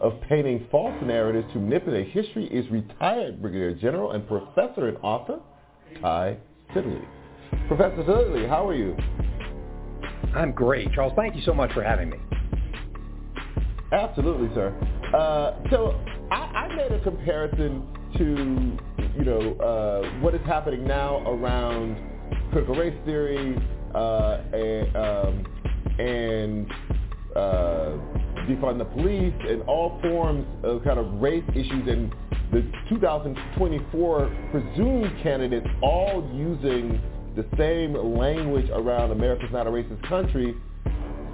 of 0.00 0.20
painting 0.28 0.66
false 0.70 0.94
narratives 1.04 1.52
to 1.52 1.58
manipulate 1.58 2.08
history 2.08 2.46
is 2.46 2.68
retired 2.70 3.40
Brigadier 3.40 3.74
General 3.74 4.12
and 4.12 4.26
professor 4.26 4.88
and 4.88 4.96
author 5.02 5.40
Ty 6.00 6.38
Seidule. 6.74 7.02
Professor 7.68 8.04
Seidule, 8.06 8.48
how 8.48 8.68
are 8.68 8.74
you? 8.74 8.96
I'm 10.34 10.52
great, 10.52 10.92
Charles. 10.92 11.12
Thank 11.16 11.36
you 11.36 11.42
so 11.42 11.52
much 11.52 11.72
for 11.72 11.82
having 11.82 12.10
me. 12.10 12.18
Absolutely, 13.92 14.48
sir. 14.54 14.74
Uh, 15.14 15.70
so 15.70 16.00
I, 16.30 16.36
I, 16.36 16.74
made 16.74 16.92
a 16.92 17.00
comparison 17.02 17.86
to, 18.16 18.78
you 19.16 19.24
know, 19.24 19.54
uh, 19.60 20.20
what 20.20 20.34
is 20.34 20.40
happening 20.46 20.86
now 20.86 21.18
around 21.28 21.96
critical 22.50 22.74
race 22.74 22.96
theory, 23.04 23.56
uh, 23.94 24.40
and, 24.54 24.96
um, 24.96 25.46
and 25.98 26.72
uh, 27.36 27.98
defund 28.48 28.78
the 28.78 28.84
police 28.86 29.34
and 29.48 29.62
all 29.62 30.00
forms 30.02 30.46
of 30.64 30.82
kind 30.84 30.98
of 30.98 31.20
race 31.20 31.44
issues 31.50 31.88
and 31.88 32.14
the 32.52 32.62
2024 32.90 34.48
presumed 34.50 35.22
candidates 35.22 35.66
all 35.82 36.30
using 36.34 37.00
the 37.34 37.46
same 37.56 37.94
language 37.94 38.68
around 38.70 39.10
America's 39.10 39.48
not 39.50 39.66
a 39.66 39.70
racist 39.70 40.06
country 40.06 40.54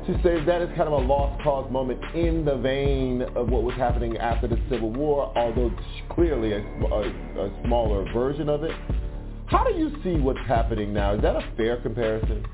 to 0.07 0.15
say 0.23 0.43
that 0.45 0.63
is 0.63 0.69
kind 0.69 0.89
of 0.89 0.93
a 0.93 1.07
lost 1.07 1.43
cause 1.43 1.71
moment 1.73 2.01
in 2.15 2.45
the 2.45 2.57
vein 2.57 3.23
of 3.37 3.51
what 3.51 3.63
was 3.63 3.75
happening 3.75 4.17
after 4.17 4.47
the 4.47 4.57
Civil 4.71 4.91
War, 4.91 5.37
although 5.37 5.71
clearly 6.11 6.53
a, 6.53 6.61
a, 6.61 7.47
a 7.47 7.63
smaller 7.65 8.11
version 8.15 8.49
of 8.49 8.63
it. 8.63 8.73
How 9.47 9.65
do 9.65 9.75
you 9.75 9.91
see 10.05 10.21
what's 10.21 10.39
happening 10.47 10.95
now? 10.95 11.15
Is 11.15 11.23
that 11.23 11.37
a 11.37 11.43
fair 11.57 11.79
comparison? 11.83 12.47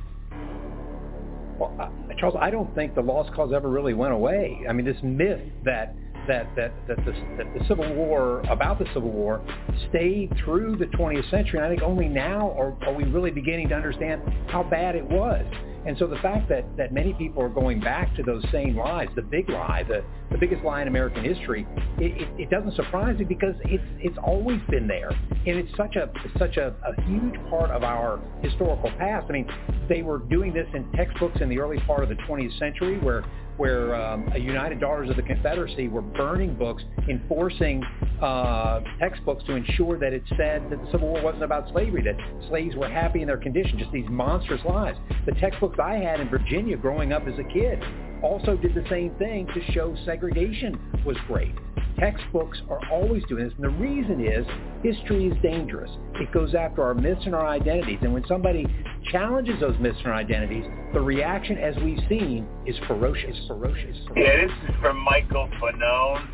Well, 1.59 1.77
uh, 1.79 1.89
Charles, 2.19 2.37
I 2.41 2.51
don't 2.51 2.75
think 2.75 2.95
the 2.95 3.03
lost 3.03 3.33
cause 3.35 3.53
ever 3.55 3.69
really 3.69 3.95
went 3.95 4.15
away. 4.15 4.63
I 4.69 4.73
mean, 4.73 4.87
this 4.87 4.97
myth 5.03 5.43
that 5.65 5.95
that 6.29 6.55
that 6.57 6.73
that 6.89 6.97
the, 7.05 7.13
that 7.37 7.47
the 7.59 7.65
Civil 7.69 7.95
War 7.95 8.41
about 8.51 8.79
the 8.79 8.87
Civil 8.95 9.11
War 9.11 9.41
stayed 9.89 10.33
through 10.45 10.77
the 10.77 10.87
20th 10.87 11.31
century. 11.31 11.59
And 11.59 11.67
I 11.67 11.69
think 11.69 11.83
only 11.83 12.09
now 12.09 12.51
are, 12.59 12.77
are 12.87 12.95
we 12.95 13.05
really 13.05 13.31
beginning 13.31 13.69
to 13.71 13.75
understand 13.75 14.23
how 14.49 14.63
bad 14.63 14.95
it 14.95 15.05
was. 15.05 15.45
And 15.87 15.99
so 15.99 16.07
the 16.07 16.17
fact 16.17 16.49
that, 16.49 16.65
that 16.79 16.93
many 16.93 17.13
people 17.13 17.43
are 17.43 17.49
going 17.51 17.79
back 17.79 18.15
to 18.17 18.23
those 18.23 18.43
same 18.51 18.77
lies, 18.77 19.09
the 19.17 19.23
big 19.23 19.51
lie, 19.51 19.85
the, 19.87 20.03
the 20.33 20.39
biggest 20.39 20.65
lie 20.65 20.81
in 20.81 20.89
American 20.89 21.23
history, 21.23 21.67
it, 21.99 22.23
it, 22.23 22.41
it 22.41 22.51
doesn't 22.51 22.75
surprise 22.75 23.19
me 23.19 23.25
because 23.25 23.55
it's 23.65 23.85
it's 24.01 24.17
always 24.25 24.61
been 24.71 24.87
there, 24.87 25.11
and 25.11 25.59
it's 25.59 25.71
such 25.77 25.97
a 25.97 26.11
such 26.39 26.57
a, 26.57 26.75
a 26.87 27.03
huge 27.03 27.35
part 27.51 27.71
of 27.71 27.83
our 27.83 28.19
historical 28.43 28.91
past. 28.99 29.27
I 29.29 29.33
mean, 29.33 29.47
they 29.89 30.01
were 30.01 30.19
doing 30.19 30.55
this 30.55 30.67
in 30.75 30.91
textbooks 30.93 31.41
in 31.43 31.51
the 31.51 31.59
early 31.59 31.79
part 31.81 32.03
of 32.03 32.09
the 32.09 32.17
20th 32.17 32.59
century, 32.59 32.99
where 32.99 33.23
where 33.57 33.95
um, 33.95 34.29
United 34.35 34.81
Daughters 34.81 35.11
of 35.11 35.17
the 35.17 35.23
Confederacy 35.23 35.89
were 35.89 36.03
burning 36.03 36.55
books, 36.55 36.83
enforcing 37.09 37.83
uh, 38.21 38.81
textbooks 38.99 39.45
to 39.45 39.53
ensure 39.55 39.99
that 39.99 40.13
it 40.13 40.23
said 40.37 40.69
that 40.71 40.83
the 40.85 40.89
Civil 40.91 41.09
War 41.09 41.23
wasn't 41.23 41.45
about 41.45 41.71
slavery, 41.71 42.03
that 42.03 42.17
slaves 42.49 42.75
were 42.77 42.89
happy 42.89 43.21
in 43.21 43.27
their 43.27 43.37
condition, 43.37 43.79
just 43.79 43.93
these 43.93 44.09
monstrous 44.09 44.61
lies. 44.65 44.97
The 45.27 45.33
textbooks 45.33 45.79
I 45.83 45.95
had 45.95 46.21
in 46.21 46.29
Virginia 46.29 46.77
growing 46.77 47.13
up 47.13 47.27
as 47.27 47.39
a 47.39 47.45
kid 47.53 47.83
also 48.25 48.57
did 48.57 48.75
the 48.75 48.85
same 48.89 49.15
thing 49.17 49.47
to 49.55 49.73
show 49.73 49.95
segregation 50.05 50.81
was 51.05 51.17
great. 51.29 51.55
Textbooks 51.99 52.61
are 52.71 52.81
always 52.91 53.23
doing 53.29 53.45
this, 53.45 53.53
and 53.55 53.65
the 53.65 53.69
reason 53.69 54.21
is 54.27 54.45
history 54.83 55.27
is 55.27 55.43
dangerous. 55.43 55.91
It 56.15 56.33
goes 56.33 56.55
after 56.55 56.83
our 56.83 56.95
myths 56.95 57.23
and 57.25 57.35
our 57.35 57.47
identities, 57.47 57.99
and 58.03 58.13
when 58.13 58.25
somebody 58.27 58.67
challenges 59.13 59.61
those 59.61 59.79
myths 59.79 59.99
and 59.99 60.09
our 60.09 60.15
identities, 60.15 60.65
the 60.93 61.01
reaction, 61.01 61.59
as 61.59 61.77
we've 61.85 62.01
seen, 62.09 62.49
is 62.67 62.77
ferocious. 62.89 63.37
Ferocious. 63.47 63.97
ferocious. 64.09 64.17
Yeah, 64.17 64.47
this 64.47 64.71
is 64.71 64.75
from 64.81 64.99
Michael 65.05 65.49
Fanone, 65.61 66.27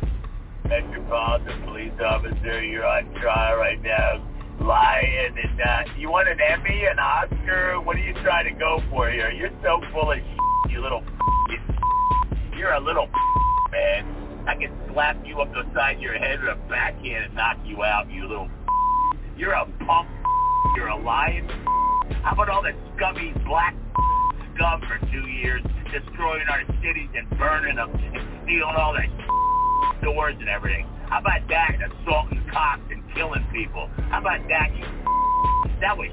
Metropolitan 0.67 1.61
Police 1.65 1.93
Officer. 2.03 2.63
You're 2.63 2.85
on 2.85 3.13
trial 3.21 3.57
right 3.57 3.81
now, 3.83 4.25
lying, 4.61 5.35
and 5.43 5.61
uh, 5.61 5.83
you 5.97 6.09
want 6.09 6.27
an 6.27 6.39
Emmy, 6.39 6.85
an 6.85 6.97
Oscar? 6.97 7.79
What 7.81 7.97
are 7.97 7.99
you 7.99 8.13
trying 8.23 8.51
to 8.51 8.59
go 8.59 8.81
for 8.89 9.11
here? 9.11 9.29
You're 9.29 9.51
so 9.61 9.79
full 9.91 10.11
of 10.11 10.17
shit, 10.17 10.71
you 10.71 10.81
little. 10.81 11.00
Little 12.83 13.07
man. 13.71 14.21
I 14.47 14.55
can 14.55 14.73
slap 14.91 15.17
you 15.23 15.39
up 15.39 15.53
the 15.53 15.63
side 15.73 15.97
of 15.97 16.01
your 16.01 16.17
head 16.17 16.41
with 16.41 16.57
a 16.57 16.59
backhand 16.67 17.25
and 17.25 17.35
knock 17.35 17.57
you 17.63 17.83
out, 17.83 18.09
you 18.09 18.27
little 18.27 18.49
You're 19.37 19.53
a 19.53 19.65
punk 19.85 20.09
You're 20.75 20.87
a 20.87 20.97
lion 20.97 21.47
How 22.23 22.33
about 22.33 22.49
all 22.49 22.63
the 22.63 22.73
scummy 22.95 23.33
black 23.45 23.75
scum 24.55 24.81
for 24.81 24.97
two 25.11 25.29
years 25.29 25.61
destroying 25.91 26.47
our 26.49 26.63
cities 26.81 27.09
and 27.15 27.29
burning 27.37 27.75
them 27.75 27.91
and 27.93 28.43
stealing 28.43 28.75
all 28.75 28.93
the 28.93 29.05
stores 30.01 30.35
and 30.39 30.49
everything? 30.49 30.87
How 31.07 31.19
about 31.19 31.47
that 31.49 31.77
assaulting 31.85 32.43
cops 32.51 32.81
and 32.89 33.03
killing 33.13 33.45
people? 33.53 33.89
How 34.09 34.21
about 34.21 34.41
that, 34.49 34.75
you 34.75 34.85
That 35.81 35.97
was 35.97 36.09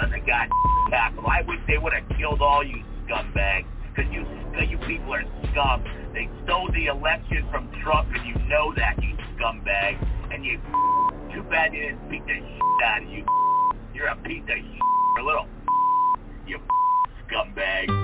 on 0.00 0.10
the 0.10 0.18
goddamn 0.18 0.50
Capitol. 0.90 1.26
I 1.26 1.42
wish 1.42 1.58
they 1.66 1.78
would 1.78 1.92
have 1.92 2.08
killed 2.16 2.40
all 2.40 2.62
you 2.62 2.84
scumbags 3.06 3.66
because 3.94 4.12
you, 4.12 4.26
you 4.68 4.78
people 4.86 5.14
are 5.14 5.24
scum. 5.50 5.82
They 6.14 6.30
stole 6.44 6.70
the 6.70 6.86
election 6.86 7.44
from 7.50 7.68
Trump, 7.82 8.08
and 8.14 8.24
you 8.24 8.34
know 8.46 8.72
that, 8.76 9.02
you 9.02 9.16
scumbag. 9.34 9.98
And 10.32 10.44
you, 10.44 10.58
too 11.34 11.42
bad 11.50 11.72
they 11.72 11.78
didn't 11.78 12.08
beat 12.08 12.24
the 12.24 12.34
shit 12.34 12.84
out 12.84 13.02
of 13.02 13.08
you. 13.08 13.26
You're 13.92 14.06
a 14.06 14.16
piece 14.16 14.42
of 14.44 14.48
shit. 14.48 15.20
A 15.20 15.22
little, 15.24 15.48
you 16.46 16.60
scumbag. 17.28 18.03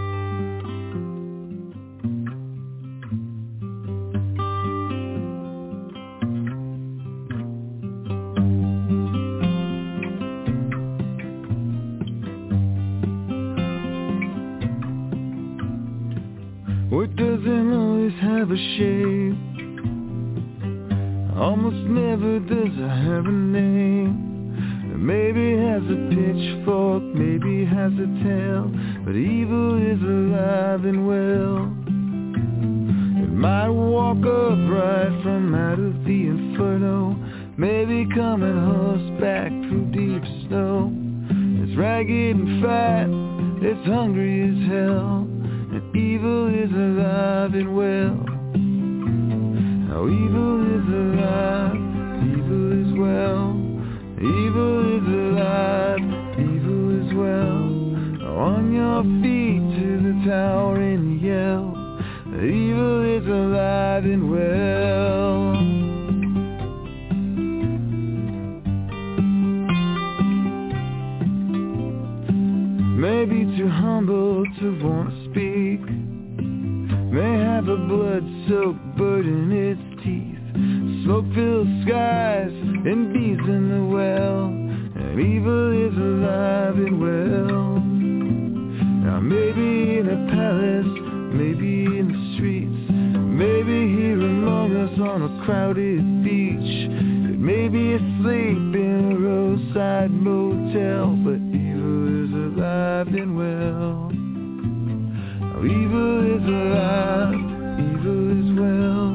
Never 22.20 22.38
does 22.40 22.74
it 22.76 22.88
have 23.06 23.26
a 23.26 23.32
name 23.32 24.26
Maybe 24.96 25.56
has 25.56 25.82
a 25.84 25.96
pitchfork, 26.12 27.02
maybe 27.02 27.64
has 27.64 27.92
a 27.92 28.08
tail 28.22 28.70
But 29.04 29.16
evil 29.16 29.80
is 29.80 30.00
alive 30.02 30.84
and 30.84 31.06
well 31.06 31.64
It 33.22 33.32
might 33.32 33.70
walk 33.70 34.18
upright 34.18 35.22
from 35.22 35.54
out 35.54 35.78
of 35.78 36.04
the 36.04 36.26
inferno 36.28 37.16
Maybe 37.56 38.06
come 38.14 38.42
coming 38.42 38.58
horseback 38.58 39.50
through 39.50 39.90
deep 39.92 40.24
snow 40.46 40.92
It's 41.62 41.76
ragged 41.78 42.36
and 42.36 42.62
fat, 42.62 43.08
it's 43.66 43.86
hungry 43.86 44.42
as 44.42 44.68
hell 44.70 45.26
and 45.72 45.96
evil 45.96 46.48
is 46.48 46.70
alive 46.72 47.54
and 47.54 47.76
well. 47.76 48.29
Evil 54.20 54.98
is 54.98 55.08
alive, 55.08 55.98
evil 56.38 57.08
is 57.08 57.14
well. 57.14 58.28
On 58.36 58.70
your 58.70 59.02
feet 59.22 59.64
to 59.80 59.88
the 60.02 60.30
tower 60.30 60.76
and 60.76 61.18
yell. 61.22 61.72
Evil 62.28 63.16
is 63.16 63.26
alive 63.26 64.04
and 64.04 64.29
a 95.50 95.52
crowded 95.52 96.24
beach. 96.24 96.88
Maybe 97.38 97.94
asleep 97.94 98.74
in 98.74 99.12
a 99.12 99.18
roadside 99.18 100.10
motel 100.10 101.16
But 101.24 101.40
evil 101.56 102.24
is 102.24 102.32
alive 102.32 103.08
and 103.08 103.36
well. 103.36 104.10
Now 105.40 105.58
evil 105.64 106.36
is 106.36 106.44
alive, 106.46 107.34
evil 107.80 108.30
is 108.38 108.50
well. 108.58 109.10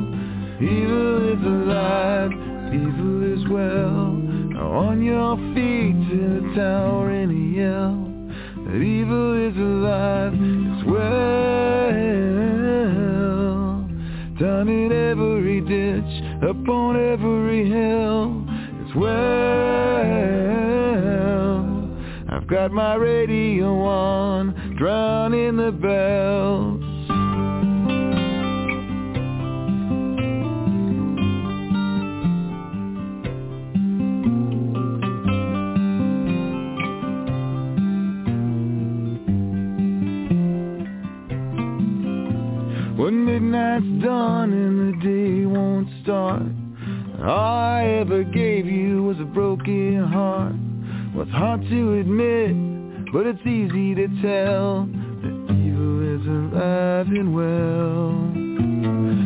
Evil 0.60 1.16
is 1.34 1.44
alive, 1.46 2.32
evil 2.74 3.24
is 3.34 3.44
well. 3.50 4.12
Now 4.52 4.72
on 4.72 5.02
your 5.02 5.38
feet 5.54 5.96
to 6.10 6.18
the 6.42 6.54
tower 6.56 7.12
and 7.12 7.32
a 7.32 7.36
yell 7.58 7.98
That 8.66 8.82
evil 8.82 9.34
is 9.48 9.56
alive, 9.56 10.34
it's 10.36 10.84
well. 10.86 11.46
Down 14.38 14.68
in 14.68 14.92
every 14.92 15.62
ditch, 15.62 16.05
up 16.44 16.68
on 16.70 16.96
every 16.96 17.70
hill 17.70 18.46
It's 18.82 18.96
well 18.96 19.76
I've 22.46 22.52
got 22.52 22.72
my 22.72 22.94
radio 22.94 23.82
on, 23.82 24.76
drowning 24.78 25.58
the 25.58 25.72
bells. 25.72 26.85
Start. 46.06 46.44
All 47.20 47.58
I 47.58 47.84
ever 48.00 48.24
gave 48.24 48.68
you 48.68 49.04
was 49.04 49.20
a 49.20 49.26
broken 49.26 50.04
heart. 50.04 50.54
What's 51.16 51.32
hard 51.32 51.62
to 51.62 52.00
admit, 52.00 53.12
but 53.12 53.26
it's 53.26 53.42
easy 53.42 53.96
to 53.96 54.08
tell 54.22 54.86
that 54.86 55.36
evil 55.50 56.04
is 56.16 56.28
alive 56.28 57.08
and 57.08 57.34
well. 57.34 58.12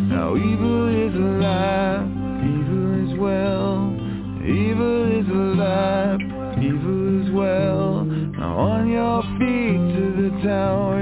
Now 0.08 0.38
evil 0.38 0.88
is 0.88 1.16
alive, 1.16 2.08
evil 2.48 3.12
is 3.12 3.20
well. 3.20 3.94
Evil 4.46 5.20
is 5.20 5.28
alive, 5.28 6.22
evil 6.64 7.26
is 7.26 7.32
well. 7.34 8.06
Now 8.06 8.58
on 8.58 8.88
your 8.90 9.22
feet 9.38 9.80
to 9.98 10.04
the 10.22 10.48
tower 10.48 10.99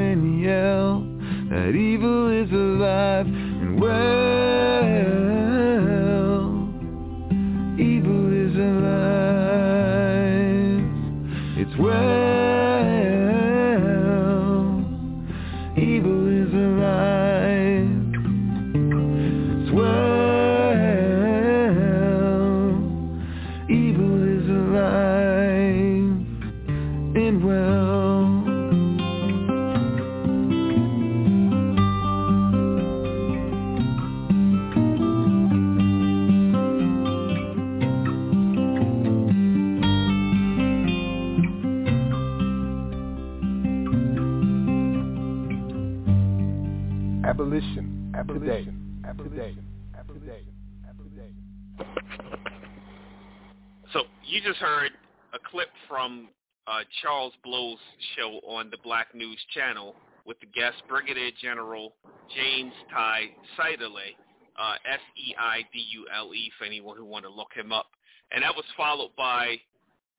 you 54.38 54.44
just 54.44 54.60
heard 54.60 54.92
a 55.34 55.40
clip 55.50 55.70
from 55.90 56.30
uh, 56.68 56.82
Charles 57.02 57.34
Blow's 57.44 57.80
show 58.16 58.40
on 58.48 58.70
the 58.70 58.78
Black 58.84 59.08
News 59.16 59.40
Channel 59.56 59.96
with 60.28 60.40
the 60.42 60.46
guest 60.46 60.76
Brigadier 60.88 61.32
General 61.42 61.96
James 62.36 62.74
Ty 62.94 63.32
Seidule, 63.58 64.14
uh, 64.60 64.76
S-E-I-D-U-L-E, 64.94 66.52
for 66.56 66.66
anyone 66.66 66.96
who 66.98 67.06
want 67.06 67.26
to 67.26 67.32
look 67.32 67.48
him 67.56 67.72
up. 67.72 67.88
And 68.32 68.44
that 68.44 68.56
was 68.56 68.66
followed 68.78 69.10
by 69.18 69.56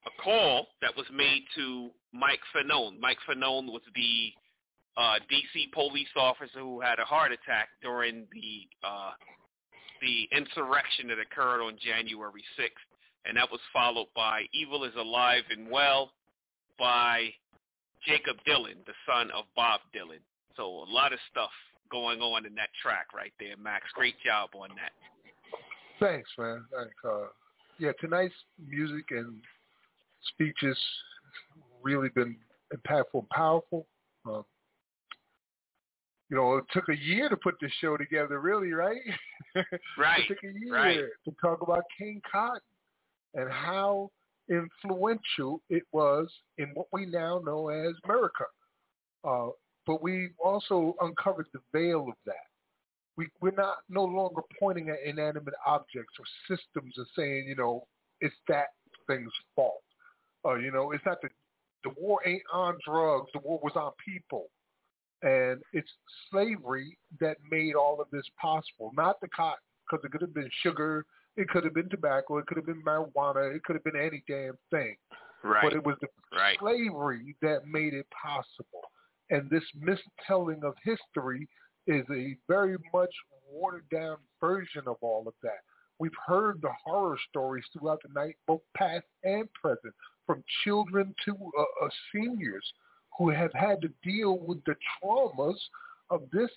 a 0.05 0.21
call 0.21 0.67
that 0.81 0.91
was 0.97 1.05
made 1.15 1.45
to 1.55 1.89
Mike 2.11 2.41
Fanone. 2.53 2.99
Mike 2.99 3.19
Fanone 3.25 3.71
was 3.71 3.83
the 3.95 4.33
uh, 4.97 5.19
D.C. 5.29 5.69
police 5.73 6.11
officer 6.17 6.59
who 6.59 6.81
had 6.81 6.99
a 6.99 7.05
heart 7.05 7.31
attack 7.31 7.69
during 7.81 8.27
the 8.33 8.85
uh, 8.85 9.11
the 10.01 10.27
insurrection 10.35 11.07
that 11.07 11.19
occurred 11.19 11.63
on 11.63 11.77
January 11.81 12.43
6th 12.59 12.88
and 13.29 13.37
that 13.37 13.49
was 13.51 13.61
followed 13.71 14.07
by 14.15 14.45
Evil 14.53 14.83
is 14.83 14.93
Alive 14.97 15.43
and 15.51 15.69
Well 15.69 16.11
by 16.79 17.29
Jakob 18.05 18.37
Dylan, 18.47 18.83
the 18.87 18.93
son 19.05 19.29
of 19.37 19.45
Bob 19.55 19.81
Dylan. 19.95 20.21
So 20.57 20.63
a 20.63 20.89
lot 20.89 21.13
of 21.13 21.19
stuff 21.29 21.51
going 21.91 22.21
on 22.21 22.47
in 22.47 22.55
that 22.55 22.69
track 22.81 23.13
right 23.15 23.31
there, 23.39 23.55
Max. 23.61 23.85
Great 23.93 24.15
job 24.25 24.49
on 24.59 24.69
that. 24.69 24.91
Thanks, 25.99 26.29
man. 26.39 26.65
Thanks. 26.75 26.95
Uh, 27.07 27.27
yeah, 27.77 27.91
tonight's 28.01 28.33
music 28.67 29.05
and 29.11 29.35
speeches 30.33 30.77
really 31.83 32.09
been 32.09 32.35
impactful 32.75 33.13
and 33.13 33.29
powerful. 33.29 33.85
Um, 34.25 34.43
you 36.31 36.37
know, 36.37 36.57
it 36.57 36.65
took 36.73 36.89
a 36.89 36.97
year 36.97 37.29
to 37.29 37.37
put 37.37 37.55
this 37.61 37.71
show 37.79 37.95
together, 37.95 38.39
really, 38.39 38.71
right? 38.71 39.01
Right. 39.97 40.19
it 40.19 40.27
took 40.27 40.43
a 40.43 40.59
year 40.59 40.73
right. 40.73 40.99
to 41.25 41.35
talk 41.41 41.61
about 41.63 41.83
King 41.97 42.21
Cotton 42.31 42.61
and 43.33 43.49
how 43.49 44.09
influential 44.49 45.61
it 45.69 45.83
was 45.91 46.27
in 46.57 46.69
what 46.73 46.87
we 46.91 47.05
now 47.05 47.41
know 47.45 47.69
as 47.69 47.93
America. 48.03 48.45
Uh, 49.27 49.49
but 49.85 50.01
we 50.01 50.29
also 50.43 50.95
uncovered 51.01 51.47
the 51.53 51.59
veil 51.71 52.07
of 52.07 52.15
that. 52.25 52.47
We, 53.17 53.27
we're 53.41 53.51
not 53.51 53.77
no 53.89 54.05
longer 54.05 54.41
pointing 54.59 54.89
at 54.89 54.97
inanimate 55.05 55.53
objects 55.65 56.13
or 56.17 56.25
systems 56.47 56.93
and 56.97 57.07
saying, 57.15 57.45
you 57.47 57.55
know, 57.55 57.85
it's 58.21 58.35
that 58.47 58.67
thing's 59.07 59.31
fault. 59.55 59.83
Uh, 60.45 60.55
you 60.55 60.71
know, 60.71 60.91
it's 60.91 61.05
not 61.05 61.21
the 61.21 61.29
the 61.83 61.91
war 61.97 62.19
ain't 62.25 62.43
on 62.51 62.77
drugs. 62.85 63.29
The 63.33 63.39
war 63.39 63.59
was 63.63 63.73
on 63.75 63.91
people, 64.05 64.47
and 65.21 65.61
it's 65.71 65.89
slavery 66.29 66.97
that 67.19 67.37
made 67.49 67.73
all 67.73 68.01
of 68.01 68.07
this 68.11 68.25
possible. 68.39 68.91
Not 68.95 69.21
the 69.21 69.29
cotton, 69.29 69.59
because 69.89 70.03
it 70.03 70.11
could 70.11 70.21
have 70.21 70.33
been 70.33 70.49
sugar, 70.61 71.05
it 71.39 71.49
could 71.49 71.63
have 71.63 71.73
been 71.73 71.89
tobacco, 71.89 72.37
it 72.37 72.45
could 72.47 72.57
have 72.57 72.65
been 72.65 72.83
marijuana, 72.83 73.55
it 73.55 73.63
could 73.63 73.75
have 73.75 73.83
been 73.83 73.99
any 73.99 74.23
damn 74.27 74.57
thing. 74.69 74.95
Right. 75.43 75.63
But 75.63 75.73
it 75.73 75.83
was 75.83 75.95
the 76.01 76.09
Right. 76.35 76.59
slavery 76.59 77.35
that 77.41 77.65
made 77.65 77.93
it 77.93 78.07
possible. 78.11 78.91
And 79.29 79.49
this 79.49 79.63
mistelling 79.75 80.63
of 80.63 80.75
history 80.83 81.47
is 81.87 82.05
a 82.09 82.35
very 82.47 82.77
much 82.93 83.13
watered 83.49 83.87
down 83.89 84.17
version 84.39 84.87
of 84.87 84.97
all 85.01 85.27
of 85.27 85.33
that. 85.41 85.61
We've 85.97 86.15
heard 86.25 86.61
the 86.61 86.71
horror 86.83 87.17
stories 87.29 87.65
throughout 87.73 88.01
the 88.03 88.09
night, 88.13 88.37
both 88.47 88.61
past 88.75 89.05
and 89.23 89.51
present, 89.53 89.93
from 90.25 90.43
children 90.63 91.15
to 91.25 91.51
uh, 91.57 91.85
uh, 91.85 91.89
seniors 92.11 92.73
who 93.17 93.29
have 93.29 93.51
had 93.53 93.81
to 93.81 93.89
deal 94.03 94.39
with 94.39 94.63
the 94.65 94.75
traumas 95.01 95.59
of 96.09 96.29
this 96.31 96.51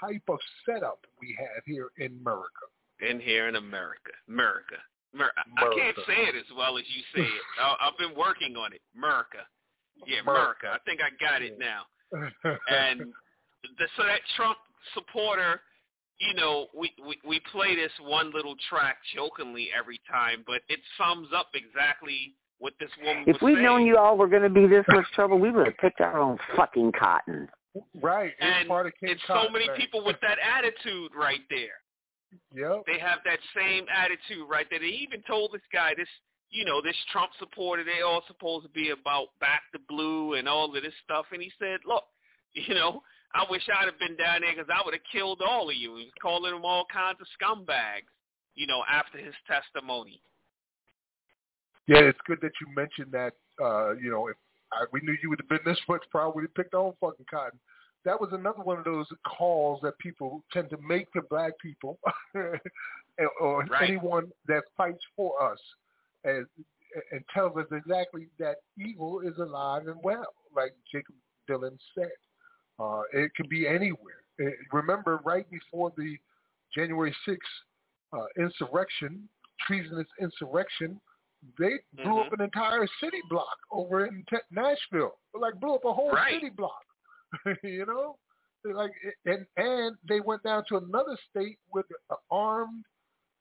type 0.00 0.22
of 0.28 0.38
setup 0.64 1.06
we 1.20 1.36
have 1.38 1.62
here 1.64 1.90
in 1.98 2.18
America. 2.20 2.66
In 3.00 3.20
here 3.20 3.48
in 3.48 3.56
America. 3.56 4.10
America. 4.28 4.76
Mer- 5.14 5.32
I 5.36 5.64
I 5.66 5.74
can't 5.74 5.96
say 6.06 6.22
it 6.28 6.34
as 6.36 6.44
well 6.56 6.76
as 6.78 6.84
you 6.94 7.02
say 7.14 7.26
it. 7.26 7.42
I- 7.62 7.76
I've 7.88 7.98
been 7.98 8.16
working 8.18 8.56
on 8.56 8.72
it. 8.72 8.80
America. 8.96 9.38
Yeah, 10.06 10.20
America. 10.20 10.66
America. 10.66 10.68
I 10.74 10.78
think 10.84 11.00
I 11.00 11.10
got 11.22 11.42
it 11.42 11.58
now. 11.58 11.82
and 12.70 13.00
the, 13.78 13.86
so 13.96 14.04
that 14.04 14.20
Trump 14.36 14.58
supporter, 14.94 15.60
you 16.18 16.34
know, 16.34 16.66
we, 16.76 16.90
we 17.06 17.18
we 17.26 17.40
play 17.52 17.74
this 17.76 17.92
one 18.00 18.32
little 18.32 18.54
track 18.68 18.98
jokingly 19.14 19.68
every 19.78 20.00
time, 20.10 20.42
but 20.46 20.60
it 20.68 20.80
sums 20.96 21.28
up 21.36 21.48
exactly 21.54 22.34
what 22.58 22.72
this 22.80 22.90
woman 23.04 23.24
If 23.26 23.34
was 23.34 23.42
we'd 23.42 23.54
saying. 23.56 23.64
known 23.64 23.86
you 23.86 23.96
all 23.96 24.16
were 24.16 24.26
going 24.28 24.42
to 24.42 24.50
be 24.50 24.66
this 24.66 24.84
much 24.88 25.04
trouble, 25.14 25.38
we 25.38 25.50
would 25.50 25.66
have 25.66 25.76
picked 25.78 26.00
our 26.00 26.18
own 26.18 26.38
fucking 26.56 26.92
cotton. 26.98 27.48
right. 28.00 28.30
It's 28.30 28.36
and 28.40 28.68
part 28.68 28.86
of 28.86 28.92
King 28.98 29.10
it's 29.10 29.22
so 29.28 29.48
many 29.52 29.68
man. 29.68 29.76
people 29.76 30.04
with 30.04 30.16
that 30.22 30.38
attitude 30.42 31.12
right 31.16 31.42
there. 31.50 31.78
Yep. 32.54 32.84
They 32.86 32.98
have 32.98 33.20
that 33.24 33.38
same 33.56 33.86
attitude 33.92 34.48
right 34.48 34.66
there. 34.70 34.80
They 34.80 34.86
even 34.86 35.22
told 35.22 35.52
this 35.52 35.62
guy, 35.72 35.94
this 35.96 36.08
you 36.50 36.64
know, 36.64 36.80
this 36.80 36.96
Trump 37.12 37.30
supporter, 37.38 37.84
they 37.84 38.02
all 38.02 38.22
supposed 38.26 38.64
to 38.64 38.72
be 38.72 38.90
about 38.90 39.28
back 39.40 39.62
the 39.72 39.80
blue 39.88 40.34
and 40.34 40.48
all 40.48 40.74
of 40.74 40.82
this 40.82 40.94
stuff. 41.04 41.26
And 41.32 41.42
he 41.42 41.52
said, 41.58 41.80
look, 41.86 42.04
you 42.54 42.74
know, 42.74 43.02
I 43.34 43.44
wish 43.50 43.62
I'd 43.68 43.84
have 43.84 43.98
been 43.98 44.16
down 44.16 44.40
there 44.40 44.54
because 44.54 44.72
I 44.72 44.82
would 44.84 44.94
have 44.94 45.02
killed 45.12 45.42
all 45.46 45.68
of 45.68 45.76
you. 45.76 45.96
He 45.96 46.04
was 46.04 46.20
calling 46.20 46.52
them 46.52 46.64
all 46.64 46.86
kinds 46.92 47.18
of 47.20 47.26
scumbags, 47.36 48.08
you 48.54 48.66
know, 48.66 48.82
after 48.90 49.18
his 49.18 49.34
testimony. 49.46 50.20
Yeah, 51.86 52.00
it's 52.00 52.18
good 52.26 52.38
that 52.42 52.52
you 52.60 52.74
mentioned 52.74 53.12
that. 53.12 53.32
Uh, 53.62 53.92
you 53.94 54.10
know, 54.10 54.28
if 54.28 54.36
I, 54.72 54.84
we 54.92 55.00
knew 55.00 55.16
you 55.22 55.30
would 55.30 55.40
have 55.40 55.48
been 55.48 55.64
this 55.64 55.80
much, 55.88 56.02
probably 56.10 56.32
would 56.42 56.44
have 56.48 56.54
picked 56.54 56.74
our 56.74 56.80
own 56.80 56.92
fucking 57.00 57.26
cotton. 57.30 57.58
That 58.04 58.20
was 58.20 58.30
another 58.32 58.62
one 58.62 58.78
of 58.78 58.84
those 58.84 59.06
calls 59.26 59.80
that 59.82 59.98
people 59.98 60.42
tend 60.52 60.70
to 60.70 60.78
make 60.78 61.12
to 61.12 61.22
black 61.28 61.52
people 61.60 61.98
or 63.40 63.64
Right. 63.64 63.82
anyone 63.90 64.30
that 64.46 64.62
fights 64.76 65.02
for 65.16 65.42
us, 65.42 65.58
and 66.24 66.46
and 67.12 67.22
tells 67.34 67.56
us 67.58 67.66
exactly 67.70 68.28
that 68.38 68.56
evil 68.78 69.20
is 69.20 69.36
alive 69.38 69.88
and 69.88 69.96
well, 70.02 70.32
like 70.56 70.72
Jakob 70.90 71.14
Dylan 71.48 71.76
said. 71.94 72.10
Uh, 72.80 73.02
it 73.12 73.30
could 73.36 73.48
be 73.48 73.66
anywhere. 73.66 74.22
Eh, 74.40 74.50
remember, 74.72 75.20
right 75.24 75.46
before 75.50 75.92
the 75.96 76.16
January 76.74 77.14
6th 77.28 77.36
uh, 78.12 78.24
insurrection, 78.38 79.28
treasonous 79.66 80.06
insurrection, 80.20 80.98
they 81.58 81.72
blew 82.02 82.20
up 82.20 82.32
an 82.32 82.40
entire 82.40 82.86
city 83.02 83.18
block 83.28 83.56
over 83.72 84.06
in 84.06 84.24
Nashville. 84.50 85.14
Like 85.38 85.54
blew 85.60 85.74
up 85.74 85.84
a 85.84 85.92
whole 85.92 86.12
Right. 86.12 86.34
city 86.34 86.50
block. 86.50 86.80
you 87.62 87.86
know, 87.86 88.16
like 88.64 88.92
and 89.26 89.46
and 89.56 89.96
they 90.08 90.20
went 90.20 90.42
down 90.42 90.64
to 90.68 90.76
another 90.76 91.16
state 91.30 91.58
with 91.72 91.86
an 92.10 92.16
armed 92.30 92.84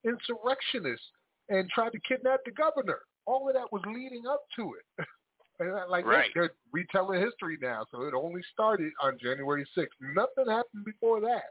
insurrectionists 0.03 1.05
and 1.49 1.69
tried 1.69 1.91
to 1.91 1.99
kidnap 2.07 2.39
the 2.45 2.51
governor. 2.51 2.99
All 3.25 3.47
of 3.47 3.55
that 3.55 3.71
was 3.71 3.81
leading 3.87 4.23
up 4.29 4.41
to 4.57 4.73
it. 4.75 5.05
And 5.59 5.71
I- 5.75 5.85
like 5.85 6.05
Right. 6.05 6.29
they're 6.35 6.51
retelling 6.71 7.19
history 7.19 7.57
now, 7.59 7.83
so 7.89 8.03
it 8.03 8.13
only 8.13 8.43
started 8.53 8.93
on 9.01 9.17
January 9.17 9.65
6th. 9.75 9.87
Nothing 9.99 10.45
happened 10.47 10.85
before 10.85 11.19
that. 11.21 11.49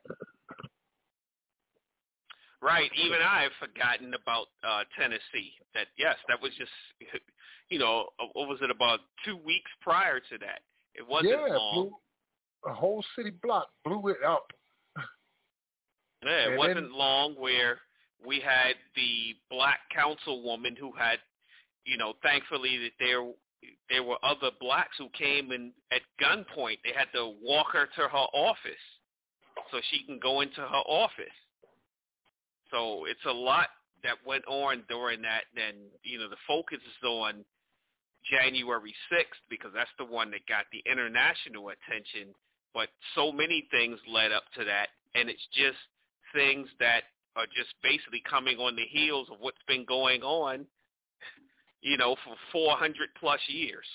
Right. 2.62 2.90
Even 2.96 3.18
I 3.20 3.42
have 3.42 3.52
forgotten 3.58 4.14
about 4.14 4.46
uh, 4.66 4.84
Tennessee. 4.98 5.52
That 5.74 5.88
yes, 5.98 6.16
that 6.28 6.40
was 6.40 6.52
just 6.56 6.70
you 7.68 7.78
know 7.78 8.06
what 8.32 8.48
was 8.48 8.58
it 8.62 8.70
about 8.70 9.00
two 9.24 9.36
weeks 9.36 9.70
prior 9.80 10.20
to 10.20 10.38
that? 10.38 10.60
It 10.94 11.06
wasn't 11.06 11.32
yeah, 11.32 11.56
long. 11.56 11.90
A 12.66 12.72
whole 12.74 13.04
city 13.14 13.30
block 13.30 13.68
blew 13.84 14.08
it 14.08 14.22
up. 14.26 14.52
Yeah, 16.24 16.30
it 16.30 16.48
And 16.48 16.58
wasn't 16.58 16.76
then- 16.76 16.92
long 16.92 17.34
where 17.36 17.80
we 18.24 18.40
had 18.40 18.74
the 18.94 19.34
black 19.50 19.80
councilwoman 19.92 20.76
who 20.76 20.90
had, 20.92 21.20
you 21.84 21.96
know, 21.96 22.14
thankfully 22.22 22.78
that 22.78 22.92
there 22.98 23.32
there 23.88 24.02
were 24.02 24.18
other 24.24 24.50
blacks 24.60 24.96
who 24.98 25.08
came 25.10 25.50
and 25.50 25.72
at 25.90 26.02
gunpoint 26.20 26.78
they 26.82 26.92
had 26.92 27.10
to 27.12 27.26
walk 27.40 27.72
her 27.72 27.86
to 27.86 28.08
her 28.08 28.26
office 28.32 29.00
so 29.70 29.80
she 29.90 30.04
can 30.04 30.18
go 30.18 30.40
into 30.40 30.60
her 30.60 30.82
office. 30.86 31.34
So 32.70 33.04
it's 33.06 33.24
a 33.24 33.32
lot 33.32 33.70
that 34.02 34.24
went 34.24 34.44
on 34.46 34.84
during 34.88 35.22
that. 35.22 35.44
And 35.56 35.90
you 36.02 36.18
know, 36.18 36.28
the 36.28 36.36
focus 36.46 36.78
is 36.82 37.02
on 37.04 37.44
January 38.24 38.94
6th 39.10 39.40
because 39.48 39.72
that's 39.72 39.90
the 39.98 40.04
one 40.04 40.30
that 40.32 40.46
got 40.46 40.66
the 40.72 40.82
international 40.90 41.70
attention. 41.70 42.34
But 42.76 42.90
so 43.14 43.32
many 43.32 43.66
things 43.70 43.98
led 44.06 44.32
up 44.32 44.42
to 44.58 44.64
that, 44.64 44.88
and 45.14 45.30
it's 45.30 45.48
just 45.54 45.78
things 46.34 46.68
that 46.78 47.04
are 47.34 47.46
just 47.46 47.70
basically 47.82 48.22
coming 48.28 48.58
on 48.58 48.76
the 48.76 48.84
heels 48.90 49.28
of 49.32 49.38
what's 49.40 49.62
been 49.66 49.86
going 49.86 50.20
on, 50.20 50.66
you 51.80 51.96
know, 51.96 52.16
for 52.22 52.36
400 52.52 53.08
plus 53.18 53.40
years. 53.48 53.86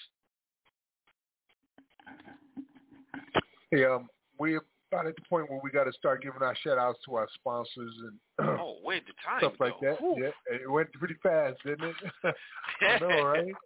Hey, 3.69 3.85
um, 3.85 4.09
we're 4.39 4.63
about 4.91 5.05
at 5.05 5.15
the 5.15 5.21
point 5.29 5.47
where 5.51 5.61
we 5.63 5.69
got 5.69 5.83
to 5.83 5.93
start 5.93 6.23
giving 6.23 6.41
our 6.41 6.55
shout 6.63 6.79
outs 6.79 6.97
to 7.05 7.13
our 7.17 7.27
sponsors 7.35 7.93
and 7.99 8.49
oh, 8.59 8.77
where'd 8.81 9.03
the 9.03 9.13
time 9.23 9.41
stuff 9.41 9.53
like 9.59 9.79
go? 9.79 9.91
that. 9.91 10.01
Whew. 10.01 10.15
Yeah, 10.23 10.55
it 10.55 10.69
went 10.69 10.91
pretty 10.93 11.17
fast, 11.21 11.57
didn't 11.63 11.93
it? 12.23 12.35
I 12.81 12.97
know, 12.97 13.25
right? 13.25 13.53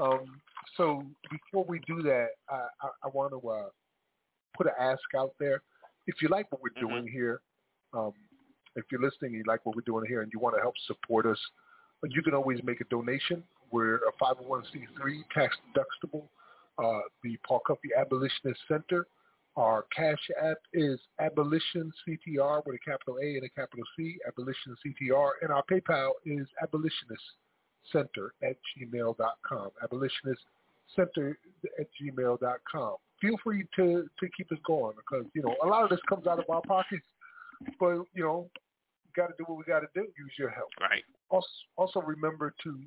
Um, 0.00 0.40
so 0.78 1.04
before 1.30 1.66
we 1.68 1.78
do 1.80 2.00
that, 2.00 2.28
I, 2.48 2.66
I, 2.80 2.88
I 3.04 3.08
want 3.12 3.32
to 3.32 3.46
uh, 3.46 3.68
put 4.56 4.66
an 4.66 4.72
ask 4.78 5.02
out 5.16 5.32
there. 5.38 5.62
If 6.06 6.20
you 6.22 6.28
like 6.28 6.50
what 6.52 6.62
we're 6.62 6.70
Mm-hmm. 6.70 6.88
doing 6.88 7.08
here, 7.08 7.40
um, 7.94 8.12
if 8.76 8.84
you're 8.90 9.00
listening, 9.00 9.32
and 9.32 9.34
you 9.34 9.44
like 9.46 9.64
what 9.66 9.76
we're 9.76 9.82
doing 9.82 10.04
here, 10.08 10.22
and 10.22 10.32
you 10.32 10.38
want 10.38 10.54
to 10.56 10.60
help 10.60 10.74
support 10.86 11.26
us, 11.26 11.38
you 12.08 12.22
can 12.22 12.34
always 12.34 12.58
make 12.64 12.80
a 12.80 12.84
donation. 12.84 13.42
We're 13.70 13.96
a 13.96 14.12
501c3, 14.20 15.22
tax 15.34 15.56
deductible. 15.74 16.24
Uh, 16.82 17.00
the 17.22 17.36
Paul 17.46 17.60
Cuffey 17.68 17.90
Abolitionist 17.98 18.58
Center. 18.66 19.06
Our 19.56 19.84
cash 19.94 20.18
app 20.42 20.56
is 20.72 20.98
Abolition 21.20 21.92
CTR 22.08 22.62
with 22.64 22.76
a 22.76 22.78
capital 22.90 23.18
A 23.22 23.36
and 23.36 23.44
a 23.44 23.50
capital 23.50 23.84
C, 23.96 24.16
Abolition 24.26 24.74
CTR, 24.84 25.30
and 25.42 25.50
our 25.52 25.62
PayPal 25.70 26.12
is 26.24 26.46
Abolitionist 26.62 27.22
Center 27.92 28.32
at 28.42 28.56
gmail.com. 28.80 29.70
Abolitionist 29.82 30.40
Center 30.94 31.38
at 31.78 31.86
gmail.com. 32.00 32.96
Feel 33.20 33.36
free 33.42 33.64
to, 33.76 34.08
to 34.18 34.28
keep 34.36 34.50
us 34.50 34.58
going 34.66 34.94
because, 34.96 35.26
you 35.34 35.42
know, 35.42 35.54
a 35.62 35.66
lot 35.66 35.84
of 35.84 35.90
this 35.90 36.00
comes 36.08 36.26
out 36.26 36.38
of 36.38 36.44
our 36.48 36.62
pockets, 36.62 37.06
but, 37.78 38.02
you 38.14 38.24
know, 38.24 38.48
got 39.14 39.28
to 39.28 39.34
do 39.38 39.44
what 39.46 39.58
we 39.58 39.64
got 39.64 39.80
to 39.80 39.88
do. 39.94 40.02
Use 40.18 40.32
your 40.38 40.50
help. 40.50 40.68
Right. 40.80 41.04
Also, 41.30 41.46
also 41.76 42.00
remember 42.00 42.54
to 42.64 42.80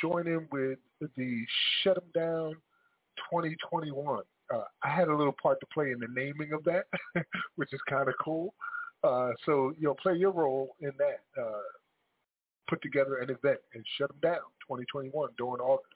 join 0.00 0.26
in 0.26 0.46
with 0.52 0.78
the 1.16 1.44
Shut 1.82 1.96
'em 1.96 2.10
Down 2.14 2.52
2021. 3.30 4.22
Uh, 4.52 4.64
I 4.82 4.88
had 4.88 5.08
a 5.08 5.16
little 5.16 5.34
part 5.40 5.60
to 5.60 5.66
play 5.72 5.90
in 5.90 5.98
the 5.98 6.08
naming 6.14 6.52
of 6.52 6.64
that, 6.64 6.86
which 7.56 7.72
is 7.72 7.80
kind 7.88 8.08
of 8.08 8.14
cool. 8.22 8.54
Uh, 9.04 9.30
so, 9.44 9.72
you 9.78 9.86
know, 9.86 9.94
play 9.94 10.14
your 10.14 10.32
role 10.32 10.74
in 10.80 10.92
that. 10.98 11.20
Uh, 11.40 11.60
put 12.68 12.82
together 12.82 13.16
an 13.16 13.30
event 13.30 13.58
and 13.74 13.84
shut 13.96 14.08
them 14.08 14.18
down 14.22 14.40
2021 14.68 15.30
during 15.38 15.60
August. 15.60 15.94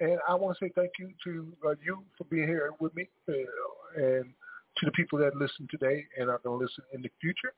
And 0.00 0.18
I 0.28 0.34
want 0.34 0.56
to 0.58 0.64
say 0.64 0.72
thank 0.74 0.92
you 0.98 1.10
to 1.24 1.68
uh, 1.68 1.74
you 1.84 2.02
for 2.18 2.24
being 2.24 2.48
here 2.48 2.72
with 2.80 2.94
me 2.94 3.08
uh, 3.28 3.32
and 3.96 4.24
to 4.78 4.86
the 4.86 4.92
people 4.92 5.18
that 5.20 5.34
listen 5.36 5.66
today 5.70 6.04
and 6.18 6.28
are 6.28 6.40
going 6.44 6.58
to 6.58 6.64
listen 6.64 6.84
in 6.92 7.02
the 7.02 7.10
future. 7.20 7.54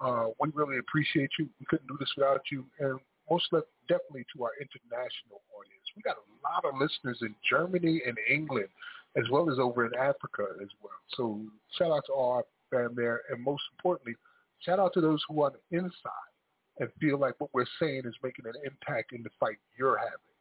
Uh, 0.00 0.28
we 0.40 0.48
really 0.54 0.78
appreciate 0.78 1.30
you. 1.38 1.48
We 1.60 1.66
couldn't 1.66 1.86
do 1.86 1.96
this 2.00 2.08
without 2.16 2.40
you. 2.50 2.64
And 2.80 2.98
most 3.30 3.46
definitely 3.88 4.26
to 4.34 4.44
our 4.44 4.52
international 4.60 5.40
audience. 5.56 5.84
We 5.96 6.02
got 6.02 6.16
a 6.16 6.26
lot 6.42 6.64
of 6.64 6.80
listeners 6.80 7.18
in 7.22 7.34
Germany 7.48 8.02
and 8.06 8.16
England, 8.28 8.68
as 9.16 9.24
well 9.30 9.50
as 9.50 9.58
over 9.58 9.86
in 9.86 9.94
Africa 9.94 10.44
as 10.60 10.68
well. 10.82 10.98
So 11.16 11.40
shout 11.78 11.92
out 11.92 12.04
to 12.06 12.12
all 12.12 12.32
our 12.32 12.44
fam 12.70 12.94
there. 12.96 13.22
And 13.30 13.42
most 13.42 13.62
importantly, 13.76 14.14
shout 14.60 14.78
out 14.78 14.94
to 14.94 15.00
those 15.00 15.22
who 15.28 15.42
are 15.42 15.46
on 15.46 15.52
the 15.70 15.78
inside 15.78 16.32
and 16.78 16.88
feel 17.00 17.18
like 17.18 17.34
what 17.38 17.50
we're 17.52 17.66
saying 17.78 18.02
is 18.06 18.14
making 18.22 18.46
an 18.46 18.54
impact 18.64 19.12
in 19.12 19.22
the 19.22 19.30
fight 19.38 19.58
you're 19.78 19.98
having. 19.98 20.32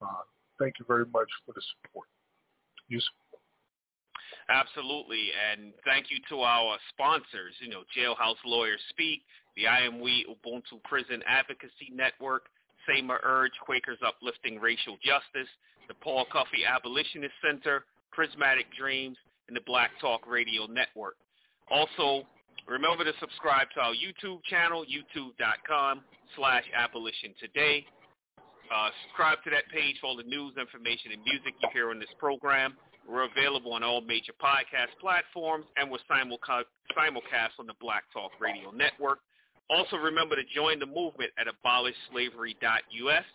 Uh, 0.00 0.22
thank 0.60 0.78
you 0.78 0.84
very 0.86 1.06
much 1.06 1.28
for 1.44 1.52
the 1.54 1.62
support. 1.74 2.06
Absolutely, 4.50 5.30
and 5.30 5.72
thank 5.84 6.10
you 6.10 6.18
to 6.28 6.42
our 6.42 6.76
sponsors. 6.90 7.54
You 7.60 7.70
know, 7.70 7.82
Jailhouse 7.96 8.40
Lawyers 8.44 8.80
Speak, 8.90 9.22
the 9.56 9.66
I 9.66 9.80
Am 9.80 10.00
We 10.00 10.26
Ubuntu 10.28 10.82
Prison 10.84 11.22
Advocacy 11.26 11.90
Network, 11.92 12.46
Seymour 12.88 13.20
Urge, 13.22 13.52
Quakers 13.64 13.98
Uplifting 14.04 14.58
Racial 14.58 14.96
Justice, 15.04 15.48
the 15.88 15.94
Paul 15.94 16.26
Cuffey 16.32 16.66
Abolitionist 16.66 17.34
Center, 17.44 17.84
Prismatic 18.12 18.66
Dreams, 18.76 19.16
and 19.48 19.56
the 19.56 19.62
Black 19.66 19.90
Talk 20.00 20.26
Radio 20.26 20.66
Network. 20.66 21.14
Also, 21.70 22.26
remember 22.66 23.04
to 23.04 23.12
subscribe 23.20 23.68
to 23.74 23.80
our 23.80 23.94
YouTube 23.94 24.42
channel, 24.48 24.84
youtube.com 24.84 26.02
slash 26.36 26.64
abolition 26.76 27.34
today. 27.38 27.84
Uh, 28.70 28.88
subscribe 29.02 29.42
to 29.42 29.50
that 29.50 29.66
page 29.74 29.98
for 30.00 30.06
all 30.06 30.16
the 30.16 30.22
news, 30.22 30.54
information, 30.54 31.10
and 31.10 31.22
music 31.26 31.58
you 31.58 31.68
hear 31.72 31.90
on 31.90 31.98
this 31.98 32.12
program. 32.18 32.78
We're 33.02 33.26
available 33.26 33.72
on 33.74 33.82
all 33.82 34.00
major 34.00 34.32
podcast 34.38 34.94
platforms, 35.00 35.66
and 35.76 35.90
we're 35.90 35.98
simulca- 36.06 36.70
simulcast 36.94 37.58
on 37.58 37.66
the 37.66 37.74
Black 37.80 38.04
Talk 38.12 38.30
Radio 38.38 38.70
Network. 38.70 39.18
Also, 39.68 39.96
remember 39.96 40.36
to 40.36 40.42
join 40.54 40.78
the 40.78 40.86
movement 40.86 41.30
at 41.34 41.46
abolishslavery.us 41.50 43.26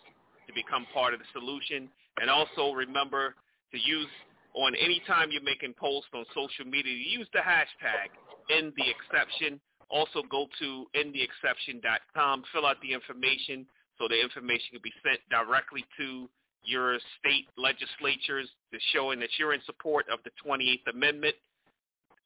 to 0.46 0.52
become 0.54 0.86
part 0.94 1.12
of 1.12 1.20
the 1.20 1.26
solution. 1.32 1.88
And 2.20 2.30
also 2.30 2.72
remember 2.72 3.34
to 3.72 3.78
use, 3.78 4.08
on 4.54 4.74
any 4.76 5.02
time 5.06 5.28
you're 5.30 5.42
making 5.42 5.74
posts 5.78 6.08
on 6.14 6.24
social 6.32 6.64
media, 6.64 6.92
use 6.92 7.28
the 7.34 7.40
hashtag 7.40 8.08
in 8.48 8.72
the 8.76 8.84
exception. 8.88 9.60
Also 9.90 10.22
go 10.30 10.46
to 10.60 10.86
intheexception.com, 10.96 12.44
fill 12.52 12.64
out 12.64 12.76
the 12.80 12.92
information 12.92 13.66
so 13.98 14.08
the 14.08 14.20
information 14.20 14.76
can 14.76 14.84
be 14.84 14.92
sent 15.02 15.20
directly 15.30 15.84
to 15.98 16.28
your 16.66 16.98
state 17.18 17.46
legislatures 17.56 18.50
to 18.72 18.78
showing 18.92 19.20
that 19.20 19.30
you're 19.38 19.54
in 19.54 19.62
support 19.64 20.06
of 20.12 20.18
the 20.24 20.34
28th 20.42 20.92
Amendment, 20.92 21.34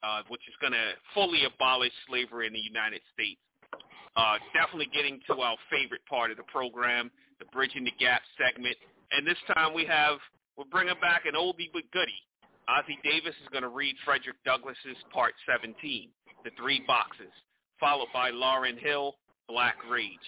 uh, 0.03 0.21
which 0.27 0.41
is 0.49 0.55
going 0.59 0.73
to 0.73 0.97
fully 1.13 1.45
abolish 1.45 1.93
slavery 2.07 2.47
in 2.47 2.53
the 2.53 2.59
United 2.59 3.01
States. 3.13 3.39
Uh, 4.17 4.35
definitely 4.53 4.89
getting 4.91 5.21
to 5.27 5.39
our 5.39 5.55
favorite 5.71 6.01
part 6.09 6.31
of 6.31 6.37
the 6.37 6.43
program, 6.51 7.09
the 7.39 7.45
Bridging 7.53 7.85
the 7.85 7.95
Gap 7.99 8.21
segment. 8.35 8.75
And 9.11 9.25
this 9.25 9.39
time 9.55 9.73
we 9.73 9.85
have, 9.85 10.17
we're 10.57 10.65
bringing 10.65 10.99
back 10.99 11.23
an 11.25 11.35
oldie 11.35 11.71
but 11.71 11.83
goodie. 11.93 12.23
Ossie 12.67 13.01
Davis 13.03 13.35
is 13.41 13.49
going 13.51 13.63
to 13.63 13.69
read 13.69 13.95
Frederick 14.03 14.37
Douglass's 14.45 14.99
Part 15.13 15.33
17, 15.47 16.09
The 16.43 16.51
Three 16.57 16.83
Boxes, 16.85 17.31
followed 17.79 18.09
by 18.13 18.31
Lauryn 18.31 18.77
Hill, 18.77 19.15
Black 19.47 19.75
Rage. 19.89 20.19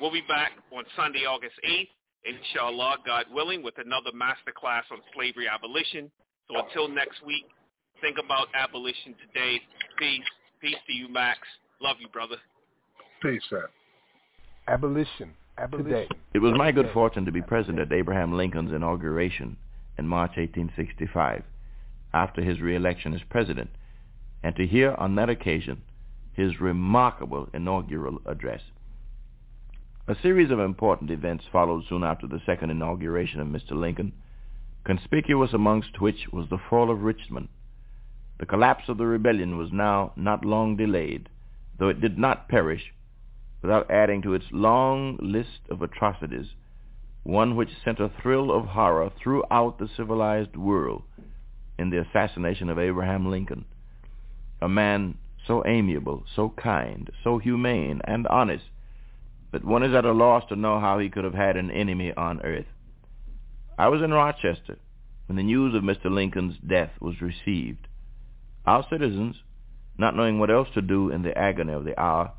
We'll 0.00 0.12
be 0.12 0.22
back 0.28 0.52
on 0.76 0.84
Sunday, 0.94 1.24
August 1.24 1.54
8th, 1.64 1.88
inshallah, 2.24 2.98
God 3.06 3.26
willing, 3.32 3.62
with 3.62 3.74
another 3.78 4.10
masterclass 4.12 4.82
on 4.92 4.98
slavery 5.14 5.48
abolition. 5.48 6.10
So 6.48 6.58
until 6.58 6.88
next 6.88 7.24
week, 7.24 7.46
think 8.02 8.18
about 8.22 8.48
abolition 8.54 9.14
today. 9.26 9.60
Peace. 9.98 10.20
Peace 10.60 10.76
to 10.86 10.92
you, 10.92 11.08
Max. 11.08 11.38
Love 11.80 11.96
you, 12.00 12.08
brother. 12.08 12.36
Peace, 13.22 13.42
sir. 13.48 13.68
Abolition. 14.68 15.32
Today. 15.72 16.06
It 16.34 16.40
was 16.40 16.52
my 16.54 16.70
good 16.70 16.90
fortune 16.92 17.24
to 17.24 17.32
be 17.32 17.40
present 17.40 17.78
at 17.78 17.90
Abraham 17.90 18.36
Lincoln's 18.36 18.72
inauguration 18.72 19.56
in 19.96 20.06
March 20.06 20.32
1865, 20.36 21.42
after 22.12 22.42
his 22.42 22.60
reelection 22.60 23.14
as 23.14 23.22
president, 23.30 23.70
and 24.42 24.54
to 24.56 24.66
hear 24.66 24.92
on 24.98 25.14
that 25.14 25.30
occasion 25.30 25.80
his 26.34 26.60
remarkable 26.60 27.48
inaugural 27.54 28.20
address. 28.26 28.60
A 30.08 30.14
series 30.22 30.52
of 30.52 30.60
important 30.60 31.10
events 31.10 31.46
followed 31.50 31.82
soon 31.88 32.04
after 32.04 32.28
the 32.28 32.40
second 32.46 32.70
inauguration 32.70 33.40
of 33.40 33.48
Mr. 33.48 33.72
Lincoln, 33.72 34.12
conspicuous 34.84 35.52
amongst 35.52 36.00
which 36.00 36.28
was 36.32 36.48
the 36.48 36.58
fall 36.70 36.92
of 36.92 37.02
Richmond. 37.02 37.48
The 38.38 38.46
collapse 38.46 38.88
of 38.88 38.98
the 38.98 39.06
rebellion 39.06 39.58
was 39.58 39.72
now 39.72 40.12
not 40.14 40.44
long 40.44 40.76
delayed, 40.76 41.28
though 41.76 41.88
it 41.88 42.00
did 42.00 42.18
not 42.18 42.48
perish 42.48 42.92
without 43.62 43.90
adding 43.90 44.22
to 44.22 44.34
its 44.34 44.44
long 44.52 45.16
list 45.20 45.62
of 45.68 45.82
atrocities 45.82 46.54
one 47.24 47.56
which 47.56 47.82
sent 47.84 47.98
a 47.98 48.08
thrill 48.08 48.52
of 48.52 48.64
horror 48.66 49.10
throughout 49.10 49.80
the 49.80 49.88
civilized 49.96 50.54
world 50.54 51.02
in 51.80 51.90
the 51.90 51.98
assassination 51.98 52.68
of 52.68 52.78
Abraham 52.78 53.28
Lincoln, 53.28 53.64
a 54.62 54.68
man 54.68 55.18
so 55.44 55.66
amiable, 55.66 56.24
so 56.32 56.50
kind, 56.50 57.10
so 57.24 57.38
humane 57.38 58.00
and 58.04 58.28
honest 58.28 58.66
that 59.56 59.64
one 59.64 59.82
is 59.82 59.94
at 59.94 60.04
a 60.04 60.12
loss 60.12 60.44
to 60.50 60.54
know 60.54 60.78
how 60.78 60.98
he 60.98 61.08
could 61.08 61.24
have 61.24 61.32
had 61.32 61.56
an 61.56 61.70
enemy 61.70 62.12
on 62.14 62.42
earth. 62.42 62.66
I 63.78 63.88
was 63.88 64.02
in 64.02 64.10
Rochester 64.10 64.76
when 65.24 65.36
the 65.36 65.42
news 65.42 65.74
of 65.74 65.82
Mr. 65.82 66.10
Lincoln's 66.10 66.58
death 66.58 66.90
was 67.00 67.22
received. 67.22 67.88
Our 68.66 68.84
citizens, 68.90 69.36
not 69.96 70.14
knowing 70.14 70.38
what 70.38 70.50
else 70.50 70.68
to 70.74 70.82
do 70.82 71.08
in 71.08 71.22
the 71.22 71.36
agony 71.38 71.72
of 71.72 71.86
the 71.86 71.98
hour, 71.98 72.32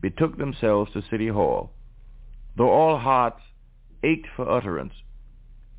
betook 0.00 0.36
themselves 0.36 0.92
to 0.94 1.02
City 1.08 1.28
Hall. 1.28 1.70
Though 2.56 2.70
all 2.70 2.98
hearts 2.98 3.42
ached 4.02 4.26
for 4.34 4.50
utterance, 4.50 4.94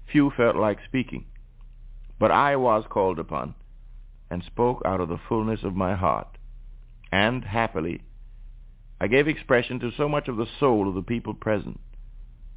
few 0.10 0.32
felt 0.38 0.56
like 0.56 0.78
speaking. 0.86 1.26
But 2.18 2.32
I 2.32 2.56
was 2.56 2.86
called 2.90 3.20
upon, 3.20 3.54
and 4.32 4.42
spoke 4.46 4.82
out 4.86 5.02
of 5.02 5.10
the 5.10 5.20
fullness 5.28 5.60
of 5.64 5.76
my 5.76 5.94
heart. 5.94 6.38
And, 7.12 7.44
happily, 7.44 8.02
I 9.00 9.08
gave 9.08 9.28
expression 9.28 9.80
to 9.80 9.92
so 9.92 10.08
much 10.08 10.28
of 10.28 10.38
the 10.38 10.48
soul 10.60 10.88
of 10.88 10.96
the 10.96 11.02
people 11.02 11.34
present 11.34 11.80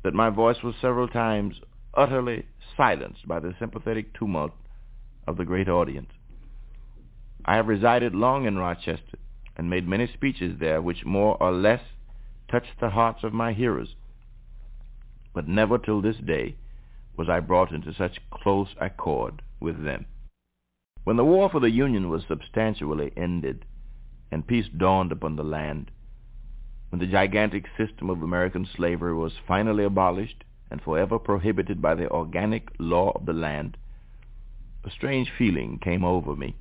that 0.03 0.15
my 0.15 0.31
voice 0.31 0.63
was 0.63 0.75
several 0.81 1.09
times 1.09 1.61
utterly 1.95 2.47
silenced 2.77 3.27
by 3.27 3.41
the 3.41 3.55
sympathetic 3.59 4.15
tumult 4.15 4.53
of 5.27 5.37
the 5.37 5.45
great 5.45 5.69
audience. 5.69 6.11
I 7.45 7.57
have 7.57 7.67
resided 7.67 8.15
long 8.15 8.47
in 8.47 8.57
Rochester 8.57 9.19
and 9.57 9.69
made 9.69 9.89
many 9.89 10.07
speeches 10.07 10.59
there 10.61 10.81
which 10.81 11.05
more 11.05 11.37
or 11.43 11.51
less 11.51 11.83
touched 12.49 12.79
the 12.81 12.91
hearts 12.91 13.25
of 13.25 13.33
my 13.33 13.53
hearers. 13.53 13.97
But 15.35 15.49
never 15.49 15.77
till 15.77 16.01
this 16.01 16.19
day 16.19 16.57
was 17.17 17.29
I 17.29 17.41
brought 17.41 17.73
into 17.73 17.93
such 17.93 18.21
close 18.31 18.69
accord 18.81 19.43
with 19.61 19.83
them. 19.85 20.07
When 21.03 21.17
the 21.17 21.25
war 21.25 21.51
for 21.51 21.59
the 21.59 21.71
Union 21.71 22.09
was 22.09 22.23
substantially 22.29 23.13
ended 23.17 23.65
and 24.31 24.47
peace 24.47 24.69
dawned 24.69 25.11
upon 25.11 25.37
the 25.37 25.45
land, 25.45 25.91
when 26.91 27.01
the 27.01 27.07
gigantic 27.07 27.67
system 27.77 28.09
of 28.11 28.23
American 28.23 28.67
slavery 28.77 29.15
was 29.15 29.33
finally 29.47 29.85
abolished 29.85 30.45
and 30.71 30.81
forever 30.81 31.19
prohibited 31.19 31.81
by 31.83 31.95
the 31.95 32.11
organic 32.11 32.69
law 32.79 33.11
of 33.15 33.27
the 33.27 33.33
land, 33.33 33.77
a 34.85 34.91
strange 34.91 35.31
feeling 35.37 35.79
came 35.79 36.05
over 36.05 36.35
me. 36.35 36.57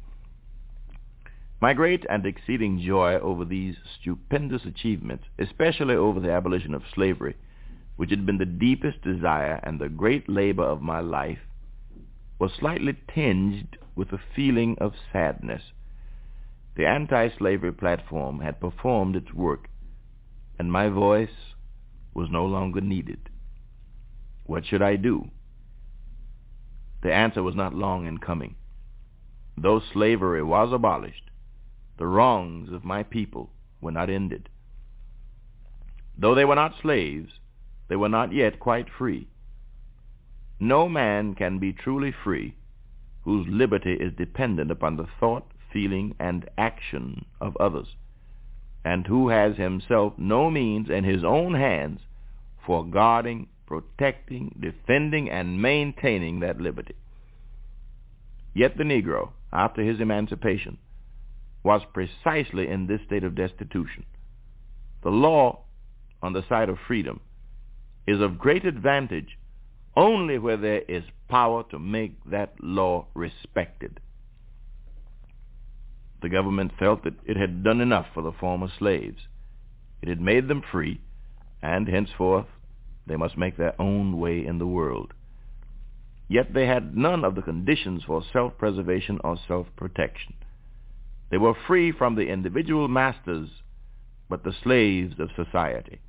My 1.59 1.73
great 1.73 2.05
and 2.09 2.25
exceeding 2.25 2.79
joy 2.79 3.15
over 3.15 3.43
these 3.43 3.75
stupendous 3.99 4.65
achievements, 4.65 5.23
especially 5.39 5.95
over 5.95 6.19
the 6.19 6.31
abolition 6.31 6.73
of 6.73 6.83
slavery, 6.93 7.35
which 7.95 8.11
had 8.11 8.25
been 8.25 8.37
the 8.37 8.45
deepest 8.45 9.01
desire 9.01 9.59
and 9.63 9.79
the 9.79 9.89
great 9.89 10.29
labor 10.29 10.63
of 10.63 10.81
my 10.81 10.99
life, 10.99 11.39
was 12.37 12.51
slightly 12.53 12.95
tinged 13.13 13.77
with 13.95 14.11
a 14.13 14.19
feeling 14.35 14.77
of 14.79 14.93
sadness. 15.11 15.63
The 16.75 16.85
anti-slavery 16.85 17.73
platform 17.73 18.41
had 18.41 18.59
performed 18.59 19.15
its 19.15 19.33
work, 19.33 19.67
and 20.59 20.71
my 20.71 20.89
voice 20.89 21.55
was 22.13 22.29
no 22.29 22.45
longer 22.45 22.81
needed. 22.81 23.29
What 24.45 24.65
should 24.65 24.81
I 24.81 24.95
do? 24.95 25.29
The 27.03 27.13
answer 27.13 27.43
was 27.43 27.55
not 27.55 27.73
long 27.73 28.07
in 28.07 28.17
coming. 28.17 28.55
Though 29.55 29.81
slavery 29.93 30.43
was 30.43 30.71
abolished, 30.73 31.29
the 31.97 32.07
wrongs 32.07 32.71
of 32.71 32.83
my 32.83 33.03
people 33.03 33.51
were 33.81 33.91
not 33.91 34.09
ended. 34.09 34.49
Though 36.17 36.35
they 36.35 36.45
were 36.45 36.55
not 36.55 36.75
slaves, 36.81 37.33
they 37.87 37.95
were 37.95 38.09
not 38.09 38.33
yet 38.33 38.59
quite 38.59 38.89
free. 38.89 39.27
No 40.59 40.89
man 40.89 41.35
can 41.35 41.59
be 41.59 41.73
truly 41.73 42.11
free 42.11 42.55
whose 43.27 43.45
liberty 43.49 43.91
is 43.91 44.13
dependent 44.13 44.71
upon 44.71 44.95
the 44.95 45.05
thought, 45.19 45.51
feeling, 45.73 46.15
and 46.17 46.49
action 46.57 47.25
of 47.41 47.57
others, 47.57 47.87
and 48.83 49.05
who 49.07 49.29
has 49.29 49.57
himself 49.57 50.13
no 50.17 50.49
means 50.49 50.89
in 50.89 51.03
his 51.03 51.23
own 51.23 51.53
hands 51.53 51.99
for 52.65 52.85
guarding, 52.85 53.47
protecting, 53.65 54.55
defending, 54.59 55.29
and 55.29 55.61
maintaining 55.61 56.39
that 56.39 56.59
liberty. 56.59 56.95
Yet 58.53 58.77
the 58.77 58.83
Negro, 58.83 59.31
after 59.51 59.81
his 59.81 59.99
emancipation, 59.99 60.77
was 61.63 61.81
precisely 61.93 62.67
in 62.67 62.87
this 62.87 63.01
state 63.05 63.23
of 63.23 63.35
destitution. 63.35 64.05
The 65.03 65.09
law 65.09 65.63
on 66.21 66.33
the 66.33 66.47
side 66.47 66.69
of 66.69 66.77
freedom 66.87 67.19
is 68.07 68.21
of 68.21 68.39
great 68.39 68.65
advantage 68.65 69.37
only 69.95 70.37
where 70.37 70.57
there 70.57 70.81
is 70.87 71.03
power 71.27 71.63
to 71.71 71.79
make 71.79 72.15
that 72.25 72.53
law 72.61 73.07
respected. 73.13 73.99
The 76.21 76.29
government 76.29 76.71
felt 76.79 77.03
that 77.03 77.13
it 77.25 77.37
had 77.37 77.63
done 77.63 77.81
enough 77.81 78.07
for 78.13 78.23
the 78.23 78.31
former 78.31 78.69
slaves. 78.79 79.27
It 80.01 80.09
had 80.09 80.21
made 80.21 80.47
them 80.47 80.61
free, 80.71 80.99
and 81.61 81.87
henceforth 81.87 82.47
they 83.05 83.15
must 83.15 83.37
make 83.37 83.57
their 83.57 83.79
own 83.79 84.19
way 84.19 84.45
in 84.45 84.57
the 84.57 84.67
world. 84.67 85.13
Yet 86.27 86.53
they 86.53 86.67
had 86.67 86.97
none 86.97 87.23
of 87.23 87.35
the 87.35 87.41
conditions 87.41 88.03
for 88.03 88.23
self-preservation 88.33 89.19
or 89.23 89.37
self-protection. 89.47 90.33
They 91.29 91.37
were 91.37 91.53
free 91.67 91.91
from 91.91 92.15
the 92.15 92.27
individual 92.27 92.87
masters, 92.87 93.49
but 94.29 94.43
the 94.43 94.53
slaves 94.63 95.19
of 95.19 95.29
society. 95.35 95.99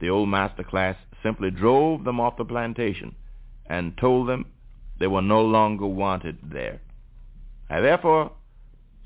The 0.00 0.10
old 0.10 0.28
master 0.28 0.64
class 0.64 0.96
simply 1.22 1.50
drove 1.50 2.04
them 2.04 2.20
off 2.20 2.36
the 2.36 2.44
plantation 2.44 3.14
and 3.66 3.96
told 3.96 4.28
them 4.28 4.46
they 4.98 5.06
were 5.06 5.22
no 5.22 5.42
longer 5.42 5.86
wanted 5.86 6.38
there. 6.42 6.80
I 7.70 7.80
therefore 7.80 8.32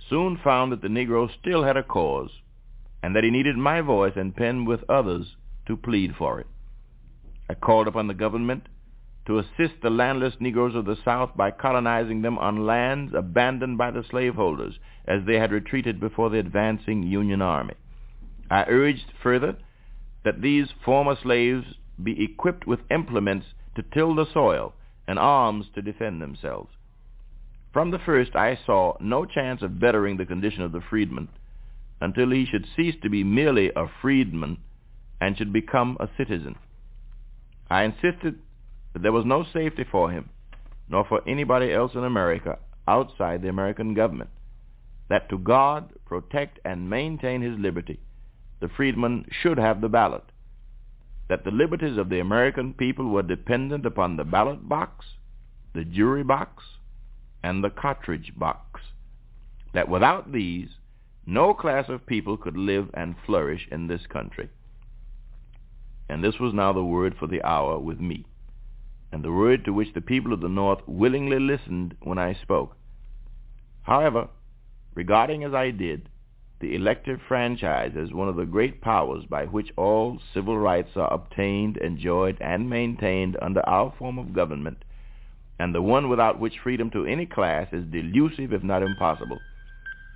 soon 0.09 0.39
found 0.43 0.73
that 0.73 0.83
the 0.83 0.89
Negro 0.89 1.29
still 1.41 1.65
had 1.65 1.77
a 1.77 1.83
cause 1.83 2.31
and 3.03 3.15
that 3.15 3.25
he 3.25 3.31
needed 3.31 3.57
my 3.57 3.81
voice 3.81 4.15
and 4.17 4.35
pen 4.35 4.65
with 4.65 4.89
others 4.89 5.37
to 5.67 5.77
plead 5.77 6.15
for 6.17 6.41
it. 6.41 6.47
I 7.49 7.55
called 7.55 7.87
upon 7.89 8.07
the 8.09 8.15
government 8.15 8.69
to 9.27 9.39
assist 9.39 9.75
the 9.83 9.91
landless 9.91 10.35
Negroes 10.41 10.75
of 10.75 10.85
the 10.85 10.97
South 11.05 11.37
by 11.37 11.51
colonizing 11.51 12.23
them 12.23 12.39
on 12.39 12.67
lands 12.67 13.13
abandoned 13.15 13.77
by 13.77 13.91
the 13.91 14.05
slaveholders 14.09 14.75
as 15.07 15.25
they 15.27 15.39
had 15.39 15.53
retreated 15.53 16.01
before 16.01 16.31
the 16.31 16.39
advancing 16.39 17.03
Union 17.03 17.43
Army. 17.43 17.75
I 18.51 18.65
urged 18.69 19.13
further 19.23 19.57
that 20.25 20.43
these 20.43 20.69
former 20.85 21.17
slaves 21.21 21.65
be 22.03 22.23
equipped 22.23 22.67
with 22.67 22.81
implements 22.91 23.47
to 23.75 23.83
till 23.83 24.15
the 24.15 24.27
soil 24.33 24.75
and 25.09 25.19
arms 25.19 25.67
to 25.75 25.83
defend 25.83 26.21
themselves. 26.21 26.71
From 27.77 27.91
the 27.91 27.99
first 27.99 28.35
I 28.35 28.59
saw 28.65 28.97
no 29.01 29.27
chance 29.27 29.61
of 29.61 29.79
bettering 29.79 30.17
the 30.17 30.25
condition 30.25 30.63
of 30.63 30.73
the 30.73 30.81
freedman 30.81 31.29
until 32.01 32.31
he 32.31 32.47
should 32.47 32.65
cease 32.75 32.95
to 33.03 33.11
be 33.11 33.23
merely 33.23 33.71
a 33.77 33.87
freedman 34.01 34.57
and 35.21 35.37
should 35.37 35.53
become 35.53 35.99
a 36.01 36.09
citizen. 36.17 36.57
I 37.69 37.83
insisted 37.83 38.39
that 38.95 39.03
there 39.03 39.13
was 39.13 39.27
no 39.27 39.45
safety 39.53 39.85
for 39.85 40.11
him, 40.11 40.31
nor 40.89 41.05
for 41.05 41.21
anybody 41.29 41.71
else 41.71 41.93
in 41.95 42.03
America 42.03 42.59
outside 42.89 43.43
the 43.43 43.51
American 43.51 43.93
government, 43.93 44.31
that 45.11 45.29
to 45.29 45.37
guard, 45.37 45.85
protect, 46.07 46.59
and 46.65 46.89
maintain 46.89 47.43
his 47.43 47.59
liberty, 47.59 48.01
the 48.59 48.71
freedman 48.75 49.27
should 49.43 49.59
have 49.59 49.83
the 49.83 49.91
ballot, 49.91 50.25
that 51.29 51.45
the 51.45 51.51
liberties 51.51 51.99
of 51.99 52.09
the 52.09 52.21
American 52.21 52.73
people 52.73 53.11
were 53.11 53.23
dependent 53.23 53.85
upon 53.85 54.17
the 54.17 54.25
ballot 54.25 54.67
box, 54.67 55.05
the 55.75 55.85
jury 55.85 56.25
box, 56.25 56.63
and 57.47 57.63
the 57.63 57.71
cartridge 57.71 58.33
box, 58.37 58.81
that 59.73 59.89
without 59.89 60.33
these, 60.33 60.69
no 61.25 61.55
class 61.55 61.89
of 61.89 62.05
people 62.05 62.37
could 62.37 62.57
live 62.57 62.91
and 62.93 63.15
flourish 63.25 63.69
in 63.71 63.87
this 63.87 64.05
country. 64.09 64.49
And 66.09 66.25
this 66.25 66.41
was 66.41 66.53
now 66.53 66.73
the 66.73 66.83
word 66.83 67.15
for 67.17 67.29
the 67.29 67.45
hour 67.45 67.79
with 67.79 68.01
me, 68.01 68.27
and 69.13 69.23
the 69.23 69.31
word 69.31 69.65
to 69.65 69.73
which 69.73 69.95
the 69.95 70.01
people 70.01 70.33
of 70.33 70.41
the 70.41 70.49
North 70.49 70.81
willingly 70.89 71.39
listened 71.39 71.95
when 72.03 72.19
I 72.19 72.35
spoke. 72.35 72.77
However, 73.83 74.27
regarding 74.97 75.45
as 75.45 75.55
I 75.55 75.71
did 75.71 76.09
the 76.59 76.75
elective 76.75 77.21
franchise 77.29 77.93
as 77.97 78.13
one 78.13 78.29
of 78.29 78.35
the 78.35 78.47
great 78.47 78.81
powers 78.81 79.25
by 79.25 79.45
which 79.45 79.71
all 79.77 80.19
civil 80.35 80.59
rights 80.59 80.97
are 80.97 81.13
obtained, 81.13 81.77
enjoyed, 81.77 82.39
and 82.41 82.69
maintained 82.69 83.37
under 83.41 83.61
our 83.69 83.95
form 83.97 84.19
of 84.19 84.33
government, 84.33 84.79
and 85.59 85.75
the 85.75 85.83
one 85.83 86.09
without 86.09 86.39
which 86.39 86.55
freedom 86.63 86.91
to 86.91 87.07
any 87.07 87.27
class 87.27 87.69
is 87.73 87.85
delusive 87.91 88.53
if 88.53 88.63
not 88.63 88.83
impossible, 88.83 89.41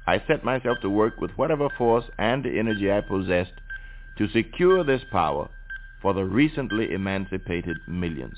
I 0.06 0.22
set 0.26 0.44
myself 0.44 0.78
to 0.82 0.90
work 0.90 1.20
with 1.20 1.30
whatever 1.32 1.68
force 1.78 2.04
and 2.18 2.44
energy 2.46 2.90
I 2.90 3.00
possessed 3.00 3.52
to 4.18 4.28
secure 4.28 4.84
this 4.84 5.02
power 5.10 5.48
for 6.02 6.14
the 6.14 6.24
recently 6.24 6.92
emancipated 6.92 7.76
millions. 7.86 8.34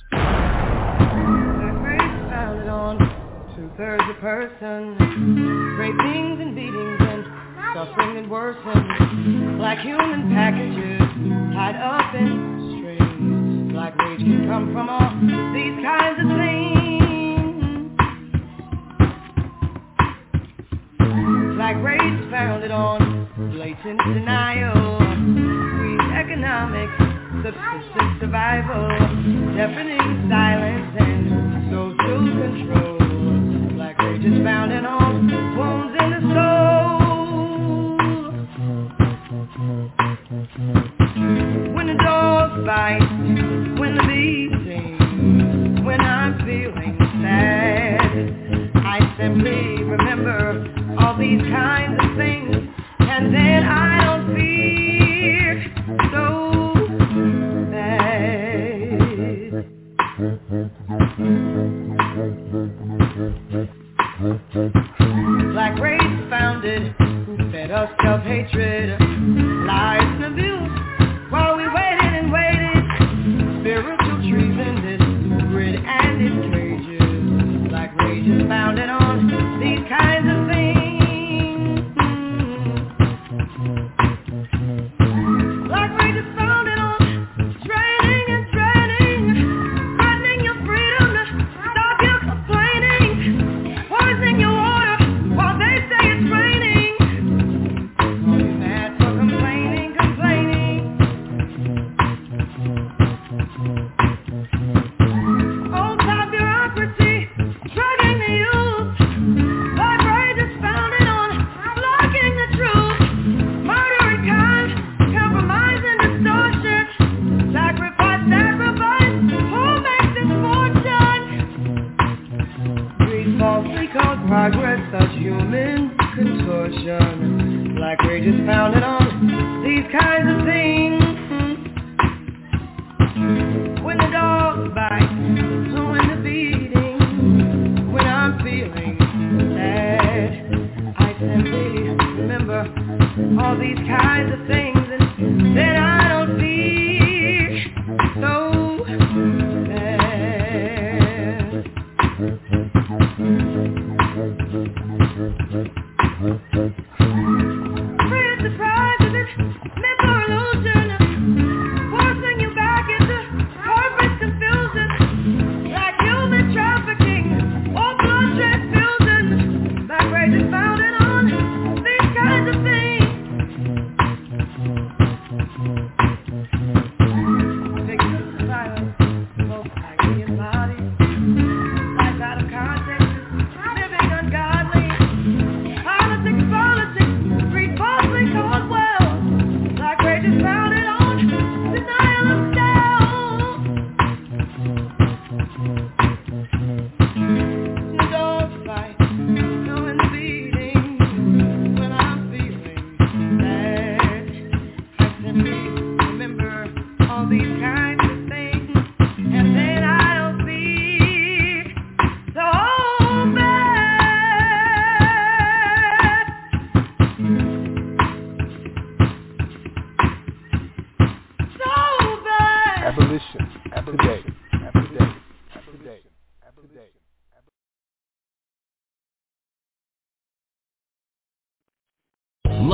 Two-thirds 3.56 4.04
a 4.10 4.20
person, 4.20 4.96
rapings 5.78 6.40
and 6.40 6.54
beatings 6.54 7.00
and 7.00 7.24
suffering 7.74 8.16
and 8.16 8.30
worsen, 8.30 9.58
like 9.58 9.78
human 9.80 10.30
packages 10.30 11.00
tied 11.54 11.76
up 11.76 12.14
in 12.14 12.78
strings. 12.78 13.72
Black 13.72 13.96
rage 13.98 14.20
can 14.20 14.46
come 14.48 14.72
from 14.72 14.88
all 14.88 15.10
these 15.52 15.84
kinds 15.84 16.18
of 16.20 16.36
things. 16.38 16.81
Like 21.58 21.76
race 21.82 22.30
founded 22.30 22.70
on 22.70 23.28
blatant 23.52 24.00
denial. 24.14 24.98
Squeeze 24.98 26.10
economics, 26.14 26.98
subsistence 27.44 28.20
survival, 28.20 28.88
deafening 29.56 30.28
silence 30.30 30.96
and 30.98 31.30
social 31.70 32.22
control. 32.40 32.98
Black 33.76 33.98
rage 33.98 34.24
is 34.24 34.42
founded 34.44 34.84
on 34.84 35.28
wounds 35.56 35.94
in 36.02 36.10
the 36.10 36.20
soul. 36.34 36.72
When 41.74 41.86
the 41.86 41.94
dogs 42.02 42.66
bite, 42.66 43.00
when 43.78 43.94
the 43.96 44.02
bees 44.08 44.52
sing, 44.66 45.84
when 45.84 46.00
I'm 46.00 46.38
feeling 46.46 46.96
sad, 47.22 47.81
I 49.22 49.26
simply 49.26 49.84
remember 49.84 50.96
all 50.98 51.16
these 51.16 51.40
kinds 51.42 51.94
of 52.02 52.16
things, 52.16 52.56
and 52.98 53.32
then 53.32 53.62
I 53.62 53.91